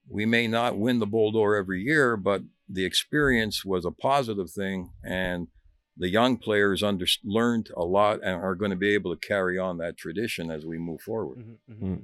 we 0.08 0.24
may 0.26 0.46
not 0.48 0.78
win 0.78 0.98
the 0.98 1.06
Bol 1.06 1.30
d'Or 1.32 1.54
every 1.56 1.82
year, 1.82 2.16
but 2.16 2.42
the 2.68 2.84
experience 2.84 3.64
was 3.64 3.84
a 3.84 3.90
positive 3.90 4.50
thing, 4.50 4.90
and 5.04 5.48
the 5.96 6.08
young 6.08 6.36
players 6.36 6.82
under, 6.82 7.06
learned 7.24 7.70
a 7.76 7.84
lot 7.84 8.20
and 8.22 8.36
are 8.36 8.54
going 8.54 8.70
to 8.70 8.76
be 8.76 8.94
able 8.94 9.14
to 9.14 9.26
carry 9.26 9.58
on 9.58 9.78
that 9.78 9.96
tradition 9.96 10.50
as 10.50 10.64
we 10.64 10.78
move 10.78 11.00
forward. 11.00 11.38
Mhm, 11.38 11.58
mhm, 11.68 11.82
Mm. 11.82 12.02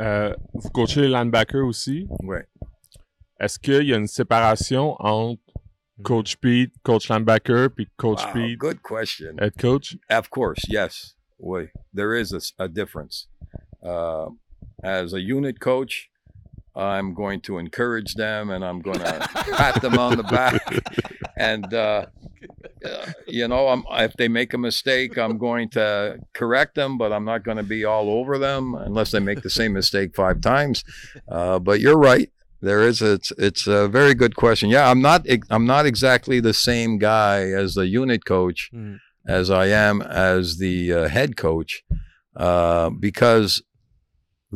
Euh, 0.00 0.34
vous 0.54 0.70
coachez 0.70 1.00
les 1.02 1.08
linebackers 1.08 1.64
aussi. 1.66 2.06
Ouais. 2.22 2.44
Est-ce 3.38 3.58
qu'il 3.58 3.82
y 3.82 3.92
a 3.92 3.96
une 3.96 4.06
séparation 4.06 4.96
entre 4.98 5.40
Coach 6.02 6.36
Pete, 6.36 6.72
Coach 6.82 7.08
Linebacker, 7.08 7.70
puis 7.70 7.88
Coach 7.96 8.24
Wow, 8.26 8.32
Pete, 8.32 8.58
good 8.58 8.82
question. 8.82 9.36
Head 9.38 9.56
Coach? 9.58 9.96
Of 10.10 10.30
course, 10.30 10.60
yes. 10.68 11.14
Oui, 11.38 11.68
there 11.92 12.14
is 12.14 12.32
a 12.58 12.68
difference. 12.68 13.28
Uh, 13.82 14.28
as 14.82 15.12
a 15.12 15.20
unit 15.20 15.60
coach, 15.60 16.08
I'm 16.74 17.14
going 17.14 17.40
to 17.42 17.58
encourage 17.58 18.14
them 18.14 18.50
and 18.50 18.64
I'm 18.64 18.80
going 18.80 18.98
to 19.00 19.28
pat 19.56 19.80
them 19.80 19.98
on 19.98 20.16
the 20.16 20.22
back. 20.22 20.60
And, 21.36 21.72
uh, 21.72 22.06
uh, 22.84 23.06
you 23.26 23.48
know, 23.48 23.68
I'm, 23.68 23.84
if 23.90 24.14
they 24.14 24.28
make 24.28 24.54
a 24.54 24.58
mistake, 24.58 25.18
I'm 25.18 25.38
going 25.38 25.68
to 25.70 26.18
correct 26.34 26.74
them, 26.74 26.98
but 26.98 27.12
I'm 27.12 27.24
not 27.24 27.42
going 27.42 27.56
to 27.56 27.62
be 27.62 27.84
all 27.84 28.10
over 28.10 28.38
them 28.38 28.74
unless 28.74 29.10
they 29.10 29.20
make 29.20 29.42
the 29.42 29.50
same 29.50 29.72
mistake 29.72 30.14
five 30.14 30.40
times. 30.40 30.84
Uh, 31.28 31.58
but 31.58 31.80
you're 31.80 31.98
right. 31.98 32.30
There 32.66 32.82
is 32.90 33.00
it's, 33.00 33.30
it's 33.38 33.66
a 33.66 33.88
very 33.98 34.14
good 34.22 34.34
question. 34.44 34.66
Yeah, 34.76 34.90
I'm 34.90 35.00
not 35.10 35.20
I'm 35.54 35.66
not 35.74 35.84
exactly 35.92 36.38
the 36.40 36.54
same 36.70 36.98
guy 36.98 37.36
as 37.62 37.74
the 37.74 37.86
unit 38.02 38.22
coach 38.34 38.60
Mhm. 38.74 38.98
as 39.38 39.46
I 39.50 39.66
am 39.86 39.96
as 40.02 40.58
the 40.64 40.76
uh, 40.98 41.08
head 41.16 41.30
coach 41.36 41.72
uh, 42.46 42.90
because 43.08 43.62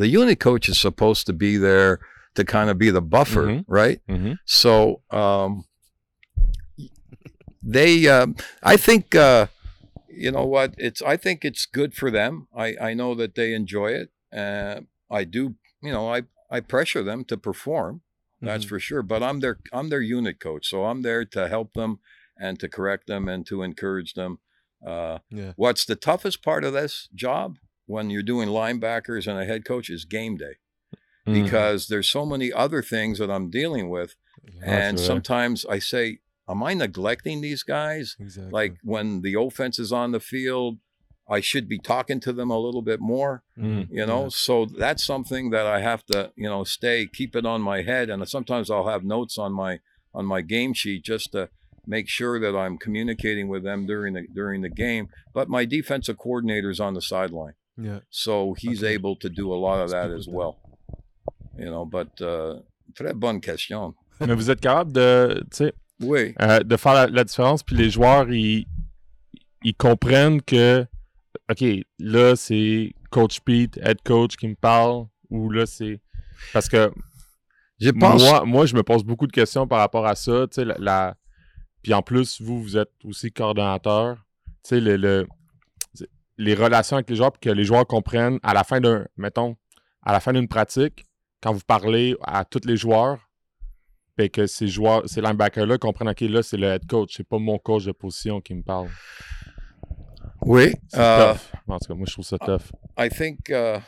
the 0.03 0.09
unit 0.21 0.39
coach 0.49 0.69
is 0.73 0.79
supposed 0.89 1.25
to 1.27 1.33
be 1.33 1.53
there 1.69 1.93
to 2.37 2.43
kind 2.45 2.69
of 2.71 2.77
be 2.79 2.91
the 2.91 3.03
buffer, 3.17 3.47
Mhm. 3.47 3.65
right? 3.81 3.99
Mhm. 4.09 4.37
So 4.45 4.71
um, 5.11 5.65
they, 7.63 8.09
um 8.09 8.37
I 8.63 8.77
think, 8.77 9.15
uh, 9.15 9.47
you 10.09 10.31
know 10.31 10.47
what? 10.47 10.75
It's 10.79 11.03
I 11.03 11.17
think 11.17 11.45
it's 11.45 11.67
good 11.67 11.93
for 11.95 12.11
them. 12.11 12.47
I 12.57 12.69
I 12.89 12.95
know 12.95 13.15
that 13.21 13.35
they 13.35 13.53
enjoy 13.55 13.91
it. 14.03 14.09
Uh, 14.43 14.81
I 15.11 15.25
do, 15.25 15.55
you 15.83 15.93
know, 15.93 16.07
I 16.17 16.23
I 16.51 16.61
pressure 16.61 17.03
them 17.03 17.25
to 17.27 17.37
perform. 17.37 18.03
That's 18.43 18.65
Mhm. 18.65 18.69
for 18.69 18.81
sure. 18.81 19.03
But 19.03 19.23
I'm 19.23 19.41
their 19.41 19.59
I'm 19.73 19.89
their 19.91 20.01
unit 20.01 20.41
coach, 20.41 20.69
so 20.69 20.85
I'm 20.87 21.03
there 21.03 21.25
to 21.27 21.49
help 21.49 21.75
them 21.75 22.01
and 22.39 22.59
to 22.61 22.69
correct 22.69 23.07
them 23.07 23.29
and 23.29 23.47
to 23.47 23.63
encourage 23.63 24.15
them. 24.15 24.39
Uh, 24.85 25.19
Yeah. 25.31 25.53
What's 25.57 25.85
the 25.85 25.97
toughest 25.97 26.43
part 26.43 26.65
of 26.65 26.73
this 26.73 27.09
job 27.15 27.59
when 27.87 28.09
you're 28.09 28.23
doing 28.23 28.49
linebackers 28.49 29.27
and 29.27 29.39
a 29.39 29.45
head 29.45 29.65
coach 29.65 29.91
is 29.91 30.05
game 30.07 30.37
day 30.39 30.55
Mm. 31.27 31.45
because 31.45 31.89
there's 31.89 32.09
so 32.09 32.25
many 32.25 32.51
other 32.51 32.81
things 32.83 33.19
that 33.19 33.31
I'm 33.31 33.51
dealing 33.51 33.91
with, 33.91 34.17
and 34.63 34.99
sometimes 34.99 35.67
I 35.67 35.79
say, 35.79 36.21
"Am 36.49 36.63
I 36.63 36.73
neglecting 36.73 37.43
these 37.43 37.63
guys?" 37.63 38.17
exactly. 38.19 38.51
Like 38.53 38.79
when 38.83 39.21
the 39.21 39.35
offense 39.39 39.79
is 39.79 39.93
on 39.93 40.13
the 40.13 40.21
field, 40.21 40.79
I 41.37 41.41
should 41.41 41.67
be 41.69 41.79
talking 41.79 42.19
to 42.27 42.33
them 42.33 42.51
a 42.51 42.59
little 42.59 42.83
bit 42.83 43.01
more 43.01 43.43
Mm. 43.59 43.87
you 43.99 44.07
know 44.11 44.23
so 44.47 44.55
that's 44.85 45.05
something 45.13 45.45
that 45.55 45.67
i 45.77 45.79
have 45.91 46.03
to 46.13 46.19
you 46.43 46.49
know 46.53 46.63
stay 46.65 46.99
keep 47.19 47.33
it 47.41 47.45
on 47.53 47.61
my 47.73 47.83
head 47.91 48.09
and 48.11 48.27
sometimes 48.37 48.71
i'll 48.71 48.89
have 48.95 49.05
notes 49.17 49.37
on 49.45 49.53
my 49.53 49.73
on 50.19 50.25
my 50.35 50.41
game 50.55 50.73
sheet 50.81 51.03
just 51.13 51.27
to 51.33 51.43
make 51.87 52.07
sure 52.09 52.37
that 52.45 52.55
i'm 52.63 52.77
communicating 52.79 53.47
with 53.53 53.63
them 53.69 53.81
during 53.93 54.15
the 54.17 54.23
during 54.41 54.63
the 54.63 54.71
game 54.87 55.05
but 55.37 55.47
my 55.57 55.65
defensive 55.67 56.17
coordinator's 56.25 56.81
on 56.87 56.93
the 56.95 57.03
sideline 57.13 57.57
Yeah. 57.89 58.01
so 58.25 58.55
he's 58.63 58.83
Okay. 58.83 58.95
able 58.99 59.15
to 59.25 59.29
do 59.41 59.47
a 59.57 59.59
lot 59.67 59.79
of 59.85 59.89
that 59.97 60.11
as 60.19 60.27
well 60.37 60.55
you 61.63 61.67
know 61.73 61.85
but 61.97 62.11
uh 62.33 62.61
très 62.99 63.13
bonne 63.15 63.41
question 63.41 63.95
Mais 64.21 64.35
vous 64.35 64.51
êtes 64.51 64.61
capable 64.61 64.93
de, 64.93 65.43
tu 65.51 65.57
sais, 65.65 65.73
oui 66.01 66.35
euh, 66.41 66.61
de 66.61 66.77
faire 66.77 66.95
la, 66.95 67.07
la 67.07 67.25
différence, 67.25 67.63
puis 67.63 67.77
les 67.77 67.89
joueurs, 67.91 68.31
ils, 68.31 68.67
ils 69.65 69.75
comprennent 69.75 70.41
que, 70.43 70.87
OK, 71.51 71.65
là, 71.99 72.37
c'est 72.37 72.93
Coach 73.11 73.41
Pete, 73.41 73.79
Head 73.79 74.03
Coach 74.03 74.37
qui 74.37 74.49
me 74.49 74.55
parle, 74.55 75.07
ou 75.29 75.51
là, 75.51 75.67
c'est... 75.67 76.01
Parce 76.53 76.69
que 76.69 76.91
je 77.81 77.91
pense 77.91 78.23
moi, 78.23 78.45
moi, 78.45 78.67
je 78.67 78.75
me 78.75 78.83
pose 78.83 79.05
beaucoup 79.05 79.27
de 79.27 79.33
questions 79.33 79.67
par 79.67 79.79
rapport 79.79 80.07
à 80.07 80.15
ça, 80.15 80.47
tu 80.49 80.57
sais, 80.57 80.65
la, 80.65 80.77
la- 80.79 81.17
Puis 81.83 81.95
en 81.95 82.03
plus, 82.03 82.41
vous, 82.41 82.63
vous 82.63 82.77
êtes 82.77 82.91
aussi 83.05 83.31
coordonnateur, 83.33 84.17
tu 84.65 84.71
sais, 84.71 84.81
le, 84.81 84.97
le- 84.97 85.27
les 86.39 86.55
relations 86.55 86.97
avec 86.97 87.11
les 87.11 87.17
joueurs, 87.17 87.33
puis 87.33 87.41
que 87.51 87.55
les 87.55 87.65
joueurs 87.65 87.87
comprennent 87.87 88.39
à 88.43 88.55
la 88.55 88.65
fin 88.65 88.81
d'un, 88.81 89.07
mettons, 89.17 89.57
à 90.03 90.13
la 90.13 90.21
fin 90.21 90.33
d'une 90.33 90.49
pratique, 90.49 91.07
quand 91.43 91.53
vous 91.53 91.61
parlez 91.67 92.17
à 92.23 92.45
tous 92.45 92.67
les 92.67 92.77
joueurs, 92.77 93.19
puis 94.17 94.31
que 94.31 94.47
ces 94.47 94.69
joueurs, 94.69 95.03
ces 95.07 95.21
linebackers-là 95.21 95.79
comprennent, 95.79 96.09
OK, 96.09 96.21
là, 96.23 96.43
c'est 96.43 96.57
le 96.57 96.67
head 96.69 96.87
coach, 96.87 97.15
c'est 97.17 97.29
pas 97.29 97.39
mon 97.39 97.59
coach 97.59 97.85
de 97.85 97.93
position 97.93 98.41
qui 98.41 98.55
me 98.55 98.63
parle. 98.63 98.89
Oui 100.43 100.73
uh, 100.95 101.35
tough. 101.35 101.53
En 101.69 101.79
tout 101.79 101.89
cas, 101.89 101.95
moi, 101.95 102.07
je 102.07 102.13
trouve 102.13 102.27
ça 102.27 102.39
tough. 102.39 102.73
I 102.97 103.09
think 103.09 103.51
uh, 103.51 103.81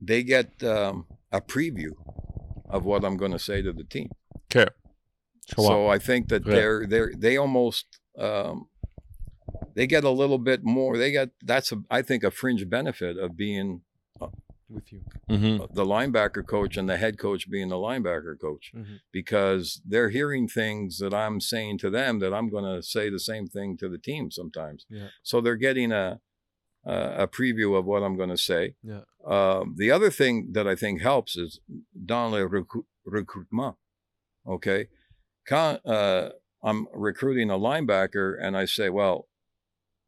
they 0.00 0.22
get 0.22 0.62
um, 0.62 1.06
a 1.32 1.40
preview 1.40 1.92
of 2.68 2.84
what 2.84 3.04
I'm 3.04 3.16
going 3.16 3.32
to 3.32 3.38
say 3.38 3.62
to 3.62 3.72
the 3.72 3.84
team. 3.84 4.10
OK. 4.50 4.66
So 5.56 5.88
I 5.88 5.98
think 5.98 6.28
that 6.28 6.44
they're 6.44 6.86
they're 6.86 7.12
they 7.16 7.36
almost 7.36 8.00
um, 8.18 8.66
they 9.74 9.86
get 9.86 10.04
a 10.04 10.10
little 10.10 10.38
bit 10.38 10.64
more. 10.64 10.96
They 10.96 11.12
get 11.12 11.30
that's 11.42 11.70
a 11.72 11.82
I 11.90 12.02
think 12.02 12.24
a 12.24 12.30
fringe 12.30 12.68
benefit 12.68 13.16
of 13.16 13.36
being 13.36 13.82
With 14.68 14.92
you. 14.92 15.02
Mhm. 15.30 15.72
the 15.74 15.84
linebacker 15.84 16.44
coach 16.44 16.76
and 16.76 16.88
the 16.88 16.96
head 16.96 17.18
coach 17.18 17.48
being 17.48 17.68
the 17.68 17.76
linebacker 17.76 18.38
coach 18.40 18.72
Mhm. 18.74 19.00
because 19.12 19.80
they're 19.86 20.10
hearing 20.10 20.48
things 20.48 20.98
that 20.98 21.14
I'm 21.14 21.40
saying 21.40 21.78
to 21.78 21.90
them 21.90 22.18
that 22.18 22.34
I'm 22.34 22.48
going 22.50 22.64
to 22.64 22.82
say 22.82 23.08
the 23.08 23.20
same 23.20 23.46
thing 23.46 23.76
to 23.76 23.88
the 23.88 23.98
team 23.98 24.30
sometimes. 24.32 24.84
Yeah. 24.88 25.08
So 25.22 25.40
they're 25.40 25.56
getting 25.56 25.92
a 25.92 26.20
a, 26.84 27.22
a 27.24 27.28
preview 27.28 27.76
of 27.76 27.84
what 27.84 28.04
I'm 28.04 28.16
going 28.16 28.28
to 28.28 28.36
say. 28.36 28.76
Yeah. 28.82 29.00
Um, 29.24 29.74
the 29.76 29.90
other 29.90 30.08
thing 30.10 30.52
that 30.52 30.68
I 30.68 30.76
think 30.76 31.00
helps 31.00 31.36
is 31.36 31.58
dans 32.04 32.30
le 32.32 32.42
recru- 32.48 32.86
recrutement. 33.04 33.74
Okay. 34.46 34.86
Quand 35.48 35.80
uh, 35.84 36.30
I'm 36.62 36.86
recruiting 36.92 37.50
a 37.50 37.58
linebacker 37.58 38.36
and 38.40 38.56
I 38.56 38.66
say, 38.66 38.88
well, 38.88 39.28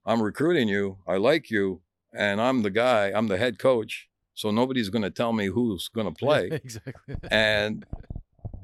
I'm 0.07 0.23
recruiting 0.23 0.69
you, 0.69 0.99
I 1.07 1.17
like 1.17 1.51
you, 1.51 1.83
and 2.13 2.41
I'm 2.41 2.63
the 2.63 2.71
guy, 2.71 3.11
I'm 3.13 3.27
the 3.27 3.39
head 3.39 3.59
coach. 3.59 4.08
So 4.39 4.53
nobody's 4.53 4.89
going 4.89 5.03
to 5.03 5.11
tell 5.11 5.33
me 5.33 5.47
who's 5.47 5.89
going 5.89 6.07
to 6.13 6.15
play 6.15 6.49
exactly. 6.53 7.17
and 7.31 7.85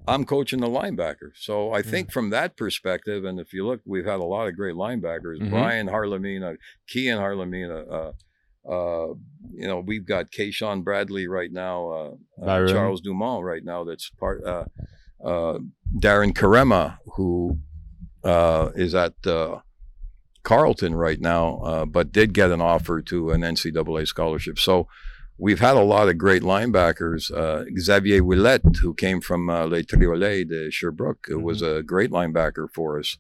I'm 0.07 0.25
coaching 0.25 0.61
the 0.61 0.69
linebacker. 0.69 1.33
So 1.35 1.73
I 1.73 1.83
think 1.83 2.13
from 2.13 2.31
that 2.31 2.57
perspective, 2.57 3.25
and 3.25 3.41
if 3.41 3.53
you 3.53 3.67
look, 3.67 3.81
we've 3.85 4.05
had 4.05 4.21
a 4.21 4.25
lot 4.25 4.47
of 4.47 4.55
great 4.55 4.77
linebackers: 4.77 5.41
Mhm. 5.41 5.51
Brian 5.51 5.89
Harlemina, 5.89 6.57
Kean 6.87 7.17
Harlemina, 7.17 7.79
uh, 7.91 8.13
uh, 8.71 9.15
you 9.53 9.67
know, 9.67 9.81
we've 9.81 10.07
got 10.07 10.31
Kayshawn 10.31 10.85
Bradley 10.85 11.27
right 11.27 11.51
now, 11.51 12.17
uh, 12.41 12.45
uh, 12.45 12.67
Charles 12.69 13.01
Dumont 13.01 13.45
right 13.45 13.65
now. 13.65 13.83
That's 13.83 14.11
part. 14.11 14.45
Uh, 14.45 14.65
uh, 15.25 15.59
Darren 15.99 16.33
Karema, 16.33 16.99
who 17.17 17.59
uh, 18.23 18.71
is 18.77 18.95
at 18.95 19.15
uh, 19.27 19.61
Carleton 20.45 20.95
right 20.95 21.21
now, 21.21 21.59
uh, 21.65 21.85
but 21.85 22.13
did 22.13 22.33
get 22.33 22.51
an 22.51 22.61
offer 22.61 23.03
to 23.03 23.31
an 23.31 23.41
NCAA 23.41 24.07
scholarship. 24.07 24.59
So 24.59 24.87
we've 25.39 25.61
had 25.61 25.77
a 25.77 25.83
lot 25.83 26.09
of 26.09 26.19
great 26.19 26.43
linebackers. 26.43 27.31
Uh, 27.33 27.65
Xavier 27.79 28.23
Willette, 28.23 28.77
who 28.77 28.95
came 28.95 29.21
from 29.21 29.51
uh, 29.51 29.67
Les 29.67 29.83
Triolets 29.83 30.49
de 30.49 30.71
Sherbrooke, 30.71 31.27
who 31.29 31.41
was 31.41 31.63
a 31.63 31.83
great 31.83 32.11
linebacker 32.11 32.69
for 32.73 32.99
us. 32.99 33.19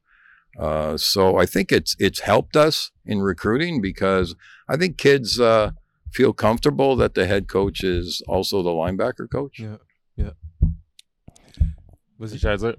Uh, 0.58 0.96
so 0.96 1.36
I 1.36 1.46
think 1.46 1.72
it's 1.72 1.96
it's 1.98 2.20
helped 2.20 2.56
us 2.56 2.92
in 3.04 3.20
recruiting 3.20 3.80
because 3.80 4.36
I 4.68 4.76
think 4.76 4.96
kids 4.96 5.40
uh, 5.40 5.72
feel 6.12 6.32
comfortable 6.32 6.94
that 6.96 7.14
the 7.14 7.26
head 7.26 7.48
coach 7.48 7.82
is 7.82 8.22
also 8.28 8.62
the 8.62 8.70
linebacker 8.70 9.28
coach. 9.28 9.58
Yeah. 9.58 9.78
Yeah. 10.16 10.34
Vas-y. 12.20 12.38
J'allais 12.38 12.58
dire, 12.58 12.76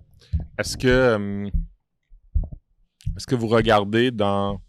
est-ce 0.57 0.77
que 0.77 0.87
euh, 0.87 1.49
est-ce 3.17 3.27
que 3.27 3.35
vous 3.35 3.47
regardez 3.47 4.11
dans 4.11 4.61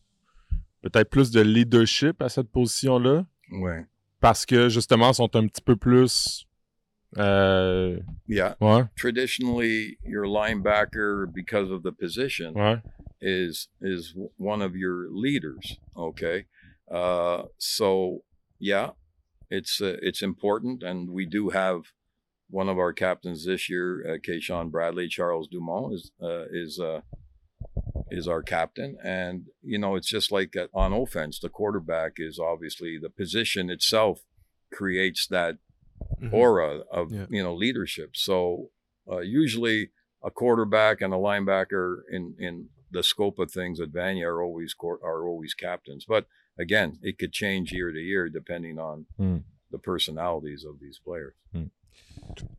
peut-être 0.82 1.10
plus 1.10 1.30
de 1.30 1.40
leadership 1.40 2.20
à 2.20 2.28
cette 2.28 2.50
position-là? 2.50 3.24
Ouais. 3.52 3.86
Parce 4.20 4.46
que 4.46 4.68
justement, 4.68 5.12
sont 5.12 5.34
un 5.36 5.46
petit 5.46 5.62
peu 5.62 5.76
plus 5.76 6.46
euh, 7.18 7.98
Yeah. 8.26 8.54
ouais, 8.60 8.84
Traditionally, 8.96 9.98
your 10.04 10.24
linebacker, 10.26 11.26
because 11.32 11.70
of 11.70 11.82
the 11.82 11.92
position, 11.92 12.54
ouais. 12.54 12.82
is 13.20 13.68
is 13.80 14.14
one 14.36 14.62
of 14.62 14.74
your 14.74 15.08
leaders. 15.10 15.78
Okay, 15.96 16.46
uh, 16.90 17.44
so 17.58 18.22
yeah, 18.58 18.90
it's 19.50 19.80
uh, 19.80 19.96
it's 20.02 20.22
important, 20.22 20.82
and 20.82 21.10
we 21.10 21.26
do 21.26 21.50
have 21.50 21.92
one 22.50 22.68
of 22.68 22.78
our 22.78 22.92
captains 22.92 23.44
this 23.44 23.68
year, 23.68 24.04
uh, 24.08 24.18
Kayshawn 24.18 24.70
Bradley, 24.70 25.08
Charles 25.08 25.48
Dumont 25.48 25.94
is 25.94 26.10
uh, 26.22 26.44
is 26.52 26.78
uh, 26.78 27.00
is 28.10 28.28
our 28.28 28.42
captain, 28.42 28.96
and 29.02 29.46
you 29.62 29.78
know 29.78 29.96
it's 29.96 30.08
just 30.08 30.30
like 30.32 30.54
on 30.72 30.92
offense, 30.92 31.38
the 31.38 31.48
quarterback 31.48 32.14
is 32.18 32.38
obviously 32.38 32.98
the 32.98 33.10
position 33.10 33.70
itself 33.70 34.20
creates 34.72 35.26
that 35.28 35.58
Mhm. 36.20 36.32
aura 36.32 36.80
of 36.90 37.10
Yeah. 37.12 37.26
you 37.30 37.42
know 37.42 37.54
leadership. 37.54 38.16
So 38.16 38.70
uh, 39.10 39.20
usually 39.20 39.90
a 40.22 40.30
quarterback 40.30 41.00
and 41.00 41.12
a 41.14 41.16
linebacker 41.16 42.02
in 42.10 42.34
in 42.38 42.68
the 42.90 43.02
scope 43.02 43.38
of 43.38 43.50
things 43.50 43.80
at 43.80 43.90
Vanier 43.90 44.28
are 44.28 44.42
always 44.42 44.72
cor- 44.74 45.00
are 45.02 45.26
always 45.26 45.54
captains. 45.54 46.04
But 46.06 46.26
again, 46.58 46.98
it 47.02 47.18
could 47.18 47.32
change 47.32 47.72
year 47.72 47.90
to 47.92 47.98
year 48.00 48.28
depending 48.28 48.78
on 48.78 49.06
Hmm. 49.16 49.38
the 49.70 49.78
personalities 49.78 50.64
of 50.64 50.78
these 50.80 50.98
players. 50.98 51.34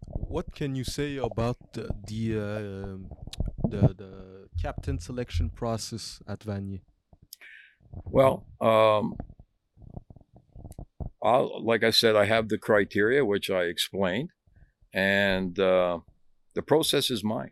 What 0.09 0.53
can 0.53 0.75
you 0.75 0.83
say 0.83 1.17
about 1.17 1.57
the 1.73 1.89
the, 2.05 2.37
uh, 2.37 3.69
the 3.69 3.93
the 3.93 4.49
captain 4.61 4.99
selection 4.99 5.49
process 5.49 6.21
at 6.27 6.39
Vanier? 6.39 6.81
Well, 8.05 8.45
um, 8.61 9.15
I'll, 11.23 11.63
like 11.65 11.83
I 11.83 11.91
said, 11.91 12.15
I 12.15 12.25
have 12.25 12.49
the 12.49 12.57
criteria 12.57 13.25
which 13.25 13.49
I 13.49 13.63
explained, 13.63 14.31
and 14.93 15.57
uh, 15.59 15.99
the 16.53 16.61
process 16.61 17.09
is 17.09 17.23
mine. 17.23 17.51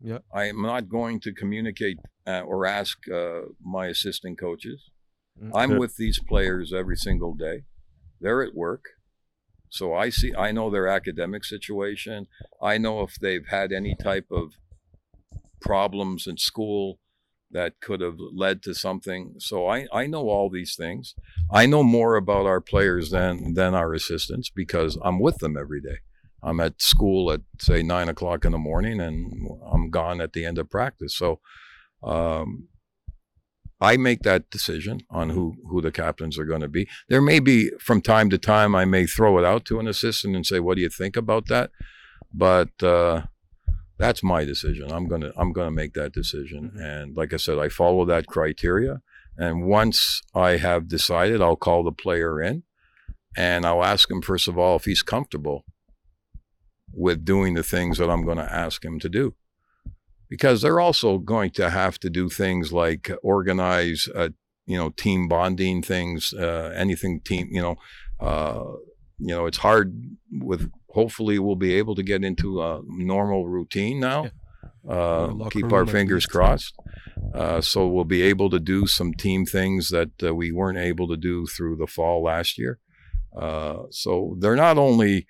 Yeah. 0.00 0.18
I 0.32 0.44
am 0.44 0.62
not 0.62 0.88
going 0.88 1.20
to 1.20 1.32
communicate 1.32 1.98
uh, 2.26 2.40
or 2.40 2.66
ask 2.66 2.98
uh, 3.08 3.40
my 3.62 3.86
assistant 3.86 4.38
coaches. 4.38 4.90
Mm. 5.42 5.50
I'm 5.54 5.78
with 5.78 5.96
these 5.96 6.20
players 6.20 6.72
every 6.72 6.96
single 6.96 7.34
day. 7.34 7.64
They're 8.20 8.42
at 8.42 8.54
work. 8.54 8.84
So 9.70 9.94
I 9.94 10.10
see 10.10 10.34
I 10.34 10.52
know 10.52 10.70
their 10.70 10.88
academic 10.88 11.44
situation. 11.44 12.26
I 12.62 12.78
know 12.78 13.02
if 13.02 13.16
they've 13.16 13.46
had 13.48 13.72
any 13.72 13.94
type 13.94 14.26
of 14.30 14.52
problems 15.60 16.26
in 16.26 16.36
school 16.36 16.98
that 17.50 17.80
could 17.80 18.00
have 18.00 18.16
led 18.18 18.62
to 18.62 18.74
something. 18.74 19.34
So 19.38 19.66
I, 19.66 19.86
I 19.92 20.06
know 20.06 20.28
all 20.28 20.50
these 20.50 20.76
things. 20.76 21.14
I 21.50 21.66
know 21.66 21.82
more 21.82 22.16
about 22.16 22.46
our 22.46 22.60
players 22.60 23.10
than 23.10 23.54
than 23.54 23.74
our 23.74 23.94
assistants 23.94 24.50
because 24.50 24.98
I'm 25.02 25.18
with 25.18 25.38
them 25.38 25.56
every 25.56 25.80
day. 25.80 25.98
I'm 26.42 26.60
at 26.60 26.80
school 26.80 27.32
at 27.32 27.40
say 27.58 27.82
nine 27.82 28.08
o'clock 28.08 28.44
in 28.44 28.52
the 28.52 28.58
morning 28.58 29.00
and 29.00 29.48
I'm 29.72 29.90
gone 29.90 30.20
at 30.20 30.32
the 30.32 30.44
end 30.44 30.58
of 30.58 30.70
practice. 30.70 31.16
So 31.16 31.40
um, 32.02 32.68
I 33.80 33.96
make 33.96 34.22
that 34.22 34.50
decision 34.50 35.00
on 35.10 35.30
who 35.30 35.54
who 35.68 35.80
the 35.80 35.92
captains 35.92 36.38
are 36.38 36.44
going 36.44 36.60
to 36.62 36.68
be. 36.68 36.88
There 37.08 37.22
may 37.22 37.38
be 37.38 37.70
from 37.78 38.00
time 38.00 38.28
to 38.30 38.38
time 38.38 38.74
I 38.74 38.84
may 38.84 39.06
throw 39.06 39.38
it 39.38 39.44
out 39.44 39.64
to 39.66 39.78
an 39.78 39.86
assistant 39.86 40.34
and 40.34 40.44
say, 40.44 40.60
"What 40.60 40.76
do 40.76 40.82
you 40.82 40.88
think 40.88 41.16
about 41.16 41.46
that?" 41.46 41.70
But 42.32 42.82
uh, 42.82 43.22
that's 43.98 44.22
my 44.22 44.44
decision. 44.44 44.90
I'm 44.92 45.06
gonna 45.08 45.32
I'm 45.36 45.52
gonna 45.52 45.70
make 45.70 45.94
that 45.94 46.12
decision. 46.12 46.72
Mhm. 46.76 46.82
And 46.82 47.16
like 47.16 47.32
I 47.32 47.36
said, 47.36 47.58
I 47.58 47.68
follow 47.68 48.04
that 48.06 48.26
criteria. 48.26 49.00
And 49.36 49.66
once 49.66 50.22
I 50.34 50.56
have 50.56 50.88
decided, 50.88 51.40
I'll 51.40 51.56
call 51.56 51.84
the 51.84 51.92
player 51.92 52.42
in, 52.42 52.64
and 53.36 53.64
I'll 53.64 53.84
ask 53.84 54.10
him 54.10 54.20
first 54.22 54.48
of 54.48 54.58
all 54.58 54.76
if 54.76 54.84
he's 54.84 55.02
comfortable 55.02 55.64
with 56.92 57.24
doing 57.24 57.54
the 57.54 57.62
things 57.62 57.98
that 57.98 58.10
I'm 58.10 58.24
going 58.24 58.38
to 58.38 58.52
ask 58.52 58.84
him 58.84 58.98
to 58.98 59.08
do 59.08 59.34
because 60.28 60.62
they're 60.62 60.80
also 60.80 61.18
going 61.18 61.50
to 61.52 61.70
have 61.70 61.98
to 62.00 62.10
do 62.10 62.28
things 62.28 62.72
like 62.72 63.10
organize, 63.22 64.08
uh, 64.14 64.28
you 64.66 64.76
know, 64.76 64.90
team 64.90 65.28
bonding 65.28 65.82
things, 65.82 66.32
uh, 66.34 66.72
anything 66.74 67.20
team, 67.20 67.48
you 67.50 67.62
know, 67.62 67.76
uh, 68.20 68.64
you 69.18 69.34
know, 69.34 69.46
it's 69.46 69.58
hard 69.58 70.16
with. 70.32 70.70
Hopefully, 70.90 71.38
we'll 71.38 71.54
be 71.54 71.74
able 71.74 71.94
to 71.94 72.02
get 72.02 72.24
into 72.24 72.62
a 72.62 72.80
normal 72.86 73.46
routine 73.46 74.00
now. 74.00 74.30
Uh, 74.88 75.48
keep 75.50 75.70
our 75.70 75.86
fingers 75.86 76.24
crossed. 76.24 76.74
Uh, 77.34 77.60
so 77.60 77.86
we'll 77.86 78.04
be 78.04 78.22
able 78.22 78.48
to 78.48 78.58
do 78.58 78.86
some 78.86 79.12
team 79.12 79.44
things 79.44 79.90
that 79.90 80.10
uh, 80.22 80.34
we 80.34 80.50
weren't 80.50 80.78
able 80.78 81.06
to 81.06 81.16
do 81.16 81.46
through 81.46 81.76
the 81.76 81.86
fall 81.86 82.22
last 82.22 82.56
year. 82.56 82.78
Uh, 83.36 83.82
so 83.90 84.36
they're 84.40 84.56
not 84.56 84.78
only 84.78 85.26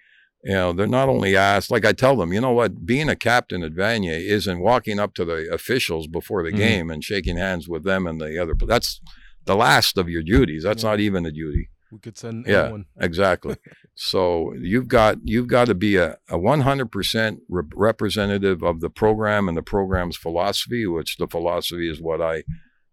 you 0.49 0.55
know, 0.55 0.73
they're 0.73 0.87
not 1.01 1.09
only 1.11 1.37
asked, 1.37 1.71
like 1.71 1.85
I 1.85 1.93
tell 1.93 2.17
them, 2.17 2.33
you 2.33 2.41
know 2.41 2.53
what, 2.53 2.87
being 2.87 3.09
a 3.11 3.17
captain 3.31 3.63
at 3.63 3.73
Vanier 3.75 4.19
isn't 4.19 4.61
walking 4.61 4.99
up 4.99 5.13
to 5.17 5.25
the 5.27 5.49
officials 5.53 6.07
before 6.07 6.43
the 6.43 6.51
Mhm. 6.53 6.57
game 6.57 6.91
and 6.91 7.05
shaking 7.05 7.37
hands 7.37 7.69
with 7.69 7.85
them 7.85 8.07
and 8.07 8.19
the 8.21 8.39
other. 8.43 8.55
That's 8.67 9.01
the 9.45 9.55
last 9.57 9.99
of 9.99 10.09
your 10.09 10.23
duties. 10.23 10.63
That's 10.63 10.83
Yeah. 10.83 10.91
not 10.91 11.01
even 11.01 11.27
a 11.27 11.31
duty. 11.31 11.69
We 11.93 11.99
could 11.99 12.17
send 12.19 12.47
Yeah. 12.47 12.63
anyone. 12.65 12.87
Exactly. 13.09 13.57
so 13.95 14.55
you've 14.55 14.89
got 14.89 15.19
you've 15.25 15.49
got 15.49 15.67
to 15.67 15.75
be 15.75 15.97
a, 15.97 16.17
a 16.29 16.39
100% 16.39 17.41
rep- 17.49 17.73
representative 17.75 18.63
of 18.63 18.81
the 18.81 18.91
program 18.91 19.49
and 19.49 19.57
the 19.57 19.63
program's 19.63 20.17
philosophy, 20.17 20.87
which 20.87 21.17
the 21.19 21.27
philosophy 21.29 21.91
is 21.91 22.01
what 22.01 22.21
I 22.23 22.45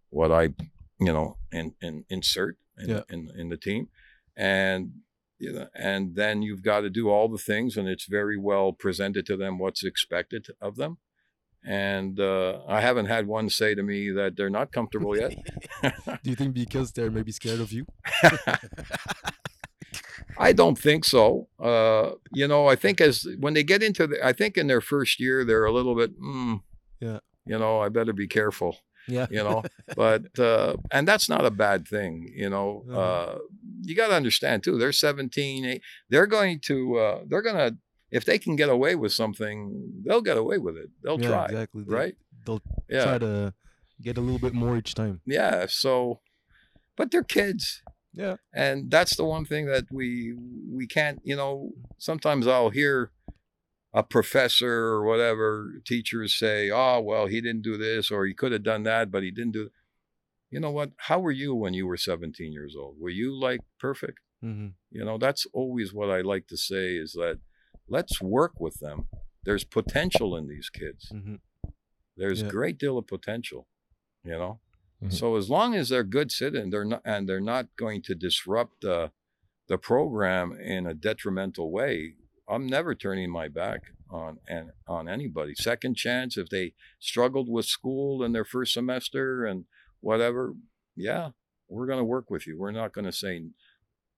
what 0.10 0.32
I 0.32 0.44
you 1.00 1.12
know 1.16 1.38
in, 1.52 1.74
in, 1.82 2.04
insert 2.10 2.58
in, 2.82 2.90
Yeah. 2.90 3.04
in 3.10 3.30
in 3.38 3.50
the 3.50 3.58
team, 3.58 3.88
and 4.36 4.92
you 5.38 5.52
know, 5.54 5.68
and 5.76 6.16
then 6.16 6.42
you've 6.42 6.64
got 6.64 6.82
to 6.82 6.90
do 6.90 7.10
all 7.10 7.28
the 7.28 7.38
things, 7.38 7.78
and 7.78 7.88
it's 7.88 8.06
very 8.06 8.38
well 8.38 8.72
presented 8.74 9.26
to 9.28 9.38
them 9.38 9.58
what's 9.58 9.84
expected 9.84 10.48
of 10.62 10.76
them. 10.78 10.98
And 11.68 12.20
uh, 12.20 12.60
I 12.68 12.80
haven't 12.82 13.08
had 13.08 13.26
one 13.28 13.50
say 13.50 13.74
to 13.76 13.82
me 13.82 14.12
that 14.12 14.36
they're 14.38 14.52
not 14.52 14.72
comfortable 14.72 15.18
yet. 15.18 15.36
Do 16.24 16.30
you 16.30 16.36
think 16.36 16.54
because 16.54 16.92
they're 16.92 17.10
maybe 17.10 17.32
scared 17.32 17.60
of 17.60 17.72
you? 17.72 17.88
I 20.38 20.52
don't 20.54 20.78
think 20.78 21.06
so. 21.06 21.48
Uh, 21.60 22.12
you 22.34 22.48
know, 22.48 22.68
I 22.68 22.76
think 22.76 23.00
as 23.00 23.26
when 23.40 23.54
they 23.54 23.64
get 23.64 23.82
into 23.82 24.06
the, 24.08 24.26
I 24.26 24.34
think 24.34 24.58
in 24.58 24.68
their 24.68 24.82
first 24.82 25.20
year 25.20 25.46
they're 25.46 25.66
a 25.66 25.72
little 25.72 25.96
bit, 25.96 26.20
mm, 26.20 26.62
Yeah. 27.00 27.20
You 27.46 27.60
know, 27.60 27.80
I 27.80 27.90
better 27.90 28.12
be 28.14 28.28
careful. 28.28 28.78
Yeah. 29.08 29.28
You 29.30 29.44
know, 29.44 29.64
but 29.96 30.38
uh, 30.40 30.76
and 30.92 31.08
that's 31.08 31.30
not 31.30 31.46
a 31.46 31.52
bad 31.52 31.88
thing. 31.88 32.32
You 32.36 32.50
know, 32.50 32.84
Uh-huh. 32.90 33.00
uh, 33.00 33.38
you 33.82 33.96
got 33.96 34.08
to 34.08 34.16
understand 34.16 34.64
too. 34.64 34.78
They're 34.78 34.92
17. 34.92 35.66
eight- 35.66 35.82
They're 36.10 36.28
going 36.28 36.60
to. 36.66 36.98
Uh, 36.98 37.20
they're 37.28 37.42
gonna. 37.42 37.78
If 38.12 38.24
they 38.26 38.38
can 38.40 38.56
get 38.56 38.70
away 38.70 38.96
with 38.96 39.12
something, 39.14 40.02
they'll 40.06 40.22
get 40.22 40.38
away 40.38 40.58
with 40.58 40.78
it. 40.78 40.90
They'll 41.04 41.20
yeah, 41.22 41.30
try. 41.30 41.46
exactly. 41.46 41.84
Right? 41.86 42.16
They'll 42.46 42.62
Yeah. 42.90 43.04
try 43.04 43.18
to 43.18 43.54
get 44.02 44.18
a 44.18 44.22
little 44.22 44.40
bit 44.40 44.54
more 44.54 44.78
each 44.78 44.94
time. 44.94 45.22
Yeah. 45.26 45.66
So, 45.68 46.22
but 46.96 47.12
they're 47.12 47.24
kids. 47.24 47.82
Yeah. 48.14 48.38
and 48.54 48.90
that's 48.90 49.18
the 49.18 49.26
one 49.26 49.44
thing 49.44 49.66
that 49.66 49.86
we 49.92 50.34
we 50.72 50.88
can't 50.88 51.20
you 51.26 51.36
know 51.36 51.72
sometimes 51.98 52.48
i'll 52.48 52.70
hear 52.70 53.12
a 53.94 54.04
professor 54.04 54.72
or 54.94 55.04
whatever 55.04 55.82
teachers 55.86 56.34
say 56.34 56.72
oh 56.72 57.02
well 57.02 57.26
he 57.28 57.42
didn't 57.42 57.62
do 57.64 57.76
this 57.76 58.12
or 58.12 58.26
he 58.26 58.34
could 58.34 58.54
have 58.54 58.64
done 58.64 58.84
that 58.84 59.12
but 59.12 59.22
he 59.22 59.32
didn't 59.32 59.52
do 59.52 59.70
you 60.56 60.62
know 60.62 60.72
what 60.72 60.92
how 61.10 61.20
were 61.20 61.38
you 61.44 61.54
when 61.54 61.74
you 61.74 61.86
were 61.86 61.98
17 61.98 62.54
years 62.54 62.76
old 62.82 62.96
were 62.98 63.10
you 63.22 63.30
like 63.48 63.60
perfect 63.78 64.20
hmm 64.42 64.70
you 64.90 65.04
know 65.08 65.18
that's 65.18 65.46
always 65.60 65.90
what 65.94 66.10
i 66.18 66.22
like 66.22 66.48
to 66.48 66.56
say 66.56 66.86
is 67.06 67.12
that 67.22 67.38
let's 67.96 68.22
work 68.22 68.54
with 68.66 68.78
them 68.86 69.00
there's 69.46 69.66
potential 69.66 70.30
in 70.40 70.48
these 70.48 70.70
kids 70.82 71.10
hmm 71.12 71.36
there's 72.16 72.42
Yeah. 72.42 72.48
a 72.48 72.52
great 72.58 72.78
deal 72.84 72.98
of 72.98 73.06
potential 73.16 73.62
you 74.24 74.38
know 74.44 74.54
Mhm. 75.04 75.12
So 75.22 75.36
as 75.42 75.48
long 75.50 75.76
as 75.76 75.90
they're 75.90 76.16
good 76.18 76.32
citizens, 76.32 76.72
they're 76.72 76.86
not, 76.94 77.02
and 77.14 77.22
they're 77.28 77.50
not 77.56 77.66
going 77.84 78.02
to 78.04 78.16
disrupt 78.28 78.74
the 78.88 79.12
the 79.72 79.78
program 79.78 80.48
in 80.76 80.82
a 80.88 80.94
detrimental 81.10 81.68
way. 81.80 81.94
I'm 82.48 82.66
never 82.78 82.96
turning 82.96 83.30
my 83.30 83.48
back 83.62 83.82
on 84.10 84.32
and 84.48 84.66
on 84.88 85.04
anybody. 85.18 85.54
Second 85.72 85.94
chance 86.06 86.32
if 86.38 86.48
they 86.50 86.68
struggled 87.12 87.50
with 87.56 87.66
school 87.78 88.24
in 88.26 88.32
their 88.32 88.46
first 88.54 88.72
semester 88.74 89.46
and 89.50 89.66
whatever, 90.10 90.54
yeah, 90.96 91.30
we're 91.68 91.88
going 91.88 91.98
to 91.98 92.04
work 92.16 92.30
with 92.30 92.46
you. 92.46 92.54
We're 92.60 92.72
not 92.82 92.94
going 92.94 93.06
to 93.06 93.12
say, 93.12 93.34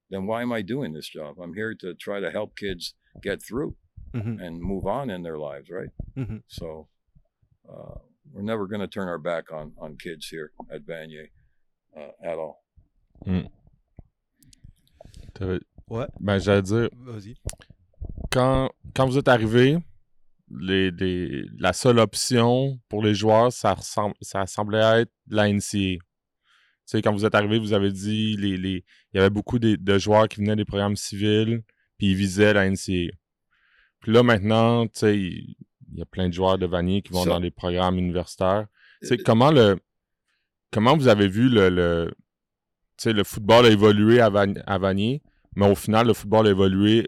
then 0.10 0.26
why 0.28 0.42
am 0.42 0.52
I 0.52 0.62
doing 0.62 0.92
this 0.94 1.08
job? 1.08 1.40
I'm 1.42 1.54
here 1.54 1.74
to 1.76 1.94
try 1.94 2.20
to 2.20 2.30
help 2.30 2.56
kids 2.58 2.94
get 3.22 3.42
through 3.42 3.76
Mhm. 4.14 4.42
and 4.44 4.62
move 4.62 4.86
on 4.86 5.10
in 5.10 5.22
their 5.24 5.38
lives, 5.38 5.70
right? 5.70 5.92
Mhm. 6.16 6.44
So 6.48 6.88
uh, 7.72 8.00
we're 8.32 8.42
never 8.54 8.68
going 8.68 8.82
to 8.82 8.88
turn 8.88 9.08
our 9.08 9.18
back 9.20 9.46
on 9.52 9.74
on 9.78 9.98
kids 9.98 10.28
here 10.28 10.52
at 10.70 10.82
Vanier 10.86 11.28
uh, 11.96 12.12
at 12.22 12.38
all. 12.38 12.64
T'avais- 15.34 15.62
Ouais, 15.90 16.08
Ben, 16.20 16.38
j'allais 16.40 16.64
dire, 16.64 16.90
vas-y. 16.98 17.36
quand, 18.30 18.70
quand 18.94 19.08
vous 19.08 19.18
êtes 19.18 19.30
arrivé, 19.30 19.78
les, 20.50 20.92
les- 20.92 21.46
la 21.60 21.74
seule 21.74 22.00
option 22.00 22.80
pour 22.90 23.04
les 23.04 23.14
joueurs, 23.14 23.52
ça, 23.52 23.74
ressemble, 23.74 24.16
ça 24.22 24.46
semblait 24.48 25.02
être 25.02 25.12
la 25.30 25.50
NCA. 25.52 25.98
Tu 26.00 26.00
sais, 26.86 27.02
quand 27.02 27.12
vous 27.14 27.26
êtes 27.26 27.36
arrivé, 27.36 27.60
vous 27.60 27.74
avez 27.74 27.92
dit 27.92 28.38
les, 28.38 28.56
les, 28.58 28.86
il 29.14 29.18
y 29.18 29.20
avait 29.20 29.30
beaucoup 29.30 29.60
de, 29.60 29.76
de 29.76 29.98
joueurs 29.98 30.28
qui 30.30 30.40
venaient 30.40 30.56
des 30.56 30.64
programmes 30.66 30.96
civils, 30.96 31.62
puis 31.98 32.08
ils 32.12 32.16
visaient 32.16 32.54
la 32.54 32.70
NCA. 32.70 33.12
Puis 34.00 34.12
là, 34.14 34.24
maintenant, 34.24 34.86
tu 34.88 34.92
sais, 35.00 35.18
il 35.18 35.56
y 35.96 36.02
a 36.02 36.06
plein 36.06 36.30
de 36.30 36.34
joueurs 36.34 36.58
de 36.58 36.66
Vanier 36.66 37.02
qui 37.02 37.12
vont 37.12 37.24
Ça- 37.24 37.32
dans 37.32 37.40
les 37.40 37.52
programmes 37.52 37.98
universitaires. 37.98 38.68
Tu 39.02 39.08
sais, 39.10 39.14
Euh, 39.20 39.24
comment 39.26 39.52
le 39.52 39.78
comment 40.72 40.96
vous 40.96 41.08
avez 41.08 41.28
vu 41.28 41.50
le, 41.50 41.70
le, 41.70 42.14
tu 42.98 43.04
sais, 43.04 43.14
le 43.14 43.24
football 43.24 43.66
a 43.66 43.70
évolué 43.70 44.20
à, 44.22 44.30
Van- 44.30 44.54
à 44.66 44.78
Vanier, 44.78 45.22
mais 45.56 45.70
au 45.70 45.76
final, 45.76 46.08
le 46.08 46.14
football 46.14 46.48
a 46.48 46.52
évolué 46.52 47.08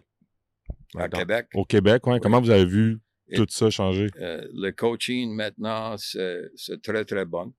à 0.96 1.08
dans- 1.08 1.18
Québec, 1.18 1.46
au 1.54 1.64
Québec. 1.64 2.06
ouais? 2.06 2.14
Oui. 2.14 2.20
Comment 2.22 2.40
vous 2.40 2.50
avez 2.50 2.64
vu 2.66 2.98
Et- 3.30 3.36
tout 3.36 3.46
ça 3.50 3.70
changer? 3.70 4.08
euh, 4.20 4.46
le 4.52 4.70
coaching 4.72 5.34
maintenant, 5.34 5.96
c'est 5.96 6.50
très, 6.82 7.04
très 7.04 7.24
bon. 7.24 7.52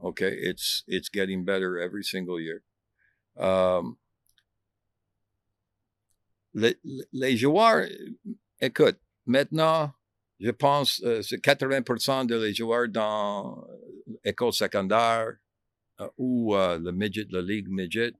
Okay, 0.00 0.36
it's 0.50 0.82
it's 0.86 1.08
getting 1.12 1.44
better 1.44 1.78
every 1.78 2.02
single 2.02 2.40
year. 2.40 2.62
Um, 3.36 3.96
les, 6.54 6.76
les 7.12 7.36
joueurs, 7.36 7.86
écoute, 8.60 8.98
maintenant, 9.26 9.92
je 10.40 10.50
pense 10.50 11.00
euh, 11.04 11.22
c'est 11.22 11.38
80% 11.40 12.26
de 12.26 12.36
les 12.36 12.54
joueurs 12.54 12.88
dans 12.88 13.66
l'école 14.24 14.52
secondaire 14.52 15.36
euh, 16.00 16.08
ou 16.18 16.54
euh, 16.54 16.78
le 16.78 16.92
midget, 16.92 17.26
la 17.30 17.40
ligue 17.40 17.68
midget, 17.68 18.12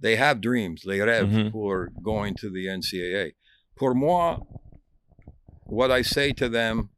they 0.00 0.16
have 0.16 0.40
dreams, 0.40 0.76
les 0.84 1.02
rêves 1.02 1.28
Mhm. 1.30 1.50
pour 1.50 1.86
going 2.02 2.34
to 2.34 2.50
the 2.50 2.66
NCAA. 2.66 3.34
Pour 3.76 3.94
moi, 3.94 4.40
what 5.64 5.90
I 5.90 6.02
say 6.02 6.32
to 6.32 6.48
them 6.48 6.90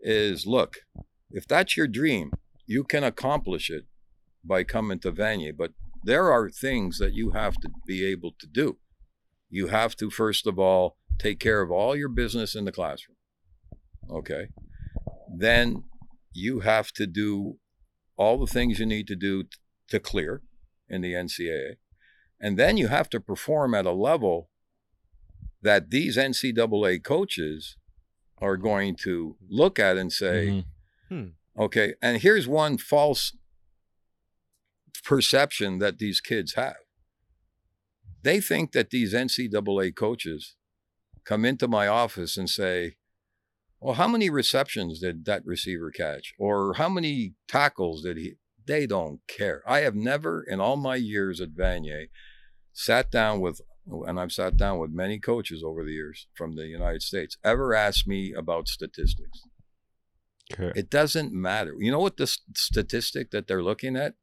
is, 0.00 0.46
look, 0.46 0.78
if 1.30 1.46
that's 1.46 1.76
your 1.76 1.88
dream, 1.88 2.32
you 2.66 2.84
can 2.84 3.04
accomplish 3.04 3.70
it 3.70 3.84
by 4.44 4.64
coming 4.64 4.98
to 5.00 5.12
Vanier, 5.12 5.56
but 5.56 5.72
there 6.04 6.30
are 6.32 6.50
things 6.50 6.98
that 6.98 7.14
you 7.14 7.30
have 7.30 7.54
to 7.54 7.70
be 7.86 8.04
able 8.04 8.32
to 8.40 8.46
do. 8.46 8.78
You 9.48 9.68
have 9.68 9.96
to, 9.96 10.10
first 10.10 10.46
of 10.46 10.58
all, 10.58 10.96
take 11.18 11.38
care 11.38 11.62
of 11.62 11.70
all 11.70 11.94
your 11.94 12.08
business 12.08 12.54
in 12.54 12.64
the 12.64 12.72
classroom. 12.72 13.16
Okay. 14.10 14.48
Then 15.34 15.84
you 16.32 16.60
have 16.60 16.92
to 16.92 17.06
do 17.06 17.58
all 18.16 18.38
the 18.38 18.46
things 18.46 18.78
you 18.78 18.86
need 18.86 19.06
to 19.06 19.16
do 19.16 19.44
to 19.88 20.00
clear 20.00 20.42
in 20.88 21.02
the 21.02 21.12
NCAA. 21.12 21.76
And 22.40 22.58
then 22.58 22.76
you 22.76 22.88
have 22.88 23.08
to 23.10 23.20
perform 23.20 23.74
at 23.74 23.86
a 23.86 23.92
level 23.92 24.48
that 25.60 25.90
these 25.90 26.16
NCAA 26.16 27.04
coaches 27.04 27.76
are 28.42 28.56
going 28.56 28.96
to 28.96 29.36
look 29.48 29.78
at 29.78 29.96
and 29.96 30.12
say, 30.12 30.64
Mhm. 31.10 31.32
Okay. 31.56 31.94
And 32.02 32.20
here's 32.20 32.48
one 32.48 32.76
false 32.76 33.36
perception 35.04 35.78
that 35.78 35.98
these 35.98 36.20
kids 36.20 36.54
have. 36.54 36.76
They 38.22 38.40
think 38.40 38.72
that 38.72 38.90
these 38.90 39.14
NCAA 39.14 39.92
coaches 39.94 40.56
come 41.24 41.44
into 41.44 41.68
my 41.68 41.86
office 41.86 42.36
and 42.36 42.48
say, 42.50 42.96
Well, 43.80 43.94
how 43.94 44.06
many 44.08 44.30
receptions 44.30 45.00
did 45.00 45.24
that 45.24 45.44
receiver 45.44 45.90
catch? 45.90 46.34
Or 46.38 46.74
how 46.74 46.88
many 46.88 47.34
tackles 47.48 48.02
did 48.02 48.16
he? 48.16 48.34
They 48.64 48.86
don't 48.86 49.20
care. 49.26 49.62
I 49.66 49.80
have 49.80 49.96
never, 49.96 50.42
in 50.42 50.60
all 50.60 50.76
my 50.76 50.94
years 50.96 51.40
at 51.40 51.50
Vanier, 51.50 52.06
sat 52.72 53.10
down 53.10 53.40
with, 53.40 53.60
and 53.86 54.18
I've 54.20 54.32
sat 54.32 54.56
down 54.56 54.78
with 54.78 54.90
many 54.90 55.18
coaches 55.18 55.62
over 55.64 55.84
the 55.84 55.92
years 55.92 56.26
from 56.34 56.54
the 56.54 56.66
United 56.66 57.02
States, 57.02 57.36
ever 57.44 57.74
asked 57.74 58.06
me 58.06 58.32
about 58.32 58.68
statistics. 58.68 59.42
Okay. 60.52 60.72
It 60.78 60.90
doesn't 60.90 61.32
matter. 61.32 61.74
You 61.78 61.90
know 61.90 61.98
what 62.00 62.16
the 62.16 62.26
statistic 62.54 63.30
that 63.30 63.46
they're 63.46 63.62
looking 63.62 63.96
at? 63.96 64.14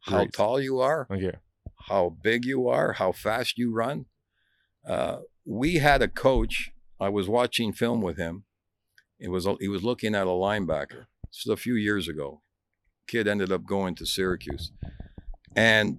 How 0.00 0.18
Great. 0.18 0.32
tall 0.32 0.60
you 0.60 0.80
are, 0.80 1.06
OK. 1.10 1.32
how 1.88 2.16
big 2.22 2.44
you 2.44 2.68
are, 2.68 2.94
how 2.94 3.12
fast 3.12 3.58
you 3.58 3.72
run. 3.72 4.06
Uh, 4.86 5.18
we 5.44 5.76
had 5.76 6.02
a 6.02 6.08
coach. 6.08 6.70
I 7.00 7.08
was 7.08 7.28
watching 7.28 7.72
film 7.72 8.00
with 8.00 8.16
him. 8.16 8.44
It 9.18 9.28
was 9.30 9.46
he 9.60 9.68
was 9.68 9.82
looking 9.82 10.14
at 10.14 10.26
a 10.26 10.30
linebacker. 10.30 11.06
This 11.26 11.44
was 11.44 11.52
a 11.52 11.56
few 11.56 11.74
years 11.74 12.08
ago. 12.08 12.42
Kid 13.06 13.26
ended 13.26 13.50
up 13.50 13.64
going 13.66 13.94
to 13.96 14.06
Syracuse, 14.06 14.70
and 15.56 15.98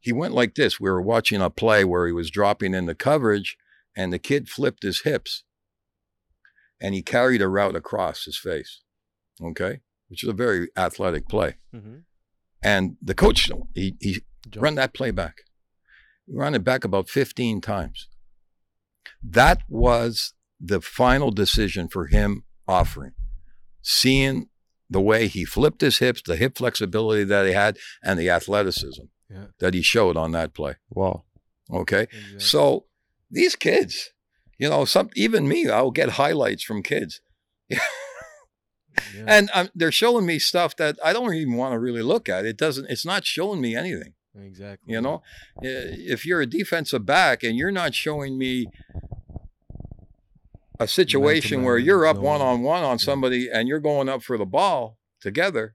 he 0.00 0.12
went 0.12 0.34
like 0.34 0.54
this. 0.54 0.78
We 0.80 0.90
were 0.90 1.02
watching 1.02 1.40
a 1.40 1.50
play 1.50 1.84
where 1.84 2.06
he 2.06 2.12
was 2.12 2.30
dropping 2.30 2.74
in 2.74 2.86
the 2.86 2.94
coverage, 2.94 3.56
and 3.96 4.12
the 4.12 4.18
kid 4.18 4.48
flipped 4.48 4.82
his 4.82 5.00
hips, 5.02 5.44
and 6.80 6.94
he 6.94 7.02
carried 7.02 7.42
a 7.42 7.48
route 7.48 7.76
across 7.76 8.24
his 8.24 8.38
face. 8.38 8.82
Okay, 9.42 9.80
which 10.08 10.22
is 10.24 10.28
a 10.28 10.32
very 10.34 10.68
athletic 10.76 11.28
play. 11.28 11.56
Mhm. 11.74 12.02
And 12.62 12.96
the 13.00 13.14
coach, 13.14 13.50
he, 13.74 13.96
he 14.00 14.22
Jump. 14.48 14.62
run 14.64 14.74
that 14.74 14.92
play 14.94 15.10
back. 15.12 15.42
Run 16.26 16.54
it 16.54 16.64
back 16.64 16.84
about 16.84 17.08
15 17.08 17.60
times. 17.60 18.08
That 19.22 19.62
was 19.68 20.34
the 20.60 20.80
final 20.80 21.30
decision 21.30 21.88
for 21.88 22.06
him 22.06 22.42
offering. 22.66 23.12
Seeing 23.80 24.48
the 24.90 25.00
way 25.00 25.28
he 25.28 25.44
flipped 25.44 25.80
his 25.82 25.98
hips, 25.98 26.20
the 26.22 26.36
hip 26.36 26.58
flexibility 26.58 27.22
that 27.24 27.46
he 27.46 27.52
had, 27.52 27.78
and 28.02 28.18
the 28.18 28.28
athleticism 28.30 29.04
Yeah. 29.30 29.46
that 29.58 29.74
he 29.74 29.82
showed 29.82 30.16
on 30.16 30.32
that 30.32 30.54
play. 30.54 30.76
Wow. 30.90 31.24
Okay. 31.70 32.02
Exact. 32.10 32.42
So 32.42 32.86
these 33.30 33.56
kids, 33.56 34.10
you 34.58 34.68
know, 34.70 34.84
some 34.84 35.10
even 35.16 35.46
me, 35.48 35.68
I'll 35.68 35.90
get 35.90 36.10
highlights 36.10 36.62
from 36.64 36.82
kids. 36.82 37.20
Yeah. 37.68 39.24
And 39.28 39.48
um, 39.54 39.68
they're 39.76 39.92
showing 39.92 40.26
me 40.26 40.38
stuff 40.40 40.74
that 40.76 40.98
I 41.04 41.12
don't 41.12 41.32
even 41.34 41.54
want 41.56 41.72
to 41.72 41.78
really 41.78 42.02
look 42.02 42.28
at. 42.28 42.44
It 42.44 42.56
doesn't, 42.56 42.90
it's 42.90 43.06
not 43.06 43.24
showing 43.24 43.60
me 43.60 43.76
anything. 43.76 44.14
exactly. 44.36 44.92
You 44.92 45.00
know, 45.00 45.22
Uh, 45.58 45.62
if 46.14 46.26
you're 46.26 46.40
a 46.40 46.46
defensive 46.46 47.06
back 47.06 47.42
and 47.44 47.56
you're 47.56 47.70
not 47.70 47.94
showing 47.94 48.36
me 48.38 48.66
a 50.80 50.88
situation 50.88 51.62
where 51.64 51.78
you're 51.78 52.06
up 52.06 52.18
one 52.18 52.40
on 52.40 52.62
one 52.62 52.82
on 52.82 52.92
Yeah. 52.98 53.04
somebody 53.04 53.48
and 53.52 53.68
you're 53.68 53.80
going 53.80 54.08
up 54.08 54.22
for 54.22 54.38
the 54.38 54.46
ball 54.46 54.98
together. 55.20 55.74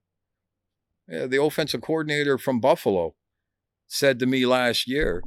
Yeah, 1.08 1.26
the 1.28 1.42
offensive 1.42 1.82
coordinator 1.82 2.38
from 2.38 2.60
Buffalo 2.60 3.16
said 3.94 4.18
to 4.20 4.26
me 4.26 4.46
last 4.46 4.88
year, 4.88 5.22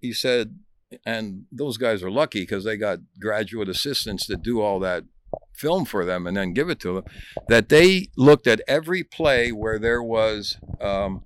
he 0.00 0.12
said, 0.12 0.58
and 1.06 1.44
those 1.52 1.76
guys 1.76 2.02
are 2.02 2.10
lucky 2.10 2.40
because 2.40 2.64
they 2.64 2.76
got 2.76 2.98
graduate 3.20 3.68
assistants 3.68 4.26
that 4.26 4.42
do 4.42 4.60
all 4.60 4.80
that 4.80 5.04
film 5.54 5.84
for 5.84 6.04
them 6.04 6.26
and 6.26 6.36
then 6.36 6.52
give 6.52 6.68
it 6.68 6.80
to 6.80 6.94
them, 6.94 7.04
that 7.48 7.68
they 7.68 8.08
looked 8.16 8.48
at 8.48 8.60
every 8.66 9.04
play 9.04 9.52
where 9.52 9.78
there 9.78 10.02
was 10.02 10.56
um, 10.80 11.22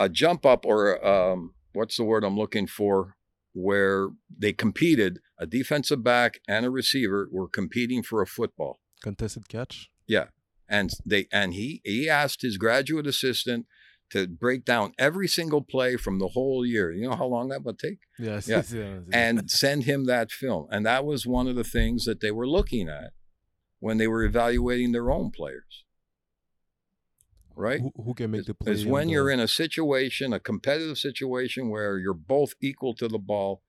a 0.00 0.08
jump 0.08 0.44
up 0.44 0.66
or 0.66 1.06
um, 1.06 1.54
what's 1.72 1.96
the 1.96 2.04
word 2.04 2.24
I'm 2.24 2.36
looking 2.36 2.66
for, 2.66 3.14
where 3.52 4.08
they 4.36 4.52
competed, 4.52 5.20
a 5.38 5.46
defensive 5.46 6.02
back 6.02 6.40
and 6.48 6.66
a 6.66 6.70
receiver 6.70 7.28
were 7.30 7.48
competing 7.48 8.02
for 8.02 8.20
a 8.20 8.26
football 8.26 8.80
Contested 9.02 9.48
catch. 9.48 9.88
Yeah. 10.06 10.26
And 10.68 10.90
they 11.06 11.26
and 11.32 11.54
he 11.54 11.80
he 11.84 12.08
asked 12.08 12.42
his 12.42 12.58
graduate 12.58 13.06
assistant 13.06 13.66
to 14.10 14.26
break 14.26 14.64
down 14.64 14.92
every 14.98 15.28
single 15.28 15.62
play 15.62 15.96
from 15.96 16.18
the 16.18 16.28
whole 16.28 16.66
year. 16.66 16.90
You 16.92 17.08
know 17.08 17.16
how 17.16 17.26
long 17.26 17.48
that 17.48 17.62
would 17.64 17.78
take? 17.78 17.98
Yes. 18.18 18.48
Yeah. 18.48 18.62
c'est- 18.62 19.02
And 19.12 19.50
send 19.50 19.84
him 19.84 20.06
that 20.06 20.30
film. 20.32 20.66
And 20.70 20.84
that 20.86 21.04
was 21.04 21.26
one 21.26 21.46
of 21.48 21.56
the 21.56 21.64
things 21.64 22.04
that 22.04 22.20
they 22.20 22.30
were 22.30 22.48
looking 22.48 22.88
at 22.88 23.12
when 23.78 23.98
they 23.98 24.06
were 24.08 24.24
evaluating 24.24 24.92
their 24.92 25.10
own 25.10 25.30
players. 25.30 25.84
Right? 27.56 27.80
who, 27.80 27.92
who 28.02 28.14
can 28.14 28.30
make 28.30 28.46
the 28.46 28.54
play? 28.54 28.72
Is 28.72 28.86
when 28.86 29.06
the- 29.08 29.12
you're 29.14 29.30
in 29.30 29.40
a 29.40 29.48
situation, 29.48 30.32
a 30.32 30.40
competitive 30.40 30.98
situation 30.98 31.68
where 31.68 31.98
you're 31.98 32.14
both 32.14 32.54
equal 32.60 32.94
to 32.94 33.06
the 33.08 33.18
ball, 33.18 33.62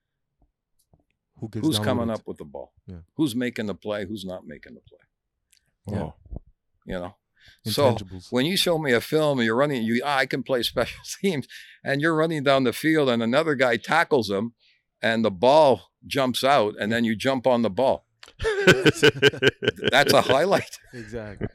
who 1.39 1.49
gets 1.49 1.65
who's 1.65 1.79
coming 1.79 2.07
with 2.07 2.19
up 2.19 2.27
with 2.27 2.37
the 2.37 2.45
ball? 2.45 2.73
Yeah. 2.87 2.97
Who's 3.15 3.35
making 3.35 3.65
the 3.65 3.73
play? 3.75 4.05
Who's 4.05 4.23
not 4.23 4.45
making 4.45 4.75
the 4.75 4.81
play? 4.81 5.97
Wow. 5.97 6.15
You 6.85 6.93
know? 6.99 7.15
So 7.65 7.97
when 8.31 8.45
you 8.45 8.57
show 8.57 8.77
me 8.79 8.91
a 8.93 9.01
film 9.01 9.39
and 9.39 9.45
you're 9.45 9.55
running, 9.55 9.83
you 9.83 10.01
ah, 10.05 10.17
I 10.17 10.25
can 10.25 10.43
play 10.43 10.63
special 10.73 10.99
teams, 11.21 11.47
and 11.83 12.01
you're 12.01 12.15
running 12.15 12.43
down 12.43 12.63
the 12.63 12.73
field 12.73 13.09
and 13.09 13.21
another 13.21 13.55
guy 13.55 13.77
tackles 13.77 14.29
him, 14.29 14.53
and 15.01 15.23
the 15.23 15.31
ball 15.31 15.91
jumps 16.07 16.43
out, 16.43 16.73
and 16.79 16.91
then 16.91 17.03
you 17.03 17.15
jump 17.15 17.45
on 17.45 17.61
the 17.61 17.69
ball. 17.69 18.05
That's 19.91 20.13
a 20.13 20.21
highlight, 20.21 20.79
exactly. 20.93 21.47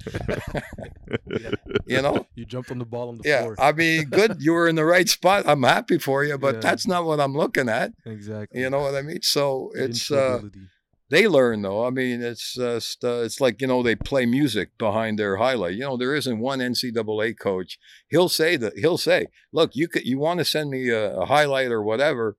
you 1.87 2.03
know. 2.03 2.27
You 2.35 2.45
jumped 2.45 2.71
on 2.71 2.79
the 2.79 2.85
ball 2.85 3.09
on 3.09 3.19
the 3.19 3.29
Yeah, 3.29 3.41
floor. 3.43 3.57
I 3.59 3.73
mean, 3.73 4.05
good. 4.05 4.37
You 4.41 4.53
were 4.53 4.69
in 4.69 4.75
the 4.77 4.85
right 4.85 5.09
spot. 5.09 5.45
I'm 5.47 5.63
happy 5.63 5.99
for 5.99 6.25
you, 6.25 6.39
but 6.39 6.57
Yeah. 6.57 6.61
that's 6.61 6.87
not 6.87 7.05
what 7.05 7.21
I'm 7.21 7.35
looking 7.35 7.69
at. 7.69 7.93
exactly. 8.05 8.61
You 8.61 8.71
know 8.71 8.81
what 8.81 8.95
I 8.95 9.03
mean? 9.03 9.23
So 9.23 9.71
it's 9.75 10.11
uh, 10.11 10.41
Instability. 10.41 10.69
They 11.09 11.29
learn 11.29 11.63
though. 11.63 11.87
I 11.87 11.91
mean, 11.91 12.23
it's 12.23 12.55
just 12.55 13.05
uh, 13.05 13.23
it's 13.25 13.41
like 13.41 13.61
you 13.61 13.67
know 13.67 13.83
they 13.83 13.95
play 13.97 14.27
music 14.27 14.77
behind 14.79 15.19
their 15.19 15.37
highlight. 15.37 15.75
You 15.75 15.81
know, 15.81 15.97
there 15.97 16.15
isn't 16.15 16.39
one 16.39 16.59
NCAA 16.61 17.39
coach. 17.39 17.79
He'll 18.09 18.29
say 18.29 18.57
that 18.57 18.79
he'll 18.79 18.99
say, 18.99 19.27
"Look, 19.53 19.77
you 19.77 19.89
could 19.89 20.05
you 20.05 20.19
want 20.19 20.39
to 20.39 20.45
send 20.45 20.71
me 20.71 20.89
a, 20.91 21.17
a 21.19 21.27
highlight 21.27 21.71
or 21.71 21.83
whatever." 21.83 22.37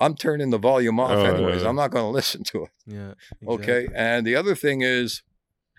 I'm 0.00 0.16
turning 0.16 0.50
the 0.50 0.58
volume 0.58 0.98
off 0.98 1.12
Oh, 1.12 1.24
anyways. 1.24 1.62
yeah. 1.62 1.68
I'm 1.68 1.76
not 1.76 1.92
going 1.92 2.04
to 2.10 2.10
listen 2.10 2.42
to 2.44 2.64
it. 2.64 2.70
yeah. 2.84 3.14
Okay. 3.46 3.86
And 3.94 4.26
the 4.26 4.34
other 4.34 4.56
thing 4.56 4.82
is, 4.82 5.22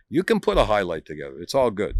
you 0.09 0.23
can 0.23 0.39
put 0.39 0.57
a 0.57 0.65
highlight 0.65 1.05
together. 1.05 1.39
It's 1.41 1.53
all 1.53 1.69
good. 1.69 1.97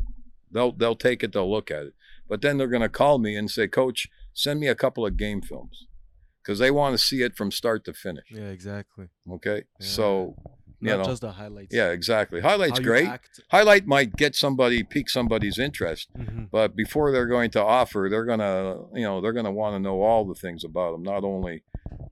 They'll 0.50 0.72
they'll 0.72 0.96
take 0.96 1.24
it. 1.24 1.34
They'll 1.34 1.52
look 1.52 1.70
at 1.70 1.84
it. 1.88 1.94
But 2.28 2.42
then 2.42 2.58
they're 2.58 2.68
going 2.70 2.82
to 2.82 2.90
call 2.90 3.20
me 3.20 3.36
and 3.36 3.52
say, 3.52 3.68
"Coach, 3.68 4.08
send 4.34 4.60
me 4.60 4.68
a 4.68 4.76
couple 4.76 5.06
of 5.06 5.18
game 5.18 5.42
films," 5.42 5.88
because 6.46 6.60
they 6.60 6.70
want 6.72 6.94
to 6.94 7.04
see 7.04 7.22
it 7.24 7.36
from 7.36 7.50
start 7.52 7.84
to 7.86 7.94
finish. 7.94 8.26
Yeah, 8.30 8.50
exactly. 8.50 9.08
Okay. 9.32 9.64
Yeah. 9.80 9.88
So 9.88 10.36
You 10.82 10.90
Not 10.92 10.98
know. 11.00 11.04
just 11.06 11.22
the 11.22 11.32
highlights. 11.32 11.74
yeah, 11.74 11.90
exactly. 11.90 12.42
Highlights 12.42 12.80
great. 12.80 13.08
act. 13.08 13.40
Highlight 13.50 13.88
might 13.88 14.16
get 14.18 14.36
somebody, 14.36 14.84
pique 14.84 15.10
somebody's 15.10 15.58
interest, 15.58 16.10
Mhm. 16.14 16.52
but 16.52 16.76
before 16.76 17.12
they're 17.12 17.26
going 17.38 17.50
to 17.52 17.64
offer, 17.64 18.08
they're 18.12 18.26
gonna, 18.26 18.84
you 18.94 19.02
know, 19.04 19.22
they're 19.22 19.34
gonna 19.34 19.54
want 19.54 19.74
to 19.76 19.80
know 19.80 20.02
all 20.02 20.26
the 20.26 20.36
things 20.36 20.64
about 20.64 20.92
them, 20.92 21.02
Not 21.02 21.24
only, 21.24 21.64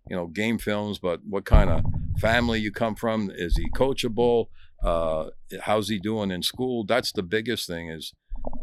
you 0.09 0.15
know, 0.15 0.27
game 0.27 0.57
films, 0.57 0.97
but 0.97 1.19
what 1.25 1.45
kind 1.45 1.69
of 1.69 1.83
family 2.17 2.59
you 2.61 2.71
come 2.71 2.95
from. 2.95 3.29
Is 3.35 3.57
he 3.57 3.69
coachable? 3.71 4.47
Uh, 4.81 5.29
how's 5.61 5.89
he 5.89 5.99
doing 5.99 6.31
in 6.31 6.41
school? 6.41 6.83
That's 6.85 7.11
the 7.11 7.23
biggest 7.23 7.67
thing. 7.67 7.89
Is 7.89 8.13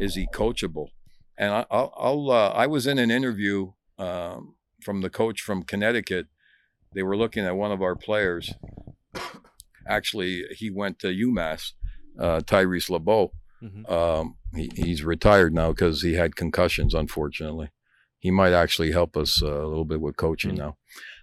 is 0.01 0.15
he 0.15 0.27
coachable? 0.27 0.89
And 1.39 1.53
I, 1.53 1.67
I'll, 1.71 1.93
I'll 1.97 2.31
uh, 2.31 2.49
I 2.51 2.67
was 2.67 2.87
in 2.87 2.99
an 2.99 3.11
interview 3.11 3.73
um, 3.99 4.55
from 4.83 5.01
the 5.01 5.11
coach 5.11 5.41
from 5.41 5.63
Connecticut. 5.63 6.27
They 6.95 7.03
were 7.03 7.17
looking 7.17 7.45
at 7.45 7.57
one 7.57 7.73
of 7.73 7.83
our 7.83 7.95
players. 7.97 8.53
Actually, 9.87 10.45
he 10.57 10.71
went 10.71 10.99
to 11.01 11.09
UMass, 11.09 11.73
uh, 12.19 12.41
Tyrese 12.41 12.91
LeBeau. 12.91 13.33
Mhm. 13.63 13.91
Um, 13.91 14.37
he, 14.55 14.71
he's 14.75 15.05
retired 15.05 15.53
now 15.55 15.71
because 15.73 16.03
he 16.03 16.15
had 16.15 16.37
concussions, 16.37 16.95
unfortunately. 16.95 17.71
He 18.19 18.31
might 18.31 18.53
actually 18.53 18.93
help 18.93 19.17
us 19.17 19.43
uh, 19.43 19.47
a 19.47 19.67
little 19.67 19.85
bit 19.85 20.01
with 20.01 20.17
coaching 20.17 20.53
Mm. 20.53 20.59
now. 20.59 20.77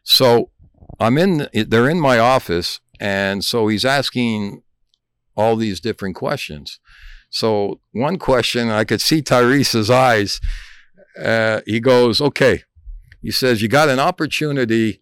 So 0.03 0.51
I'm 0.99 1.17
in, 1.17 1.47
they're 1.53 1.89
in 1.89 1.99
my 1.99 2.17
office. 2.19 2.79
And 2.99 3.43
so 3.43 3.67
he's 3.67 3.85
asking 3.85 4.63
all 5.35 5.55
these 5.55 5.79
different 5.79 6.15
questions. 6.15 6.79
So 7.29 7.79
one 7.91 8.17
question, 8.17 8.69
I 8.69 8.83
could 8.85 9.01
see 9.01 9.21
Tyrese's 9.21 9.89
eyes. 9.89 10.39
Uh, 11.21 11.61
he 11.65 11.79
goes, 11.79 12.19
okay. 12.21 12.63
He 13.21 13.31
says, 13.31 13.61
you 13.61 13.67
got 13.67 13.89
an 13.89 13.99
opportunity 13.99 15.01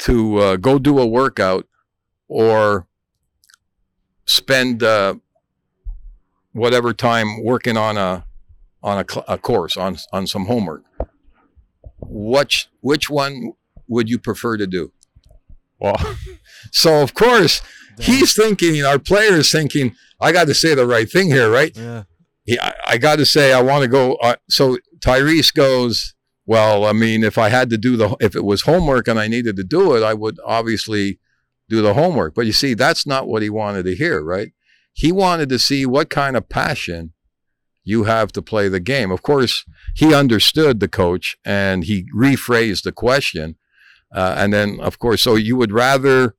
to 0.00 0.38
uh, 0.38 0.56
go 0.56 0.78
do 0.78 0.98
a 0.98 1.06
workout 1.06 1.66
or 2.28 2.86
spend 4.26 4.82
uh, 4.82 5.14
whatever 6.52 6.92
time 6.92 7.42
working 7.44 7.76
on 7.76 7.96
a 7.96 8.24
on 8.82 8.98
a, 8.98 9.04
cl- 9.10 9.24
a 9.26 9.36
course 9.38 9.76
on 9.76 9.96
on 10.12 10.26
some 10.26 10.46
homework. 10.46 10.84
Which 12.00 12.68
which 12.80 13.10
one 13.10 13.52
would 13.88 14.08
you 14.08 14.18
prefer 14.18 14.56
to 14.56 14.66
do? 14.66 14.92
Well, 15.80 15.96
So 16.72 17.02
of 17.02 17.14
course 17.14 17.62
Damn. 17.96 18.06
he's 18.06 18.34
thinking, 18.34 18.84
our 18.84 18.98
player 18.98 19.34
is 19.34 19.50
thinking, 19.50 19.94
I 20.20 20.32
got 20.32 20.46
to 20.46 20.54
say 20.54 20.74
the 20.74 20.86
right 20.86 21.10
thing 21.10 21.28
here, 21.28 21.50
right? 21.50 21.76
Yeah. 21.76 22.04
he, 22.44 22.58
I, 22.58 22.74
I 22.86 22.98
got 22.98 23.16
to 23.16 23.26
say, 23.26 23.52
I 23.52 23.62
want 23.62 23.82
to 23.82 23.88
go. 23.88 24.14
Uh, 24.16 24.36
so 24.48 24.78
Tyrese 25.00 25.52
goes, 25.54 26.14
well, 26.48 26.86
I 26.86 26.94
mean, 26.94 27.24
if 27.24 27.36
I 27.36 27.50
had 27.50 27.68
to 27.68 27.76
do 27.76 27.98
the, 27.98 28.16
if 28.20 28.34
it 28.34 28.42
was 28.42 28.62
homework 28.62 29.06
and 29.06 29.20
I 29.20 29.28
needed 29.28 29.54
to 29.56 29.64
do 29.64 29.94
it, 29.94 30.02
I 30.02 30.14
would 30.14 30.38
obviously 30.46 31.20
do 31.68 31.82
the 31.82 31.92
homework. 31.92 32.34
But 32.34 32.46
you 32.46 32.52
see, 32.52 32.72
that's 32.72 33.06
not 33.06 33.28
what 33.28 33.42
he 33.42 33.50
wanted 33.50 33.84
to 33.84 33.94
hear, 33.94 34.24
right? 34.24 34.52
He 34.94 35.12
wanted 35.12 35.50
to 35.50 35.58
see 35.58 35.84
what 35.84 36.08
kind 36.08 36.38
of 36.38 36.48
passion 36.48 37.12
you 37.84 38.04
have 38.04 38.32
to 38.32 38.40
play 38.40 38.70
the 38.70 38.80
game. 38.80 39.10
Of 39.10 39.20
course, 39.20 39.66
he 39.94 40.14
understood 40.14 40.80
the 40.80 40.88
coach 40.88 41.36
and 41.44 41.84
he 41.84 42.06
rephrased 42.16 42.84
the 42.84 42.92
question. 42.92 43.56
Uh, 44.10 44.36
and 44.38 44.50
then, 44.50 44.80
of 44.80 44.98
course, 44.98 45.20
so 45.20 45.34
you 45.34 45.54
would 45.54 45.70
rather, 45.70 46.34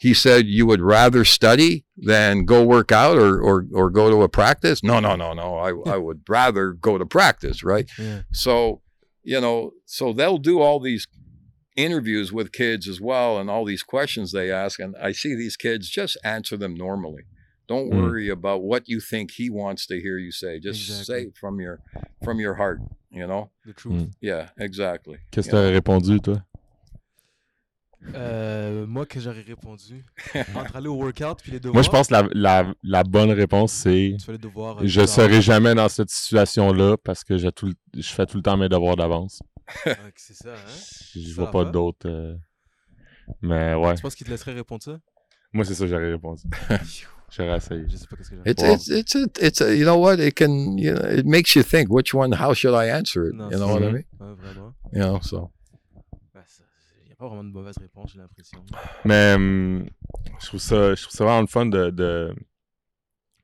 he 0.00 0.12
said, 0.12 0.46
you 0.46 0.66
would 0.66 0.80
rather 0.80 1.24
study 1.24 1.84
than 1.96 2.44
go 2.46 2.64
work 2.64 2.90
out 2.90 3.16
or, 3.16 3.40
or, 3.40 3.64
or 3.72 3.90
go 3.90 4.10
to 4.10 4.22
a 4.22 4.28
practice? 4.28 4.82
No, 4.82 4.98
no, 4.98 5.14
no, 5.14 5.32
no. 5.32 5.54
I, 5.58 5.92
I 5.92 5.98
would 5.98 6.22
rather 6.28 6.72
go 6.72 6.98
to 6.98 7.06
practice, 7.06 7.62
right? 7.62 7.88
Yeah. 7.96 8.22
So, 8.32 8.81
you 9.22 9.40
know, 9.40 9.72
so 9.86 10.12
they'll 10.12 10.38
do 10.38 10.60
all 10.60 10.80
these 10.80 11.06
interviews 11.76 12.32
with 12.32 12.52
kids 12.52 12.86
as 12.88 13.00
well 13.00 13.38
and 13.38 13.48
all 13.48 13.64
these 13.64 13.82
questions 13.82 14.32
they 14.32 14.50
ask. 14.50 14.78
And 14.78 14.94
I 15.00 15.12
see 15.12 15.34
these 15.34 15.56
kids 15.56 15.88
just 15.88 16.16
answer 16.24 16.56
them 16.56 16.74
normally. 16.74 17.22
Don't 17.68 17.90
Mm. 17.90 18.02
worry 18.02 18.28
about 18.28 18.62
what 18.62 18.88
you 18.88 19.00
think 19.00 19.30
he 19.32 19.48
wants 19.48 19.86
to 19.86 19.98
hear 20.00 20.18
you 20.18 20.32
say. 20.32 20.58
Just 20.58 20.80
Exactly. 20.88 21.24
say 21.24 21.30
from 21.40 21.60
your 21.60 21.80
from 22.22 22.38
your 22.40 22.54
heart, 22.54 22.80
you 23.10 23.26
know? 23.26 23.50
The 23.64 23.72
truth. 23.72 24.10
Yeah, 24.20 24.50
exactly. 24.58 25.18
Qu'est-ce 25.30 25.48
que 25.48 25.56
You 25.56 25.62
t'aurais 25.62 25.72
répondu, 25.80 26.20
toi? 26.20 26.42
Euh, 28.14 28.86
moi, 28.86 29.06
que 29.06 29.20
j'aurais 29.20 29.40
répondu 29.42 30.04
entre 30.54 30.76
aller 30.76 30.88
au 30.88 30.94
workout 30.96 31.38
puis 31.42 31.52
les 31.52 31.60
devoirs. 31.60 31.74
Moi, 31.74 31.82
je 31.82 31.88
pense 31.90 32.08
que 32.08 32.12
la, 32.14 32.28
la, 32.34 32.74
la 32.82 33.04
bonne 33.04 33.30
réponse, 33.30 33.72
c'est 33.72 34.16
Tu 34.18 34.24
fais 34.26 34.32
les 34.32 34.38
devoirs. 34.38 34.78
euh, 34.78 34.86
je 34.86 35.06
serai 35.06 35.40
jamais 35.40 35.74
dans 35.74 35.88
cette 35.88 36.10
situation-là 36.10 36.96
parce 37.02 37.24
que 37.24 37.38
j'ai 37.38 37.52
tout 37.52 37.66
le- 37.66 37.74
je 37.94 38.08
fais 38.12 38.26
tout 38.26 38.36
le 38.36 38.42
temps 38.42 38.56
mes 38.56 38.68
devoirs 38.68 38.96
d'avance. 38.96 39.40
Ouais, 39.86 39.96
c'est 40.16 40.34
ça, 40.34 40.50
hein? 40.54 40.66
Je 41.14 41.20
Ça 41.28 41.34
vois 41.36 41.44
va. 41.46 41.50
pas 41.52 41.64
d'autres. 41.70 42.08
euh, 42.08 42.34
Mais 43.40 43.74
ouais, 43.74 43.94
Tu 43.94 44.02
penses 44.02 44.14
qu'il 44.14 44.26
te 44.26 44.30
laisserait 44.30 44.52
répondre 44.54 44.82
ça? 44.82 44.98
moi, 45.52 45.64
c'est 45.64 45.74
ça 45.74 45.84
que 45.84 45.90
j'aurais 45.90 46.10
répondu. 46.12 46.42
J'aurais 47.34 47.56
essayé. 47.56 47.84
Je 47.88 47.96
sais 47.96 48.06
pas 48.06 48.16
qu'est-ce 48.16 48.28
que 48.30 48.36
j'aurais 48.36 48.50
It's 48.50 48.62
Wow. 48.62 48.74
it's 48.74 48.88
it's 48.88 49.14
a, 49.16 49.46
it's 49.46 49.60
a, 49.62 49.74
you 49.74 49.84
know 49.84 49.96
what? 49.98 50.16
It 50.18 50.34
can 50.34 50.76
you 50.76 50.92
know 50.92 51.08
it 51.10 51.24
makes 51.24 51.54
you 51.54 51.62
think 51.62 51.88
which 51.88 52.12
one 52.12 52.32
how 52.34 52.52
should 52.52 52.74
I 52.74 52.90
answer 52.90 53.26
it? 53.28 53.34
Non, 53.34 53.48
you 53.50 53.56
know 53.56 53.68
what 53.68 53.80
I 53.80 53.86
ça. 53.86 53.90
mean? 53.92 54.04
Ouais, 54.20 54.34
vraiment. 54.36 54.74
you 54.92 54.98
know 55.00 55.18
so 55.22 55.50
vraiment 57.28 57.44
de 57.44 57.50
mauvaise 57.50 57.76
réponse, 57.78 58.12
j'ai 58.12 58.18
l'impression. 58.18 58.64
Mais 59.04 59.34
hum, 59.34 59.86
je 60.40 60.46
trouve 60.46 60.60
ça, 60.60 60.94
je 60.94 61.02
trouve 61.02 61.14
ça 61.14 61.24
vraiment 61.24 61.40
le 61.40 61.46
fun 61.46 61.66
de. 61.66 61.90
de... 61.90 62.34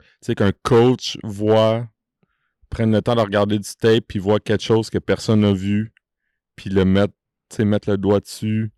Tu 0.00 0.06
sais, 0.20 0.34
qu'un 0.34 0.52
coach 0.62 1.18
voit, 1.22 1.88
prenne 2.70 2.92
le 2.92 3.02
temps 3.02 3.14
de 3.14 3.20
regarder 3.20 3.58
du 3.58 3.68
tape, 3.80 4.04
puis 4.08 4.18
voit 4.18 4.40
quelque 4.40 4.64
chose 4.64 4.90
que 4.90 4.98
personne 4.98 5.40
n'a 5.40 5.52
vu, 5.52 5.92
puis 6.56 6.70
le 6.70 6.84
mettre, 6.84 7.14
mettre 7.60 7.90
le 7.90 7.98
doigt 7.98 8.20
dessus. 8.20 8.72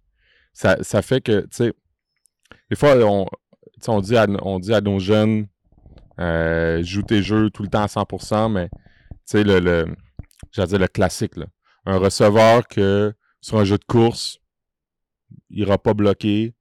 Ça, 0.52 0.82
ça 0.82 1.00
fait 1.00 1.20
que, 1.20 1.40
tu 1.42 1.48
sais, 1.52 1.72
des 2.68 2.76
fois, 2.76 2.96
on, 2.96 3.26
on, 3.88 4.00
dit 4.00 4.16
à, 4.16 4.26
on 4.42 4.58
dit 4.58 4.74
à 4.74 4.80
nos 4.80 4.98
jeunes, 4.98 5.48
euh, 6.18 6.82
joue 6.82 7.02
tes 7.02 7.22
jeux 7.22 7.50
tout 7.50 7.62
le 7.62 7.68
temps 7.68 7.82
à 7.82 7.86
100%, 7.86 8.52
mais, 8.52 8.68
tu 8.68 8.78
sais, 9.24 9.44
le, 9.44 9.60
le, 9.60 9.86
j'allais 10.52 10.68
dire 10.68 10.78
le 10.78 10.88
classique, 10.88 11.36
là. 11.36 11.46
Un 11.86 11.96
receveur 11.96 12.68
que, 12.68 13.14
sur 13.40 13.58
un 13.58 13.64
jeu 13.64 13.78
de 13.78 13.84
course, 13.84 14.39
ira 15.50 15.78
pas 15.78 15.94
bloqué, 15.94 16.54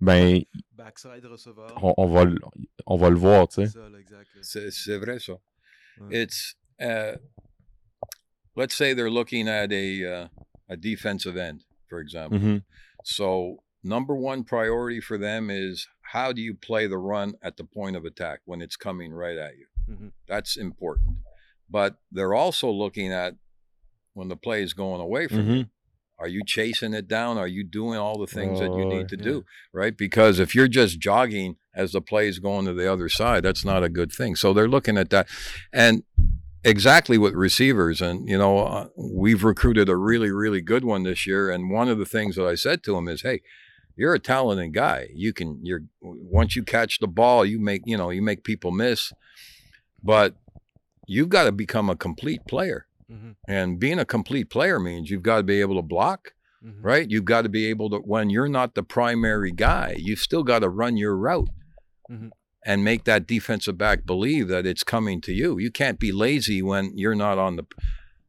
ben, 0.00 0.42
Backside 0.72 1.24
receveur. 1.24 1.72
on, 1.82 1.94
on 1.96 2.06
va, 2.06 2.24
on 2.86 2.96
va 2.96 3.10
le 3.10 3.16
voir, 3.16 3.48
tu 3.48 3.62
sais. 3.62 3.66
C'est 3.66 3.78
ça, 3.78 3.88
là, 3.88 3.98
exact. 3.98 4.28
là. 4.34 4.40
c'est 4.42 4.70
c'est 4.70 4.98
vrai 4.98 5.18
ça 5.18 5.34
Ouais. 5.98 6.22
it's 6.24 6.54
uh, 6.78 7.16
let's 8.54 8.74
say 8.76 8.92
they're 8.94 9.10
looking 9.10 9.48
at 9.48 9.72
a 9.72 10.04
uh, 10.04 10.28
a 10.68 10.76
defensive 10.76 11.36
end, 11.38 11.64
for 11.88 12.00
example. 12.00 12.38
Mhm. 12.38 12.62
So 13.04 13.62
number 13.82 14.14
one 14.14 14.44
priority 14.44 15.00
for 15.00 15.16
them 15.18 15.48
is 15.50 15.86
how 16.12 16.32
do 16.32 16.40
you 16.42 16.54
play 16.54 16.86
the 16.86 16.98
run 16.98 17.34
at 17.42 17.56
the 17.56 17.64
point 17.64 17.96
of 17.96 18.04
attack 18.04 18.40
when 18.44 18.60
it's 18.60 18.76
coming 18.76 19.12
right 19.14 19.38
at 19.38 19.56
you. 19.56 19.66
Mhm. 19.88 20.12
That's 20.26 20.56
important. 20.58 21.16
But 21.70 21.96
they're 22.12 22.34
also 22.34 22.70
looking 22.70 23.10
at 23.12 23.34
when 24.14 24.28
the 24.28 24.36
play 24.36 24.62
is 24.62 24.74
going 24.74 25.00
away 25.00 25.28
from 25.28 25.48
you. 25.50 25.64
Are 26.18 26.28
you 26.28 26.42
chasing 26.44 26.94
it 26.94 27.08
down? 27.08 27.36
Are 27.36 27.46
you 27.46 27.62
doing 27.62 27.98
all 27.98 28.18
the 28.18 28.26
things 28.26 28.58
that 28.60 28.72
you 28.72 28.84
Oh, 28.84 28.88
need 28.88 29.08
to 29.08 29.16
yeah. 29.18 29.24
do? 29.24 29.44
Right? 29.72 29.96
Because 29.96 30.38
if 30.38 30.54
you're 30.54 30.68
just 30.68 30.98
jogging 30.98 31.56
as 31.74 31.92
the 31.92 32.00
play 32.00 32.26
is 32.28 32.38
going 32.38 32.64
to 32.66 32.72
the 32.72 32.90
other 32.90 33.08
side, 33.08 33.42
that's 33.42 33.64
not 33.64 33.84
a 33.84 33.90
good 33.90 34.10
thing. 34.10 34.34
So 34.34 34.52
they're 34.52 34.68
looking 34.68 34.96
at 34.96 35.10
that. 35.10 35.28
And 35.72 36.04
exactly 36.64 37.16
with 37.16 37.34
receivers. 37.34 38.02
And, 38.02 38.28
you 38.28 38.36
know, 38.36 38.58
uh, 38.58 38.88
we've 38.96 39.44
recruited 39.44 39.88
a 39.88 39.96
really, 39.96 40.30
really 40.30 40.60
good 40.60 40.84
one 40.84 41.04
this 41.04 41.26
year. 41.26 41.50
And 41.50 41.70
one 41.70 41.88
of 41.88 41.98
the 41.98 42.04
things 42.04 42.36
that 42.36 42.46
I 42.46 42.56
said 42.56 42.82
to 42.84 42.96
him 42.96 43.08
is, 43.08 43.22
hey, 43.22 43.40
you're 43.94 44.14
a 44.14 44.18
talented 44.18 44.74
guy. 44.74 45.08
You 45.14 45.32
can, 45.32 45.60
you're, 45.62 45.82
once 46.00 46.56
you 46.56 46.62
catch 46.62 46.98
the 46.98 47.06
ball, 47.06 47.44
you 47.44 47.58
make, 47.60 47.82
you 47.86 47.96
know, 47.96 48.10
you 48.10 48.20
make 48.20 48.42
people 48.42 48.72
miss. 48.72 49.12
But 50.02 50.34
you've 51.06 51.28
got 51.28 51.44
to 51.44 51.52
become 51.52 51.88
a 51.88 51.96
complete 51.96 52.46
player. 52.48 52.86
Mm-hmm. 53.10 53.30
And 53.48 53.78
being 53.78 53.98
a 53.98 54.04
complete 54.04 54.50
player 54.50 54.78
means 54.80 55.10
you've 55.10 55.22
got 55.22 55.38
to 55.38 55.42
be 55.42 55.60
able 55.60 55.76
to 55.76 55.82
block, 55.82 56.32
Mm-hmm. 56.64 56.82
right? 56.82 57.08
You've 57.10 57.26
got 57.26 57.42
to 57.42 57.48
be 57.50 57.66
able 57.66 57.90
to, 57.90 57.98
when 57.98 58.30
you're 58.30 58.48
not 58.48 58.74
the 58.74 58.82
primary 58.82 59.52
guy, 59.52 59.94
you've 59.98 60.18
still 60.20 60.42
got 60.42 60.60
to 60.60 60.68
run 60.70 60.96
your 60.96 61.14
route 61.14 61.50
Mhm. 62.10 62.30
and 62.64 62.82
make 62.82 63.04
that 63.04 63.26
defensive 63.26 63.76
back 63.76 64.06
believe 64.06 64.48
that 64.48 64.66
it's 64.66 64.82
coming 64.82 65.20
to 65.20 65.32
you. 65.32 65.58
You 65.58 65.70
can't 65.70 66.00
be 66.00 66.12
lazy 66.12 66.62
when 66.62 66.96
you're 66.96 67.14
not 67.14 67.36
on 67.38 67.56
the, 67.56 67.64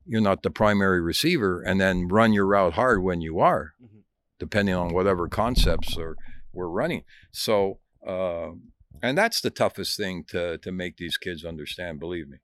you're 0.05 0.21
not 0.21 0.43
the 0.43 0.51
primary 0.51 0.99
receiver, 1.01 1.61
and 1.61 1.79
then 1.79 2.09
run 2.09 2.33
your 2.33 2.45
route 2.45 2.73
hard 2.73 3.01
when 3.01 3.21
you 3.21 3.39
are, 3.39 3.73
Mhm. 3.81 4.03
depending 4.39 4.75
on 4.75 4.93
whatever 4.93 5.27
concepts 5.29 5.97
are 5.97 6.15
we're 6.53 6.67
running. 6.67 7.03
So, 7.31 7.79
uh, 8.05 8.51
and 9.01 9.17
that's 9.17 9.39
the 9.41 9.49
toughest 9.51 9.95
thing 9.97 10.25
to 10.25 10.57
to 10.59 10.71
make 10.71 10.97
these 10.97 11.17
kids 11.17 11.45
understand. 11.45 11.99
Believe 11.99 12.27
me, 12.27 12.37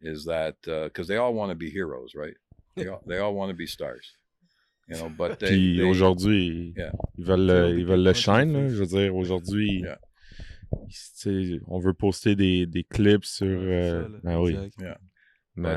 is 0.00 0.24
that 0.26 0.56
uh, 0.68 0.84
because 0.84 1.08
they 1.08 1.16
all 1.16 1.34
want 1.34 1.50
to 1.50 1.54
be 1.56 1.70
heroes, 1.70 2.14
right? 2.14 2.36
They 2.76 2.88
all, 2.88 3.02
they 3.06 3.18
all 3.18 3.34
want 3.34 3.50
to 3.50 3.56
be 3.56 3.66
stars, 3.66 4.06
you 4.88 4.96
know. 4.96 5.08
But 5.08 5.38
they, 5.40 5.48
Puis 5.48 5.76
they- 5.78 5.82
aujourd'hui, 5.84 6.74
Yeah. 6.76 6.90
ils 7.18 7.24
veulent, 7.24 7.46
They'll 7.46 7.56
euh, 7.56 7.68
le- 7.72 7.78
ils 7.78 7.86
veulent 7.86 8.04
le 8.04 8.12
shine. 8.14 8.52
là. 8.52 8.68
Je 8.68 8.76
veux 8.76 8.86
dire, 8.86 9.14
aujourd'hui, 9.16 9.82
Yeah. 9.84 9.96
on 11.66 11.78
veut 11.80 11.94
poster 11.94 12.34
des, 12.36 12.66
des 12.66 12.84
clips 12.84 13.24
sur. 13.24 13.46
Euh, 13.48 14.02
ça, 14.02 14.08
là. 14.08 14.18
ben 14.22 14.38
oui. 14.40 14.52
Exact. 14.56 14.78
mais- 14.78 14.96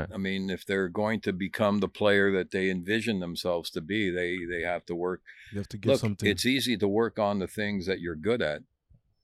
But 0.06 0.10
I 0.14 0.18
mean, 0.18 0.50
if 0.50 0.66
they're 0.66 0.90
going 0.90 1.20
to 1.20 1.32
become 1.32 1.80
the 1.80 1.88
player 1.88 2.30
that 2.32 2.50
they 2.50 2.70
envision 2.70 3.18
themselves 3.20 3.70
to 3.70 3.80
be, 3.80 4.10
they 4.10 4.44
they 4.46 4.62
have 4.62 4.84
to 4.86 4.94
work. 4.94 5.22
You 5.52 5.58
have 5.58 5.68
to 5.68 5.78
give 5.78 5.92
Look, 5.92 6.00
something. 6.00 6.28
it's 6.28 6.44
easy 6.44 6.76
to 6.76 6.86
work 6.86 7.18
on 7.18 7.38
the 7.38 7.46
things 7.46 7.86
that 7.86 7.98
you're 8.00 8.14
good 8.20 8.42
at, 8.42 8.60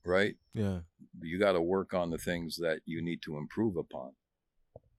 right? 0.03 0.35
yeah. 0.55 0.79
You 1.21 1.37
got 1.39 1.53
to 1.53 1.61
work 1.61 1.93
on 1.95 2.09
the 2.11 2.17
things 2.17 2.57
that 2.57 2.79
you 2.85 3.01
need 3.03 3.21
to 3.23 3.37
improve 3.37 3.75
upon 3.77 4.11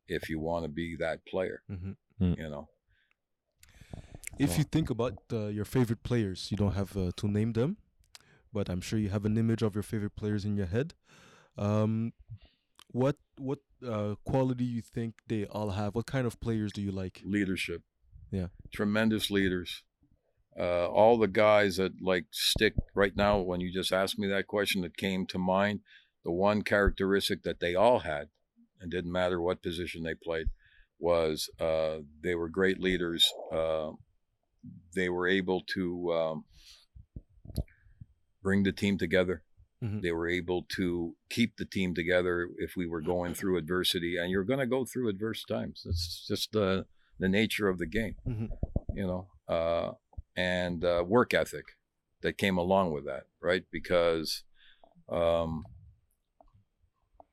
if 0.09 0.29
you 0.29 0.39
want 0.41 0.65
to 0.65 0.69
be 0.69 0.97
that 0.97 1.25
player. 1.27 1.63
Mhm. 1.71 1.97
You 2.21 2.49
know, 2.51 2.69
If 4.39 4.51
Yeah. 4.51 4.59
you 4.59 4.65
think 4.65 4.91
about 4.91 5.19
uh, 5.33 5.47
your 5.49 5.65
favorite 5.65 6.03
players, 6.03 6.51
you 6.51 6.57
don't 6.57 6.75
have 6.75 6.97
uh, 6.97 7.11
to 7.17 7.27
name 7.29 7.53
them, 7.55 7.77
but 8.53 8.69
I'm 8.71 8.81
sure 8.81 8.99
you 8.99 9.09
have 9.11 9.25
an 9.25 9.37
image 9.37 9.63
of 9.63 9.75
your 9.75 9.83
favorite 9.83 10.15
players 10.17 10.45
in 10.45 10.57
your 10.57 10.67
head. 10.67 10.95
Um, 11.57 12.13
what 12.93 13.17
what 13.37 13.59
uh, 13.83 14.15
quality 14.25 14.65
you 14.65 14.83
think 14.83 15.15
they 15.27 15.45
all 15.47 15.71
have? 15.71 15.95
What 15.95 16.07
kind 16.07 16.27
of 16.27 16.39
players 16.41 16.73
do 16.73 16.81
you 16.83 16.93
like? 16.93 17.21
leadership. 17.25 17.83
Yeah. 18.31 18.49
tremendous 18.73 19.31
leaders. 19.31 19.83
Uh, 20.59 20.87
all 20.89 21.19
the 21.19 21.29
guys 21.29 21.77
that 21.77 21.93
like 22.03 22.27
stick 22.31 22.75
right 22.95 23.17
now. 23.17 23.39
When 23.41 23.61
you 23.61 23.73
just 23.73 23.93
asked 23.93 24.19
me 24.19 24.27
that 24.29 24.47
question, 24.47 24.83
that 24.83 24.97
came 24.97 25.27
to 25.27 25.39
mind. 25.39 25.81
The 26.25 26.33
one 26.33 26.63
characteristic 26.63 27.43
that 27.45 27.59
they 27.61 27.75
all 27.75 28.01
had, 28.01 28.29
and 28.81 28.91
didn't 28.91 29.13
matter 29.13 29.41
what 29.41 29.63
position 29.63 30.03
they 30.03 30.15
played, 30.15 30.49
was 30.99 31.49
uh, 31.61 31.99
they 32.23 32.35
were 32.35 32.49
great 32.49 32.81
leaders. 32.81 33.33
Uh, 33.53 33.93
they 34.95 35.09
were 35.09 35.27
able 35.29 35.63
to 35.75 36.13
um, 36.13 36.45
bring 38.43 38.63
the 38.63 38.73
team 38.73 38.99
together. 38.99 39.43
Mhm. 39.83 40.03
They 40.03 40.11
were 40.13 40.29
able 40.29 40.65
to 40.77 41.17
keep 41.31 41.57
the 41.57 41.65
team 41.65 41.95
together 41.95 42.49
if 42.59 42.75
we 42.77 42.87
were 42.87 43.01
going 43.01 43.35
through 43.35 43.57
adversity, 43.59 44.17
and 44.17 44.31
you're 44.31 44.45
going 44.45 44.59
to 44.59 44.67
go 44.67 44.85
through 44.85 45.09
adverse 45.09 45.45
times. 45.45 45.83
That's 45.85 46.27
just 46.27 46.53
the 46.53 46.87
the 47.21 47.29
nature 47.29 47.69
of 47.69 47.79
the 47.79 47.87
game, 47.87 48.15
Mhm. 48.27 48.49
you 48.95 49.05
know, 49.07 49.29
uh, 49.49 49.95
and 50.37 50.85
uh, 50.85 51.05
work 51.07 51.35
ethic 51.35 51.77
that 52.21 52.39
came 52.39 52.57
along 52.59 52.93
with 52.93 53.05
that, 53.07 53.27
right? 53.41 53.65
Because 53.73 54.45
um, 55.09 55.65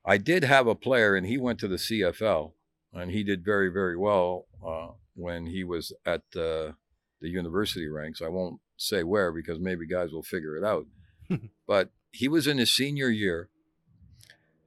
I 0.06 0.18
did 0.18 0.44
have 0.44 0.68
a 0.68 0.76
player, 0.76 1.16
and 1.16 1.26
he 1.26 1.38
went 1.38 1.60
to 1.60 1.68
the 1.68 1.78
CFL, 1.78 2.52
and 2.94 3.12
he 3.12 3.24
did 3.24 3.44
very, 3.44 3.70
very 3.70 3.98
well 3.98 4.46
uh, 4.66 4.90
when 5.16 5.48
he 5.48 5.64
was 5.64 5.92
at 6.06 6.22
uh, 6.36 6.74
the 7.22 7.30
university 7.30 7.88
ranks. 7.88 8.22
I 8.22 8.28
won't 8.28 8.60
say 8.78 9.04
where 9.04 9.32
because 9.32 9.60
maybe 9.60 9.88
guys 9.88 10.12
will 10.12 10.24
figure 10.24 10.58
it 10.58 10.64
out. 10.64 10.86
but 11.68 11.90
he 12.12 12.28
was 12.28 12.46
in 12.46 12.60
his 12.60 12.74
senior 12.74 13.10
year, 13.10 13.50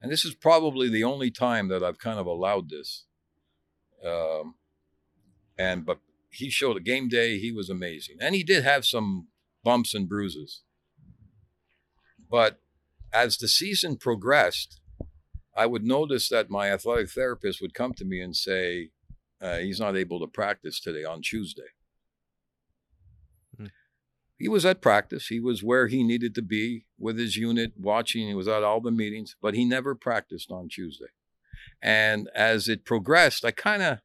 and 0.03 0.11
this 0.11 0.25
is 0.25 0.35
probably 0.35 0.89
the 0.89 1.05
only 1.05 1.31
time 1.31 1.69
that 1.69 1.85
I've 1.85 1.99
kind 1.99 2.19
of 2.19 2.27
allowed 2.27 2.71
this. 2.71 3.05
Um, 4.05 4.57
and 5.57 5.87
but 5.87 5.99
he 6.31 6.51
showed 6.51 6.77
a 6.77 6.81
game 6.81 7.09
day. 7.09 7.39
He 7.39 7.53
was 7.53 7.71
amazing, 7.71 8.17
and 8.21 8.35
he 8.35 8.43
did 8.43 8.65
have 8.65 8.85
some 8.85 9.29
bumps 9.63 9.95
and 9.95 10.09
bruises. 10.09 10.63
But 12.31 12.61
as 13.13 13.39
the 13.39 13.49
season 13.49 13.97
progressed, 13.97 14.81
I 15.59 15.67
would 15.67 15.85
notice 15.85 16.29
that 16.29 16.51
my 16.51 16.71
athletic 16.71 17.11
therapist 17.11 17.61
would 17.61 17.75
come 17.75 17.93
to 17.95 18.05
me 18.05 18.21
and 18.21 18.35
say, 18.35 18.91
uh, 19.41 19.59
"He's 19.59 19.81
not 19.81 19.97
able 19.97 20.21
to 20.21 20.29
practice 20.29 20.79
today 20.79 21.05
on 21.05 21.21
Tuesday." 21.21 21.73
Hmm. 23.57 23.67
He 24.39 24.49
was 24.49 24.65
at 24.65 24.81
practice. 24.81 25.27
He 25.27 25.41
was 25.41 25.65
where 25.65 25.89
he 25.89 26.05
needed 26.05 26.33
to 26.37 26.43
be 26.43 26.87
with 26.97 27.19
his 27.19 27.37
unit, 27.37 27.73
watching. 27.77 28.29
He 28.29 28.35
was 28.35 28.47
at 28.47 28.63
all 28.63 28.81
the 28.81 28.93
meetings, 28.93 29.35
but 29.43 29.55
he 29.55 29.65
never 29.65 29.97
practiced 29.97 30.53
on 30.53 30.69
Tuesday. 30.69 31.11
And 31.83 32.31
as 32.37 32.69
it 32.69 32.85
progressed, 32.85 33.45
I 33.45 33.51
kind 33.51 33.83
of 33.83 33.99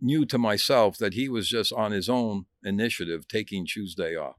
knew 0.00 0.26
to 0.26 0.38
myself 0.38 0.98
that 0.98 1.14
he 1.14 1.28
was 1.28 1.48
just 1.48 1.72
on 1.72 1.92
his 1.92 2.08
own 2.08 2.46
initiative 2.64 3.28
taking 3.28 3.64
Tuesday 3.64 4.16
off. 4.16 4.36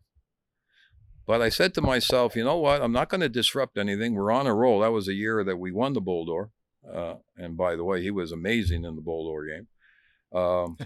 But 1.28 1.42
I 1.42 1.50
said 1.50 1.74
to 1.74 1.82
myself, 1.82 2.38
you 2.38 2.46
know 2.46 2.58
what? 2.58 2.82
I'm 2.82 2.94
not 2.94 3.10
going 3.10 3.22
to 3.22 3.30
disrupt 3.30 3.78
anything. 3.78 4.16
We're 4.16 4.32
on 4.32 4.48
a 4.48 4.56
roll. 4.56 4.80
That 4.80 4.94
was 4.94 5.10
a 5.10 5.14
year 5.14 5.44
that 5.44 5.58
we 5.58 5.74
won 5.74 5.92
the 5.92 6.02
Bull 6.02 6.50
Uh, 6.90 7.16
and 7.38 7.58
by 7.58 7.76
the 7.76 7.84
way, 7.84 8.02
he 8.02 8.12
was 8.12 8.32
amazing 8.32 8.86
in 8.86 8.96
the 8.96 9.02
Bull 9.02 9.38
game. 9.44 9.68
Um, 10.34 10.78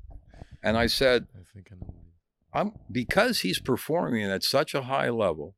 and 0.62 0.78
I 0.78 0.86
said, 0.86 1.26
I 1.34 2.58
I'm, 2.58 2.72
because 2.90 3.40
he's 3.40 3.60
performing 3.60 4.24
at 4.24 4.42
such 4.42 4.74
a 4.74 4.82
high 4.82 5.10
level. 5.10 5.56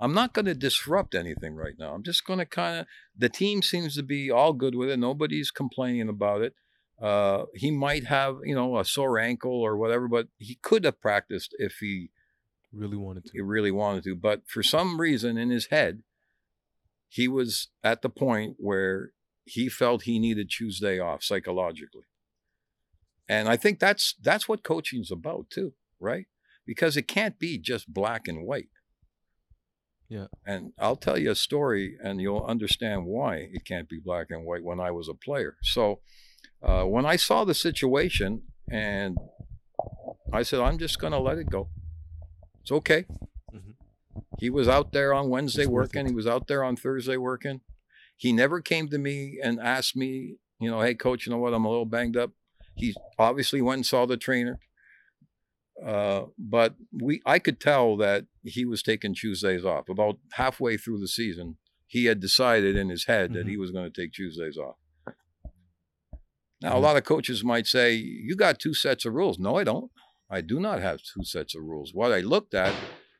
I'm 0.00 0.12
not 0.12 0.32
going 0.32 0.46
to 0.46 0.54
disrupt 0.54 1.14
anything 1.14 1.54
right 1.54 1.74
now. 1.78 1.94
I'm 1.94 2.02
just 2.02 2.26
going 2.26 2.40
to 2.40 2.46
kind 2.46 2.80
of. 2.80 2.86
The 3.16 3.28
team 3.28 3.62
seems 3.62 3.94
to 3.94 4.02
be 4.02 4.30
all 4.30 4.52
good 4.52 4.74
with 4.74 4.90
it. 4.90 4.98
Nobody's 4.98 5.52
complaining 5.52 6.08
about 6.08 6.42
it. 6.42 6.54
Uh, 7.00 7.44
he 7.54 7.70
might 7.70 8.06
have, 8.06 8.38
you 8.44 8.54
know, 8.54 8.78
a 8.78 8.84
sore 8.84 9.18
ankle 9.18 9.60
or 9.60 9.76
whatever, 9.76 10.08
but 10.08 10.26
he 10.38 10.56
could 10.56 10.84
have 10.84 11.00
practiced 11.00 11.54
if 11.58 11.76
he, 11.80 12.10
Really 12.74 12.96
wanted 12.96 13.24
to. 13.26 13.30
he 13.32 13.40
really 13.40 13.70
wanted 13.70 14.04
to. 14.04 14.16
But 14.16 14.42
for 14.48 14.62
some 14.62 15.00
reason 15.00 15.36
in 15.36 15.50
his 15.50 15.66
head, 15.66 16.02
he 17.08 17.28
was 17.28 17.68
at 17.82 18.02
the 18.02 18.08
point 18.08 18.56
where 18.58 19.12
he 19.44 19.68
felt 19.68 20.02
he 20.02 20.18
needed 20.18 20.50
Tuesday 20.50 20.98
off 20.98 21.22
psychologically. 21.22 22.04
And 23.28 23.48
I 23.48 23.56
think 23.56 23.78
that's 23.78 24.14
that's 24.20 24.48
what 24.48 24.62
coaching's 24.64 25.10
about 25.10 25.50
too, 25.50 25.74
right? 26.00 26.26
Because 26.66 26.96
it 26.96 27.08
can't 27.08 27.38
be 27.38 27.58
just 27.58 27.92
black 27.92 28.26
and 28.26 28.44
white. 28.44 28.68
Yeah. 30.08 30.26
And 30.46 30.72
I'll 30.78 30.96
tell 30.96 31.18
you 31.18 31.30
a 31.30 31.34
story 31.34 31.96
and 32.02 32.20
you'll 32.20 32.44
understand 32.44 33.06
why 33.06 33.48
it 33.52 33.64
can't 33.64 33.88
be 33.88 33.98
black 33.98 34.26
and 34.30 34.44
white 34.44 34.62
when 34.62 34.80
I 34.80 34.90
was 34.90 35.08
a 35.08 35.14
player. 35.14 35.56
So 35.62 36.00
uh, 36.62 36.84
when 36.84 37.06
I 37.06 37.16
saw 37.16 37.44
the 37.44 37.54
situation 37.54 38.42
and 38.70 39.16
I 40.32 40.42
said, 40.42 40.60
I'm 40.60 40.78
just 40.78 40.98
going 40.98 41.12
to 41.12 41.18
let 41.18 41.38
it 41.38 41.50
go. 41.50 41.68
It's 42.64 42.72
okay. 42.72 43.04
Mhm. 43.52 43.74
He 44.38 44.48
was 44.48 44.68
out 44.68 44.92
there 44.92 45.12
on 45.12 45.28
Wednesday 45.28 45.64
It's 45.64 45.70
working. 45.70 46.06
He 46.08 46.14
was 46.14 46.26
out 46.26 46.46
there 46.48 46.64
on 46.64 46.76
Thursday 46.76 47.18
working. 47.18 47.60
He 48.16 48.32
never 48.32 48.62
came 48.62 48.88
to 48.88 48.96
me 48.96 49.38
and 49.42 49.60
asked 49.60 49.94
me, 49.94 50.36
you 50.58 50.70
know, 50.70 50.80
hey, 50.80 50.94
coach, 50.94 51.26
you 51.26 51.30
know 51.30 51.36
what? 51.38 51.52
I'm 51.52 51.66
a 51.66 51.68
little 51.68 51.84
banged 51.84 52.16
up. 52.16 52.30
He 52.74 52.94
obviously 53.18 53.60
went 53.60 53.78
and 53.80 53.86
saw 53.86 54.06
the 54.06 54.16
trainer. 54.16 54.58
Uh, 55.84 56.26
but 56.38 56.76
we, 56.90 57.20
I 57.26 57.38
could 57.38 57.60
tell 57.60 57.98
that 57.98 58.24
he 58.42 58.64
was 58.64 58.82
taking 58.82 59.14
Tuesdays 59.14 59.64
off. 59.66 59.90
About 59.90 60.18
halfway 60.32 60.78
through 60.78 61.00
the 61.00 61.08
season, 61.08 61.58
he 61.86 62.06
had 62.06 62.18
decided 62.18 62.76
in 62.76 62.88
his 62.88 63.04
head 63.04 63.34
that 63.34 63.46
he 63.46 63.58
was 63.58 63.72
going 63.72 63.92
to 63.92 64.00
take 64.02 64.12
Tuesdays 64.14 64.56
off. 64.56 64.76
Now, 66.62 66.76
a 66.76 66.78
Mhm. 66.78 66.82
lot 66.82 66.96
of 66.96 67.04
coaches 67.04 67.44
might 67.44 67.66
say, 67.66 67.92
You 67.94 68.36
got 68.36 68.58
two 68.58 68.72
sets 68.72 69.04
of 69.04 69.12
rules. 69.12 69.38
No, 69.38 69.56
I 69.56 69.64
don't. 69.64 69.90
I 70.30 70.40
do 70.40 70.58
not 70.58 70.80
have 70.80 71.00
two 71.02 71.24
sets 71.24 71.54
of 71.54 71.62
rules. 71.62 71.92
What 71.92 72.12
I 72.12 72.20
looked 72.20 72.54
at 72.54 72.74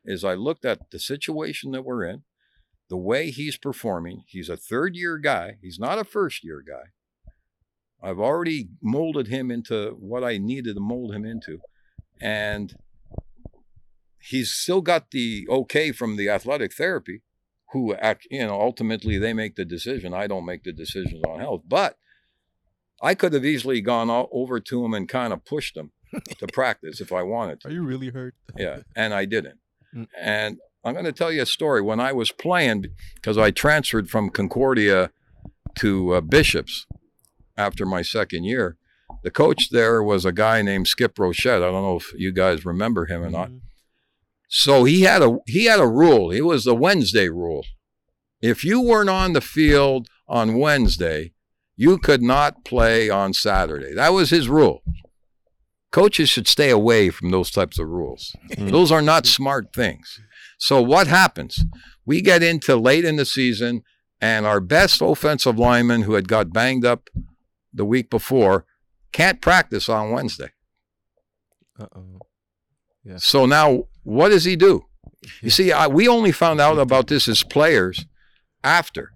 is 0.04 0.24
I 0.24 0.34
looked 0.34 0.64
at 0.64 0.90
the 0.90 0.98
situation 0.98 1.72
that 1.72 1.84
we're 1.84 2.04
in, 2.04 2.22
the 2.88 2.96
way 2.96 3.30
he's 3.30 3.56
performing. 3.56 4.24
He's 4.26 4.48
a 4.48 4.56
third 4.56 4.96
year 4.96 5.18
guy, 5.18 5.56
he's 5.62 5.78
not 5.78 5.98
a 5.98 6.04
first 6.04 6.44
year 6.44 6.62
guy. 6.66 6.90
I've 8.02 8.20
already 8.20 8.68
molded 8.82 9.28
him 9.28 9.50
into 9.50 9.96
what 9.98 10.22
I 10.22 10.36
needed 10.36 10.74
to 10.74 10.80
mold 10.80 11.14
him 11.14 11.24
into. 11.24 11.60
And 12.20 12.76
he's 14.20 14.50
still 14.52 14.82
got 14.82 15.10
the 15.10 15.46
okay 15.48 15.90
from 15.90 16.16
the 16.16 16.28
athletic 16.28 16.74
therapy, 16.74 17.22
who 17.72 17.94
act, 17.94 18.26
you 18.30 18.46
know, 18.46 18.60
ultimately 18.60 19.18
they 19.18 19.32
make 19.32 19.56
the 19.56 19.64
decision. 19.64 20.12
I 20.12 20.26
don't 20.26 20.44
make 20.44 20.64
the 20.64 20.72
decisions 20.72 21.22
on 21.26 21.40
health. 21.40 21.62
But 21.66 21.96
I 23.02 23.14
could 23.14 23.32
have 23.32 23.44
easily 23.44 23.80
gone 23.80 24.10
over 24.30 24.60
to 24.60 24.84
him 24.84 24.94
and 24.94 25.08
kind 25.08 25.32
of 25.32 25.44
pushed 25.44 25.76
him 25.76 25.92
to 26.38 26.46
practice 26.48 27.00
if 27.00 27.12
I 27.12 27.22
wanted 27.22 27.60
to 27.60 27.68
Are 27.68 27.70
you 27.72 27.82
really 27.84 28.10
hurt? 28.10 28.34
yeah 28.56 28.78
and 28.96 29.12
i 29.14 29.24
didn't 29.24 29.58
Mm. 29.94 30.08
and 30.20 30.58
i'm 30.84 30.92
going 30.94 31.04
to 31.04 31.12
tell 31.12 31.30
you 31.30 31.42
a 31.42 31.46
story 31.46 31.80
when 31.80 32.00
i 32.00 32.12
was 32.12 32.32
playing 32.32 32.86
because 33.14 33.38
i 33.38 33.50
transferred 33.52 34.10
from 34.10 34.28
concordia 34.28 35.10
to 35.76 36.14
uh, 36.14 36.20
bishops 36.20 36.86
after 37.56 37.84
my 37.86 38.02
second 38.02 38.44
year. 38.44 38.76
The 39.22 39.30
coach 39.30 39.70
there 39.70 40.02
was 40.02 40.24
a 40.24 40.32
guy 40.32 40.62
named 40.62 40.86
Skip 40.88 41.14
Rochette. 41.18 41.62
I 41.62 41.70
don't 41.70 41.82
know 41.82 41.96
if 41.96 42.12
you 42.16 42.32
guys 42.32 42.64
remember 42.64 43.06
him 43.06 43.22
or 43.22 43.30
not. 43.30 43.50
Mhm. 43.50 43.60
So 44.48 44.84
he 44.84 45.02
had 45.02 45.22
a 45.22 45.38
he 45.46 45.64
had 45.66 45.80
a 45.80 45.86
rule. 45.86 46.30
It 46.30 46.42
was 46.42 46.64
the 46.64 46.74
Wednesday 46.74 47.28
rule. 47.28 47.64
If 48.40 48.64
you 48.64 48.80
weren't 48.80 49.10
on 49.10 49.32
the 49.32 49.40
field 49.40 50.08
on 50.28 50.58
Wednesday, 50.58 51.32
you 51.76 51.98
could 51.98 52.22
not 52.22 52.64
play 52.64 53.08
on 53.10 53.32
Saturday. 53.32 53.94
That 53.94 54.10
was 54.12 54.30
his 54.30 54.48
rule. 54.48 54.82
Coaches 55.94 56.28
should 56.28 56.48
stay 56.48 56.70
away 56.70 57.08
from 57.08 57.30
those 57.30 57.52
types 57.52 57.78
of 57.78 57.86
rules. 57.86 58.34
Mm. 58.50 58.72
Those 58.72 58.90
are 58.90 59.00
not 59.00 59.26
smart 59.26 59.72
things. 59.72 60.18
So 60.58 60.82
what 60.82 61.06
happens? 61.06 61.64
We 62.04 62.20
get 62.20 62.42
into 62.42 62.74
late 62.74 63.04
in 63.04 63.14
the 63.14 63.24
season 63.24 63.84
and 64.20 64.44
our 64.44 64.58
best 64.58 65.00
offensive 65.00 65.56
lineman 65.56 66.02
who 66.02 66.14
had 66.14 66.26
got 66.26 66.52
banged 66.52 66.84
up 66.84 67.10
the 67.72 67.84
week 67.84 68.10
before 68.10 68.66
can't 69.12 69.40
practice 69.40 69.88
on 69.88 70.10
Wednesday. 70.10 70.50
Uh-oh. 71.78 72.18
Yeah. 73.04 73.18
So 73.18 73.46
now 73.46 73.84
what 74.02 74.30
does 74.30 74.42
he 74.42 74.56
do? 74.56 74.86
You 75.42 75.50
see, 75.50 75.70
I, 75.70 75.86
we 75.86 76.08
only 76.08 76.32
found 76.32 76.60
out 76.60 76.76
about 76.76 77.06
this 77.06 77.28
as 77.28 77.44
players 77.44 78.04
after. 78.64 79.12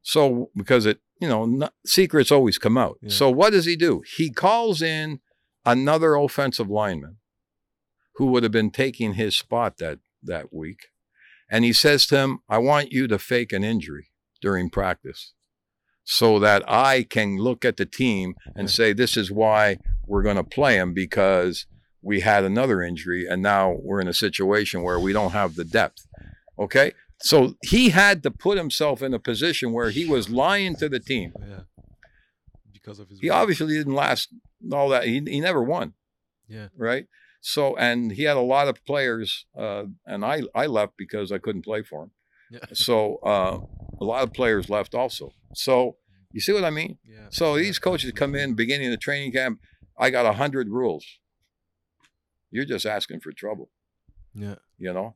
So 0.00 0.48
because 0.56 0.86
it, 0.86 1.00
you 1.20 1.28
know, 1.28 1.44
no, 1.44 1.68
secrets 1.84 2.32
always 2.32 2.56
come 2.56 2.78
out. 2.78 2.96
Yeah. 3.02 3.10
So 3.10 3.28
what 3.28 3.50
does 3.50 3.66
he 3.66 3.76
do? 3.76 4.02
He 4.16 4.30
calls 4.30 4.80
in 4.80 5.20
another 5.64 6.14
offensive 6.14 6.68
lineman 6.68 7.16
who 8.16 8.26
would 8.26 8.42
have 8.42 8.52
been 8.52 8.70
taking 8.70 9.14
his 9.14 9.36
spot 9.36 9.78
that 9.78 9.98
that 10.22 10.52
week, 10.52 10.88
and 11.50 11.64
he 11.64 11.72
says 11.72 12.06
to 12.06 12.16
him, 12.16 12.38
"I 12.48 12.58
want 12.58 12.92
you 12.92 13.06
to 13.08 13.18
fake 13.18 13.52
an 13.52 13.64
injury 13.64 14.08
during 14.40 14.70
practice." 14.70 15.32
So 16.06 16.38
that 16.38 16.62
I 16.70 17.04
can 17.04 17.38
look 17.38 17.64
at 17.64 17.78
the 17.78 17.86
team 17.86 18.34
and 18.54 18.70
say, 18.70 18.92
this 18.92 19.16
is 19.16 19.32
why 19.32 19.78
we're 20.06 20.22
going 20.22 20.36
to 20.36 20.44
play 20.44 20.76
him 20.76 20.92
because 20.92 21.64
we 22.02 22.20
had 22.20 22.44
another 22.44 22.82
injury 22.82 23.26
and 23.26 23.42
now 23.42 23.76
we're 23.80 24.02
in 24.02 24.08
a 24.08 24.12
situation 24.12 24.82
where 24.82 25.00
we 25.00 25.14
don't 25.14 25.30
have 25.30 25.54
the 25.54 25.64
depth. 25.64 26.06
Okay. 26.58 26.92
So 27.22 27.54
he 27.62 27.88
had 27.88 28.22
to 28.24 28.30
put 28.30 28.58
himself 28.58 29.02
in 29.02 29.14
a 29.14 29.18
position 29.18 29.72
where 29.72 29.90
he 29.90 30.04
was 30.04 30.28
lying 30.28 30.76
to 30.76 30.90
the 30.90 31.00
team. 31.00 31.32
Yeah. 31.40 31.60
Because 32.70 32.98
of 32.98 33.08
his. 33.08 33.20
He 33.20 33.30
obviously 33.30 33.74
didn't 33.74 33.94
last 33.94 34.28
all 34.72 34.88
that. 34.90 35.04
He, 35.04 35.20
he 35.26 35.40
never 35.40 35.62
won. 35.62 35.94
Yeah. 36.48 36.68
Right. 36.76 37.06
So, 37.40 37.76
and 37.76 38.12
he 38.12 38.22
had 38.22 38.36
a 38.36 38.40
lot 38.40 38.68
of 38.68 38.84
players, 38.86 39.46
uh, 39.58 39.84
and 40.06 40.24
I, 40.24 40.42
I 40.54 40.66
left 40.66 40.94
because 40.96 41.30
I 41.30 41.38
couldn't 41.38 41.62
play 41.64 41.82
for 41.82 42.04
him. 42.04 42.10
Yeah. 42.50 42.60
So, 42.74 43.16
uh, 43.24 43.60
a 44.00 44.04
lot 44.04 44.22
of 44.22 44.32
players 44.32 44.68
left 44.70 44.94
also. 44.94 45.32
So, 45.54 45.96
you 46.32 46.40
see 46.40 46.52
what 46.52 46.64
I 46.64 46.70
mean? 46.70 46.98
Yeah. 47.04 47.26
So 47.30 47.54
yeah, 47.54 47.62
these 47.64 47.78
coaches 47.78 48.12
come 48.12 48.34
in 48.34 48.54
beginning 48.54 48.86
of 48.88 48.90
the 48.92 48.96
training 48.98 49.32
camp. 49.32 49.60
I 49.98 50.10
got 50.10 50.26
a 50.26 50.32
hundred 50.32 50.68
rules. 50.68 51.04
You're 52.50 52.64
just 52.64 52.86
asking 52.86 53.20
for 53.20 53.32
trouble, 53.32 53.70
Yeah. 54.34 54.56
you 54.78 54.92
know. 54.92 55.14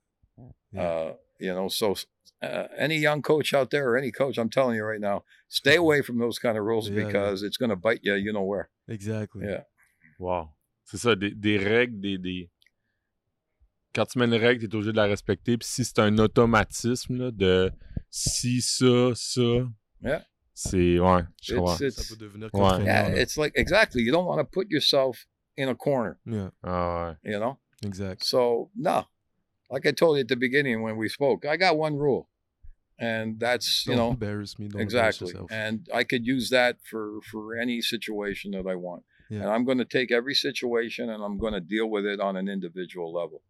Yeah. 0.72 0.80
Uh, 0.82 1.12
you 1.40 1.54
know, 1.54 1.68
so 1.68 1.94
uh, 2.42 2.64
any 2.76 2.96
young 2.98 3.22
coach 3.22 3.52
out 3.54 3.70
there 3.70 3.88
or 3.90 3.96
any 3.96 4.10
coach, 4.10 4.38
I'm 4.38 4.48
telling 4.50 4.76
you 4.76 4.84
right 4.84 5.00
now, 5.00 5.24
stay 5.48 5.76
away 5.76 6.02
from 6.02 6.18
those 6.18 6.38
kind 6.38 6.56
of 6.58 6.64
rules 6.64 6.88
Yeah, 6.88 7.00
yeah. 7.00 7.06
because 7.06 7.42
it's 7.42 7.56
going 7.56 7.70
to 7.70 7.76
bite 7.76 8.00
you. 8.02 8.14
You 8.14 8.32
know 8.32 8.42
where? 8.42 8.68
Exactly. 8.88 9.44
Yeah. 9.46 9.64
Wow. 10.18 10.48
C'est 10.84 10.96
ça, 10.98 11.14
des, 11.14 11.30
des 11.30 11.58
règles, 11.58 12.00
des, 12.00 12.18
des. 12.18 12.50
Quand 13.94 14.06
tu 14.06 14.18
mets 14.18 14.26
une 14.26 14.34
règle, 14.34 14.60
tu 14.60 14.66
es 14.66 14.74
obligé 14.74 14.92
de 14.92 14.96
la 14.96 15.04
respecter. 15.06 15.56
Puis 15.58 15.68
si 15.68 15.84
c'est 15.84 15.98
un 15.98 16.16
automatisme 16.18 17.16
là, 17.16 17.30
de 17.30 17.70
si 18.10 18.60
ça, 18.62 19.12
ça. 19.14 19.66
Yeah. 20.02 20.24
C'est. 20.54 20.98
Ouais, 20.98 21.22
je 21.42 21.54
It's, 21.54 21.58
comprends. 21.58 21.76
Ça 21.76 22.02
peut 22.08 22.16
devenir 22.16 22.48
Ouais. 22.52 22.84
yeah, 22.84 23.20
it's 23.22 23.36
like 23.36 23.52
exactly. 23.56 24.02
You 24.02 24.12
don't 24.12 24.26
want 24.26 24.38
to 24.38 24.44
put 24.44 24.70
yourself 24.70 25.26
in 25.56 25.68
a 25.68 25.74
corner. 25.74 26.18
Yeah. 26.26 26.50
Ah 26.62 27.16
ouais. 27.24 27.32
You 27.32 27.38
know. 27.38 27.58
Exact. 27.84 28.24
So 28.24 28.70
no, 28.74 29.04
like 29.70 29.86
I 29.86 29.92
told 29.92 30.16
you 30.16 30.22
at 30.22 30.28
the 30.28 30.36
beginning 30.36 30.82
when 30.82 30.96
we 30.96 31.08
spoke, 31.08 31.44
I 31.44 31.56
got 31.56 31.76
one 31.76 31.96
rule, 31.96 32.28
and 32.98 33.38
that's 33.38 33.86
you 33.86 33.92
Don't 33.94 33.98
know 33.98 34.10
embarrass 34.10 34.58
me. 34.58 34.68
Don't 34.68 34.80
exactly 34.82 35.30
Embarrass 35.30 35.48
and 35.52 35.88
i 35.94 36.02
could 36.04 36.26
use 36.26 36.50
that 36.50 36.78
for 36.84 37.20
for 37.30 37.56
any 37.56 37.80
situation 37.80 38.50
that 38.52 38.66
i 38.66 38.74
want 38.74 39.04
Yeah. 39.30 39.40
and 39.42 39.50
i'm 39.50 39.64
going 39.64 39.78
to 39.78 39.84
take 39.84 40.10
every 40.10 40.34
situation 40.34 41.08
and 41.10 41.22
i'm 41.22 41.38
going 41.38 41.52
to 41.52 41.60
deal 41.60 41.88
with 41.88 42.04
it 42.06 42.18
on 42.20 42.36
an 42.36 42.48
individual 42.48 43.12
level 43.12 43.42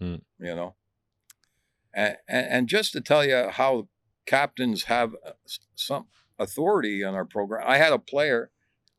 Mm. 0.00 0.20
you 0.38 0.54
know 0.54 0.74
and, 1.94 2.16
and 2.28 2.46
and 2.50 2.68
just 2.68 2.92
to 2.92 3.00
tell 3.00 3.24
you 3.24 3.48
how 3.50 3.88
captains 4.26 4.84
have 4.84 5.14
uh, 5.24 5.30
some 5.74 6.06
authority 6.38 7.02
on 7.02 7.14
our 7.14 7.24
program 7.24 7.64
i 7.66 7.78
had 7.78 7.94
a 7.94 7.98
player 7.98 8.50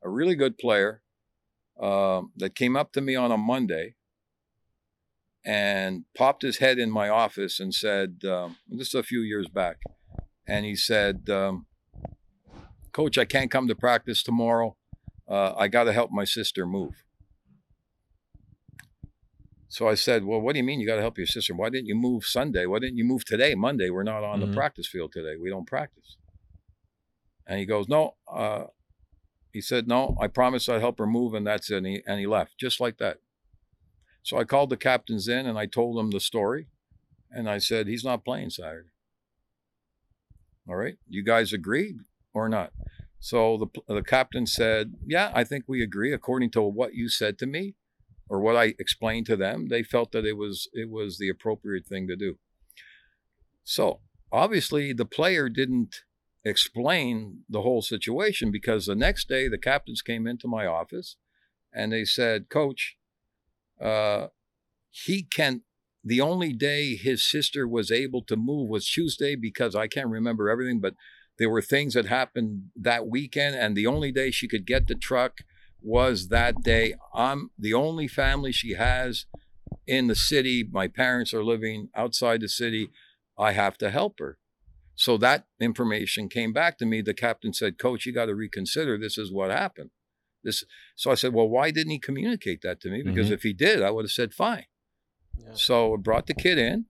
a 0.01 0.09
really 0.09 0.33
good 0.33 0.57
player 0.57 1.01
um, 1.79 2.31
that 2.35 2.55
came 2.55 2.75
up 2.75 2.91
to 2.93 3.01
me 3.01 3.15
on 3.15 3.31
a 3.31 3.37
monday 3.37 3.93
and 5.47 6.03
popped 6.13 6.41
his 6.41 6.57
head 6.57 6.77
in 6.77 6.91
my 6.91 7.07
office 7.07 7.57
and 7.57 7.73
said 7.73 8.25
um, 8.25 8.57
this 8.67 8.89
is 8.89 8.95
a 8.95 9.01
few 9.01 9.21
years 9.21 9.47
back 9.47 9.77
and 10.45 10.65
he 10.65 10.75
said, 10.75 11.29
um, 11.29 11.65
"Coach, 12.91 13.17
I 13.17 13.23
can't 13.25 13.49
come 13.49 13.67
to 13.69 13.75
practice 13.75 14.23
tomorrow. 14.23 14.75
Uh, 15.27 15.53
I 15.55 15.69
got 15.69 15.85
to 15.85 15.93
help 15.93 16.11
my 16.11 16.25
sister 16.25 16.65
move." 16.65 17.03
So 19.69 19.87
I 19.87 19.95
said, 19.95 20.25
"Well, 20.25 20.41
what 20.41 20.53
do 20.53 20.59
you 20.59 20.63
mean 20.63 20.79
you 20.79 20.87
got 20.87 20.95
to 20.95 21.01
help 21.01 21.17
your 21.17 21.27
sister? 21.27 21.53
Why 21.53 21.69
didn't 21.69 21.87
you 21.87 21.95
move 21.95 22.25
Sunday? 22.25 22.65
Why 22.65 22.79
didn't 22.79 22.97
you 22.97 23.05
move 23.05 23.23
today, 23.25 23.55
Monday? 23.55 23.89
We're 23.89 24.03
not 24.03 24.23
on 24.23 24.39
Mhm. 24.39 24.47
the 24.47 24.53
practice 24.53 24.87
field 24.87 25.11
today. 25.13 25.35
We 25.35 25.49
don't 25.49 25.65
practice." 25.67 26.17
And 27.45 27.59
he 27.59 27.65
goes, 27.65 27.87
"No." 27.87 28.15
Uh, 28.27 28.65
he 29.53 29.61
said, 29.61 29.87
"No, 29.87 30.15
I 30.19 30.27
promised 30.27 30.69
I'd 30.69 30.81
help 30.81 30.97
her 30.99 31.07
move, 31.07 31.33
and 31.33 31.47
that's 31.47 31.69
it." 31.69 31.77
And 31.77 31.87
he, 31.87 32.03
and 32.05 32.19
he 32.19 32.27
left 32.27 32.57
just 32.57 32.79
like 32.79 32.97
that. 32.97 33.19
So 34.27 34.35
I 34.35 34.43
called 34.43 34.71
the 34.71 34.75
captains 34.75 35.29
in 35.29 35.45
and 35.45 35.57
I 35.57 35.67
told 35.67 35.97
them 35.97 36.11
the 36.11 36.19
story, 36.19 36.67
and 37.31 37.49
I 37.49 37.59
said, 37.59 37.87
"He's 37.87 38.03
not 38.03 38.25
playing 38.25 38.49
Saturday." 38.49 38.89
All 40.67 40.75
right. 40.75 40.97
You 41.07 41.23
guys 41.23 41.53
agree 41.53 41.95
or 42.33 42.49
not? 42.49 42.73
So 43.21 43.55
the, 43.55 43.93
the 43.93 44.03
captain 44.03 44.45
said, 44.45 44.95
Yeah, 45.05 45.31
I 45.33 45.45
think 45.45 45.63
we 45.65 45.81
agree. 45.81 46.11
According 46.11 46.51
to 46.51 46.61
what 46.61 46.93
you 46.93 47.07
said 47.07 47.39
to 47.39 47.45
me 47.45 47.75
or 48.27 48.41
what 48.41 48.57
I 48.57 48.75
explained 48.77 49.27
to 49.27 49.37
them, 49.37 49.69
they 49.69 49.81
felt 49.81 50.11
that 50.11 50.25
it 50.25 50.35
was 50.35 50.67
it 50.73 50.89
was 50.89 51.19
the 51.19 51.29
appropriate 51.29 51.85
thing 51.85 52.05
to 52.09 52.17
do. 52.17 52.37
So 53.63 54.01
obviously 54.29 54.91
the 54.91 55.05
player 55.05 55.47
didn't 55.47 56.01
explain 56.43 57.43
the 57.47 57.61
whole 57.61 57.81
situation 57.81 58.51
because 58.51 58.87
the 58.87 58.95
next 58.95 59.29
day 59.29 59.47
the 59.47 59.57
captains 59.57 60.01
came 60.01 60.27
into 60.27 60.49
my 60.49 60.65
office 60.65 61.15
and 61.73 61.93
they 61.93 62.03
said, 62.03 62.49
Coach, 62.49 62.96
uh, 63.81 64.27
he 64.89 65.23
can 65.23 65.61
the 66.03 66.21
only 66.21 66.53
day 66.53 66.95
his 66.95 67.29
sister 67.29 67.67
was 67.67 67.91
able 67.91 68.21
to 68.23 68.37
move 68.37 68.69
was 68.69 68.87
Tuesday 68.87 69.35
because 69.35 69.75
I 69.75 69.87
can't 69.87 70.07
remember 70.07 70.49
everything, 70.49 70.79
but 70.79 70.93
there 71.37 71.49
were 71.49 71.61
things 71.61 71.95
that 71.95 72.05
happened 72.05 72.69
that 72.75 73.07
weekend, 73.07 73.55
and 73.55 73.75
the 73.75 73.87
only 73.87 74.11
day 74.11 74.31
she 74.31 74.47
could 74.47 74.65
get 74.65 74.87
the 74.87 74.95
truck 74.95 75.39
was 75.81 76.29
that 76.29 76.63
day. 76.63 76.95
I'm 77.13 77.51
the 77.59 77.73
only 77.73 78.07
family 78.07 78.51
she 78.51 78.73
has 78.73 79.25
in 79.85 80.07
the 80.07 80.15
city. 80.15 80.67
My 80.69 80.87
parents 80.87 81.33
are 81.33 81.43
living 81.43 81.89
outside 81.95 82.41
the 82.41 82.49
city. 82.49 82.89
I 83.37 83.51
have 83.51 83.77
to 83.79 83.91
help 83.91 84.19
her. 84.19 84.37
So 84.95 85.17
that 85.17 85.45
information 85.59 86.27
came 86.27 86.53
back 86.53 86.77
to 86.79 86.85
me. 86.85 87.01
The 87.01 87.13
captain 87.13 87.53
said, 87.53 87.77
Coach, 87.77 88.05
you 88.05 88.13
got 88.13 88.25
to 88.25 88.35
reconsider. 88.35 88.97
This 88.97 89.17
is 89.17 89.31
what 89.31 89.51
happened. 89.51 89.91
This 90.47 90.63
so 90.95 91.11
I 91.11 91.15
said, 91.15 91.33
Well, 91.33 91.49
why 91.55 91.71
didn't 91.71 91.91
he 91.91 91.99
communicate 91.99 92.61
that 92.63 92.79
to 92.81 92.89
me? 92.89 93.03
Because 93.03 93.29
Mhm. 93.29 93.33
if 93.37 93.43
he 93.43 93.53
did, 93.53 93.81
I 93.83 93.91
would 93.91 94.05
have 94.05 94.11
said 94.19 94.33
fine. 94.33 94.65
Yeah. 95.37 95.53
So 95.53 95.93
I 95.93 95.97
brought 95.97 96.25
the 96.27 96.33
kid 96.45 96.57
in 96.57 96.85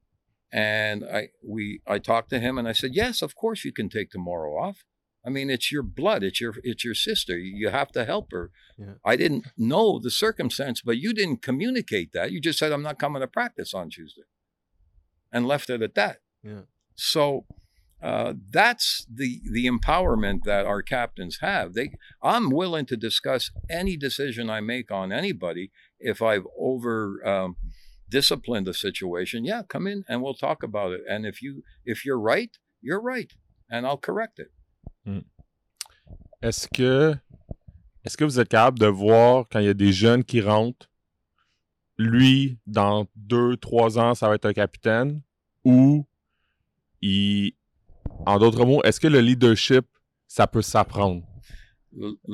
and 0.52 1.04
I 1.04 1.22
we 1.44 1.82
I 1.86 1.98
talked 2.00 2.30
to 2.30 2.40
him 2.40 2.58
and 2.60 2.68
I 2.68 2.72
said, 2.74 2.92
Yes, 2.94 3.22
of 3.22 3.36
course 3.36 3.66
you 3.66 3.74
can 3.74 3.90
take 3.90 4.10
tomorrow 4.12 4.54
off. 4.66 4.86
I 5.26 5.30
mean, 5.30 5.50
it's 5.50 5.70
your 5.74 5.84
blood, 5.84 6.24
it's 6.24 6.40
your 6.40 6.54
it's 6.64 6.86
your 6.86 6.94
sister. 6.94 7.38
You 7.38 7.70
have 7.70 7.92
to 7.98 8.06
help 8.06 8.32
her. 8.32 8.52
Yeah. 8.78 8.94
I 9.04 9.16
didn't 9.18 9.48
know 9.58 10.00
the 10.00 10.12
circumstance, 10.12 10.82
but 10.82 10.98
you 10.98 11.12
didn't 11.14 11.42
communicate 11.42 12.14
that. 12.14 12.32
You 12.32 12.40
just 12.40 12.60
said 12.60 12.72
I'm 12.72 12.84
not 12.90 13.00
coming 13.00 13.22
to 13.22 13.28
practice 13.28 13.74
on 13.74 13.90
Tuesday. 13.90 14.28
And 15.32 15.46
left 15.46 15.70
it 15.70 15.82
at 15.82 15.96
that. 15.96 16.20
Yeah. 16.44 16.62
So 16.96 17.46
uh, 18.02 18.34
that's 18.50 19.06
the 19.12 19.42
the 19.52 19.66
empowerment 19.66 20.44
that 20.44 20.66
our 20.66 20.82
captains 20.82 21.40
have. 21.42 21.74
They 21.74 21.92
I'm 22.22 22.50
willing 22.52 22.86
to 22.88 22.98
discuss 22.98 23.52
any 23.70 23.98
decision 23.98 24.50
I 24.50 24.62
make 24.62 24.92
on 24.92 25.12
anybody 25.12 25.72
if 26.00 26.22
I've 26.22 26.46
over 26.58 27.26
um, 27.26 27.56
disciplined 28.10 28.68
a 28.68 28.74
situation. 28.74 29.46
Yeah, 29.46 29.64
come 29.68 29.88
in 29.88 30.04
and 30.08 30.22
we'll 30.22 30.36
talk 30.36 30.64
about 30.64 30.92
it. 30.92 31.02
And 31.10 31.26
if 31.26 31.42
you 31.42 31.64
if 31.86 32.06
you're 32.06 32.20
right, 32.20 32.58
you're 32.82 33.02
right, 33.02 33.34
and 33.70 33.86
I'll 33.88 33.98
correct 33.98 34.40
it. 34.40 34.52
Est-ce 36.42 36.68
que 36.68 37.16
est-ce 38.06 38.16
que 38.16 38.24
vous 38.24 38.40
êtes 38.40 38.50
capable 38.50 38.80
de 38.80 38.88
voir 38.88 39.50
quand 39.50 39.60
il 39.60 39.66
y 39.66 39.70
a 39.70 39.74
des 39.74 39.92
jeunes 39.92 40.24
qui 40.24 40.40
rentrent, 40.40 40.90
lui, 41.98 42.58
dans 42.66 43.08
deux, 43.16 43.58
trois 43.58 44.00
ans, 44.00 44.16
ça 44.16 44.30
va 44.30 44.36
être 44.36 44.46
un 44.46 44.54
capitaine, 44.54 45.22
ou 45.66 46.06
il, 47.02 47.54
en 48.26 48.40
d'autres 48.40 48.66
mots, 48.66 48.82
est-ce 48.84 49.00
que 49.00 49.08
le 49.08 49.20
leadership, 49.22 49.86
ça 50.28 50.48
peut 50.48 50.62
s'apprendre? 50.62 51.24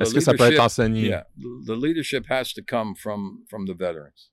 Est-ce 0.00 0.12
que 0.14 0.20
ça 0.20 0.32
peut 0.32 0.44
être 0.44 0.50
leadership- 0.50 0.60
enseigné? 0.60 1.08
Yeah, 1.08 1.24
the 1.66 1.76
leadership 1.76 2.26
has 2.28 2.52
to 2.54 2.62
come 2.62 2.94
from 2.94 3.44
from 3.48 3.66
the 3.66 3.74
veterans. 3.74 4.30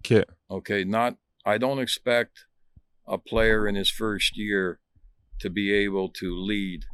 OK. 0.00 0.24
Okay, 0.50 0.84
not 0.84 1.16
I 1.46 1.58
don't 1.58 1.78
expect 1.78 2.46
a 3.06 3.18
player 3.18 3.66
in 3.66 3.74
his 3.76 3.90
first 3.90 4.36
year 4.36 4.80
to 5.40 5.48
be 5.50 5.72
able 5.72 6.08
to 6.10 6.34
lead 6.36 6.84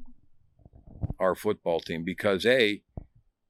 our 1.19 1.35
football 1.35 1.81
team 1.81 2.05
because 2.05 2.47
a 2.47 2.83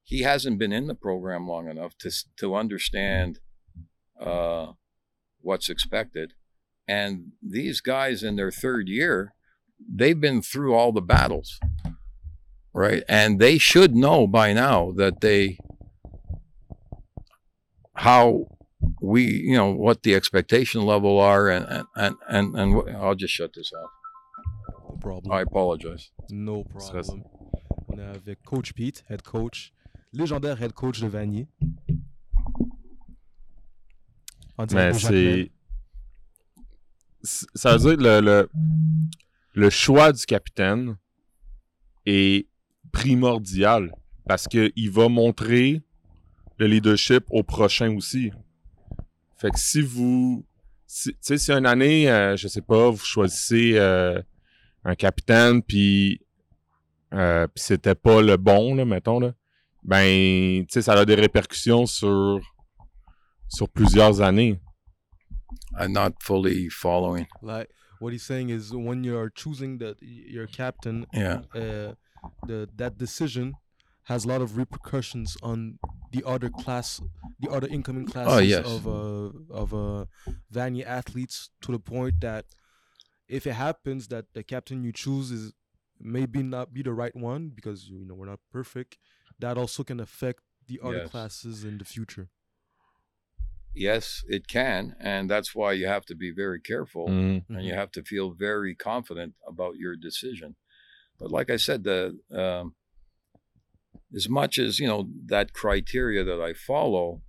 he 0.03 0.21
hasn't 0.21 0.57
been 0.57 0.71
in 0.71 0.87
the 0.87 0.95
program 0.95 1.47
long 1.47 1.67
enough 1.69 1.95
to 1.99 2.09
to 2.37 2.55
understand 2.55 3.39
uh, 4.19 4.71
what's 5.41 5.69
expected, 5.69 6.33
and 6.87 7.33
these 7.43 7.81
guys 7.81 8.23
in 8.23 8.35
their 8.37 8.51
third 8.51 8.87
year, 8.87 9.33
they've 9.79 10.19
been 10.19 10.41
through 10.41 10.73
all 10.75 10.91
the 10.91 11.01
battles, 11.01 11.59
right? 12.73 13.03
And 13.07 13.39
they 13.39 13.57
should 13.57 13.95
know 13.95 14.27
by 14.27 14.53
now 14.53 14.91
that 14.97 15.21
they 15.21 15.57
how 17.95 18.47
we 19.01 19.23
you 19.25 19.55
know 19.57 19.71
what 19.73 20.03
the 20.03 20.13
expectation 20.15 20.81
level 20.85 21.19
are 21.19 21.49
and 21.49 21.65
and 21.95 22.15
and 22.27 22.55
and, 22.55 22.55
and 22.87 22.97
I'll 22.97 23.15
just 23.15 23.33
shut 23.33 23.51
this 23.53 23.71
off. 23.73 23.89
No 24.89 24.97
problem. 25.01 25.31
I 25.31 25.41
apologize. 25.41 26.11
No 26.29 26.63
problem. 26.63 27.23
On 27.89 27.97
est 27.99 28.15
avec 28.15 28.43
Coach 28.43 28.73
Pete, 28.73 29.03
head 29.09 29.23
coach, 29.23 29.71
légendaire 30.13 30.57
head 30.61 30.73
coach 30.73 30.99
de 31.01 31.07
Vanier. 31.07 31.47
Mais 34.73 34.93
c'est. 34.93 35.51
c'est- 37.23 37.47
Ça 37.55 37.77
veut 37.77 37.95
dire 37.97 38.03
le, 38.05 38.21
le, 38.21 38.49
le 39.57 39.71
choix 39.71 40.11
du 40.13 40.23
capitaine 40.25 40.97
est 42.05 42.47
primordial 42.91 43.91
parce 44.27 44.47
qu'il 44.47 44.91
va 44.91 45.09
montrer 45.09 45.81
le 46.59 46.67
leadership 46.67 47.23
au 47.31 47.41
prochain 47.41 47.95
aussi. 47.95 48.31
Fait 49.39 49.49
que 49.49 49.57
si 49.59 49.81
vous. 49.81 50.45
si- 50.85 51.11
Tu 51.13 51.17
sais, 51.21 51.37
si 51.39 51.51
une 51.51 51.65
année, 51.65 52.09
euh, 52.09 52.35
je 52.37 52.47
sais 52.47 52.61
pas, 52.61 52.89
vous 52.91 53.03
choisissez 53.03 53.73
euh, 53.77 54.21
un 54.83 54.95
capitaine, 54.95 55.61
puis 55.63 56.21
euh, 57.13 57.47
puis 57.47 57.63
c'était 57.63 57.95
pas 57.95 58.21
le 58.21 58.37
bon, 58.37 58.75
là, 58.75 58.85
mettons, 58.85 59.19
là, 59.19 59.33
ben, 59.83 60.65
tu 60.65 60.67
sais, 60.73 60.81
ça 60.83 60.93
a 60.93 61.05
des 61.05 61.15
répercussions 61.15 61.85
sur, 61.87 62.39
sur 63.47 63.69
plusieurs 63.69 64.21
années. 64.21 64.59
I'm 65.79 65.93
not 65.93 66.11
fully 66.21 66.69
following. 66.69 67.25
Like 67.41 67.69
what 67.99 68.13
he's 68.13 68.23
saying 68.23 68.49
is 68.49 68.73
when 68.73 69.03
you're 69.03 69.29
choosing 69.29 69.77
the 69.79 69.95
your 70.01 70.47
captain, 70.47 71.05
Yeah. 71.13 71.41
uh, 71.53 71.93
the 72.45 72.69
that 72.75 72.97
decision 72.97 73.55
has 74.03 74.25
a 74.25 74.27
lot 74.27 74.41
of 74.41 74.57
repercussions 74.57 75.37
on 75.43 75.79
the 76.11 76.23
other 76.25 76.49
class, 76.49 77.01
the 77.39 77.49
other 77.49 77.67
incoming 77.67 78.05
classes 78.05 78.33
Oh, 78.33 78.39
yes. 78.39 78.65
of 78.65 78.87
uh, 78.87 79.31
of 79.61 79.73
uh, 79.73 80.05
Vanier 80.53 80.85
athletes 80.85 81.49
to 81.61 81.71
the 81.71 81.79
point 81.79 82.21
that 82.21 82.45
if 83.27 83.45
it 83.45 83.53
happens 83.53 84.07
that 84.07 84.25
the 84.33 84.43
captain 84.43 84.83
you 84.83 84.93
choose 84.93 85.31
is 85.31 85.53
maybe 85.99 86.41
not 86.43 86.73
be 86.73 86.81
the 86.83 86.93
right 86.93 87.15
one 87.15 87.49
because 87.49 87.89
you 87.89 88.05
know 88.05 88.13
we're 88.15 88.27
not 88.29 88.39
perfect, 88.51 88.97
that 89.39 89.57
also 89.57 89.83
can 89.83 89.99
affect 89.99 90.41
the 90.67 90.79
other 90.83 90.99
Yes. 90.99 91.09
classes 91.11 91.63
in 91.63 91.77
the 91.77 91.85
future. 91.85 92.29
Yes, 93.75 94.23
it 94.27 94.47
can, 94.47 94.95
and 94.99 95.29
that's 95.29 95.53
why 95.53 95.73
you 95.73 95.87
have 95.87 96.05
to 96.07 96.15
be 96.15 96.31
very 96.31 96.59
careful. 96.59 97.07
Mhm. 97.07 97.45
and 97.49 97.65
you 97.65 97.73
have 97.73 97.91
to 97.91 98.03
feel 98.03 98.31
very 98.31 98.73
confident 98.75 99.35
about 99.47 99.77
your 99.77 99.95
decision. 99.95 100.55
But 101.19 101.31
like 101.31 101.49
I 101.49 101.57
said, 101.57 101.83
the 101.83 102.19
um, 102.31 102.75
as 104.15 104.27
much 104.29 104.57
as 104.57 104.79
you 104.79 104.87
know 104.87 105.09
that 105.25 105.53
criteria 105.53 106.23
that 106.23 106.41
I 106.41 106.53
follow, 106.53 107.21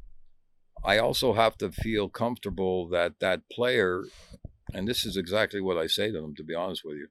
I 0.85 0.99
also 0.99 1.35
have 1.35 1.57
to 1.59 1.71
feel 1.71 2.09
comfortable 2.09 2.89
that 2.89 3.19
that 3.21 3.49
player, 3.51 4.05
and 4.73 4.87
this 4.87 5.05
is 5.05 5.17
exactly 5.17 5.61
what 5.61 5.77
I 5.77 5.87
say 5.87 6.11
to 6.13 6.21
them. 6.21 6.35
To 6.37 6.45
be 6.45 6.55
honest 6.55 6.83
with 6.85 6.97
you, 6.97 7.09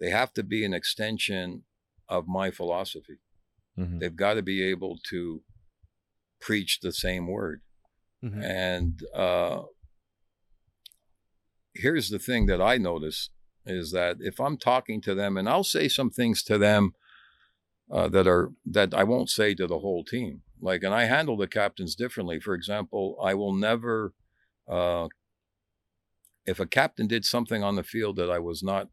they 0.00 0.10
have 0.10 0.32
to 0.34 0.42
be 0.42 0.64
an 0.64 0.74
extension 0.74 1.64
of 2.08 2.26
my 2.26 2.50
philosophy. 2.50 3.18
Mhm. 3.78 4.00
They've 4.00 4.16
got 4.16 4.34
to 4.34 4.42
be 4.42 4.62
able 4.62 4.98
to 5.10 5.44
preach 6.40 6.80
the 6.80 6.92
same 6.92 7.26
word. 7.26 7.62
Mhm. 8.24 8.42
And 8.42 9.00
uh, 9.14 9.62
here's 11.74 12.08
the 12.08 12.18
thing 12.18 12.46
that 12.46 12.60
I 12.60 12.76
notice 12.78 13.30
is 13.66 13.92
that 13.92 14.16
if 14.20 14.40
I'm 14.40 14.56
talking 14.56 15.00
to 15.02 15.14
them, 15.14 15.36
and 15.36 15.48
I'll 15.48 15.64
say 15.64 15.88
some 15.88 16.10
things 16.10 16.42
to 16.44 16.58
them 16.58 16.92
uh, 17.90 18.08
that 18.08 18.26
are 18.26 18.50
that 18.66 18.92
I 18.94 19.04
won't 19.04 19.30
say 19.30 19.54
to 19.54 19.66
the 19.66 19.78
whole 19.78 20.04
team. 20.04 20.42
Like, 20.60 20.82
and 20.82 20.92
I 20.94 21.04
handle 21.04 21.36
the 21.36 21.46
captains 21.46 21.94
differently. 21.94 22.40
For 22.40 22.54
example, 22.54 23.16
I 23.22 23.34
will 23.34 23.52
never, 23.54 24.12
uh, 24.68 25.08
if 26.46 26.58
a 26.58 26.66
captain 26.66 27.06
did 27.06 27.24
something 27.24 27.62
on 27.62 27.76
the 27.76 27.84
field 27.84 28.16
that 28.16 28.30
I 28.30 28.40
was 28.40 28.62
not 28.62 28.88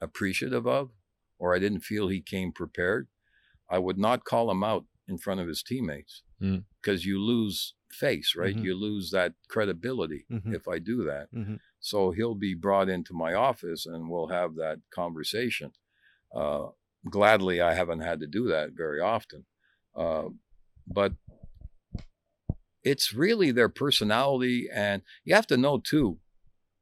appreciative 0.00 0.66
of, 0.66 0.90
or 1.38 1.54
I 1.54 1.58
didn't 1.60 1.80
feel 1.80 2.08
he 2.08 2.20
came 2.20 2.52
prepared, 2.52 3.06
I 3.70 3.78
would 3.78 3.98
not 3.98 4.24
call 4.24 4.50
him 4.50 4.64
out 4.64 4.84
in 5.06 5.18
front 5.18 5.40
of 5.40 5.48
his 5.48 5.62
teammates 5.62 6.22
Mm. 6.42 6.64
because 6.82 7.04
you 7.06 7.20
lose 7.20 7.74
face, 7.94 8.34
right? 8.36 8.56
Mhm. 8.56 8.64
You 8.64 8.74
lose 8.74 9.10
that 9.10 9.34
credibility 9.48 10.26
Mhm. 10.30 10.54
if 10.54 10.68
I 10.68 10.78
do 10.78 11.04
that. 11.04 11.32
Mhm. 11.32 11.60
So 11.80 12.10
he'll 12.10 12.34
be 12.34 12.54
brought 12.54 12.88
into 12.88 13.14
my 13.14 13.34
office 13.34 13.86
and 13.86 14.08
we'll 14.10 14.28
have 14.28 14.54
that 14.56 14.80
conversation. 14.90 15.72
Uh, 16.34 16.68
gladly, 17.08 17.60
I 17.60 17.74
haven't 17.74 18.00
had 18.00 18.20
to 18.20 18.26
do 18.26 18.48
that 18.48 18.72
very 18.72 19.00
often. 19.00 19.46
Uh, 19.94 20.30
but 20.86 21.12
it's 22.82 23.14
really 23.14 23.50
their 23.50 23.68
personality. 23.68 24.68
And 24.70 25.02
you 25.24 25.34
have 25.34 25.46
to 25.48 25.56
know, 25.56 25.78
too, 25.78 26.18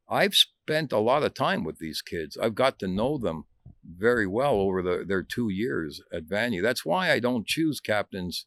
I've 0.09 0.35
spent 0.35 0.91
a 0.91 0.99
lot 0.99 1.23
of 1.23 1.33
time 1.33 1.63
with 1.63 1.79
these 1.79 2.01
kids. 2.01 2.37
I've 2.37 2.55
got 2.55 2.79
to 2.79 2.87
know 2.87 3.17
them 3.17 3.45
very 3.85 4.27
well 4.27 4.55
over 4.55 4.81
the, 4.81 5.05
their 5.05 5.23
two 5.23 5.49
years 5.49 6.01
at 6.11 6.25
Vanier. 6.25 6.61
That's 6.61 6.85
why 6.85 7.11
I 7.11 7.19
don't 7.19 7.47
choose 7.47 7.79
captains 7.79 8.45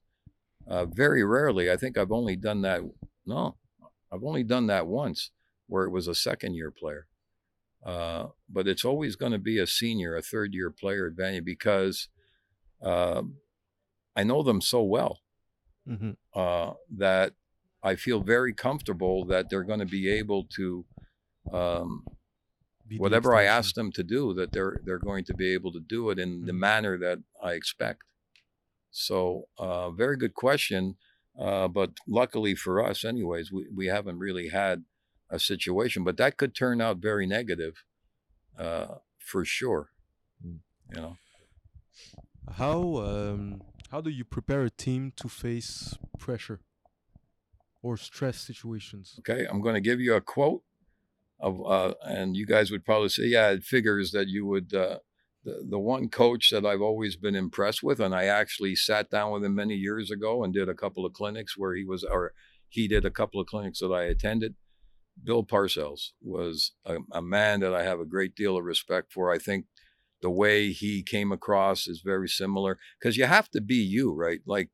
uh, 0.67 0.87
very 0.87 1.25
rarely. 1.25 1.71
I 1.71 1.77
think 1.77 1.97
I've 1.97 2.13
only 2.13 2.37
done 2.37 2.63
that. 2.63 2.81
No, 3.25 3.57
I've 4.13 4.25
only 4.25 4.43
done 4.45 4.67
that 4.69 4.87
once 4.87 5.31
where 5.67 5.85
it 5.85 5.91
was 5.91 6.07
a 6.09 6.15
second 6.15 6.55
year 6.55 6.71
player. 6.71 7.07
Uh, 7.85 8.29
but 8.49 8.67
it's 8.67 8.85
always 8.85 9.17
going 9.17 9.33
to 9.33 9.39
be 9.39 9.59
a 9.59 9.67
senior, 9.67 10.17
a 10.17 10.23
third 10.23 10.55
year 10.55 10.71
player 10.71 11.07
at 11.07 11.15
Vanier 11.17 11.45
because 11.45 12.09
uh, 12.83 13.23
I 14.17 14.25
know 14.25 14.43
them 14.43 14.61
so 14.61 14.83
well 14.83 15.21
Mhm. 15.87 16.17
uh, 16.35 16.75
that 16.91 17.35
I 17.83 17.95
feel 17.95 18.21
very 18.21 18.53
comfortable 18.53 19.25
that 19.27 19.49
they're 19.51 19.63
going 19.63 19.79
to 19.81 19.87
be 19.87 20.09
able 20.09 20.45
to 20.57 20.85
um, 21.53 22.05
Be 22.89 22.97
the 22.97 23.01
whatever 23.01 23.35
I 23.35 23.45
ask 23.45 23.75
them 23.75 23.93
to 23.93 24.03
do, 24.03 24.35
that 24.35 24.53
they're 24.53 24.81
they're 24.85 24.99
going 24.99 25.25
to 25.27 25.35
be 25.35 25.53
able 25.55 25.71
to 25.73 25.81
do 25.81 26.11
it 26.11 26.19
in 26.19 26.45
the 26.47 26.53
Mhm. 26.53 26.59
manner 26.59 26.99
that 26.99 27.19
I 27.41 27.53
expect. 27.53 28.03
So, 28.97 29.49
uh, 29.59 29.91
very 29.91 30.17
good 30.17 30.35
question. 30.35 30.97
Uh, 31.39 31.69
but 31.69 31.91
luckily 32.09 32.55
for 32.55 32.83
us, 32.83 33.05
anyways, 33.05 33.53
we, 33.53 33.69
we 33.75 33.87
haven't 33.89 34.19
really 34.19 34.49
had 34.49 34.85
a 35.29 35.39
situation, 35.39 36.03
but 36.03 36.17
that 36.17 36.39
could 36.39 36.55
turn 36.55 36.81
out 36.81 36.97
very 36.99 37.27
negative, 37.27 37.85
uh, 38.59 38.97
for 39.19 39.45
sure. 39.45 39.91
Mm. 40.45 40.61
You 40.95 41.01
know, 41.01 41.17
How 42.59 42.97
um 42.97 43.63
how 43.91 44.01
do 44.01 44.11
you 44.11 44.25
prepare 44.25 44.63
a 44.63 44.71
team 44.71 45.13
to 45.17 45.29
face 45.29 45.97
pressure 46.19 46.61
or 47.83 47.97
stress 47.97 48.39
situations? 48.41 49.21
okay, 49.21 49.47
I'm 49.47 49.61
going 49.61 49.75
to 49.75 49.81
give 49.81 50.01
you 50.01 50.15
a 50.15 50.21
quote 50.21 50.63
of, 51.41 51.65
uh, 51.67 51.95
and 52.03 52.37
you 52.37 52.47
guys 52.47 52.71
would 52.71 52.85
probably 52.85 53.09
say, 53.11 53.25
yeah, 53.25 53.51
it 53.51 53.65
figures 53.65 54.13
that 54.13 54.29
you 54.29 54.47
would. 54.47 54.75
The, 55.47 55.65
the 55.71 55.79
one 55.79 56.09
coach 56.09 56.51
that 56.51 56.67
I've 56.67 56.83
always 56.83 57.15
been 57.15 57.37
impressed 57.37 57.81
with, 57.81 58.01
and 58.01 58.13
I 58.13 58.25
actually 58.25 58.75
sat 58.75 59.11
down 59.11 59.31
with 59.31 59.45
him 59.45 59.55
many 59.55 59.77
years 59.77 60.11
ago 60.11 60.43
and 60.43 60.53
did 60.53 60.69
a 60.69 60.75
couple 60.75 61.07
of 61.07 61.13
clinics 61.13 61.57
where 61.57 61.77
he 61.77 61.85
was, 61.85 62.03
or 62.03 62.33
he 62.69 62.89
did 62.89 63.05
a 63.05 63.13
couple 63.13 63.41
of 63.41 63.47
clinics 63.47 63.79
that 63.79 63.93
I 63.93 64.03
attended. 64.03 64.57
Bill 65.23 65.45
Parcells 65.45 66.11
was 66.21 66.73
a, 66.85 66.97
a 67.13 67.23
man 67.23 67.61
that 67.61 67.73
I 67.73 67.85
have 67.85 68.01
a 68.01 68.05
great 68.05 68.35
deal 68.35 68.57
of 68.57 68.65
respect 68.65 69.13
for. 69.13 69.33
I 69.33 69.39
think 69.39 69.67
the 70.21 70.31
way 70.31 70.73
he 70.73 71.05
came 71.05 71.31
across 71.31 71.87
is 71.87 72.03
very 72.05 72.29
similar 72.29 72.77
because 72.99 73.17
you 73.17 73.27
have 73.27 73.49
to 73.53 73.61
be 73.61 73.77
you, 73.77 74.13
right? 74.13 74.41
Like, 74.47 74.71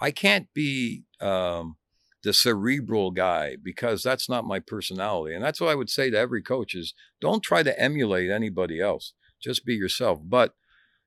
I 0.00 0.12
can't 0.12 0.46
be 0.54 1.02
um, 1.20 1.76
the 2.22 2.32
cerebral 2.32 3.10
guy 3.10 3.56
because 3.60 4.04
that's 4.04 4.28
not 4.28 4.44
my 4.44 4.60
personality. 4.60 5.34
And 5.34 5.44
that's 5.44 5.60
what 5.60 5.70
I 5.70 5.74
would 5.74 5.90
say 5.90 6.10
to 6.10 6.18
every 6.18 6.42
coach 6.42 6.76
is 6.76 6.94
don't 7.20 7.42
try 7.42 7.64
to 7.64 7.80
emulate 7.80 8.30
anybody 8.30 8.80
else. 8.80 9.14
Just 9.42 9.64
be 9.64 9.74
yourself. 9.74 10.20
But 10.22 10.54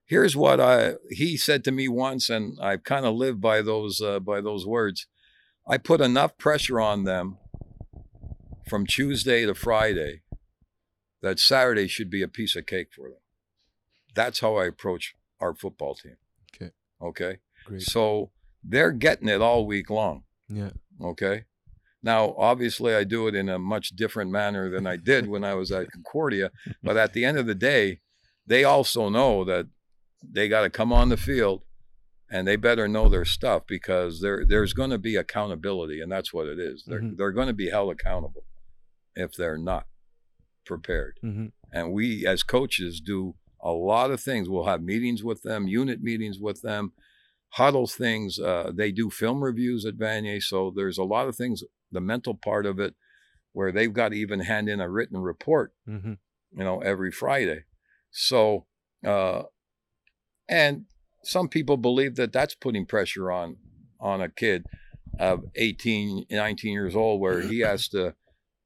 here's 0.06 0.36
what 0.36 0.60
I 0.60 0.96
he 1.10 1.38
said 1.38 1.64
to 1.64 1.72
me 1.72 1.88
once, 1.88 2.30
and 2.30 2.58
I've 2.62 2.84
kind 2.84 3.06
of 3.06 3.16
lived 3.16 3.42
by 3.42 3.62
those 3.62 4.02
uh, 4.02 4.20
by 4.20 4.42
those 4.42 4.66
words. 4.66 5.08
I 5.68 5.78
put 5.78 6.02
enough 6.02 6.38
pressure 6.38 6.80
on 6.80 7.06
them 7.06 7.38
from 8.68 8.86
Tuesday 8.86 9.46
to 9.46 9.56
Friday 9.56 10.22
that 11.22 11.40
Saturday 11.40 11.88
should 11.88 12.10
be 12.10 12.22
a 12.22 12.28
piece 12.28 12.56
of 12.56 12.66
cake 12.66 12.90
for 12.96 13.10
them. 13.10 13.20
That's 14.14 14.42
how 14.42 14.56
I 14.58 14.66
approach 14.66 15.16
our 15.40 15.56
football 15.56 15.96
team. 15.96 16.18
Okay. 16.54 16.72
Okay. 17.02 17.38
Great. 17.66 17.82
So 17.82 18.32
they're 18.64 18.92
getting 18.92 19.28
it 19.28 19.42
all 19.42 19.66
week 19.66 19.90
long. 19.90 20.24
Yeah. 20.48 20.70
Okay. 21.02 21.46
Now, 22.04 22.36
obviously, 22.38 22.94
I 22.94 23.04
do 23.04 23.28
it 23.28 23.34
in 23.34 23.50
a 23.50 23.58
much 23.58 23.90
different 23.90 24.30
manner 24.30 24.70
than 24.70 24.86
I 24.86 24.96
did 24.96 25.28
when 25.28 25.44
I 25.44 25.56
was 25.56 25.72
at 25.72 25.92
Concordia. 25.92 26.52
But 26.84 26.98
at 26.98 27.14
the 27.14 27.26
end 27.26 27.40
of 27.40 27.48
the 27.48 27.56
day, 27.56 28.02
they 28.46 28.64
also 28.64 29.10
know 29.10 29.44
that 29.44 29.68
they 30.24 30.48
got 30.48 30.62
to 30.62 30.70
come 30.70 30.92
on 30.94 31.10
the 31.10 31.18
field 31.18 31.64
and 32.30 32.48
they 32.48 32.56
better 32.56 32.88
know 32.88 33.08
their 33.10 33.26
stuff 33.26 33.64
because 33.68 34.20
there 34.22 34.44
there's 34.46 34.74
going 34.74 34.90
to 34.90 34.98
be 34.98 35.16
accountability, 35.16 36.02
and 36.02 36.12
that's 36.12 36.34
what 36.34 36.48
it 36.48 36.60
is. 36.60 36.84
They're 36.88 37.02
Mhm. 37.02 37.18
they're 37.18 37.32
going 37.32 37.48
to 37.48 37.54
be 37.54 37.70
held 37.70 37.92
accountable 37.92 38.46
if 39.16 39.34
they're 39.36 39.58
not 39.58 39.88
prepared. 40.66 41.20
hmm 41.22 41.48
And 41.72 41.92
we, 41.94 42.26
as 42.26 42.42
coaches, 42.44 43.00
do 43.02 43.36
a 43.62 43.72
lot 43.72 44.12
of 44.12 44.22
things. 44.22 44.50
We'll 44.50 44.66
have 44.66 44.82
meetings 44.84 45.24
with 45.24 45.42
them, 45.44 45.68
unit 45.68 46.02
meetings 46.02 46.40
with 46.40 46.62
them, 46.62 46.94
huddle 47.50 47.88
things. 47.88 48.40
Uh, 48.40 48.72
they 48.74 48.92
do 48.92 49.10
film 49.10 49.44
reviews 49.44 49.86
at 49.86 49.98
Vanier. 49.98 50.42
So 50.42 50.72
there's 50.76 50.98
a 50.98 51.04
lot 51.04 51.28
of 51.28 51.36
things, 51.36 51.64
the 51.92 52.02
mental 52.02 52.36
part 52.36 52.66
of 52.66 52.80
it, 52.80 52.96
where 53.54 53.72
they've 53.72 53.94
got 53.94 54.10
to 54.10 54.16
even 54.18 54.42
hand 54.42 54.70
in 54.70 54.80
a 54.82 54.90
written 54.90 55.18
report, 55.20 55.74
hmm 55.86 56.14
you 56.58 56.64
know, 56.64 56.80
every 56.82 57.12
Friday. 57.12 57.66
So, 58.26 58.66
uh, 59.06 59.44
and 60.48 60.86
some 61.24 61.50
people 61.50 61.76
believe 61.76 62.16
that 62.16 62.32
that's 62.32 62.56
putting 62.56 62.86
pressure 62.86 63.30
on 63.32 63.58
on 64.00 64.22
a 64.22 64.30
kid 64.30 64.66
of 65.20 65.44
18 65.56 66.26
19 66.30 66.72
years 66.72 66.96
old 66.96 67.20
where 67.20 67.42
he 67.42 67.60
has 67.60 67.88
to 67.90 68.16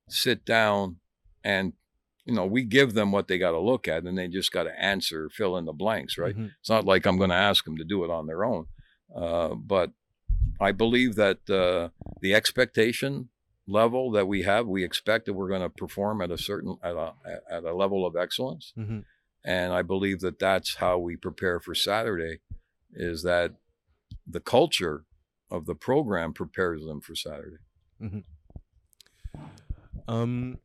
sit 0.08 0.46
down 0.46 0.98
and 1.44 1.74
you 2.26 2.34
know 2.34 2.46
we 2.46 2.64
give 2.64 2.94
them 2.94 3.12
what 3.12 3.28
they 3.28 3.38
got 3.38 3.52
to 3.52 3.60
look 3.60 3.88
at 3.88 4.04
and 4.04 4.18
they 4.18 4.28
just 4.28 4.52
got 4.52 4.64
to 4.64 4.82
answer 4.84 5.30
fill 5.30 5.56
in 5.58 5.66
the 5.66 5.74
blanks 5.74 6.18
right 6.18 6.36
Mhm. 6.36 6.52
it's 6.60 6.70
not 6.70 6.86
like 6.86 7.06
i'm 7.06 7.18
going 7.18 7.30
to 7.30 7.36
ask 7.36 7.64
them 7.66 7.78
to 7.78 7.84
do 7.84 8.04
it 8.04 8.10
on 8.10 8.26
their 8.28 8.44
own 8.44 8.66
uh, 9.16 9.54
but 9.56 9.92
i 10.60 10.72
believe 10.72 11.16
that 11.16 11.48
uh, 11.50 11.90
the 12.22 12.34
expectation 12.34 13.30
level 13.68 14.12
that 14.12 14.28
we 14.28 14.42
have 14.44 14.68
we 14.68 14.84
expect 14.84 15.26
that 15.28 15.34
we're 15.34 15.48
going 15.50 15.62
to 15.62 15.70
perform 15.70 16.22
at 16.22 16.32
a 16.32 16.38
certain 16.38 16.78
at 16.84 16.96
a, 16.96 17.14
at 17.50 17.64
a 17.64 17.74
level 17.74 18.06
of 18.06 18.16
excellence 18.16 18.74
Mhm. 18.78 19.06
And 19.46 19.74
I 19.74 19.82
believe 19.82 20.20
that 20.22 20.40
that's 20.40 20.76
how 20.76 20.98
we 20.98 21.16
prepare 21.16 21.60
for 21.60 21.74
Saturday, 21.76 22.40
is 22.94 23.24
that 23.24 23.54
the 24.28 24.40
culture 24.40 25.06
of 25.52 25.66
the 25.66 25.76
program 25.76 26.34
prepares 26.34 26.86
them 26.86 27.02
for 27.02 27.16
Saturday. 27.16 27.58
Um, 30.08 30.60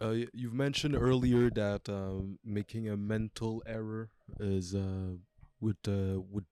uh, 0.00 0.14
you've 0.32 0.52
mentioned 0.54 0.94
earlier 0.94 1.50
that 1.50 1.88
um, 1.88 2.38
making 2.44 2.88
a 2.88 2.96
mental 2.96 3.62
error 3.66 4.10
is 4.40 4.74
uh, 4.74 5.14
would 5.60 5.76
uh, 5.88 6.20
would 6.30 6.44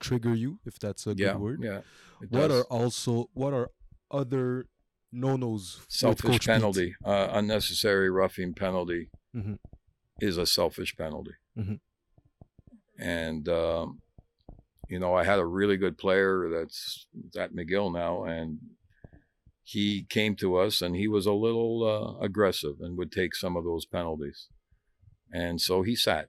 trigger 0.00 0.34
you, 0.34 0.58
if 0.64 0.78
that's 0.78 1.06
a 1.06 1.10
good 1.10 1.18
yeah, 1.20 1.36
word. 1.36 1.60
yeah. 1.62 1.80
What 2.30 2.48
does. 2.48 2.62
are 2.62 2.64
also 2.64 3.28
what 3.34 3.52
are 3.52 3.70
other 4.10 4.66
no-nos 5.12 5.78
with 5.78 5.86
selfish 5.90 6.46
penalty, 6.46 6.94
uh, 7.04 7.28
unnecessary 7.32 8.10
roughing 8.10 8.54
penalty 8.54 9.10
Mhm. 9.36 9.58
Is 10.20 10.38
a 10.38 10.46
selfish 10.46 10.96
penalty. 10.96 11.32
Mhm. 11.56 11.80
And 12.98 13.48
um, 13.48 14.02
you 14.88 14.98
know, 14.98 15.14
I 15.14 15.24
had 15.24 15.38
a 15.38 15.46
really 15.46 15.76
good 15.76 15.98
player 15.98 16.48
that's 16.50 17.06
at 17.36 17.54
McGill 17.54 17.92
now, 17.92 18.24
and 18.24 18.58
he 19.62 20.04
came 20.08 20.34
to 20.36 20.56
us, 20.56 20.82
and 20.82 20.96
he 20.96 21.06
was 21.06 21.26
a 21.26 21.32
little 21.32 21.84
uh, 21.84 22.24
aggressive 22.24 22.80
and 22.80 22.96
would 22.96 23.12
take 23.12 23.34
some 23.34 23.56
of 23.56 23.64
those 23.64 23.86
penalties, 23.86 24.48
and 25.32 25.60
so 25.60 25.82
he 25.82 25.94
sat 25.94 26.28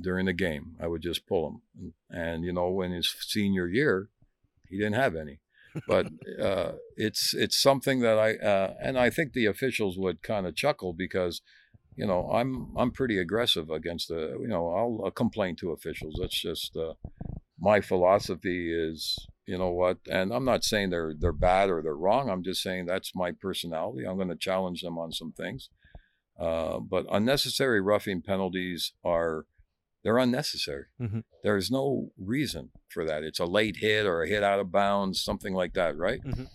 during 0.00 0.26
the 0.26 0.32
game. 0.32 0.76
I 0.80 0.86
would 0.88 1.02
just 1.02 1.26
pull 1.26 1.48
him, 1.48 1.62
and, 1.78 1.92
and 2.10 2.44
you 2.44 2.52
know, 2.52 2.80
in 2.80 2.92
his 2.92 3.14
senior 3.20 3.68
year, 3.68 4.08
he 4.68 4.78
didn't 4.78 4.94
have 4.94 5.14
any 5.14 5.40
but 5.86 6.06
uh, 6.40 6.72
it's 6.96 7.34
it's 7.34 7.60
something 7.60 8.00
that 8.00 8.18
I 8.18 8.34
uh, 8.34 8.74
and 8.80 8.98
I 8.98 9.10
think 9.10 9.32
the 9.32 9.46
officials 9.46 9.98
would 9.98 10.22
kind 10.22 10.46
of 10.46 10.56
chuckle 10.56 10.92
because 10.92 11.42
you 11.96 12.06
know 12.06 12.30
I'm 12.32 12.68
I'm 12.76 12.90
pretty 12.90 13.18
aggressive 13.18 13.70
against 13.70 14.08
the 14.08 14.36
you 14.40 14.48
know 14.48 14.68
I'll, 14.68 15.00
I'll 15.04 15.10
complain 15.10 15.56
to 15.56 15.72
officials. 15.72 16.16
That's 16.20 16.40
just 16.40 16.76
uh, 16.76 16.94
my 17.58 17.80
philosophy 17.80 18.72
is 18.72 19.16
you 19.46 19.58
know 19.58 19.70
what, 19.70 19.98
and 20.10 20.32
I'm 20.32 20.44
not 20.44 20.64
saying 20.64 20.90
they're 20.90 21.14
they're 21.18 21.32
bad 21.32 21.68
or 21.70 21.82
they're 21.82 21.96
wrong. 21.96 22.30
I'm 22.30 22.42
just 22.44 22.62
saying 22.62 22.86
that's 22.86 23.14
my 23.14 23.32
personality. 23.32 24.04
I'm 24.06 24.16
going 24.16 24.28
to 24.28 24.36
challenge 24.36 24.82
them 24.82 24.98
on 24.98 25.12
some 25.12 25.32
things. 25.32 25.68
Uh, 26.38 26.78
but 26.78 27.06
unnecessary 27.10 27.80
roughing 27.80 28.22
penalties 28.22 28.92
are 29.04 29.44
they're 30.02 30.18
unnecessary. 30.18 30.86
Mhm. 31.00 31.24
There's 31.44 31.70
no 31.70 32.10
reason 32.18 32.70
for 32.88 33.04
that. 33.04 33.22
It's 33.22 33.38
a 33.38 33.44
late 33.44 33.76
hit 33.76 34.06
or 34.06 34.22
a 34.22 34.28
hit 34.28 34.42
out 34.42 34.58
of 34.60 34.72
bounds, 34.72 35.20
something 35.22 35.54
like 35.54 35.74
that, 35.74 35.96
right? 35.96 36.20
Mhm. 36.24 36.48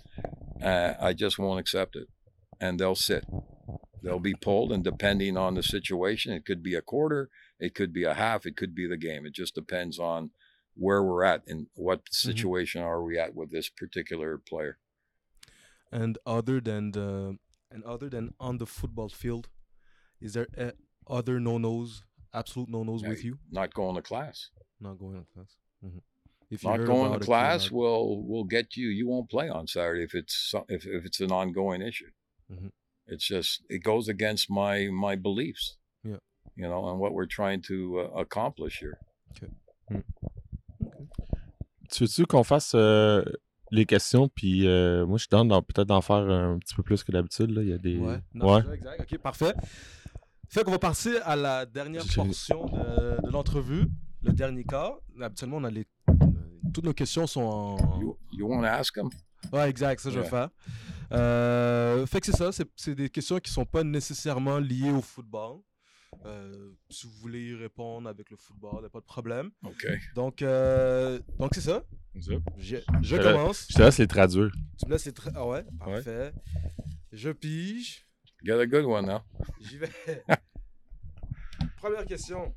Uh, 0.62 0.94
I 1.00 1.14
just 1.14 1.38
won't 1.38 1.60
accept 1.60 1.96
it, 1.96 2.08
and 2.60 2.80
they'll 2.80 2.96
sit. 2.96 3.24
They'll 4.08 4.20
be 4.20 4.36
pulled, 4.36 4.72
and 4.72 4.84
depending 4.84 5.36
on 5.38 5.56
the 5.56 5.64
situation, 5.64 6.32
it 6.32 6.46
could 6.46 6.64
be 6.64 6.76
a 6.76 6.82
quarter, 6.82 7.30
it 7.60 7.76
could 7.76 7.92
be 7.92 8.04
a 8.06 8.14
half, 8.14 8.46
it 8.46 8.56
could 8.56 8.74
be 8.74 8.88
the 8.88 8.96
game. 8.98 9.26
It 9.26 9.34
just 9.34 9.54
depends 9.54 10.00
on 10.00 10.32
where 10.76 11.04
we're 11.04 11.24
at 11.26 11.44
and 11.48 11.68
what 11.76 12.02
situation 12.12 12.82
are 12.82 13.04
we 13.04 13.20
at 13.20 13.36
with 13.36 13.52
this 13.52 13.68
particular 13.70 14.38
player. 14.38 14.78
And 15.92 16.18
other 16.26 16.62
than 16.62 16.92
the 16.92 17.38
and 17.70 17.84
other 17.84 18.10
than 18.10 18.34
on 18.40 18.58
the 18.60 18.66
football 18.66 19.10
field, 19.10 19.50
is 20.22 20.34
there 20.34 20.48
uh, 20.58 20.72
other 21.10 21.40
no-nos, 21.40 22.04
absolute 22.34 22.70
no-nos 22.70 23.02
Yeah, 23.04 23.10
with 23.10 23.24
you? 23.26 23.40
Not 23.52 23.74
going 23.74 23.96
to 23.96 24.02
class. 24.02 24.50
Not 24.80 25.00
going 25.00 25.20
to 25.20 25.26
class. 25.34 25.58
hmm 25.82 26.00
If 26.50 26.64
not 26.64 26.86
going 26.86 27.12
to 27.12 27.20
class 27.20 27.72
will 27.72 28.24
will 28.24 28.46
get 28.46 28.78
you. 28.78 28.88
You 28.90 29.08
won't 29.08 29.30
play 29.30 29.50
on 29.50 29.68
Saturday 29.68 30.04
if 30.04 30.14
it's 30.16 30.54
if 30.70 30.86
if 30.86 31.06
it's 31.06 31.20
an 31.20 31.32
ongoing 31.32 31.82
issue. 31.82 32.12
Mhm. 32.50 32.72
It's 33.10 33.26
just 33.26 33.64
it 33.70 33.84
goes 33.84 34.10
against 34.10 34.50
my 34.50 34.90
my 34.92 35.16
beliefs. 35.16 35.78
Yeah. 36.04 36.18
You 36.56 36.68
know, 36.68 36.88
and 36.90 37.00
what 37.00 37.14
we're 37.14 37.28
trying 37.28 37.62
to 37.68 38.00
uh, 38.00 38.20
accomplish 38.20 38.80
here. 38.82 38.98
Tu 41.90 42.04
veux-tu 42.04 42.26
qu'on 42.26 42.44
fasse 42.44 42.74
euh, 42.76 43.24
les 43.72 43.86
questions? 43.86 44.28
Puis 44.30 44.68
euh, 44.68 45.06
moi, 45.06 45.18
je 45.18 45.24
suis 45.24 45.30
d'en- 45.30 45.62
peut-être 45.62 45.88
d'en 45.88 46.02
faire 46.02 46.18
un 46.18 46.60
petit 46.60 46.76
peu 46.76 46.84
plus 46.84 47.04
que 47.04 47.12
d'habitude. 47.12 47.52
là. 47.52 47.62
Il 47.62 47.70
y 47.70 47.74
a 47.74 47.78
des. 47.78 47.98
Ouais, 47.98 48.20
non, 48.34 48.54
Ouais. 48.54 48.62
c'est 48.62 48.68
ça, 48.68 48.76
exact. 48.76 49.02
Ok, 49.14 49.18
parfait. 49.20 49.54
Fait 50.50 50.64
qu'on 50.64 50.72
va 50.72 50.80
passer 50.80 51.18
à 51.24 51.36
la 51.36 51.66
dernière 51.66 52.04
portion 52.14 52.66
de, 52.66 53.22
de 53.26 53.32
l'entrevue, 53.32 53.86
le 54.22 54.32
dernier 54.34 54.64
quart. 54.64 54.98
Habituellement, 55.22 55.58
on 55.58 55.64
a 55.66 55.70
les, 55.72 55.86
toutes 56.74 56.86
nos 56.86 56.94
questions 56.94 57.26
sont 57.28 57.42
en. 57.42 58.00
You 58.02 58.18
you 58.34 58.48
want 58.48 58.62
to 58.62 58.66
ask 58.68 58.94
them? 58.96 59.10
Ouais, 59.54 59.70
exact, 59.70 60.02
ça 60.02 60.10
je 60.10 60.16
vais 60.20 60.26
Yeah. 60.26 60.30
faire. 60.30 60.50
Euh, 61.12 62.06
fait 62.06 62.20
que 62.20 62.26
c'est 62.26 62.36
ça, 62.38 62.52
c'est- 62.76 62.96
des 62.96 63.10
questions 63.10 63.40
qui 63.40 63.52
sont 63.52 63.66
pas 63.66 63.84
nécessairement 63.84 64.60
liées 64.60 64.92
au 64.92 65.02
football. 65.02 65.60
Euh, 66.26 66.72
si 66.90 67.06
vous 67.06 67.14
voulez 67.14 67.50
y 67.50 67.54
répondre 67.56 68.10
avec 68.10 68.30
le 68.32 68.38
football, 68.38 68.82
y 68.84 68.86
a 68.86 68.90
pas 68.90 69.00
de 69.02 69.06
problème. 69.06 69.52
Okay. 69.64 70.00
Donc, 70.16 70.42
euh, 70.42 71.20
donc 71.38 71.52
c'est 71.54 71.62
ça. 71.62 71.84
Je, 72.16 72.78
je 73.02 73.16
commence. 73.18 73.68
Je 73.70 73.76
te 73.76 73.82
laisse 73.84 73.98
les 74.00 74.08
traduire. 74.08 74.52
Tu 74.80 74.86
me 74.88 74.92
laisses 74.92 75.06
les 75.06 75.12
tra- 75.12 75.32
Ah 75.36 75.46
ouais, 75.48 75.64
parfait. 75.80 76.34
Je 77.12 77.30
pige. 77.30 78.08
Get 78.44 78.54
a 78.60 78.66
good 78.66 78.86
one 78.86 79.06
now. 79.06 79.20
J'y 79.62 79.78
vais. 79.78 79.90
Première 81.78 82.06
question. 82.06 82.56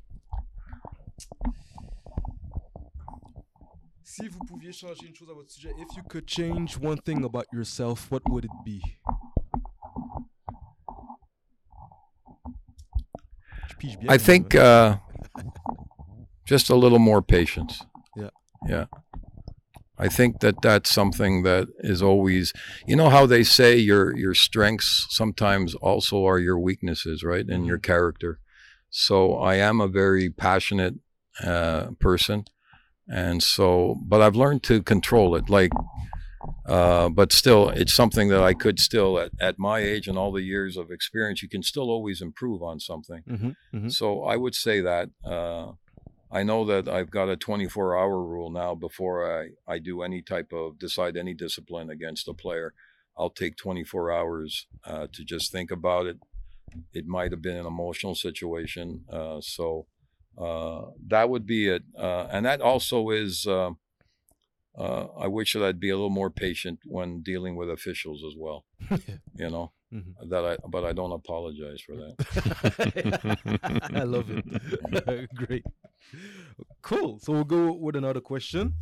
Si 4.13 4.27
vous 4.27 4.39
pouviez 4.39 4.73
changer 4.73 5.07
une 5.07 5.15
chose 5.15 5.29
à 5.29 5.33
votre 5.33 5.49
sujet, 5.49 5.71
if 5.77 5.95
you 5.95 6.03
could 6.03 6.27
change 6.27 6.77
one 6.77 6.97
thing 6.97 7.23
about 7.23 7.45
yourself, 7.53 8.11
what 8.11 8.21
would 8.29 8.43
it 8.43 8.51
be? 8.65 8.81
Je 13.69 13.75
pige 13.79 13.97
bien. 13.97 14.09
I 14.09 14.17
think 14.17 14.53
uh, 14.53 14.97
just 16.43 16.69
a 16.69 16.75
little 16.75 16.99
more 16.99 17.21
patience. 17.21 17.85
Yeah. 18.17 18.31
Yeah. 18.67 18.87
I 19.97 20.09
think 20.09 20.41
that 20.41 20.61
that's 20.61 20.91
something 20.91 21.43
that 21.43 21.69
is 21.79 22.01
always, 22.01 22.51
you 22.85 22.97
know, 22.97 23.09
how 23.09 23.25
they 23.25 23.43
say 23.43 23.77
your 23.77 24.13
your 24.17 24.33
strengths 24.33 25.07
sometimes 25.09 25.73
also 25.75 26.25
are 26.25 26.37
your 26.37 26.59
weaknesses, 26.59 27.23
right? 27.23 27.47
And 27.47 27.65
your 27.65 27.79
character. 27.79 28.39
So 28.89 29.35
I 29.35 29.55
am 29.55 29.79
a 29.79 29.87
very 29.87 30.29
passionate 30.29 30.95
uh, 31.41 31.91
person, 32.01 32.43
and 33.07 33.41
so, 33.43 33.97
but 34.01 34.21
I've 34.21 34.35
learned 34.35 34.63
to 34.63 34.81
control 34.81 35.35
it. 35.35 35.49
Like, 35.49 35.71
uh, 36.65 37.09
but 37.09 37.31
still, 37.31 37.69
it's 37.69 37.93
something 37.93 38.29
that 38.29 38.41
I 38.41 38.53
could 38.53 38.79
still, 38.79 39.19
at, 39.19 39.31
at 39.39 39.59
my 39.59 39.79
age 39.79 40.07
and 40.07 40.17
all 40.17 40.31
the 40.31 40.41
years 40.41 40.77
of 40.77 40.91
experience, 40.91 41.41
you 41.41 41.49
can 41.49 41.63
still 41.63 41.89
always 41.89 42.21
improve 42.21 42.63
on 42.63 42.79
something. 42.79 43.23
Mhm, 43.27 43.55
mhm. 43.73 43.91
So 43.91 44.23
I 44.23 44.37
would 44.37 44.55
say 44.55 44.81
that 44.81 45.09
uh, 45.25 45.73
I 46.31 46.43
know 46.43 46.65
that 46.65 46.87
I've 46.87 47.11
got 47.11 47.29
a 47.29 47.35
24 47.35 47.97
hour 47.97 48.23
rule 48.23 48.49
now 48.49 48.73
before 48.73 49.41
I, 49.41 49.49
I 49.67 49.79
do 49.79 50.01
any 50.01 50.21
type 50.21 50.53
of 50.53 50.79
decide 50.79 51.17
any 51.17 51.33
discipline 51.33 51.89
against 51.89 52.27
a 52.27 52.33
player. 52.33 52.73
I'll 53.17 53.29
take 53.29 53.57
24 53.57 54.11
hours 54.11 54.67
uh, 54.85 55.07
to 55.11 55.25
just 55.25 55.51
think 55.51 55.71
about 55.71 56.05
it. 56.05 56.17
It 56.93 57.05
might 57.05 57.31
have 57.31 57.41
been 57.41 57.57
an 57.57 57.65
emotional 57.65 58.15
situation. 58.15 59.03
Uh, 59.11 59.41
so 59.41 59.87
that 60.37 61.29
would 61.29 61.45
be 61.45 61.67
it. 61.69 61.83
Uh, 61.97 62.27
and 62.31 62.45
that 62.45 62.61
also 62.61 63.09
is. 63.09 63.45
Uh, 63.47 63.71
uh, 64.77 65.07
I 65.19 65.27
wish 65.27 65.51
that 65.53 65.63
I'd 65.63 65.81
be 65.81 65.89
a 65.89 65.95
little 65.95 66.09
more 66.09 66.29
patient 66.29 66.79
when 66.85 67.21
dealing 67.21 67.55
with 67.57 67.69
officials 67.69 68.23
as 68.23 68.35
well. 68.37 68.65
You 69.35 69.49
know 69.49 69.71
Mhm. 69.93 70.13
that 70.29 70.45
I, 70.45 70.57
but 70.69 70.85
I 70.85 70.93
don't 70.93 71.11
apologize 71.11 71.81
for 71.81 71.95
that. 71.97 72.13
I 73.93 74.03
love 74.03 74.27
it. 74.29 75.29
Great. 75.35 75.65
Cool. 76.81 77.19
So 77.19 77.33
we'll 77.33 77.43
go 77.43 77.73
with 77.73 77.95
another 77.97 78.21
question. 78.21 78.73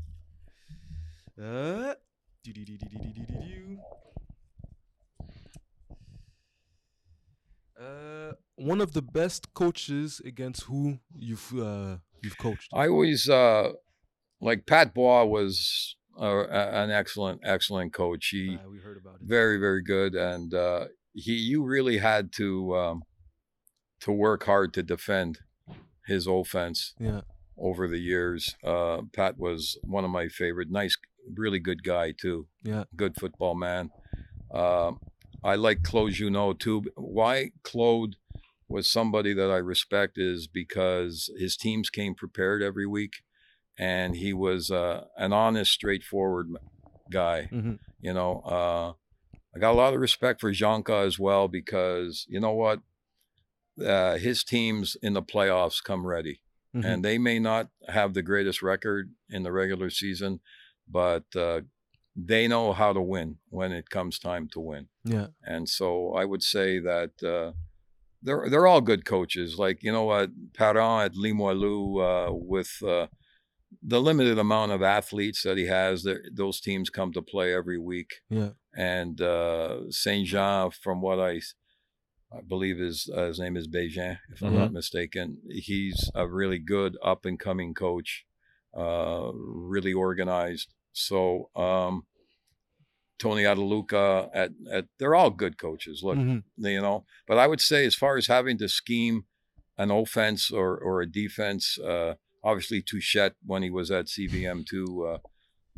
Uh, 1.41 1.95
Uh, 7.79 8.33
one 8.55 8.81
of 8.81 8.91
the 8.93 9.01
best 9.01 9.53
coaches 9.53 10.21
against 10.25 10.63
who 10.63 10.99
you've 11.15 11.53
uh, 11.57 11.97
you've 12.21 12.37
coached. 12.37 12.69
I 12.73 12.87
always 12.87 13.29
uh, 13.29 13.71
like 14.41 14.65
Pat 14.65 14.93
Bois 14.93 15.23
was 15.23 15.95
uh, 16.19 16.45
a- 16.49 16.83
an 16.83 16.91
excellent, 16.91 17.41
excellent 17.45 17.93
coach. 17.93 18.27
He 18.27 18.57
Uh, 18.57 18.69
we 18.69 18.79
heard 18.79 18.97
about 18.97 19.15
it. 19.15 19.21
very, 19.21 19.57
very 19.57 19.81
good, 19.81 20.13
and 20.15 20.53
uh, 20.53 20.85
he 21.13 21.33
you 21.35 21.63
really 21.63 21.99
had 21.99 22.33
to 22.33 22.75
um, 22.75 23.03
to 24.01 24.11
work 24.11 24.43
hard 24.43 24.73
to 24.73 24.83
defend 24.83 25.39
his 26.05 26.27
offense 26.27 26.95
Yeah. 26.99 27.21
over 27.57 27.87
the 27.87 27.99
years. 27.99 28.55
Uh, 28.63 29.03
Pat 29.13 29.37
was 29.37 29.77
one 29.83 30.03
of 30.03 30.11
my 30.11 30.27
favorite. 30.27 30.69
Nice, 30.69 30.95
really 31.33 31.59
good 31.59 31.83
guy 31.83 32.11
too. 32.11 32.47
Yeah. 32.63 32.83
good 32.95 33.15
football 33.15 33.55
man. 33.55 33.89
Um 34.51 34.99
I 35.43 35.55
like 35.55 35.83
Claude 35.83 36.11
Junot 36.11 36.59
too. 36.59 36.83
Why 36.95 37.51
Claude 37.63 38.15
was 38.67 38.89
somebody 38.89 39.33
that 39.33 39.49
I 39.49 39.57
respect 39.57 40.17
is 40.17 40.47
because 40.47 41.29
his 41.37 41.57
teams 41.57 41.89
came 41.89 42.13
prepared 42.13 42.61
every 42.61 42.85
week, 42.85 43.23
and 43.77 44.15
he 44.15 44.33
was 44.33 44.69
uh, 44.69 45.05
an 45.17 45.33
honest, 45.33 45.71
straightforward 45.71 46.49
guy. 47.11 47.45
hmm 47.45 47.75
You 48.01 48.13
know, 48.13 48.41
uh, 48.45 48.93
I 49.55 49.59
got 49.59 49.71
a 49.71 49.77
lot 49.77 49.93
of 49.93 49.99
respect 49.99 50.39
for 50.41 50.51
Janka 50.51 50.95
as 50.97 51.17
well 51.17 51.47
because 51.47 52.25
you 52.29 52.39
know 52.39 52.53
what, 52.53 52.79
uh, 53.83 54.17
his 54.17 54.43
teams 54.43 54.95
in 55.01 55.13
the 55.13 55.23
playoffs 55.23 55.83
come 55.83 56.05
ready 56.05 56.41
Mhm. 56.75 56.85
and 56.85 57.05
they 57.05 57.17
may 57.17 57.39
not 57.39 57.69
have 57.87 58.13
the 58.13 58.21
greatest 58.21 58.61
record 58.61 59.13
in 59.29 59.43
the 59.43 59.51
regular 59.51 59.89
season, 59.89 60.39
but 60.87 61.23
uh, 61.35 61.61
they 62.15 62.47
know 62.47 62.73
how 62.73 62.93
to 62.93 63.01
win 63.01 63.37
when 63.49 63.71
it 63.71 63.89
comes 63.89 64.19
time 64.19 64.47
to 64.53 64.59
win. 64.59 64.87
Yeah. 65.03 65.27
And 65.43 65.69
so 65.69 66.13
I 66.13 66.25
would 66.25 66.43
say 66.43 66.79
that 66.79 67.23
uh, 67.23 67.53
they're 68.21 68.49
they're 68.49 68.67
all 68.67 68.81
good 68.81 69.05
coaches. 69.05 69.57
Like 69.57 69.83
you 69.83 69.91
know 69.91 70.03
what, 70.03 70.29
Parent 70.53 71.03
at 71.05 71.13
Limoilou 71.13 72.29
uh, 72.29 72.33
with 72.33 72.81
uh, 72.85 73.07
the 73.81 74.01
limited 74.01 74.37
amount 74.37 74.71
of 74.71 74.81
athletes 74.81 75.43
that 75.43 75.57
he 75.57 75.67
has, 75.67 76.05
those 76.33 76.59
teams 76.59 76.89
come 76.89 77.13
to 77.13 77.21
play 77.21 77.53
every 77.53 77.77
week. 77.77 78.21
Yeah. 78.29 78.51
And 78.75 79.21
uh, 79.21 79.89
Saint 79.89 80.27
Jean, 80.27 80.71
from 80.71 81.01
what 81.01 81.19
I 81.19 81.41
I 82.31 82.41
believe 82.47 82.77
his 82.77 83.09
uh, 83.15 83.27
his 83.27 83.39
name 83.39 83.57
is 83.57 83.67
Bégin, 83.67 84.19
if 84.31 84.43
I'm 84.43 84.55
not 84.55 84.71
mistaken. 84.71 85.37
He's 85.49 86.11
a 86.13 86.27
really 86.27 86.59
good 86.59 86.97
up 87.03 87.25
and 87.25 87.39
coming 87.39 87.73
coach, 87.73 88.25
uh, 88.77 89.31
really 89.33 89.93
organized. 89.93 90.73
So 90.93 91.49
um, 91.55 92.05
Tony 93.17 93.43
Adaluca 93.43 94.29
at 94.33 94.51
at 94.71 94.85
they're 94.97 95.15
all 95.15 95.29
good 95.29 95.57
coaches. 95.57 96.01
Look, 96.03 96.17
Mhm. 96.17 96.43
you 96.57 96.81
know. 96.81 97.05
But 97.27 97.37
I 97.37 97.47
would 97.47 97.61
say, 97.61 97.85
as 97.85 97.95
far 97.95 98.17
as 98.17 98.27
having 98.27 98.57
to 98.59 98.69
scheme 98.69 99.25
an 99.77 99.91
offense 99.91 100.51
or 100.51 100.77
or 100.77 101.01
a 101.01 101.05
defense, 101.05 101.77
uh, 101.79 102.15
obviously 102.43 102.81
Touchette 102.81 103.35
when 103.45 103.61
he 103.63 103.69
was 103.69 103.91
at 103.91 104.07
CVM 104.07 104.63
two 104.65 105.05
uh, 105.05 105.17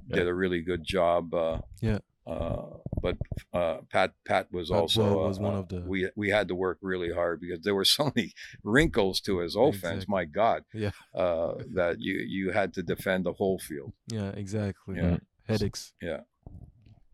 did 0.07 0.27
a 0.27 0.33
really 0.33 0.61
good 0.61 0.83
job. 0.83 1.33
Uh, 1.33 1.61
Yeah. 1.81 1.99
Uh, 2.27 2.77
but 3.01 3.17
uh, 3.51 3.77
Pat 3.89 4.11
Pat 4.25 4.47
was 4.51 4.69
Pat 4.69 4.79
also 4.79 5.01
Boyle 5.03 5.25
uh, 5.25 5.39
one 5.39 5.55
uh, 5.55 5.59
of 5.61 5.67
the- 5.69 5.81
we 5.87 6.07
we 6.15 6.29
had 6.29 6.47
to 6.47 6.55
work 6.55 6.77
really 6.81 7.11
hard 7.11 7.39
because 7.41 7.61
there 7.63 7.73
were 7.73 7.83
so 7.97 8.11
many 8.15 8.31
wrinkles 8.63 9.19
to 9.21 9.39
his 9.39 9.55
offense. 9.55 10.03
Exactly. 10.03 10.05
My 10.07 10.25
God, 10.25 10.63
Yeah. 10.73 10.91
uh, 11.15 11.55
that 11.73 11.99
you 11.99 12.13
you 12.27 12.51
had 12.51 12.73
to 12.73 12.83
defend 12.83 13.25
the 13.25 13.33
whole 13.33 13.57
field. 13.59 13.91
Yeah, 14.07 14.29
exactly. 14.37 14.97
Yeah. 14.97 15.17
Headaches. 15.47 15.93
Yeah. 16.01 16.21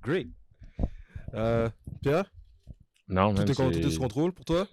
Great. 0.02 0.28
Euh, 1.34 1.70
Pierre, 2.02 2.26
Non, 3.08 3.34
tout 3.34 3.40
man, 3.40 3.50
est, 3.50 3.56
con- 3.56 3.72
tout 3.72 3.88
est 3.88 3.98
contrôle 3.98 4.32
pour 4.34 4.46
toi? 4.46 4.68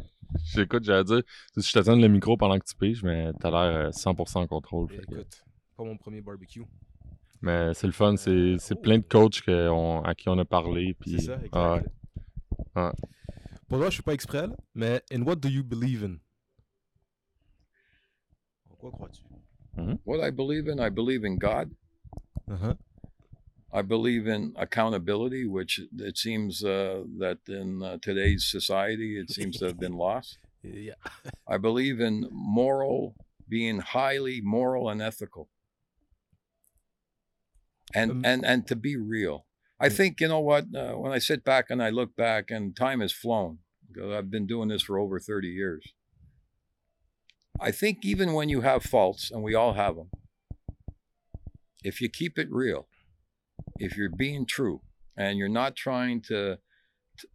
J'écoute, 0.54 0.84
j'allais 0.84 1.04
dire, 1.04 1.22
je 1.56 1.72
te 1.72 1.78
donne 1.84 2.00
le 2.00 2.08
micro 2.08 2.36
pendant 2.36 2.58
que 2.58 2.64
tu 2.64 2.74
piges, 2.76 3.02
mais 3.04 3.32
t'as 3.40 3.50
l'air 3.50 3.86
euh, 3.86 3.90
100% 3.90 4.38
en 4.42 4.46
contrôle. 4.48 4.88
fait 4.88 4.98
que- 5.06 5.14
Écoute, 5.14 5.44
pas 5.76 5.84
mon 5.84 5.96
premier 5.96 6.20
barbecue. 6.20 6.64
Mais 7.44 7.74
c'est 7.74 7.86
le 7.86 7.92
fun, 7.92 8.16
c'est 8.16 8.56
c'est 8.58 8.74
plein 8.80 8.96
de 8.98 9.04
coachs 9.04 9.42
que 9.42 9.68
on- 9.68 10.00
à 10.02 10.14
qui 10.14 10.28
on 10.30 10.38
a 10.38 10.44
parlé. 10.46 10.94
Puis, 10.94 11.10
C'est 11.20 11.26
ça, 11.26 11.34
exact. 11.34 11.50
ah 11.52 11.74
ouais. 11.74 11.82
Ouais. 12.82 12.92
Pour 13.68 13.78
toi, 13.78 13.88
je 13.90 13.94
suis 13.94 14.02
pas 14.02 14.14
exprès, 14.14 14.46
là, 14.46 14.56
mais 14.74 15.02
in 15.12 15.22
what 15.22 15.36
do 15.36 15.48
you 15.48 15.62
believe 15.62 16.02
in? 16.04 16.16
En 18.70 18.76
quoi 18.76 18.90
crois-tu? 18.92 19.22
What 20.06 20.26
I 20.26 20.30
believe 20.30 20.68
in, 20.68 20.78
I 20.78 20.88
believe 20.90 21.24
in 21.24 21.36
God. 21.36 21.70
Uh-huh. 22.48 22.74
I 23.72 23.82
believe 23.82 24.28
in 24.28 24.52
accountability, 24.56 25.44
which 25.46 25.80
it 25.98 26.16
seems 26.16 26.62
uh, 26.62 27.02
that 27.18 27.38
in 27.48 27.82
uh, 27.82 27.98
today's 28.00 28.44
society 28.46 29.18
it 29.18 29.30
seems 29.30 29.58
to 29.58 29.66
have 29.66 29.78
been 29.78 29.96
lost. 29.96 30.38
Yeah. 30.62 30.94
I 31.46 31.58
believe 31.58 32.00
in 32.00 32.26
moral, 32.32 33.14
being 33.50 33.80
highly 33.80 34.40
moral 34.40 34.88
and 34.88 35.02
ethical, 35.02 35.50
and 37.94 38.10
Um, 38.10 38.24
and 38.24 38.44
and 38.44 38.66
to 38.66 38.76
be 38.76 38.96
real. 38.96 39.46
I 39.80 39.88
think 39.88 40.20
you 40.20 40.28
know 40.28 40.40
what 40.40 40.64
uh, 40.74 40.92
when 40.94 41.12
I 41.12 41.18
sit 41.18 41.44
back 41.44 41.70
and 41.70 41.82
I 41.82 41.90
look 41.90 42.16
back, 42.16 42.50
and 42.50 42.74
time 42.76 43.00
has 43.00 43.12
flown. 43.12 43.58
because 43.92 44.12
I've 44.12 44.30
been 44.30 44.46
doing 44.46 44.68
this 44.68 44.82
for 44.82 44.98
over 44.98 45.20
thirty 45.20 45.48
years. 45.48 45.84
I 47.60 47.70
think 47.70 48.04
even 48.04 48.32
when 48.32 48.48
you 48.48 48.62
have 48.62 48.82
faults, 48.82 49.30
and 49.30 49.42
we 49.42 49.54
all 49.54 49.74
have 49.74 49.94
them, 49.96 50.10
if 51.84 52.00
you 52.00 52.08
keep 52.08 52.38
it 52.38 52.48
real, 52.50 52.88
if 53.78 53.96
you're 53.96 54.08
being 54.10 54.44
true, 54.46 54.80
and 55.16 55.38
you're 55.38 55.48
not 55.48 55.76
trying 55.76 56.20
to, 56.22 56.58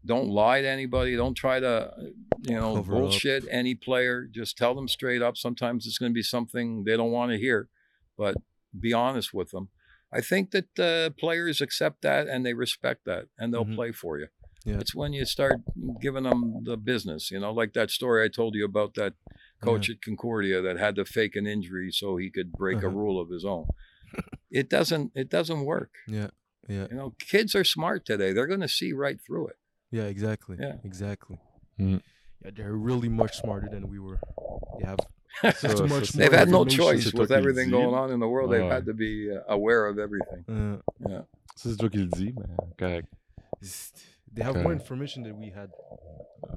don't 0.05 0.27
lie 0.27 0.61
to 0.61 0.67
anybody, 0.67 1.15
don't 1.15 1.35
try 1.35 1.61
to, 1.61 1.93
you 2.41 2.55
know, 2.55 2.75
Cover 2.75 2.95
up. 2.95 2.99
bullshit 2.99 3.45
any 3.49 3.75
player. 3.75 4.27
Just 4.29 4.57
tell 4.57 4.75
them 4.75 4.89
straight 4.89 5.21
up. 5.21 5.37
Sometimes 5.37 5.87
it's 5.87 5.97
going 5.97 6.11
to 6.11 6.21
be 6.21 6.23
something 6.23 6.83
they 6.83 6.97
don't 6.97 7.11
want 7.11 7.31
to 7.31 7.37
hear, 7.37 7.69
but 8.17 8.35
be 8.77 8.91
honest 8.91 9.33
with 9.33 9.51
them. 9.51 9.69
I 10.11 10.21
think 10.21 10.51
that 10.51 10.79
uh, 10.79 11.09
players 11.19 11.61
accept 11.61 12.01
that 12.01 12.27
and 12.27 12.45
they 12.45 12.53
respect 12.53 13.05
that, 13.05 13.25
and 13.37 13.53
they'll 13.53 13.65
Mhm. 13.65 13.75
play 13.75 13.91
for 13.91 14.19
you. 14.19 14.27
Yeah. 14.65 14.79
It's 14.79 14.93
when 14.95 15.13
you 15.13 15.25
start 15.25 15.61
giving 16.01 16.23
them 16.23 16.63
the 16.63 16.77
business, 16.77 17.31
you 17.31 17.39
know, 17.39 17.51
like 17.53 17.73
that 17.73 17.89
story 17.91 18.23
I 18.25 18.27
told 18.27 18.55
you 18.55 18.65
about 18.65 18.95
that 18.95 19.13
coach 19.61 19.89
at 19.89 20.01
Concordia 20.01 20.61
that 20.61 20.77
had 20.77 20.95
to 20.95 21.05
fake 21.05 21.35
an 21.35 21.45
injury 21.47 21.91
so 21.91 22.17
he 22.17 22.29
could 22.29 22.51
break 22.53 22.77
a 22.77 22.87
Uh-huh. 22.87 22.95
rule 22.97 23.19
of 23.21 23.29
his 23.29 23.45
own. 23.45 23.67
it 24.51 24.69
doesn't. 24.69 25.11
It 25.15 25.29
doesn't 25.29 25.63
work. 25.65 25.91
Yeah. 26.07 26.29
Yeah. 26.67 26.87
You 26.89 26.97
know, 26.97 27.15
kids 27.19 27.55
are 27.55 27.63
smart 27.63 28.05
today. 28.05 28.31
They're 28.33 28.47
going 28.47 28.59
to 28.61 28.67
see 28.67 28.91
right 28.93 29.19
through 29.25 29.47
it. 29.47 29.57
Yeah, 29.91 30.03
exactly. 30.05 30.57
Yeah. 30.59 30.77
Exactly. 30.83 31.37
Mm. 31.79 32.01
Yeah, 32.43 32.51
they're 32.55 32.75
really 32.75 33.09
much 33.09 33.37
smarter 33.37 33.69
than 33.69 33.87
we 33.89 33.99
were. 33.99 34.19
They 34.79 34.85
have 34.85 34.99
Ça, 35.43 35.73
too 35.75 35.87
much 35.87 36.11
They've 36.11 36.31
had 36.33 36.49
no 36.49 36.65
choice 36.65 37.13
with 37.13 37.31
everything 37.31 37.69
going 37.69 37.93
on 37.93 38.11
in 38.11 38.19
the 38.19 38.27
world. 38.27 38.51
They've 38.51 38.63
Ouais. 38.63 38.69
had 38.73 38.85
to 38.85 38.93
be 38.93 39.29
uh, 39.31 39.41
aware 39.47 39.85
of 39.87 39.97
everything. 39.99 40.43
Uh, 40.47 40.81
Yeah. 41.07 41.21
Ça, 41.55 41.69
c'est 41.69 41.77
toi 41.77 41.89
qui 41.89 41.97
le 41.99 42.07
dis, 42.07 42.33
mais 42.35 42.45
correct. 42.77 43.07
they 44.33 44.43
have 44.43 44.55
more 44.61 44.71
information 44.73 45.23
than 45.23 45.37
we 45.39 45.49
had. 45.51 45.69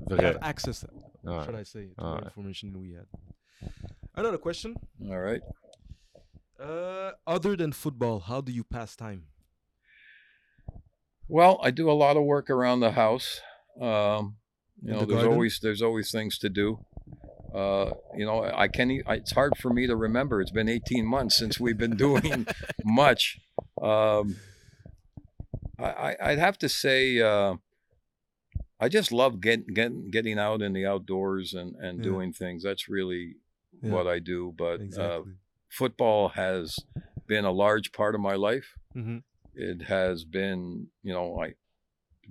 They 0.09 0.23
have 0.25 0.39
access, 0.43 0.85
Ouais. 1.25 1.45
should 1.45 1.55
I 1.55 1.65
say, 1.65 1.93
to 1.99 2.03
Ouais. 2.05 2.11
more 2.11 2.25
information 2.25 2.73
than 2.73 2.81
we 2.81 2.93
had. 2.95 3.07
Another 4.15 4.39
question. 4.39 4.75
All 5.11 5.21
right. 5.21 5.43
Uh, 6.61 7.13
other 7.27 7.57
than 7.57 7.73
football, 7.73 8.21
how 8.21 8.41
do 8.41 8.53
you 8.53 8.63
pass 8.65 8.95
time? 8.97 9.25
Well, 11.29 11.59
I 11.63 11.71
do 11.71 11.91
a 11.91 11.93
lot 11.95 12.17
of 12.17 12.25
work 12.25 12.51
around 12.51 12.81
the 12.81 12.93
house. 12.93 13.41
Um, 13.81 14.37
you 14.83 14.89
In 14.89 14.95
know, 14.95 15.01
the 15.01 15.07
there's 15.07 15.17
garden? 15.23 15.33
always 15.33 15.59
there's 15.61 15.83
always 15.83 16.11
things 16.11 16.39
to 16.39 16.49
do. 16.49 16.85
Uh, 17.55 17.91
you 18.17 18.25
know, 18.25 18.45
I 18.45 18.69
can. 18.69 19.03
I, 19.07 19.15
it's 19.17 19.33
hard 19.33 19.57
for 19.59 19.71
me 19.71 19.87
to 19.87 19.95
remember. 19.97 20.41
It's 20.41 20.51
been 20.51 20.69
18 20.69 21.05
months 21.07 21.37
since 21.37 21.61
we've 21.61 21.77
been 21.79 21.97
doing 21.97 22.47
much. 22.85 23.39
Um, 23.81 24.37
I, 25.79 26.17
I'd 26.21 26.39
have 26.39 26.59
to 26.59 26.69
say, 26.69 27.21
uh, 27.21 27.57
I 28.81 28.89
just 28.89 29.13
love 29.13 29.41
getting 29.41 29.67
get, 29.75 30.11
getting 30.11 30.39
out 30.39 30.63
in 30.63 30.73
the 30.73 30.87
outdoors 30.87 31.55
and, 31.55 31.75
and 31.77 31.99
Yeah. 31.99 32.05
doing 32.05 32.33
things. 32.33 32.63
That's 32.63 32.89
really 32.89 33.37
Yeah. 33.83 33.91
what 33.91 34.07
I 34.07 34.19
do. 34.19 34.55
But 34.57 34.81
uh, 34.99 35.23
football 35.69 36.31
has 36.31 36.79
been 37.27 37.45
a 37.45 37.53
large 37.53 37.93
part 37.93 38.15
of 38.15 38.21
my 38.21 38.35
life 38.35 38.77
hmm 38.93 39.19
it 39.55 39.83
has 39.83 40.25
been 40.25 40.89
you 41.03 41.13
know 41.13 41.41
i 41.41 41.53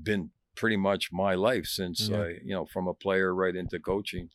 been 0.04 0.30
pretty 0.56 0.76
much 0.78 1.12
my 1.12 1.34
life 1.34 1.66
since 1.66 2.10
Yeah. 2.10 2.18
i 2.22 2.28
you 2.44 2.54
know 2.54 2.66
from 2.66 2.88
a 2.88 2.94
player 2.94 3.34
right 3.34 3.56
into 3.56 3.80
coaching 3.80 4.30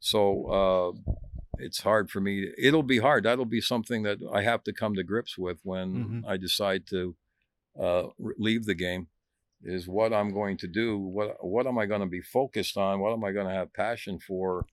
so 0.00 0.46
uh 0.46 1.12
it's 1.58 1.80
hard 1.80 2.10
for 2.10 2.20
me. 2.20 2.52
It'll 2.58 2.82
be 2.82 2.98
hard. 2.98 3.24
That'll 3.24 3.46
be 3.46 3.62
something 3.62 4.02
that 4.02 4.18
I 4.30 4.42
have 4.42 4.62
to 4.64 4.72
come 4.74 4.94
to 4.94 5.02
grips 5.02 5.38
with 5.38 5.58
when 5.62 5.88
Mhm. 6.22 6.28
I 6.28 6.36
decide 6.36 6.86
to 6.88 7.16
uh, 7.80 8.08
leave 8.18 8.64
the 8.66 8.74
game. 8.74 9.08
Is 9.62 9.88
what 9.88 10.12
I'm 10.12 10.32
going 10.34 10.58
to 10.58 10.68
do. 10.68 10.98
What 10.98 11.42
what 11.44 11.66
am 11.66 11.78
I 11.78 11.86
going 11.86 12.02
to 12.02 12.06
be 12.06 12.20
focused 12.20 12.76
on? 12.76 13.00
What 13.00 13.12
am 13.14 13.24
I 13.24 13.32
going 13.32 13.46
to 13.46 13.54
have 13.54 13.72
passion 13.72 14.18
for 14.18 14.66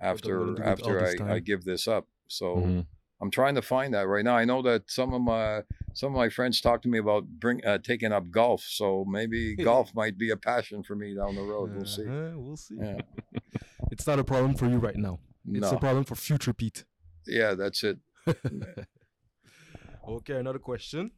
after 0.00 0.38
gonna 0.38 0.46
do 0.46 0.52
with 0.52 0.60
all 0.60 0.68
after 0.72 1.00
I, 1.00 1.10
I. 1.10 1.14
Mm-hmm. 1.14 1.44
give 1.44 1.64
this 1.64 1.86
up? 1.86 2.08
So 2.28 2.56
Mhm. 2.56 2.86
I'm 3.22 3.30
trying 3.30 3.54
to 3.54 3.62
find 3.62 3.94
that 3.94 4.08
right 4.08 4.24
now. 4.24 4.36
I 4.36 4.44
know 4.44 4.62
that 4.62 4.90
some 4.90 5.14
of 5.14 5.22
my 5.22 5.62
some 5.94 6.12
of 6.12 6.16
my 6.16 6.28
friends 6.28 6.60
talk 6.60 6.82
to 6.82 6.88
me 6.88 6.98
about 6.98 7.24
bring 7.26 7.64
uh, 7.64 7.78
taking 7.78 8.10
up 8.12 8.30
golf. 8.30 8.62
So 8.66 9.04
maybe 9.08 9.54
golf 9.70 9.94
might 9.94 10.18
be 10.18 10.30
a 10.30 10.36
passion 10.36 10.82
for 10.82 10.96
me 10.96 11.14
down 11.14 11.36
the 11.36 11.42
road. 11.42 11.74
We'll 11.74 11.86
see. 11.86 12.02
Uh-huh, 12.06 12.32
we'll 12.36 12.56
see. 12.56 12.76
Yeah. 12.80 13.00
It's 13.90 14.06
not 14.06 14.18
a 14.18 14.24
problem 14.24 14.54
for 14.54 14.66
you 14.66 14.78
right 14.78 14.96
now. 14.96 15.18
It's 15.46 15.70
No. 15.70 15.76
a 15.76 15.78
problem 15.78 16.04
for 16.04 16.14
future 16.14 16.54
Pete. 16.54 16.84
Yeah, 17.26 17.52
that's 17.54 17.84
it. 17.84 17.98
okay, 20.08 20.36
another 20.36 20.58
question. 20.58 21.10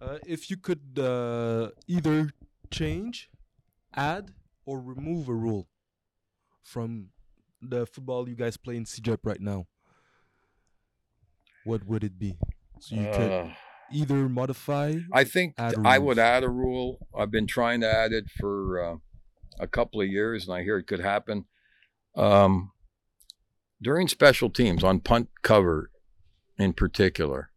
Uh, 0.00 0.18
if 0.26 0.50
you 0.50 0.56
could 0.56 0.98
uh, 0.98 1.68
either 1.86 2.30
change, 2.70 3.30
add, 3.94 4.30
or 4.64 4.80
remove 4.80 5.28
a 5.28 5.34
rule 5.34 5.68
from 6.62 7.10
the 7.60 7.84
football 7.86 8.26
you 8.28 8.34
guys 8.34 8.56
play 8.56 8.76
in 8.76 8.84
CEGEP 8.84 9.18
right 9.22 9.40
now, 9.40 9.66
what 11.64 11.86
would 11.86 12.04
it 12.04 12.18
be? 12.18 12.36
So 12.80 12.94
you 12.96 13.04
could 13.12 13.32
Uh, 13.32 13.48
either 13.92 14.28
modify. 14.28 14.94
I 15.12 15.24
think 15.24 15.54
I 15.58 15.98
would 15.98 16.18
add 16.18 16.42
a 16.44 16.48
rule. 16.48 17.06
I've 17.16 17.30
been 17.30 17.46
trying 17.46 17.80
to 17.82 17.92
add 17.92 18.12
it 18.12 18.26
for 18.38 18.82
uh, 18.82 18.96
a 19.58 19.66
couple 19.66 20.00
of 20.00 20.08
years, 20.08 20.46
and 20.46 20.56
I 20.56 20.62
hear 20.62 20.78
it 20.78 20.86
could 20.86 21.00
happen. 21.00 21.44
Um, 22.16 22.72
during 23.80 24.08
special 24.08 24.50
teams 24.50 24.82
on 24.84 25.00
punt 25.00 25.28
cover, 25.42 25.90
in 26.58 26.72
particular, 26.72 27.50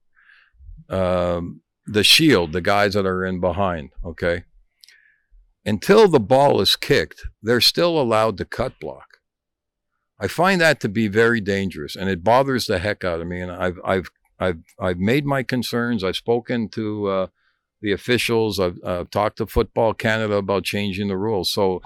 um, 0.89 1.61
the 1.85 2.03
shield, 2.03 2.53
the 2.53 2.61
guys 2.61 2.93
that 2.93 3.05
are 3.05 3.23
in 3.25 3.39
behind, 3.39 3.91
okay, 4.03 4.43
until 5.65 6.07
the 6.07 6.19
ball 6.19 6.61
is 6.61 6.75
kicked, 6.75 7.21
they're 7.41 7.61
still 7.61 7.99
allowed 7.99 8.37
to 8.37 8.45
cut 8.45 8.79
block. 8.79 9.06
I 10.19 10.27
find 10.27 10.59
that 10.61 10.79
to 10.81 10.89
be 10.89 11.07
very 11.07 11.39
dangerous, 11.41 11.95
and 11.95 12.09
it 12.09 12.23
bothers 12.23 12.65
the 12.65 12.79
heck 12.79 13.03
out 13.03 13.21
of 13.21 13.27
me. 13.27 13.39
And 13.39 13.51
I've 13.51 13.79
I've 13.85 14.09
I've 14.39 14.59
I've 14.79 14.97
made 14.99 15.25
my 15.25 15.43
concerns. 15.43 16.03
I've 16.03 16.15
spoken 16.15 16.69
to 16.69 17.07
uh, 17.07 17.27
the 17.81 17.91
officials. 17.91 18.59
I've 18.59 18.79
uh, 18.83 19.05
talked 19.11 19.37
to 19.37 19.45
Football 19.45 19.93
Canada 19.93 20.35
about 20.35 20.63
changing 20.63 21.07
the 21.07 21.17
rules. 21.17 21.51
So, 21.51 21.81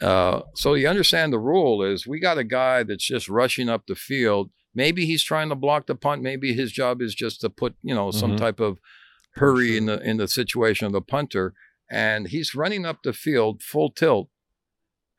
uh, 0.00 0.40
so 0.56 0.74
you 0.74 0.88
understand 0.88 1.32
the 1.32 1.38
rule 1.38 1.82
is 1.82 2.06
we 2.06 2.18
got 2.18 2.38
a 2.38 2.44
guy 2.44 2.82
that's 2.82 3.06
just 3.06 3.28
rushing 3.28 3.68
up 3.68 3.86
the 3.86 3.94
field. 3.94 4.50
Maybe 4.74 5.06
he's 5.06 5.22
trying 5.22 5.48
to 5.50 5.54
block 5.54 5.86
the 5.86 5.94
punt. 5.94 6.22
Maybe 6.22 6.54
his 6.54 6.72
job 6.72 7.00
is 7.00 7.14
just 7.14 7.40
to 7.42 7.50
put 7.50 7.74
you 7.82 7.94
know 7.94 8.10
some 8.10 8.32
Mhm. 8.32 8.38
type 8.38 8.60
of 8.60 8.78
hurry 9.36 9.76
in 9.76 9.86
the 9.86 10.00
in 10.02 10.16
the 10.16 10.26
situation 10.28 10.86
of 10.86 10.92
the 10.92 11.00
punter, 11.00 11.54
and 11.90 12.28
he's 12.28 12.54
running 12.56 12.84
up 12.84 13.02
the 13.04 13.12
field 13.12 13.62
full 13.62 13.90
tilt, 13.90 14.28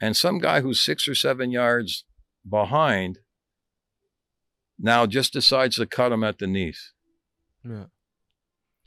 and 0.01 0.17
some 0.17 0.39
guy 0.39 0.59
who's 0.61 0.81
six 0.81 1.07
or 1.07 1.15
seven 1.15 1.51
yards 1.51 2.03
behind 2.49 3.19
now 4.79 5.05
just 5.05 5.33
decides 5.33 5.75
to 5.77 5.85
cut 5.85 6.11
him 6.11 6.23
at 6.23 6.39
the 6.39 6.47
knees 6.47 6.93
Yeah, 7.63 7.85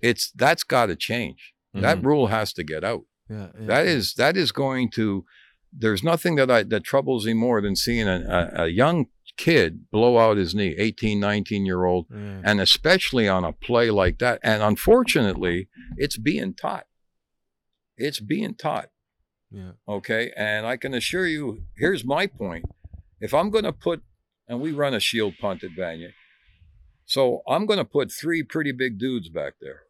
it's 0.00 0.30
that's 0.32 0.64
got 0.64 0.86
to 0.86 0.96
change. 0.96 1.54
That 1.72 1.98
Mhm. 1.98 2.04
rule 2.04 2.26
has 2.28 2.52
to 2.54 2.64
get 2.64 2.84
out. 2.84 3.04
yeah, 3.30 3.50
yeah. 3.58 3.66
That 3.66 3.86
is 3.86 4.14
that 4.14 4.36
is 4.36 4.52
going 4.52 4.90
to. 4.92 5.24
There's 5.72 6.02
nothing 6.02 6.36
that 6.36 6.50
I 6.50 6.62
that 6.64 6.84
troubles 6.84 7.26
me 7.26 7.32
more 7.34 7.60
than 7.60 7.76
seeing 7.76 8.06
a, 8.08 8.50
a, 8.56 8.64
a 8.64 8.68
young 8.68 9.06
kid 9.36 9.90
blow 9.90 10.18
out 10.18 10.36
his 10.38 10.54
knee, 10.54 10.74
18, 10.78 11.20
19 11.20 11.66
year 11.66 11.84
old, 11.84 12.06
Yeah. 12.10 12.40
and 12.44 12.60
especially 12.60 13.28
on 13.28 13.44
a 13.44 13.52
play 13.52 13.90
like 13.90 14.18
that. 14.18 14.40
And 14.42 14.62
unfortunately, 14.62 15.68
it's 15.96 16.16
being 16.18 16.54
taught. 16.54 16.86
It's 17.96 18.20
being 18.20 18.54
taught. 18.54 18.90
yeah. 19.50 19.72
Okay. 19.88 20.32
And 20.36 20.66
I 20.66 20.76
can 20.76 20.92
assure 20.94 21.26
you, 21.26 21.64
here's 21.76 22.04
my 22.04 22.26
point. 22.26 22.64
If 23.26 23.34
I'm 23.34 23.50
going 23.50 23.64
to 23.64 23.72
put, 23.72 24.04
and 24.46 24.60
we 24.60 24.70
run 24.70 24.94
a 24.94 25.00
shield 25.00 25.34
punt 25.40 25.64
at 25.64 25.72
Vanier, 25.72 26.12
so 27.06 27.42
I'm 27.48 27.66
going 27.66 27.80
to 27.80 27.84
put 27.84 28.12
three 28.12 28.44
pretty 28.44 28.70
big 28.70 28.98
dudes 28.98 29.28
back 29.28 29.54
there. 29.60 29.80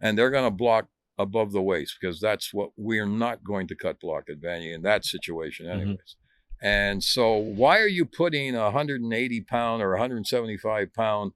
And 0.00 0.16
they're 0.16 0.30
going 0.30 0.46
to 0.46 0.50
block 0.50 0.88
above 1.18 1.52
the 1.52 1.60
waist 1.60 1.98
because 2.00 2.18
that's 2.18 2.54
what 2.54 2.70
we're 2.78 3.04
not 3.04 3.44
going 3.44 3.66
to 3.66 3.74
cut 3.74 4.00
block 4.00 4.30
at 4.30 4.40
Vanier 4.40 4.74
in 4.74 4.80
that 4.82 5.04
situation, 5.04 5.66
Mhm. 5.66 5.72
anyways. 5.72 6.16
And 6.62 7.04
so, 7.04 7.36
why 7.36 7.78
are 7.78 7.86
you 7.98 8.06
putting 8.06 8.56
a 8.56 8.64
180 8.70 9.42
pound 9.42 9.82
or 9.82 9.90
175 9.90 10.94
pound 10.94 11.32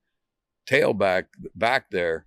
tailback 0.66 1.26
back 1.55 1.90
there? 1.90 2.24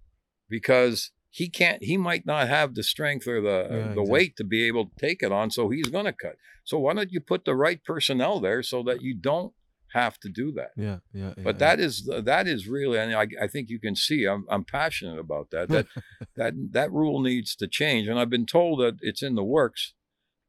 Because 0.48 1.10
he 1.34 1.50
can't, 1.50 1.82
he 1.82 1.96
might 1.98 2.26
not 2.26 2.50
have 2.50 2.76
the 2.76 2.84
strength 2.84 3.26
or 3.26 3.42
the 3.42 3.60
Yeah, 3.62 3.68
the 3.68 3.80
exactly. 3.92 4.12
weight 4.12 4.36
to 4.36 4.44
be 4.44 4.64
able 4.68 4.86
to 4.86 4.96
take 5.00 5.24
it 5.24 5.32
on. 5.32 5.50
So 5.50 5.70
he's 5.70 5.88
going 5.88 6.06
to 6.06 6.14
cut. 6.14 6.36
So 6.66 6.78
why 6.78 6.94
don't 6.94 7.12
you 7.12 7.22
put 7.22 7.46
the 7.46 7.56
right 7.56 7.82
personnel 7.84 8.40
there 8.42 8.62
so 8.62 8.84
that 8.84 9.02
you 9.02 9.16
don't 9.16 9.54
have 9.94 10.20
to 10.20 10.30
do 10.30 10.52
that? 10.54 10.72
Yeah, 10.76 10.98
yeah, 11.14 11.34
yeah. 11.38 11.44
But 11.44 11.60
that 11.60 11.80
is 11.80 12.10
that 12.32 12.48
is 12.48 12.68
really, 12.68 12.98
and 13.00 13.16
I, 13.16 13.28
I 13.42 13.48
think 13.48 13.70
you 13.70 13.80
can 13.80 13.96
see 13.96 14.26
I'm 14.26 14.46
I'm 14.50 14.66
passionate 14.66 15.20
about 15.20 15.52
that. 15.52 15.70
That 15.70 15.88
that 16.36 16.54
that 16.72 16.92
rule 16.92 17.22
needs 17.22 17.56
to 17.56 17.68
change, 17.68 18.08
and 18.10 18.20
I've 18.20 18.30
been 18.30 18.46
told 18.46 18.80
that 18.82 18.96
it's 19.02 19.24
in 19.24 19.36
the 19.36 19.44
works. 19.44 19.94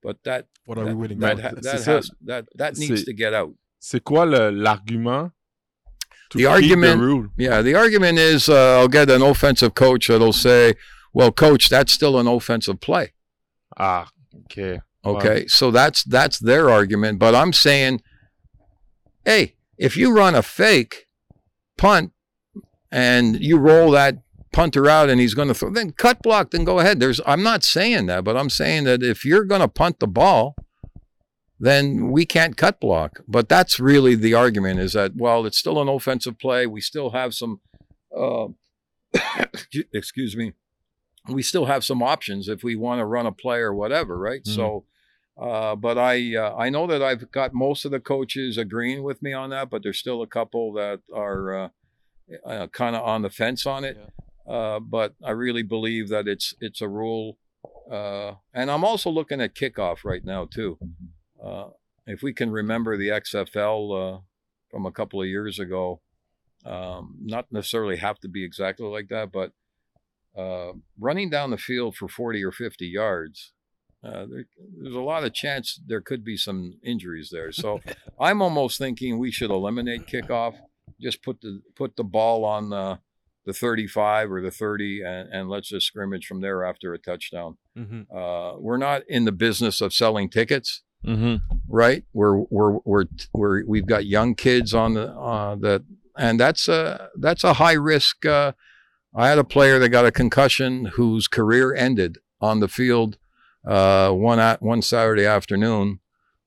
But 0.02 0.16
that 0.24 0.48
what 0.66 0.78
are 0.78 0.84
we 0.84 0.94
waiting 0.94 1.20
that, 1.20 1.36
for? 1.36 1.60
that 1.60 1.82
has 1.84 2.10
that 2.24 2.46
that 2.56 2.76
needs 2.76 3.04
to 3.04 3.12
get 3.12 3.32
out. 3.32 3.54
C'est 3.78 4.02
quoi 4.02 4.24
le- 4.24 4.50
l'argument? 4.50 5.32
The 6.34 6.46
argument-? 6.46 7.00
Yeah, 7.36 7.62
the 7.62 7.74
argument 7.74 8.18
is 8.18 8.48
uh, 8.48 8.78
I'll 8.78 8.88
get 8.88 9.10
an 9.10 9.22
offensive 9.22 9.74
coach 9.74 10.08
that'll 10.08 10.32
say, 10.32 10.74
"Well, 11.12 11.32
coach, 11.32 11.68
that's 11.68 11.92
still 11.92 12.18
an 12.18 12.26
offensive 12.26 12.80
play." 12.80 13.12
Ah, 13.76 14.08
ok. 14.44 14.80
Okay, 15.04 15.46
so 15.48 15.70
that's 15.70 16.04
that's 16.04 16.38
their 16.38 16.70
argument. 16.70 17.18
But 17.18 17.34
I'm 17.34 17.52
saying, 17.52 18.02
hey, 19.24 19.56
if 19.76 19.96
you 19.96 20.14
run 20.14 20.34
a 20.34 20.42
fake 20.42 21.08
punt 21.76 22.12
and 22.90 23.40
you 23.40 23.58
roll 23.58 23.90
that 23.92 24.18
punter 24.52 24.88
out 24.88 25.08
and 25.10 25.20
he's 25.20 25.34
going 25.34 25.48
to 25.48 25.54
throw, 25.54 25.70
then 25.70 25.92
cut 25.92 26.22
block, 26.22 26.50
then 26.52 26.64
go 26.64 26.78
ahead. 26.78 27.00
There's 27.00 27.20
I'm 27.26 27.42
not 27.42 27.64
saying 27.64 28.06
that, 28.06 28.22
but 28.22 28.36
I'm 28.36 28.50
saying 28.50 28.84
that 28.84 29.02
if 29.02 29.24
you're 29.24 29.44
going 29.44 29.60
to 29.60 29.68
punt 29.68 29.98
the 29.98 30.06
ball, 30.06 30.54
then 31.62 32.10
we 32.10 32.26
can't 32.26 32.56
cut 32.56 32.80
block. 32.80 33.20
But 33.28 33.48
that's 33.48 33.78
really 33.78 34.16
the 34.16 34.34
argument 34.34 34.80
is 34.80 34.94
that 34.94 35.12
well, 35.14 35.46
it's 35.46 35.56
still 35.56 35.80
an 35.80 35.88
offensive 35.88 36.36
play. 36.40 36.66
We 36.66 36.80
still 36.80 37.10
have 37.10 37.34
some, 37.34 37.60
uh, 38.16 38.48
excuse 39.92 40.36
me, 40.36 40.54
we 41.28 41.40
still 41.42 41.66
have 41.66 41.84
some 41.84 42.02
options 42.02 42.48
if 42.48 42.64
we 42.64 42.74
want 42.74 42.98
to 42.98 43.04
run 43.04 43.26
a 43.26 43.32
play 43.32 43.58
or 43.60 43.72
whatever, 43.72 44.18
right? 44.18 44.42
Mhm. 44.42 44.54
So, 44.56 44.84
uh, 45.40 45.76
but 45.76 45.96
I 45.98 46.34
uh, 46.34 46.56
I 46.56 46.68
know 46.68 46.88
that 46.88 47.00
I've 47.00 47.30
got 47.30 47.54
most 47.54 47.84
of 47.84 47.92
the 47.92 48.00
coaches 48.00 48.58
agreeing 48.58 49.04
with 49.04 49.22
me 49.22 49.32
on 49.32 49.50
that, 49.50 49.70
but 49.70 49.84
there's 49.84 49.98
still 49.98 50.20
a 50.20 50.26
couple 50.26 50.72
that 50.72 51.00
are 51.14 51.54
uh, 51.56 51.68
uh, 52.44 52.66
kind 52.68 52.96
of 52.96 53.02
on 53.04 53.22
the 53.22 53.30
fence 53.30 53.66
on 53.66 53.84
it. 53.84 53.96
Uh, 54.48 54.80
but 54.80 55.14
I 55.24 55.30
really 55.30 55.62
believe 55.62 56.08
that 56.08 56.26
it's 56.26 56.54
it's 56.60 56.80
a 56.80 56.88
rule, 56.88 57.38
uh, 57.88 58.32
and 58.52 58.68
I'm 58.68 58.82
also 58.84 59.10
looking 59.10 59.40
at 59.40 59.54
kickoff 59.54 59.98
right 60.04 60.24
now 60.24 60.48
too. 60.52 60.76
Uh, 61.42 61.70
if 62.06 62.22
we 62.22 62.32
can 62.32 62.50
remember 62.50 62.96
the 62.96 63.08
XFL 63.08 64.16
uh, 64.16 64.20
from 64.70 64.86
a 64.86 64.92
couple 64.92 65.20
of 65.20 65.28
years 65.28 65.58
ago, 65.58 66.00
um, 66.64 67.16
not 67.20 67.46
necessarily 67.50 67.96
have 67.96 68.18
to 68.20 68.28
be 68.28 68.44
exactly 68.44 68.86
like 68.86 69.08
that, 69.08 69.32
but 69.32 69.52
uh, 70.36 70.72
running 70.98 71.30
down 71.30 71.50
the 71.50 71.58
field 71.58 71.96
for 71.96 72.08
40 72.08 72.44
or 72.44 72.52
50 72.52 72.86
yards, 72.86 73.52
uh, 74.04 74.26
there, 74.26 74.44
there's 74.80 74.94
a 74.94 75.00
lot 75.00 75.24
of 75.24 75.32
chance 75.34 75.80
there 75.86 76.00
could 76.00 76.24
be 76.24 76.36
some 76.36 76.74
injuries 76.82 77.30
there. 77.30 77.52
So 77.52 77.80
I'm 78.20 78.42
almost 78.42 78.78
thinking 78.78 79.18
we 79.18 79.30
should 79.30 79.50
eliminate 79.50 80.06
kickoff, 80.06 80.54
just 81.00 81.22
put 81.22 81.40
the 81.40 81.60
put 81.76 81.96
the 81.96 82.04
ball 82.04 82.44
on 82.44 82.70
the 82.70 83.00
the 83.44 83.52
35 83.52 84.30
or 84.30 84.40
the 84.40 84.52
30, 84.52 85.02
and, 85.02 85.28
and 85.32 85.48
let's 85.48 85.68
just 85.68 85.86
scrimmage 85.86 86.26
from 86.26 86.40
there 86.40 86.64
after 86.64 86.94
a 86.94 86.98
touchdown. 86.98 87.56
hmm 87.76 88.02
Uh, 88.14 88.54
we're 88.58 88.76
not 88.76 89.02
in 89.08 89.24
the 89.24 89.32
business 89.32 89.80
of 89.80 89.92
selling 89.92 90.28
tickets 90.28 90.82
Mhm. 91.04 91.40
right? 91.68 92.04
We're 92.12 92.38
we're 92.50 92.78
we're 92.84 93.04
we're 93.32 93.64
we've 93.66 93.86
got 93.86 94.06
young 94.06 94.34
kids 94.34 94.72
on 94.72 94.94
the 94.94 95.12
uh, 95.12 95.56
that, 95.56 95.82
and 96.16 96.38
that's 96.38 96.68
a 96.68 97.10
that's 97.18 97.42
a 97.44 97.54
high 97.54 97.72
risk. 97.72 98.24
Uh, 98.24 98.52
I 99.14 99.28
had 99.28 99.38
a 99.38 99.44
player 99.44 99.78
that 99.78 99.88
got 99.88 100.06
a 100.06 100.12
concussion 100.12 100.86
whose 100.94 101.26
career 101.28 101.74
ended 101.74 102.18
on 102.40 102.60
the 102.60 102.68
field 102.68 103.18
uh, 103.66 104.10
one 104.12 104.38
at 104.38 104.62
one 104.62 104.80
Saturday 104.82 105.26
afternoon. 105.26 106.00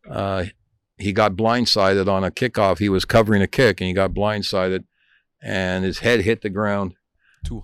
Uh, 0.09 0.45
he 0.97 1.11
got 1.11 1.33
blindsided 1.35 2.07
on 2.07 2.23
a 2.23 2.31
kickoff. 2.31 2.79
He 2.79 2.89
was 2.89 3.03
covering 3.05 3.41
a 3.41 3.47
kick 3.47 3.81
and 3.81 3.87
he 3.89 3.93
got 3.93 4.13
blindsided, 4.13 4.85
and 5.41 5.83
his 5.83 5.99
head 5.99 6.21
hit 6.21 6.41
the 6.41 6.49
ground, 6.49 6.95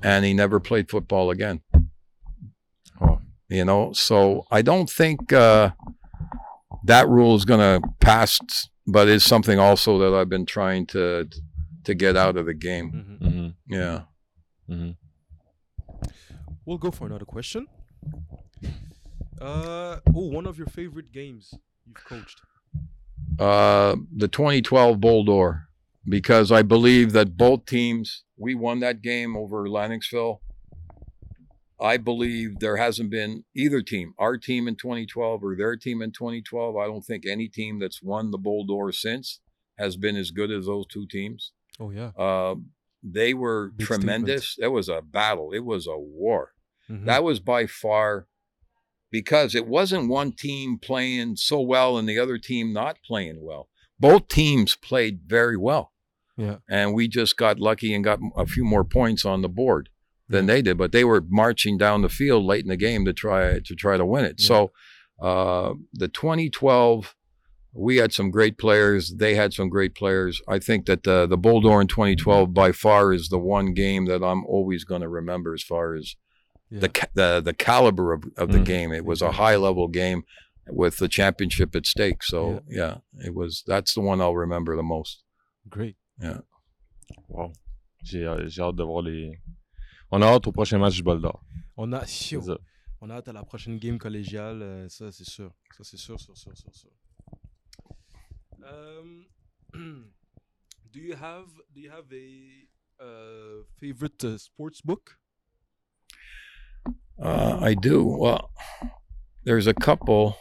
and 0.04 0.26
he 0.26 0.34
never 0.34 0.60
played 0.60 0.90
football 0.90 1.30
again. 1.32 1.62
Oh. 3.00 3.20
You 3.48 3.66
know, 3.66 3.94
so 3.94 4.46
I 4.52 4.62
don't 4.62 4.90
think 4.90 5.32
uh, 5.34 5.72
that 6.86 7.08
rule 7.08 7.36
is 7.36 7.46
going 7.46 7.60
to 7.82 7.88
pass 8.00 8.40
but 8.88 9.08
it's 9.08 9.24
something 9.24 9.60
also 9.60 10.00
that 10.00 10.14
I've 10.18 10.30
been 10.30 10.46
trying 10.46 10.88
to 10.88 11.28
to 11.84 11.94
get 11.96 12.18
out 12.18 12.36
of 12.38 12.46
the 12.46 12.54
game. 12.54 12.92
Mhm. 13.22 13.28
Mhm. 13.32 13.54
Yeah. 13.68 14.02
Mhm. 14.70 14.96
We'll 16.66 16.78
go 16.78 16.92
for 16.92 17.06
another 17.08 17.26
question. 17.26 17.68
Uh, 19.40 20.00
oh, 20.14 20.28
one 20.28 20.46
of 20.46 20.58
your 20.58 20.68
favorite 20.68 21.12
games 21.12 21.54
you've 21.86 22.04
coached. 22.06 22.42
Uh, 23.40 23.96
the 24.16 24.28
2012 24.28 25.00
Bol 25.00 25.24
d'Or, 25.24 25.68
because 26.06 26.52
I 26.52 26.62
believe 26.62 27.12
that 27.14 27.38
both 27.38 27.66
teams 27.66 28.24
we 28.38 28.54
won 28.56 28.80
that 28.82 29.02
game 29.02 29.36
over 29.36 29.68
Lennoxville. 29.68 30.40
I 31.82 31.98
believe 31.98 32.60
there 32.60 32.78
hasn't 32.78 33.10
been 33.10 33.44
either 33.56 33.82
team, 33.82 34.14
our 34.20 34.38
team 34.38 34.68
in 34.68 34.76
2012 34.76 35.44
or 35.44 35.56
their 35.56 35.76
team 35.76 36.02
in 36.02 36.12
2012. 36.12 36.78
I 36.78 36.86
don't 36.86 37.04
think 37.04 37.26
any 37.26 37.48
team 37.48 37.80
that's 37.80 38.04
won 38.04 38.30
the 38.30 38.38
Door 38.38 38.92
since 38.92 39.40
has 39.78 39.98
been 39.98 40.16
as 40.16 40.30
good 40.32 40.52
as 40.52 40.68
those 40.68 40.86
two 40.86 41.08
teams. 41.08 41.54
Oh 41.80 41.90
yeah. 41.90 42.12
Uh, 42.18 42.56
they 43.02 43.34
were 43.34 43.70
Big 43.76 43.88
tremendous. 43.88 44.58
It 44.60 44.68
was 44.68 44.90
a 44.90 45.02
battle. 45.02 45.52
It 45.54 45.66
was 45.66 45.88
a 45.88 45.98
war. 45.98 46.54
Mhm. 46.90 47.06
That 47.06 47.24
was 47.24 47.40
by 47.40 47.66
far 47.66 48.28
because 49.10 49.56
it 49.56 49.68
wasn't 49.68 50.10
one 50.10 50.34
team 50.34 50.78
playing 50.78 51.38
so 51.38 51.60
well 51.62 51.98
and 51.98 52.08
the 52.08 52.20
other 52.20 52.38
team 52.38 52.74
not 52.74 52.98
playing 53.06 53.42
well. 53.42 53.70
Both 54.00 54.28
teams 54.28 54.76
played 54.76 55.22
very 55.26 55.58
well. 55.58 55.94
Yeah. 56.38 56.58
And 56.70 56.94
we 56.94 57.08
just 57.08 57.38
got 57.38 57.60
lucky 57.60 57.94
and 57.94 58.04
got 58.04 58.20
a 58.38 58.46
few 58.46 58.64
more 58.64 58.84
points 58.84 59.26
on 59.26 59.42
the 59.42 59.50
board 59.50 59.90
than 60.32 60.46
they 60.48 60.62
did, 60.62 60.78
but 60.78 60.92
they 60.92 61.04
were 61.04 61.24
marching 61.30 61.78
down 61.78 62.02
the 62.02 62.10
field 62.10 62.44
late 62.46 62.64
in 62.64 62.70
the 62.70 62.78
game 62.78 63.06
to 63.06 63.14
try 63.14 63.60
to 63.60 63.76
try 63.76 63.98
to 63.98 64.06
win 64.06 64.26
it. 64.26 64.36
Yeah. 64.40 64.48
So 64.48 64.72
uh, 65.22 65.74
the 65.94 66.08
2012 66.08 67.16
we 67.74 67.96
had 67.98 68.12
some 68.12 68.32
great 68.32 68.58
players. 68.58 69.14
They 69.16 69.36
had 69.36 69.54
some 69.54 69.70
great 69.70 69.96
players. 69.96 70.42
I 70.46 70.60
think 70.60 70.88
that 70.88 71.04
the 71.04 71.26
the 71.26 71.38
Bol 71.38 71.62
d'Or 71.62 71.80
in 71.80 71.88
2012 71.88 72.54
by 72.54 72.72
far 72.74 73.14
is 73.14 73.30
the 73.30 73.40
one 73.40 73.74
game 73.74 74.06
that 74.08 74.22
I'm 74.24 74.46
always 74.46 74.84
going 74.84 75.02
to 75.02 75.08
remember 75.08 75.54
as 75.54 75.64
far 75.64 75.96
as 75.96 76.16
Yeah. 76.70 76.80
the 76.82 77.08
the 77.14 77.42
the 77.42 77.54
caliber 77.54 78.12
of, 78.14 78.24
of 78.38 78.52
the 78.52 78.60
Mm. 78.60 78.66
game. 78.66 78.92
It 78.92 79.06
was 79.06 79.22
a 79.22 79.32
high 79.34 79.56
level 79.56 79.88
game 79.88 80.24
with 80.68 80.98
the 80.98 81.08
championship 81.08 81.74
at 81.76 81.86
stake. 81.86 82.24
So 82.24 82.62
yeah. 82.68 82.98
it 83.28 83.34
was. 83.34 83.64
That's 83.66 83.94
the 83.94 84.02
one 84.02 84.20
I'll 84.22 84.36
remember 84.36 84.76
the 84.76 84.84
most. 84.96 85.24
Great. 85.70 85.96
Yeah. 86.22 86.40
Wow. 87.30 87.54
J'ai 88.04 88.26
j'ai 88.50 88.62
hâte 88.62 88.76
de 88.76 88.84
voir 88.84 89.04
les. 89.04 89.40
On 90.14 90.22
a 90.22 90.26
hâte 90.26 90.48
au 90.48 90.52
prochain 90.52 90.78
match 90.78 90.96
du 90.96 91.04
Bol 91.04 91.22
d'Or. 91.22 91.42
On 91.78 91.94
a, 91.94 92.06
C'est 92.06 92.38
on 93.00 93.10
a 93.10 93.14
hâte 93.16 93.30
à 93.30 93.34
la 93.34 93.44
prochaine 93.44 93.80
game 93.80 93.98
collégiale. 93.98 94.62
euh, 94.62 94.90
ça, 94.90 95.10
c'est 95.12 95.24
sûr. 95.24 95.52
Ça, 95.78 95.86
c'est 95.86 95.98
sûr, 95.98 96.20
sûr, 96.20 96.36
sûr, 96.38 96.52
sûr, 96.56 96.76
sûr. 96.76 96.90
Um, 98.62 99.26
do 100.92 101.00
you 101.00 101.16
have 101.16 101.48
do 101.74 101.80
you 101.80 101.90
have 101.90 102.12
a 102.12 102.68
uh, 103.02 103.64
favorite 103.80 104.24
uh, 104.24 104.38
sports 104.38 104.82
book? 104.82 105.18
Uh, 107.18 107.58
I 107.62 107.74
do. 107.74 108.04
Well, 108.04 108.52
there's 109.46 109.66
a 109.66 109.74
couple. 109.74 110.36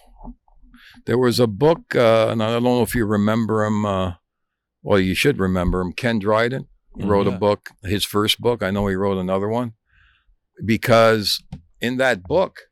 There 1.07 1.17
was 1.17 1.39
a 1.39 1.47
book, 1.47 1.95
uh, 1.95 2.29
and 2.31 2.43
I 2.43 2.51
don't 2.51 2.65
know 2.65 2.83
if 2.83 2.95
you 2.95 3.07
remember 3.07 3.65
him. 3.65 3.87
Uh, 3.87 4.15
well, 4.83 4.99
you 4.99 5.15
should 5.15 5.39
remember 5.39 5.81
him. 5.81 5.93
Ken 5.93 6.19
Dryden 6.19 6.67
he 6.80 6.80
wrote 6.97 7.27
Yeah. 7.27 7.35
a 7.35 7.39
book, 7.39 7.71
his 7.83 8.05
first 8.05 8.41
book. 8.41 8.63
I 8.63 8.71
know 8.71 8.87
he 8.87 8.95
wrote 8.95 9.19
another 9.19 9.49
one 9.49 9.75
because 10.65 11.43
in 11.81 11.97
that 11.99 12.23
book, 12.23 12.63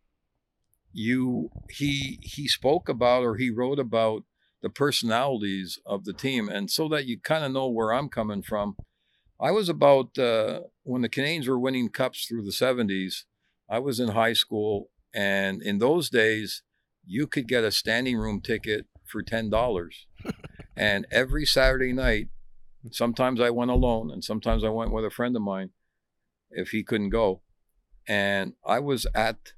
you 0.93 1.51
he 1.71 2.19
he 2.23 2.49
spoke 2.49 2.89
about 2.89 3.23
or 3.23 3.37
he 3.37 3.51
wrote 3.51 3.79
about 3.79 4.25
the 4.63 4.71
personalities 4.71 5.79
of 5.87 6.05
the 6.05 6.13
team, 6.13 6.49
and 6.49 6.71
so 6.71 6.89
that 6.89 7.07
you 7.07 7.19
kind 7.21 7.45
of 7.45 7.53
know 7.53 7.69
where 7.69 7.93
I'm 7.93 8.09
coming 8.09 8.43
from. 8.43 8.77
I 9.41 9.53
was 9.53 9.69
about 9.69 10.19
uh, 10.19 10.61
when 10.83 11.03
the 11.03 11.09
Canadiens 11.09 11.47
were 11.47 11.59
winning 11.59 11.91
cups 11.91 12.27
through 12.27 12.43
the 12.43 12.51
70s. 12.51 13.23
I 13.71 13.79
was 13.79 14.01
in 14.01 14.09
high 14.09 14.33
school, 14.33 14.91
and 15.15 15.63
in 15.63 15.79
those 15.79 16.11
days, 16.11 16.63
you 17.07 17.29
could 17.29 17.47
get 17.47 17.63
a 17.63 17.71
standing 17.71 18.17
room 18.17 18.41
ticket 18.41 18.87
for 19.07 19.23
ten 19.23 19.49
dollars, 19.49 20.07
and 20.77 21.07
every 21.13 21.47
Saturday 21.47 21.93
night, 21.93 22.29
sometimes 22.91 23.41
I 23.41 23.51
went 23.51 23.71
alone, 23.71 24.11
and 24.11 24.23
sometimes 24.25 24.65
I 24.65 24.69
went 24.71 24.93
with 24.93 25.05
a 25.05 25.11
friend 25.11 25.35
of 25.37 25.43
mine, 25.43 25.71
if 26.51 26.71
he 26.71 26.83
couldn't 26.83 27.11
go, 27.11 27.43
and 28.07 28.55
I 28.67 28.79
was 28.81 29.07
at 29.15 29.53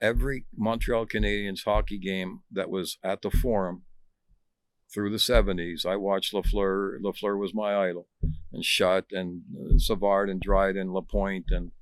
every 0.00 0.46
Montreal 0.56 1.06
Canadiens 1.06 1.64
hockey 1.64 1.98
game 1.98 2.40
that 2.50 2.70
was 2.70 2.98
at 3.02 3.22
the 3.22 3.30
Forum 3.30 3.82
through 4.92 5.10
the 5.10 5.16
70s. 5.16 5.84
I 5.84 5.96
watched 5.96 6.32
Lafleur. 6.32 6.98
Lafleur 7.00 7.38
was 7.38 7.52
my 7.54 7.74
idol, 7.88 8.08
and 8.52 8.64
Shutt 8.64 9.06
and 9.10 9.42
uh, 9.58 9.78
Savard 9.78 10.30
and 10.30 10.40
Dryden, 10.40 10.92
Lapointe, 10.92 11.46
and 11.50 11.72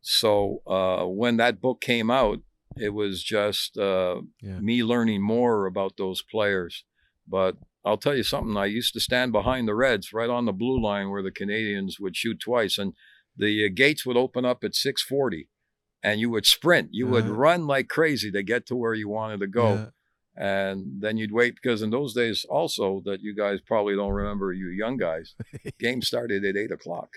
so 0.00 0.62
uh, 0.66 1.04
when 1.04 1.36
that 1.38 1.60
book 1.60 1.80
came 1.80 2.10
out, 2.10 2.38
it 2.76 2.90
was 2.90 3.22
just 3.22 3.76
uh, 3.76 4.20
Yeah. 4.40 4.60
me 4.60 4.82
learning 4.84 5.22
more 5.22 5.66
about 5.66 5.96
those 5.96 6.22
players. 6.22 6.84
But 7.26 7.56
I'll 7.84 7.96
tell 7.96 8.16
you 8.16 8.22
something. 8.22 8.56
I 8.56 8.66
used 8.66 8.92
to 8.94 9.00
stand 9.00 9.32
behind 9.32 9.66
the 9.68 9.74
Reds, 9.74 10.12
right 10.12 10.28
on 10.30 10.44
the 10.44 10.52
blue 10.52 10.80
line, 10.82 11.10
where 11.10 11.22
the 11.22 11.30
Canadiens 11.30 11.98
would 12.00 12.16
shoot 12.16 12.40
twice, 12.40 12.76
and 12.78 12.92
the 13.36 13.64
uh, 13.66 13.68
gates 13.74 14.04
would 14.04 14.16
open 14.16 14.44
up 14.44 14.64
at 14.64 14.72
6:40, 14.74 15.48
and 16.02 16.20
you 16.20 16.28
would 16.30 16.44
sprint. 16.46 16.88
You 16.92 17.06
would 17.06 17.24
Uh-huh. 17.24 17.32
run 17.34 17.66
like 17.66 17.88
crazy 17.88 18.30
to 18.32 18.42
get 18.42 18.66
to 18.66 18.76
where 18.76 18.94
you 18.94 19.08
wanted 19.08 19.40
to 19.40 19.46
go 19.46 19.74
Yeah. 19.74 19.90
and 20.36 21.00
then 21.00 21.16
you'd 21.18 21.32
wait 21.32 21.54
because 21.56 21.82
in 21.82 21.90
those 21.90 22.14
days 22.14 22.44
also 22.48 23.00
that 23.04 23.20
you 23.22 23.34
guys 23.34 23.60
probably 23.60 23.94
don't 23.96 24.12
remember 24.12 24.52
you 24.52 24.68
young 24.68 24.96
guys 24.96 25.34
game 25.80 26.00
started 26.02 26.44
at 26.44 26.56
eight 26.56 26.70
o'clock 26.70 27.10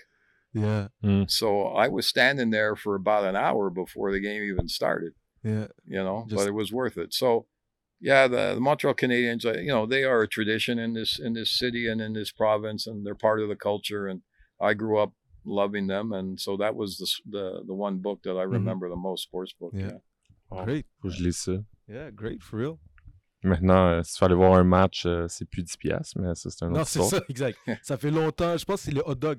Yeah. 0.52 0.88
so 1.28 1.66
i 1.68 1.86
was 1.88 2.06
standing 2.06 2.50
there 2.50 2.74
for 2.74 2.94
about 2.96 3.24
an 3.24 3.36
hour 3.36 3.70
before 3.70 4.10
the 4.12 4.18
game 4.20 4.42
even 4.42 4.66
started 4.68 5.12
Yeah. 5.44 5.68
you 5.86 6.02
know 6.02 6.24
Just- 6.28 6.36
but 6.38 6.48
it 6.48 6.54
was 6.54 6.72
worth 6.72 6.96
it 6.98 7.14
so 7.14 7.46
yeah 8.02 8.26
the, 8.28 8.54
the 8.54 8.60
montreal 8.60 8.94
canadiens 8.94 9.44
uh, 9.46 9.58
you 9.58 9.68
know 9.74 9.86
they 9.86 10.04
are 10.04 10.22
a 10.22 10.28
tradition 10.28 10.78
in 10.78 10.92
this 10.92 11.18
in 11.18 11.32
this 11.32 11.50
city 11.58 11.88
and 11.90 12.00
in 12.00 12.12
this 12.12 12.30
province 12.32 12.86
and 12.86 13.06
they're 13.06 13.14
part 13.28 13.40
of 13.40 13.48
the 13.48 13.56
culture 13.56 14.06
and 14.10 14.20
i 14.60 14.74
grew 14.74 14.98
up 14.98 15.12
loving 15.44 15.86
them 15.86 16.12
and 16.12 16.38
so 16.40 16.56
that 16.56 16.74
was 16.74 16.98
the 16.98 17.08
the, 17.38 17.62
the 17.66 17.74
one 17.74 17.98
book 17.98 18.20
that 18.24 18.36
i 18.36 18.42
remember 18.42 18.88
the 18.88 18.96
most 19.08 19.22
sports 19.22 19.54
book 19.58 19.72
Yeah. 19.74 19.86
yeah. 19.86 19.98
Wow. 20.50 20.64
Great. 20.66 20.86
Faut 21.00 21.08
que 21.08 21.14
je 21.14 21.22
lise 21.24 21.38
ça. 21.38 21.64
Yeah. 21.88 22.10
Great. 22.10 22.42
For 22.42 22.58
real. 22.58 22.78
Maintenant, 23.42 23.88
euh, 23.88 24.02
si 24.04 24.14
tu 24.14 24.20
veux 24.20 24.26
aller 24.26 24.34
voir 24.36 24.52
un 24.54 24.64
match, 24.64 25.06
euh, 25.06 25.26
c'est 25.28 25.46
plus 25.48 25.62
10$, 25.64 25.78
piastres, 25.78 26.18
mais 26.20 26.34
ça, 26.34 26.50
c'est 26.50 26.64
un 26.64 26.68
autre 26.68 26.78
Non, 26.78 26.84
c'est 26.84 27.02
ça, 27.02 27.20
exact. 27.30 27.58
Ça 27.82 27.96
fait 27.96 28.10
longtemps. 28.10 28.56
Je 28.58 28.64
pense 28.66 28.80
que 28.82 28.90
c'est 28.90 28.94
le 28.94 29.02
hot 29.06 29.14
dog. 29.14 29.38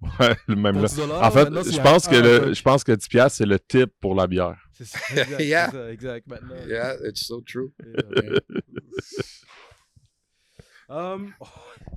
Ouais, 0.00 0.36
le 0.46 0.54
même 0.54 0.74
Pour 0.74 0.82
là. 0.82 0.88
10 0.88 0.96
dollars, 0.96 1.22
En 1.24 1.30
fait, 1.32 1.48
je 1.72 1.80
un- 1.80 1.82
pense 1.82 2.06
que 2.06 2.14
un 2.14 2.22
le, 2.48 2.54
je 2.54 2.62
pense 2.62 2.84
que 2.84 2.92
10$, 2.92 3.08
piastres, 3.08 3.38
c'est 3.38 3.46
le 3.46 3.58
tip 3.58 3.90
pour 4.00 4.14
la 4.14 4.26
bière. 4.28 4.56
C'est 4.72 4.84
ça. 4.84 4.98
Exact. 5.10 5.40
Yeah. 5.40 5.70
c'est 5.70 5.76
ça, 5.76 5.90
exact. 5.92 6.26
Maintenant. 6.28 6.54
yeah 6.68 6.94
it's 7.02 7.26
so 7.26 7.40
true 7.40 7.72
Yeah. 7.84 8.38
um. 10.88 11.34
oh, 11.40 11.48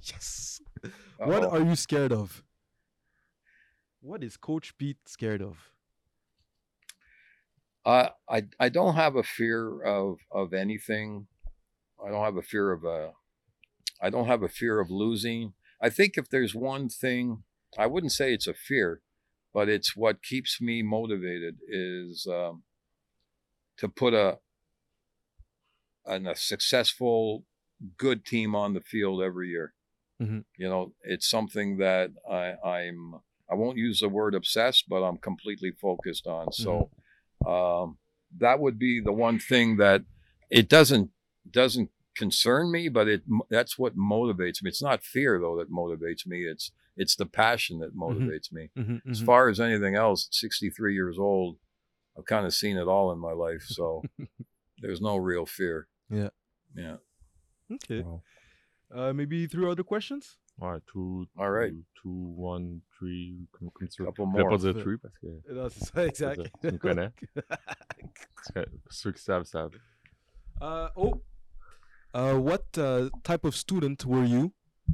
yes. 0.04 0.62
What 1.20 1.44
Uh-oh. 1.44 1.52
are 1.52 1.62
you 1.64 1.76
scared 1.76 2.12
of? 2.12 2.44
What 4.02 4.24
is 4.24 4.36
Coach 4.38 4.76
Pete 4.78 4.98
scared 5.08 5.42
of? 5.44 5.58
Uh, 7.86 8.10
I 8.28 8.44
I 8.60 8.70
don't 8.70 8.96
have 8.96 9.16
a 9.16 9.24
fear 9.24 9.82
of 9.84 10.18
of 10.32 10.54
anything. 10.54 11.28
I 12.04 12.10
don't 12.10 12.24
have 12.24 12.38
a 12.38 12.42
fear 12.42 12.72
of 12.72 12.84
uh 12.84 13.12
I 14.02 14.10
don't 14.10 14.26
have 14.28 14.42
a 14.44 14.50
fear 14.50 14.80
of 14.80 14.90
losing. 14.90 15.54
I 15.80 15.90
think 15.92 16.18
if 16.18 16.30
there's 16.30 16.56
one 16.56 16.90
thing, 16.90 17.44
I 17.78 17.88
wouldn't 17.88 18.12
say 18.12 18.34
it's 18.34 18.48
a 18.48 18.54
fear, 18.54 19.02
but 19.54 19.70
it's 19.70 19.96
what 19.96 20.24
keeps 20.24 20.62
me 20.62 20.82
motivated 20.82 21.58
is 21.68 22.28
um, 22.30 22.64
to 23.78 23.88
put 23.88 24.14
a 24.14 24.40
an, 26.06 26.28
a 26.28 26.36
successful, 26.36 27.46
good 27.98 28.26
team 28.26 28.56
on 28.56 28.74
the 28.74 28.82
field 28.82 29.22
every 29.22 29.50
year. 29.50 29.74
Mhm. 30.22 30.46
You 30.58 30.70
know, 30.70 30.94
it's 31.04 31.30
something 31.30 31.78
that 31.78 32.12
I, 32.30 32.54
I'm. 32.64 33.16
I 33.50 33.56
won't 33.56 33.78
use 33.78 34.00
the 34.00 34.08
word 34.08 34.34
obsessed, 34.34 34.88
but 34.88 35.04
I'm 35.04 35.18
completely 35.18 35.72
focused 35.72 36.26
on. 36.26 36.54
So 36.54 36.90
um, 37.46 37.98
that 38.40 38.62
would 38.62 38.80
be 38.80 39.02
the 39.02 39.12
one 39.12 39.40
thing 39.40 39.76
that 39.78 40.04
it 40.50 40.70
doesn't 40.70 41.10
doesn't 41.50 41.90
concern 42.16 42.72
me, 42.72 42.88
but 42.88 43.10
it 43.10 43.24
that's 43.50 43.78
what 43.78 43.98
motivates 43.98 44.64
me. 44.64 44.70
It's 44.70 44.82
not 44.82 45.04
fear 45.04 45.38
though 45.38 45.58
that 45.58 45.70
motivates 45.70 46.26
me. 46.26 46.46
It's 46.46 46.72
it's 46.98 47.16
the 47.16 47.26
passion 47.26 47.80
that 47.80 47.96
motivates 47.96 48.52
me. 48.52 48.70
Mhm, 48.78 49.02
As 49.10 49.22
mhm. 49.22 49.26
far 49.26 49.50
as 49.50 49.60
anything 49.60 49.96
else, 49.96 50.28
at 50.28 50.34
63 50.34 50.94
years 50.94 51.18
old, 51.18 51.58
I've 52.18 52.26
kind 52.26 52.46
of 52.46 52.54
seen 52.54 52.78
it 52.78 52.88
all 52.88 53.12
in 53.12 53.20
my 53.20 53.32
life, 53.32 53.64
so 53.64 54.04
there's 54.82 55.02
no 55.02 55.18
real 55.18 55.46
fear. 55.46 55.88
Yeah. 56.10 56.30
Yeah. 56.76 56.98
Okay. 57.72 58.02
Wow. 58.02 58.22
Uh, 58.94 59.14
maybe 59.14 59.48
three 59.48 59.70
other 59.70 59.84
questions. 59.84 60.38
Ouais, 60.60 60.80
two, 60.92 61.28
All 61.40 61.50
right. 61.50 61.72
two, 61.72 61.84
two, 62.04 62.34
one, 62.36 62.82
three, 63.00 63.48
comme, 63.58 63.72
comme 63.74 63.88
tu. 63.88 64.04
Couple 64.06 64.26
more. 64.26 64.50
pas 64.50 64.58
dire 64.62 64.74
three 64.84 64.98
parce 64.98 65.18
que 65.18 65.42
Non, 65.50 65.70
c'est 65.70 65.86
ça, 65.86 66.06
exact. 66.06 66.36
dire, 66.42 66.52
tu 66.62 66.72
me 66.74 66.78
connais. 66.78 67.10
parce 68.36 68.52
que 68.54 68.66
ceux 68.90 69.12
qui 69.14 69.22
savent, 69.22 69.46
savent. 69.46 69.76
Uh, 70.62 70.90
oh, 70.96 71.22
Uh, 72.14 72.36
what 72.38 72.66
uh, 72.78 73.10
type 73.24 73.46
of 73.46 73.56
student 73.56 74.04
were 74.06 74.26
you, 74.26 74.52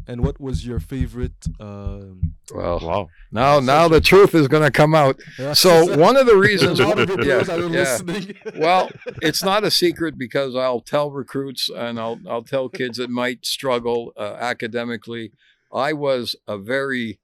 and 0.07 0.23
what 0.23 0.39
was 0.39 0.65
your 0.65 0.79
favorite? 0.79 1.45
Um, 1.59 2.35
Well, 2.53 2.79
Wow. 2.81 3.09
now 3.31 3.59
now 3.59 3.87
the 3.87 3.99
truth 4.01 4.33
is 4.35 4.47
going 4.47 4.63
to 4.63 4.71
come 4.71 4.93
out. 4.95 5.19
So 5.53 5.97
one 5.97 6.15
of 6.17 6.25
the 6.25 6.37
reasons, 6.37 6.79
of 6.79 6.87
your 6.89 6.99
yeah, 6.99 7.15
players 7.15 7.47
that 7.47 7.59
are 7.59 7.63
yeah. 7.69 7.79
listening. 7.79 8.35
well, 8.57 8.89
it's 9.21 9.43
not 9.43 9.63
a 9.63 9.71
secret 9.71 10.17
because 10.17 10.55
I'll 10.55 10.81
tell 10.81 11.11
recruits 11.11 11.69
and 11.69 11.99
I'll 11.99 12.19
I'll 12.27 12.43
tell 12.43 12.69
kids 12.69 12.97
that 12.99 13.09
might 13.09 13.45
struggle 13.45 14.13
uh, 14.17 14.35
academically. 14.39 15.31
I 15.73 15.93
was 15.93 16.35
a 16.47 16.57
very 16.57 17.19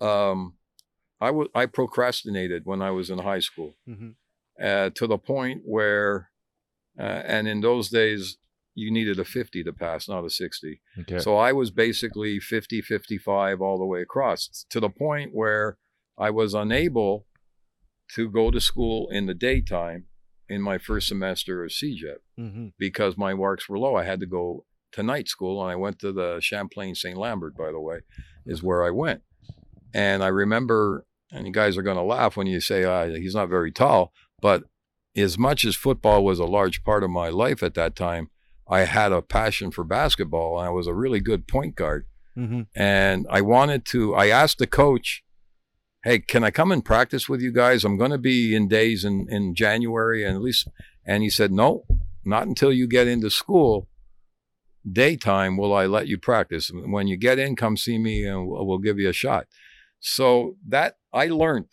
um, 0.00 0.54
I 1.20 1.30
was 1.30 1.48
I 1.54 1.66
procrastinated 1.66 2.62
when 2.64 2.82
I 2.82 2.90
was 2.90 3.10
in 3.10 3.18
high 3.18 3.40
school 3.40 3.74
Mhm. 3.88 4.14
uh, 4.60 4.90
to 4.94 5.06
the 5.06 5.18
point 5.18 5.62
where, 5.64 6.30
uh, 6.98 7.02
and 7.34 7.48
in 7.48 7.60
those 7.60 7.88
days 7.90 8.36
you 8.76 8.92
needed 8.92 9.18
a 9.18 9.24
50 9.24 9.64
to 9.64 9.72
pass, 9.72 10.08
not 10.08 10.24
a 10.24 10.30
60. 10.30 10.80
Okay. 11.00 11.18
So 11.18 11.36
I 11.36 11.50
was 11.52 11.70
basically 11.72 12.38
50, 12.38 12.82
55 12.82 13.60
all 13.60 13.78
the 13.78 13.84
way 13.86 14.02
across 14.02 14.64
to 14.70 14.78
the 14.78 14.90
point 14.90 15.30
where 15.34 15.78
I 16.18 16.30
was 16.30 16.54
unable 16.54 17.26
to 18.14 18.30
go 18.30 18.50
to 18.52 18.60
school 18.60 19.08
in 19.10 19.26
the 19.26 19.34
daytime 19.34 20.04
in 20.48 20.62
my 20.62 20.78
first 20.78 21.08
semester 21.08 21.64
of 21.64 21.70
CEGEP 21.72 22.18
Mhm. 22.38 22.72
because 22.78 23.16
my 23.16 23.34
marks 23.34 23.68
were 23.68 23.78
low. 23.78 23.96
I 23.96 24.04
had 24.04 24.20
to 24.20 24.26
go 24.26 24.64
to 24.92 25.02
night 25.02 25.26
school 25.28 25.60
and 25.62 25.70
I 25.72 25.74
went 25.74 25.98
to 26.00 26.12
the 26.12 26.38
Champlain 26.40 26.94
St. 26.94 27.16
Lambert, 27.18 27.56
by 27.56 27.72
the 27.72 27.80
way, 27.80 28.00
is 28.44 28.62
where 28.62 28.84
I 28.84 28.90
went. 28.90 29.22
And 29.92 30.22
I 30.22 30.28
remember, 30.28 31.04
and 31.32 31.46
you 31.46 31.52
guys 31.52 31.76
are 31.76 31.82
going 31.82 31.96
to 31.96 32.02
laugh 32.02 32.36
when 32.36 32.46
you 32.46 32.60
say 32.60 32.84
uh, 32.84 33.06
he's 33.06 33.34
not 33.34 33.48
very 33.48 33.72
tall, 33.72 34.12
but 34.40 34.64
as 35.16 35.36
much 35.38 35.64
as 35.64 35.74
football 35.74 36.22
was 36.24 36.38
a 36.38 36.44
large 36.44 36.84
part 36.84 37.02
of 37.02 37.10
my 37.10 37.30
life 37.30 37.62
at 37.62 37.74
that 37.74 37.96
time, 37.96 38.28
I 38.68 38.80
had 38.80 39.12
a 39.12 39.22
passion 39.22 39.70
for 39.70 39.84
basketball 39.84 40.58
and 40.58 40.66
I 40.66 40.70
was 40.70 40.86
a 40.86 40.94
really 40.94 41.20
good 41.20 41.46
point 41.46 41.76
guard. 41.76 42.06
Mhm. 42.36 42.66
And 42.74 43.26
I 43.30 43.40
wanted 43.40 43.84
to, 43.86 44.14
I 44.14 44.28
asked 44.28 44.58
the 44.58 44.66
coach, 44.66 45.22
hey, 46.04 46.18
can 46.18 46.44
I 46.44 46.50
come 46.50 46.70
and 46.70 46.84
practice 46.84 47.28
with 47.28 47.40
you 47.40 47.52
guys? 47.52 47.84
I'm 47.84 47.96
going 47.96 48.10
to 48.10 48.18
be 48.18 48.54
in 48.54 48.68
days 48.68 49.04
in, 49.04 49.26
in 49.30 49.54
January 49.54 50.24
and 50.24 50.36
at 50.36 50.42
least, 50.42 50.68
and 51.04 51.22
he 51.22 51.30
said, 51.30 51.50
no, 51.52 51.84
not 52.24 52.46
until 52.46 52.72
you 52.72 52.86
get 52.86 53.06
into 53.08 53.30
school. 53.30 53.88
Daytime 54.90 55.56
will 55.56 55.74
I 55.74 55.86
let 55.86 56.06
you 56.06 56.16
practice. 56.18 56.70
When 56.72 57.08
you 57.08 57.16
get 57.16 57.38
in, 57.38 57.56
come 57.56 57.76
see 57.76 57.98
me 57.98 58.24
and 58.24 58.46
we'll, 58.46 58.66
we'll 58.66 58.78
give 58.78 58.98
you 58.98 59.08
a 59.08 59.12
shot. 59.12 59.46
So 59.98 60.56
that 60.68 60.96
I 61.12 61.26
learned. 61.26 61.72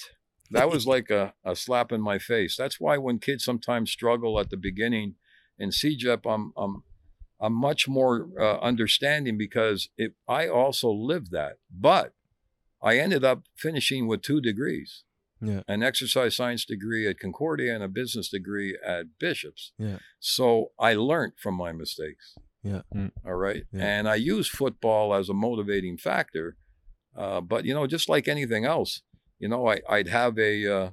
That 0.49 0.69
was 0.69 0.87
like 0.95 1.09
a, 1.11 1.33
a 1.45 1.55
slap 1.55 1.91
in 1.91 2.01
my 2.01 2.17
face. 2.17 2.55
That's 2.57 2.79
why 2.79 2.97
when 2.97 3.19
kids 3.19 3.43
sometimes 3.43 3.91
struggle 3.91 4.39
at 4.39 4.49
the 4.49 4.57
beginning 4.57 5.15
in 5.57 5.69
CEGEP, 5.69 6.21
I'm 6.25 6.53
I'm 6.57 6.83
I'm 7.39 7.53
much 7.53 7.87
more 7.87 8.29
uh, 8.39 8.57
understanding 8.59 9.37
because 9.37 9.89
it, 9.97 10.13
I 10.27 10.47
also 10.47 10.89
lived 10.91 11.31
that. 11.31 11.57
But 11.71 12.13
I 12.81 12.97
ended 12.97 13.23
up 13.23 13.43
finishing 13.55 14.07
with 14.07 14.21
two 14.21 14.41
degrees. 14.41 15.03
Yeah. 15.41 15.61
An 15.67 15.83
exercise 15.83 16.35
science 16.37 16.63
degree 16.63 17.07
at 17.07 17.19
Concordia 17.19 17.75
and 17.75 17.83
a 17.83 17.89
business 17.89 18.29
degree 18.29 18.77
at 18.85 19.19
Bishop's. 19.19 19.73
Yeah. 19.77 19.97
So 20.19 20.71
I 20.79 20.93
learned 20.93 21.33
from 21.37 21.55
my 21.55 21.73
mistakes. 21.73 22.35
Yeah. 22.63 22.81
Mm. 22.95 23.11
All 23.25 23.35
right. 23.35 23.63
Yeah. 23.73 23.83
And 23.83 24.07
I 24.07 24.15
use 24.15 24.47
football 24.47 25.13
as 25.13 25.27
a 25.27 25.33
motivating 25.33 25.97
factor. 25.97 26.55
Uh, 27.15 27.41
but 27.41 27.65
you 27.65 27.73
know, 27.73 27.87
just 27.87 28.07
like 28.07 28.27
anything 28.29 28.63
else, 28.63 29.01
you 29.37 29.49
know, 29.49 29.67
I, 29.67 29.81
I'd 29.89 30.07
have 30.07 30.39
a, 30.39 30.65
uh, 30.67 30.89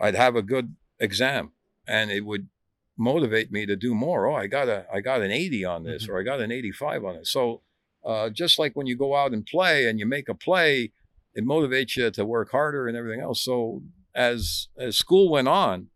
I'd 0.00 0.16
have 0.16 0.34
a 0.34 0.42
good 0.42 0.74
exam, 0.98 1.52
and 1.86 2.10
it 2.10 2.22
would 2.22 2.48
motivate 2.96 3.50
me 3.50 3.66
to 3.66 3.76
do 3.76 3.94
more. 3.94 4.26
Oh, 4.28 4.34
I 4.34 4.46
got 4.46 4.68
a, 4.68 4.86
I 4.92 5.00
got 5.00 5.22
an 5.22 5.30
80 5.30 5.64
on 5.64 5.84
this, 5.84 6.06
Mhm. 6.06 6.10
or 6.10 6.20
I 6.20 6.22
got 6.22 6.40
an 6.40 6.52
85 6.52 7.04
on 7.04 7.16
it. 7.16 7.26
So, 7.26 7.62
uh, 8.04 8.30
just 8.30 8.58
like 8.58 8.74
when 8.74 8.86
you 8.86 8.96
go 8.96 9.14
out 9.16 9.32
and 9.32 9.46
play 9.46 9.86
and 9.88 9.98
you 9.98 10.06
make 10.06 10.28
a 10.28 10.34
play, 10.34 10.92
it 11.34 11.44
motivates 11.44 11.96
you 11.96 12.10
to 12.10 12.24
work 12.26 12.50
harder 12.50 12.86
and 12.88 12.96
everything 12.96 13.20
else. 13.20 13.42
So, 13.42 13.82
as 14.14 14.68
as 14.76 14.96
school 14.96 15.30
went 15.30 15.48
on, 15.48 15.88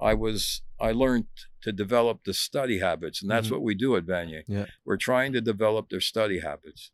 I 0.00 0.14
was 0.14 0.62
I 0.78 0.92
learned 0.92 1.26
to 1.60 1.72
develop 1.72 2.24
the 2.24 2.32
study 2.32 2.78
habits, 2.78 3.20
and 3.20 3.30
that's 3.30 3.48
Mhm. 3.48 3.52
what 3.52 3.62
we 3.62 3.74
do 3.74 3.94
at 3.96 4.06
Vanier. 4.06 4.44
Yeah. 4.48 4.66
We're 4.86 4.96
trying 4.96 5.34
to 5.34 5.42
develop 5.42 5.90
their 5.90 6.00
study 6.00 6.38
habits, 6.38 6.90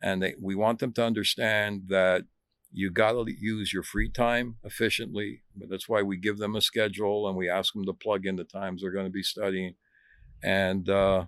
and 0.00 0.22
they, 0.22 0.36
we 0.40 0.54
want 0.54 0.78
them 0.78 0.92
to 0.92 1.02
understand 1.04 1.88
that 1.88 2.24
you 2.72 2.90
got 2.90 3.12
to 3.12 3.26
use 3.32 3.72
your 3.72 3.82
free 3.82 4.10
time 4.10 4.56
efficiently. 4.64 5.42
But 5.54 5.68
that's 5.70 5.88
why 5.88 6.02
we 6.02 6.16
give 6.16 6.38
them 6.38 6.56
a 6.56 6.60
schedule 6.60 7.28
and 7.28 7.36
we 7.36 7.48
ask 7.48 7.72
them 7.72 7.86
to 7.86 7.92
plug 7.92 8.26
in 8.26 8.36
the 8.36 8.44
times 8.44 8.82
they're 8.82 8.90
going 8.90 9.06
to 9.06 9.10
be 9.10 9.22
studying, 9.22 9.74
and 10.42 10.88
uh, 10.88 11.26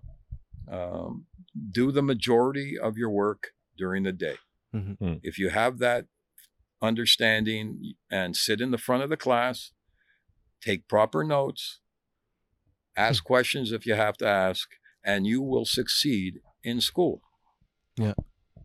um, 0.70 1.27
do 1.70 1.90
the 1.90 2.02
majority 2.02 2.78
of 2.78 2.97
your 2.97 3.10
work 3.10 3.48
during 3.77 4.02
the 4.02 4.12
day. 4.12 4.36
Mhm. 4.74 4.98
Mm. 4.98 5.20
If 5.23 5.39
you 5.39 5.48
have 5.48 5.78
that 5.78 6.06
understanding 6.82 7.94
and 8.10 8.36
sit 8.36 8.60
in 8.60 8.70
the 8.70 8.78
front 8.78 9.02
of 9.02 9.10
the 9.10 9.16
class, 9.16 9.73
take 10.60 10.89
proper 10.89 11.24
notes, 11.24 11.81
ask 12.97 13.24
questions 13.24 13.73
if 13.73 13.86
you 13.86 13.94
have 13.94 14.16
to 14.19 14.27
ask, 14.27 14.69
and 15.05 15.27
you 15.27 15.40
will 15.40 15.65
succeed 15.65 16.40
in 16.62 16.81
school. 16.81 17.23
Yeah. 17.97 18.15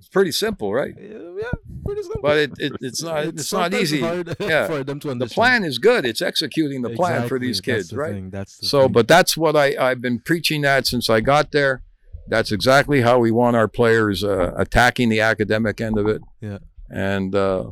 It's 0.04 0.10
pretty 0.10 0.34
simple, 0.34 0.74
right? 0.74 0.94
Yeah, 1.00 1.50
pretty 1.86 2.02
simple. 2.04 2.22
But 2.22 2.38
it, 2.38 2.52
it 2.60 2.74
it's 2.82 3.02
not 3.02 3.24
it's, 3.26 3.54
not 3.54 3.74
easy. 3.74 4.00
Yeah. 4.40 4.68
for 4.68 4.84
them 4.84 5.00
to 5.00 5.16
The 5.16 5.28
plan 5.28 5.64
is 5.64 5.78
good. 5.78 6.06
It's 6.06 6.22
executing 6.22 6.82
the 6.82 6.90
plan 6.90 7.22
for 7.30 7.38
Exactly, 7.38 7.48
these 7.48 7.58
that's 7.60 7.66
kids, 7.66 7.88
the 7.92 7.98
right? 7.98 8.14
thing, 8.14 8.30
That's 8.30 8.70
So, 8.70 8.82
thing. 8.84 8.92
but 8.92 9.08
that's 9.08 9.38
what 9.38 9.56
I, 9.56 9.76
I've 9.80 10.02
been 10.02 10.20
preaching 10.20 10.62
that 10.64 10.86
since 10.88 11.10
I 11.10 11.22
got 11.22 11.54
there. 11.54 11.84
That's 12.28 12.52
exactly 12.52 13.00
how 13.00 13.20
we 13.20 13.32
want 13.32 13.56
our 13.56 13.70
players 13.70 14.26
uh, 14.26 14.52
attacking 14.58 15.08
the 15.08 15.22
academic 15.22 15.80
end 15.80 15.98
of 15.98 16.06
it. 16.08 16.22
Yeah. 16.42 16.58
And 16.90 17.34
uh, 17.34 17.72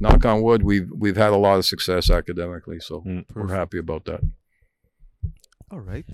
knock 0.00 0.24
on 0.24 0.40
wood, 0.40 0.62
we've 0.62 0.88
we've 0.96 1.16
had 1.16 1.32
a 1.32 1.36
lot 1.36 1.58
of 1.58 1.66
success 1.66 2.08
academically, 2.10 2.80
so 2.80 3.02
Mm. 3.02 3.26
we're 3.34 3.48
happy 3.54 3.76
about 3.78 4.06
that. 4.06 4.20
All 5.70 5.80
right. 5.80 6.06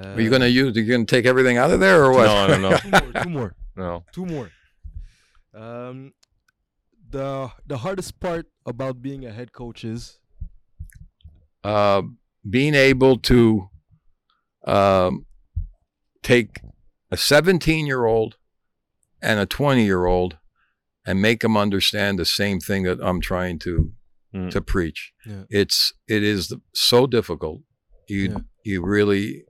Uh, 0.00 0.08
Are 0.10 0.20
you 0.20 0.30
gonna 0.30 0.46
use? 0.46 0.76
Are 0.76 0.80
you 0.80 0.92
gonna 0.92 1.04
take 1.04 1.26
everything 1.26 1.56
out 1.56 1.70
of 1.72 1.80
there 1.80 2.04
or 2.04 2.12
what? 2.12 2.26
No, 2.26 2.46
no, 2.58 2.70
no, 2.70 2.76
two 2.78 2.90
more? 3.00 3.22
Two 3.24 3.30
more. 3.30 3.54
No. 3.78 4.04
Two 4.12 4.26
more. 4.26 4.50
Um, 5.54 6.12
the 7.10 7.50
the 7.66 7.78
hardest 7.78 8.20
part 8.20 8.46
about 8.66 9.00
being 9.00 9.24
a 9.24 9.32
head 9.32 9.52
coach 9.52 9.84
is 9.84 10.18
uh, 11.64 12.02
being 12.48 12.74
able 12.74 13.16
to 13.18 13.68
um, 14.66 15.24
take 16.22 16.60
a 17.10 17.16
17 17.16 17.86
year 17.86 18.04
old 18.04 18.36
and 19.22 19.40
a 19.40 19.46
20 19.46 19.84
year 19.84 20.06
old 20.06 20.38
and 21.06 21.22
make 21.22 21.40
them 21.40 21.56
understand 21.56 22.18
the 22.18 22.24
same 22.26 22.60
thing 22.60 22.82
that 22.84 22.98
I'm 23.02 23.20
trying 23.20 23.58
to 23.60 23.92
Mm. 24.34 24.50
to 24.50 24.60
preach. 24.60 25.14
Yeah. 25.24 25.44
It's 25.48 25.94
it 26.06 26.22
is 26.22 26.52
so 26.74 27.06
difficult. 27.06 27.62
You 28.08 28.22
Yeah. 28.28 28.38
you 28.62 28.84
really 28.84 29.44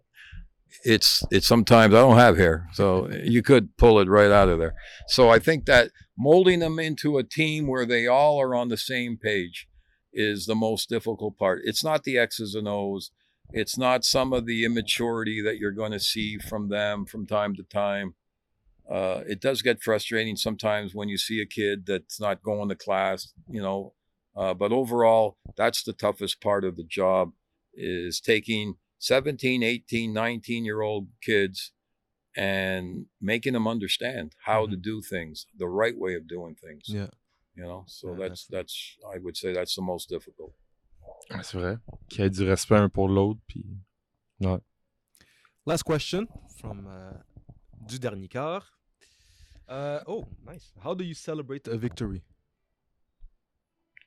it's 0.84 1.24
it's 1.30 1.46
sometimes 1.46 1.94
I 1.94 2.00
don't 2.00 2.16
have 2.16 2.36
hair, 2.36 2.68
so 2.72 3.08
you 3.10 3.42
could 3.42 3.76
pull 3.76 3.98
it 4.00 4.08
right 4.08 4.30
out 4.30 4.48
of 4.48 4.58
there. 4.58 4.74
So 5.08 5.28
I 5.30 5.38
think 5.38 5.66
that 5.66 5.90
molding 6.16 6.60
them 6.60 6.78
into 6.78 7.18
a 7.18 7.24
team 7.24 7.66
where 7.66 7.86
they 7.86 8.06
all 8.06 8.40
are 8.40 8.54
on 8.54 8.68
the 8.68 8.76
same 8.76 9.16
page 9.16 9.68
is 10.12 10.46
the 10.46 10.54
most 10.54 10.88
difficult 10.88 11.38
part. 11.38 11.60
It's 11.64 11.84
not 11.84 12.04
the 12.04 12.18
X's 12.18 12.54
and 12.54 12.68
O's. 12.68 13.10
It's 13.50 13.78
not 13.78 14.04
some 14.04 14.32
of 14.32 14.46
the 14.46 14.64
immaturity 14.64 15.40
that 15.42 15.58
you're 15.58 15.72
going 15.72 15.92
to 15.92 16.00
see 16.00 16.38
from 16.38 16.68
them 16.68 17.06
from 17.06 17.26
time 17.26 17.54
to 17.56 17.62
time. 17.62 18.14
Uh, 18.90 19.22
it 19.26 19.40
does 19.40 19.62
get 19.62 19.82
frustrating 19.82 20.36
sometimes 20.36 20.94
when 20.94 21.08
you 21.08 21.18
see 21.18 21.40
a 21.40 21.46
kid 21.46 21.86
that's 21.86 22.20
not 22.20 22.42
going 22.42 22.68
to 22.68 22.74
class, 22.74 23.32
you 23.48 23.60
know. 23.60 23.94
Uh, 24.36 24.54
but 24.54 24.72
overall, 24.72 25.36
that's 25.56 25.82
the 25.82 25.92
toughest 25.92 26.40
part 26.40 26.64
of 26.64 26.76
the 26.76 26.84
job 26.84 27.32
is 27.74 28.20
taking 28.20 28.74
17, 28.98 29.62
18, 29.62 30.12
19 30.12 30.64
year 30.64 30.80
old 30.80 31.08
kids 31.22 31.72
and 32.36 33.06
making 33.20 33.52
them 33.52 33.66
understand 33.66 34.34
how 34.44 34.66
to 34.66 34.76
do 34.76 35.00
things, 35.02 35.46
the 35.56 35.68
right 35.68 35.98
way 35.98 36.14
of 36.14 36.28
doing 36.28 36.54
things. 36.54 36.84
yeah. 36.86 37.08
You 37.56 37.64
know, 37.64 37.84
so 37.88 38.10
Yeah, 38.10 38.28
that's 38.28 38.46
that's 38.46 38.96
I 39.12 39.18
would 39.18 39.36
say 39.36 39.52
that's 39.52 39.74
the 39.74 39.82
most 39.82 40.08
difficult. 40.08 40.52
Ouais, 41.30 41.42
C'est 41.42 41.58
vrai. 41.58 41.78
Qu'il 42.08 42.22
y 42.22 42.26
ait 42.26 42.30
du 42.30 42.44
respect 42.44 42.76
un 42.76 42.88
pour 42.88 43.08
l'autre. 43.08 43.40
Puis... 43.48 43.64
Ouais. 44.40 44.60
Last 45.66 45.82
question 45.82 46.28
from 46.60 46.86
uh, 46.86 47.18
du 47.84 47.98
dernier 47.98 48.28
quart. 48.28 48.64
Uh, 49.68 50.00
oh, 50.06 50.28
nice. 50.46 50.72
How 50.82 50.94
do 50.94 51.04
you 51.04 51.14
celebrate 51.14 51.66
a 51.66 51.76
victory? 51.76 52.22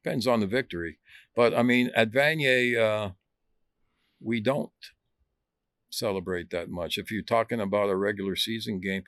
Depends 0.02 0.26
on 0.26 0.40
the 0.40 0.48
victory, 0.48 0.98
but 1.36 1.54
I 1.54 1.62
mean 1.62 1.92
at 1.94 2.10
Vanier, 2.10 2.78
uh, 2.80 3.10
we 4.22 4.40
don't 4.40 4.72
celebrate 5.90 6.50
that 6.52 6.70
much. 6.70 6.98
If 6.98 7.12
you're 7.12 7.22
talking 7.22 7.60
about 7.60 7.90
a 7.90 7.96
regular 7.96 8.36
season 8.36 8.80
game, 8.80 9.04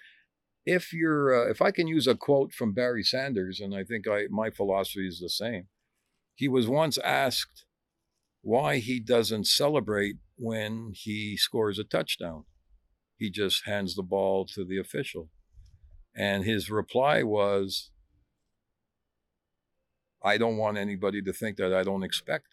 if 0.65 0.93
you're 0.93 1.33
uh, 1.33 1.49
if 1.49 1.61
I 1.61 1.71
can 1.71 1.87
use 1.87 2.07
a 2.07 2.15
quote 2.15 2.53
from 2.53 2.73
Barry 2.73 3.03
Sanders, 3.03 3.59
and 3.59 3.75
I 3.75 3.83
think 3.83 4.07
I 4.07 4.27
my 4.29 4.49
philosophy 4.49 5.07
is 5.07 5.19
the 5.19 5.29
same. 5.29 5.67
He 6.35 6.47
was 6.47 6.67
once 6.67 6.97
asked 6.97 7.65
why 8.41 8.77
he 8.77 8.99
doesn't 8.99 9.47
celebrate 9.47 10.17
when 10.35 10.91
he 10.93 11.37
scores 11.37 11.79
a 11.79 11.83
touchdown. 11.83 12.45
He 13.17 13.29
just 13.29 13.65
hands 13.65 13.95
the 13.95 14.03
ball 14.03 14.45
to 14.47 14.65
the 14.65 14.77
official. 14.77 15.29
And 16.15 16.43
his 16.43 16.69
reply 16.69 17.23
was, 17.23 17.91
I 20.23 20.37
don't 20.37 20.57
want 20.57 20.77
anybody 20.77 21.21
to 21.21 21.33
think 21.33 21.57
that 21.57 21.73
I 21.73 21.83
don't 21.83 22.03
expect 22.03 22.47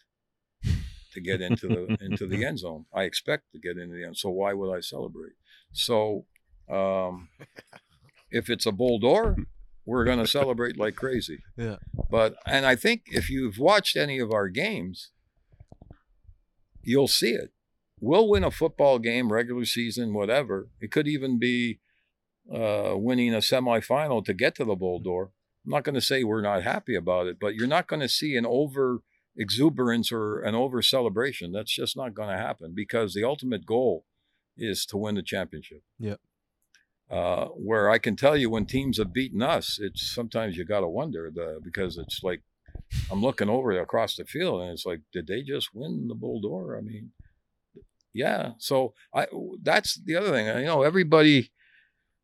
to 1.11 1.21
get 1.21 1.41
into 1.41 1.67
the 1.67 1.97
into 2.01 2.27
the 2.27 2.45
end 2.45 2.59
zone. 2.59 2.85
I 2.93 3.03
expect 3.03 3.51
to 3.53 3.59
get 3.59 3.77
into 3.77 3.95
the 3.95 4.05
end. 4.05 4.17
So 4.17 4.29
why 4.29 4.53
would 4.53 4.75
I 4.75 4.79
celebrate? 4.81 5.33
So 5.71 6.25
um, 6.69 7.29
if 8.29 8.49
it's 8.49 8.65
a 8.65 8.71
Bol 8.71 8.99
d'Or, 8.99 9.35
we're 9.85 10.05
going 10.05 10.19
to 10.19 10.27
celebrate 10.27 10.77
like 10.77 10.95
crazy. 10.95 11.39
Yeah. 11.57 11.77
But 12.09 12.35
and 12.45 12.65
I 12.65 12.75
think 12.75 13.03
if 13.07 13.29
you've 13.29 13.57
watched 13.57 13.95
any 13.95 14.19
of 14.19 14.31
our 14.31 14.47
games, 14.47 15.11
you'll 16.81 17.07
see 17.07 17.31
it. 17.31 17.51
We'll 17.99 18.27
win 18.27 18.43
a 18.43 18.51
football 18.51 18.97
game, 18.97 19.31
regular 19.31 19.65
season, 19.65 20.13
whatever. 20.13 20.69
It 20.79 20.91
could 20.91 21.07
even 21.07 21.37
be 21.37 21.79
uh, 22.51 22.93
winning 22.95 23.33
a 23.33 23.37
semifinal 23.37 24.25
to 24.25 24.33
get 24.33 24.55
to 24.55 24.65
the 24.65 24.75
Bol 24.75 24.99
d'Or. 24.99 25.31
I'm 25.65 25.71
not 25.71 25.83
going 25.83 25.95
to 25.95 26.01
say 26.01 26.23
we're 26.23 26.41
not 26.41 26.63
happy 26.63 26.95
about 26.95 27.27
it, 27.27 27.37
but 27.39 27.53
you're 27.53 27.67
not 27.67 27.87
going 27.87 27.99
to 27.99 28.09
see 28.09 28.35
an 28.35 28.47
over 28.47 29.03
exuberance 29.37 30.11
or 30.11 30.41
an 30.41 30.55
over 30.55 30.81
celebration. 30.81 31.51
That's 31.51 31.73
just 31.73 31.95
not 31.95 32.13
going 32.13 32.29
to 32.29 32.37
happen 32.37 32.73
because 32.75 33.13
the 33.13 33.23
ultimate 33.23 33.65
goal 33.65 34.05
is 34.57 34.85
to 34.87 34.97
win 34.97 35.15
the 35.15 35.23
championship. 35.23 35.81
Yeah. 35.99 36.15
Uh, 37.09 37.47
where 37.47 37.89
I 37.89 37.97
can 37.97 38.15
tell 38.15 38.37
you 38.37 38.49
when 38.49 38.65
teams 38.65 38.97
have 38.97 39.13
beaten 39.13 39.41
us, 39.41 39.79
it's 39.81 40.01
sometimes 40.01 40.55
you 40.55 40.63
got 40.63 40.79
to 40.79 40.87
wonder 40.87 41.29
the 41.33 41.59
because 41.61 41.97
it's 41.97 42.21
like 42.23 42.41
I'm 43.11 43.21
looking 43.21 43.49
over 43.49 43.77
across 43.79 44.15
the 44.15 44.23
field 44.25 44.61
and 44.61 44.71
it's 44.71 44.85
like, 44.85 45.01
did 45.11 45.27
they 45.27 45.41
just 45.41 45.69
win 45.73 46.07
the 46.07 46.15
Bol 46.15 46.39
d'Or? 46.39 46.77
I 46.77 46.81
mean, 46.81 47.11
yeah. 48.13 48.51
So 48.59 48.93
I 49.13 49.27
that's 49.61 49.99
the 50.03 50.15
other 50.15 50.31
thing. 50.31 50.45
You 50.47 50.65
know, 50.65 50.83
everybody. 50.83 51.51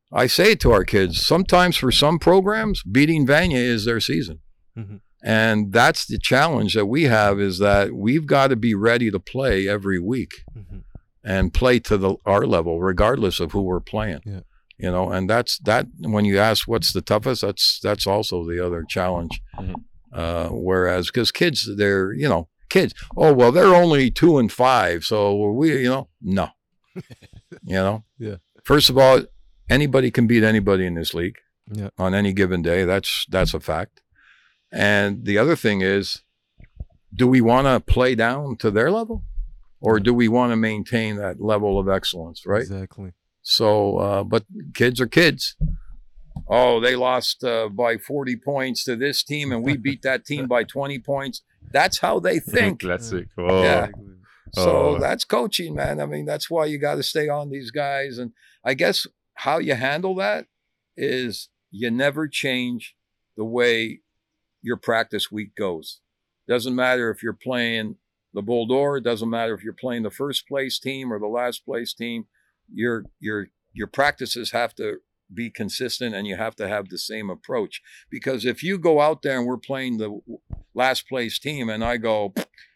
I 0.10 0.28
say 0.28 0.56
to 0.56 0.72
our 0.72 0.86
kids. 0.86 1.26
Sometimes 1.26 1.76
for 1.76 1.92
some 1.92 2.18
programs, 2.18 2.82
beating 2.82 3.28
Vanier 3.28 3.58
is 3.58 3.84
their 3.84 4.00
season. 4.00 4.40
Mhm. 4.78 5.02
And 5.24 5.74
that's 5.74 6.06
the 6.06 6.20
challenge 6.20 6.74
that 6.76 6.86
we 6.86 7.04
have 7.04 7.40
is 7.40 7.58
that 7.60 7.94
we've 7.94 8.26
got 8.28 8.48
to 8.48 8.56
be 8.56 8.74
ready 8.76 9.10
to 9.12 9.20
play 9.20 9.68
every 9.68 10.00
week 10.00 10.32
Mhm. 10.56 10.84
and 11.24 11.54
play 11.54 11.80
to 11.80 11.98
the 11.98 12.16
our 12.26 12.46
level, 12.46 12.80
regardless 12.80 13.40
of 13.40 13.52
who 13.52 13.62
we're 13.64 13.80
playing. 13.80 14.22
Yeah. 14.26 14.42
You 14.78 14.92
know, 14.92 15.10
and 15.12 15.28
that's 15.28 15.58
that. 15.60 15.88
When 16.02 16.24
you 16.26 16.38
ask 16.38 16.68
what's 16.68 16.94
the 16.94 17.02
toughest, 17.02 17.42
that's 17.42 17.80
that's 17.82 18.06
also 18.06 18.46
the 18.48 18.64
other 18.64 18.84
challenge. 18.88 19.42
Mhm. 19.58 19.76
Uh, 20.14 20.50
whereas, 20.50 21.08
because 21.08 21.32
kids, 21.32 21.68
they're 21.78 22.14
you 22.14 22.30
know 22.30 22.48
kids. 22.70 22.94
Oh 23.18 23.34
well, 23.34 23.52
they're 23.52 23.74
only 23.74 24.12
two 24.12 24.38
and 24.38 24.52
five, 24.52 25.04
so 25.04 25.52
we 25.52 25.82
you 25.82 25.90
know 25.90 26.10
no, 26.22 26.50
you 27.64 27.76
know. 27.76 28.04
Yeah. 28.20 28.36
First 28.64 28.90
of 28.92 28.98
all, 29.00 29.24
anybody 29.70 30.12
can 30.12 30.28
beat 30.28 30.44
anybody 30.44 30.86
in 30.86 30.94
this 30.94 31.14
league 31.16 31.38
Yeah. 31.72 31.90
on 31.98 32.14
any 32.14 32.32
given 32.34 32.62
day. 32.62 32.86
That's 32.86 33.26
that's 33.30 33.54
a 33.56 33.60
fact. 33.60 34.02
And 34.72 35.26
the 35.26 35.38
other 35.38 35.56
thing 35.56 35.82
is, 35.82 36.22
do 37.14 37.28
we 37.28 37.42
want 37.42 37.68
to 37.68 37.80
play 37.80 38.16
down 38.16 38.58
to 38.58 38.70
their 38.72 38.92
level, 38.92 39.24
or 39.80 40.00
do 40.00 40.14
we 40.14 40.28
want 40.28 40.52
to 40.52 40.56
maintain 40.58 41.16
that 41.18 41.40
level 41.42 41.80
of 41.80 41.88
excellence? 41.88 42.46
Right. 42.46 42.62
Exactly. 42.62 43.14
So, 43.42 43.98
uh, 43.98 44.24
but 44.24 44.44
kids 44.74 45.00
are 45.00 45.08
kids. 45.08 45.56
Oh, 46.50 46.80
they 46.80 46.96
lost 46.96 47.44
uh, 47.44 47.70
by 47.70 47.98
40 47.98 48.36
points 48.38 48.84
to 48.84 48.96
this 48.96 49.24
team, 49.24 49.52
and 49.52 49.64
we 49.64 49.78
beat 49.88 50.02
that 50.04 50.26
team 50.26 50.48
by 50.48 50.64
20 50.64 51.00
points. 51.00 51.42
That's 51.72 52.00
how 52.00 52.20
they 52.20 52.40
think. 52.56 52.82
Classique. 52.82 53.30
Oh, 53.38 53.64
Yeah. 53.64 53.88
So 54.54 54.96
Oh. 54.96 55.00
that's 55.00 55.26
coaching, 55.26 55.76
man. 55.76 56.00
I 56.00 56.06
mean, 56.06 56.26
that's 56.26 56.50
why 56.50 56.66
you 56.66 56.78
got 56.78 56.96
to 56.96 57.04
stay 57.04 57.28
on 57.28 57.50
these 57.50 57.70
guys. 57.72 58.18
And 58.18 58.32
I 58.64 58.76
guess 58.76 59.06
how 59.36 59.58
you 59.60 59.76
handle 59.76 60.16
that 60.16 60.46
is 60.96 61.50
you 61.70 61.92
never 61.92 62.28
change 62.30 62.96
the 63.36 63.44
way 63.44 64.02
your 64.68 64.78
practice 64.78 65.32
week 65.32 65.56
goes. 65.56 66.02
Doesn't 66.48 66.76
matter 66.76 67.10
if 67.10 67.24
you're 67.24 67.34
playing 67.50 67.96
the 68.34 68.42
Bol 68.42 68.66
d'Or, 68.68 68.98
it 68.98 69.04
doesn't 69.04 69.30
matter 69.30 69.54
if 69.54 69.64
you're 69.64 69.74
playing 69.86 70.04
the 70.04 70.12
first 70.12 70.48
place 70.48 70.78
team 70.78 71.12
or 71.12 71.20
the 71.20 71.28
last 71.42 71.66
place 71.66 71.94
team. 71.94 72.26
Your 72.72 73.06
your 73.20 73.48
your 73.74 73.88
practices 73.88 74.52
have 74.52 74.76
to 74.76 74.98
be 75.34 75.50
consistent 75.50 76.14
and 76.16 76.28
you 76.28 76.36
have 76.36 76.56
to 76.58 76.68
have 76.68 76.90
the 76.90 76.98
same 76.98 77.30
approach. 77.30 77.82
Because 78.10 78.46
if 78.46 78.62
you 78.62 78.78
go 78.78 79.00
out 79.00 79.22
there 79.22 79.38
and 79.38 79.48
we're 79.48 79.58
playing 79.72 79.98
the 79.98 80.20
last 80.74 81.08
place 81.08 81.40
team 81.40 81.70
and 81.70 81.84
I 81.84 81.98
go, 81.98 82.34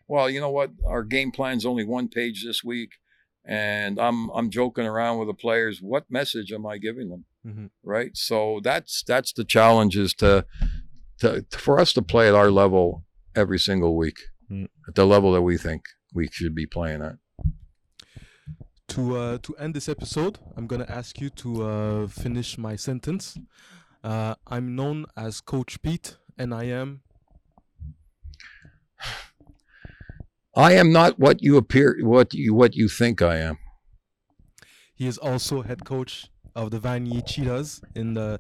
well, 0.08 0.30
you 0.30 0.40
know 0.40 0.50
what? 0.50 0.72
Our 0.86 1.04
game 1.04 1.32
plan's 1.32 1.66
only 1.66 1.86
one 1.86 2.08
page 2.08 2.44
this 2.46 2.64
week, 2.64 2.92
and 3.46 4.00
I'm 4.00 4.30
I'm 4.30 4.50
joking 4.50 4.86
around 4.86 5.18
with 5.20 5.28
the 5.28 5.34
players. 5.34 5.82
What 5.82 6.06
message 6.10 6.52
am 6.54 6.66
I 6.66 6.78
giving 6.78 7.10
them? 7.10 7.26
Mhm. 7.46 7.70
Right. 7.84 8.16
So 8.16 8.60
that's 8.64 9.04
that's 9.04 9.34
the 9.34 9.46
challenge 9.46 9.98
is 9.98 10.14
to 10.16 10.46
to 11.22 11.46
for 11.52 11.80
us 11.80 11.94
to 11.94 12.02
play 12.02 12.28
at 12.28 12.36
our 12.36 12.52
level 12.52 13.04
every 13.36 13.58
single 13.60 13.96
week, 13.96 14.20
Mm. 14.52 14.68
at 14.88 14.96
the 14.96 15.06
level 15.06 15.32
that 15.34 15.42
we 15.44 15.58
think 15.58 15.82
we 16.14 16.28
should 16.32 16.54
be 16.54 16.66
playing 16.68 17.02
at. 17.02 17.16
To 18.90 19.18
uh, 19.18 19.38
to 19.44 19.56
end 19.56 19.74
this 19.74 19.88
episode, 19.88 20.40
I'm 20.58 20.68
gonna 20.68 20.88
ask 20.90 21.22
you 21.22 21.30
to 21.30 21.64
uh, 21.64 22.08
finish 22.08 22.58
my 22.58 22.76
sentence. 22.76 23.38
Uh, 24.04 24.36
I'm 24.48 24.76
known 24.76 25.06
as 25.16 25.40
Coach 25.42 25.82
Pete, 25.82 26.18
and 26.38 26.54
I 26.54 26.66
am. 26.66 27.02
I 30.56 30.74
am 30.74 30.92
not 30.92 31.18
what 31.20 31.42
you 31.42 31.56
appear, 31.58 31.98
what 32.02 32.34
you 32.34 32.54
what 32.54 32.76
you 32.76 32.90
think 32.90 33.22
I 33.22 33.38
am. 33.38 33.58
He 34.94 35.08
is 35.08 35.18
also 35.18 35.62
head 35.62 35.86
coach 35.86 36.30
of 36.54 36.72
the 36.72 36.80
Vanier 36.80 37.26
Cheetahs 37.26 37.82
in 37.96 38.14
the. 38.16 38.40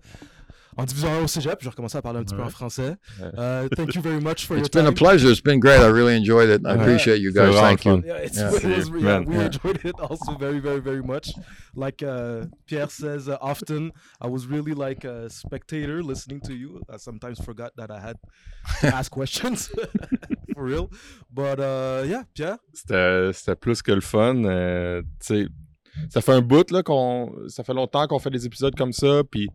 En 0.77 0.85
division 0.85 1.09
1 1.11 1.23
au 1.23 1.27
cégep, 1.27 1.57
je 1.59 1.65
vais 1.65 1.69
recommencer 1.71 1.97
à 1.97 2.01
parler 2.01 2.19
un 2.19 2.23
petit 2.23 2.33
peu 2.35 2.41
en 2.43 2.49
français. 2.49 2.95
Uh, 3.19 3.67
thank 3.75 3.93
you 3.95 4.01
very 4.01 4.21
much 4.21 4.45
for 4.47 4.57
It's 4.57 4.69
your 4.73 4.83
been 4.83 4.85
a 4.85 4.93
time. 4.93 4.93
pleasure. 4.95 5.29
It's 5.29 5.41
been 5.41 5.59
great. 5.59 5.79
I 5.81 5.89
really 5.91 6.15
enjoyed 6.15 6.49
it. 6.49 6.61
I 6.65 6.75
appreciate 6.75 7.19
you 7.19 7.31
guys. 7.33 7.49
vraiment 7.53 7.61
Thank 7.61 7.85
you. 7.85 8.01
Yeah, 8.05 8.23
it's, 8.23 8.37
Yeah. 8.37 8.51
it 8.55 8.77
was, 8.77 8.89
yeah, 9.01 9.19
we 9.19 9.35
Yeah. 9.35 9.45
enjoyed 9.47 9.79
it 9.83 9.99
also 9.99 10.37
very, 10.39 10.59
very, 10.61 10.79
very 10.79 11.01
much. 11.03 11.33
Like 11.75 12.01
uh, 12.03 12.45
Pierre 12.67 12.89
says 12.89 13.27
uh, 13.27 13.37
often, 13.41 13.91
I 14.21 14.27
was 14.27 14.45
really 14.47 14.73
like 14.73 15.03
a 15.05 15.29
spectator 15.29 16.01
listening 16.01 16.39
to 16.47 16.53
you. 16.53 16.81
I 16.89 16.97
sometimes 16.97 17.39
forgot 17.43 17.71
that 17.75 17.91
I 17.91 17.99
had 17.99 18.15
to 18.81 18.95
ask 18.95 19.11
questions 19.19 19.69
for 20.53 20.63
real. 20.63 20.89
But 21.29 21.59
uh, 21.59 22.03
yeah, 22.07 22.23
Pierre? 22.33 22.57
C'était 22.73 23.33
c'était 23.33 23.55
plus 23.55 23.81
que 23.81 23.91
le 23.91 24.01
fun. 24.01 24.43
euh, 24.45 25.01
tu 25.19 25.35
sais, 25.35 25.47
ça 26.09 26.21
fait 26.21 26.31
un 26.31 26.41
bout 26.41 26.71
là 26.71 26.83
qu'on. 26.83 27.33
Ça 27.49 27.63
fait 27.63 27.73
longtemps 27.73 28.07
qu'on 28.07 28.19
fait 28.19 28.29
des 28.29 28.45
épisodes 28.45 28.73
comme 28.75 28.93
ça. 28.93 29.21
Puis, 29.29 29.49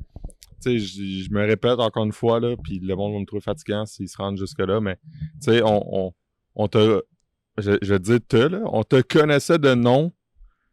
je 0.65 0.79
je 0.79 1.31
me 1.33 1.47
répète 1.47 1.79
encore 1.79 2.05
une 2.05 2.13
fois 2.13 2.41
là. 2.41 2.57
Puis 2.63 2.79
le 2.81 2.95
monde 2.95 3.13
va 3.15 3.21
me 3.21 3.27
trouver 3.27 3.41
fatigant 3.43 3.87
s'ils 3.87 4.09
se 4.09 4.17
rendent 4.17 4.39
jusque 4.39 4.59
là. 4.61 4.81
Mais, 4.81 4.97
tu 5.43 5.53
sais, 5.53 5.63
on, 5.63 6.07
on, 6.07 6.13
on 6.55 6.69
te. 6.69 7.03
Je, 7.59 7.73
je 7.81 7.93
vais 7.95 7.99
te 7.99 8.05
dire 8.05 8.19
te 8.29 8.37
là. 8.37 8.61
On 8.67 8.83
te 8.85 9.01
connaissait 9.01 9.59
de 9.59 9.75
nom. 9.75 10.13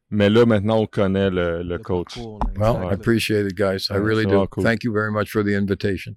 Mais 0.10 0.30
là, 0.30 0.46
maintenant, 0.46 0.78
on 0.80 0.86
connaît 0.86 1.30
le, 1.32 1.64
le 1.64 1.78
coach. 1.80 2.16
parcours, 2.16 2.40
Well, 2.58 2.92
I 2.92 2.94
appreciate 2.94 3.48
it, 3.48 3.56
guys. 3.58 3.88
I 3.90 3.96
really 3.98 4.26
do. 4.28 4.46
cool. 4.48 4.64
Thank 4.64 4.84
you 4.84 4.94
very 4.94 5.12
much 5.12 5.30
for 5.32 5.44
the 5.44 5.56
invitation. 5.56 6.16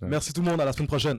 Merci 0.00 0.32
tout 0.32 0.40
le 0.42 0.50
monde. 0.50 0.60
À 0.60 0.64
la 0.64 0.72
semaine 0.72 0.86
prochaine. 0.88 1.18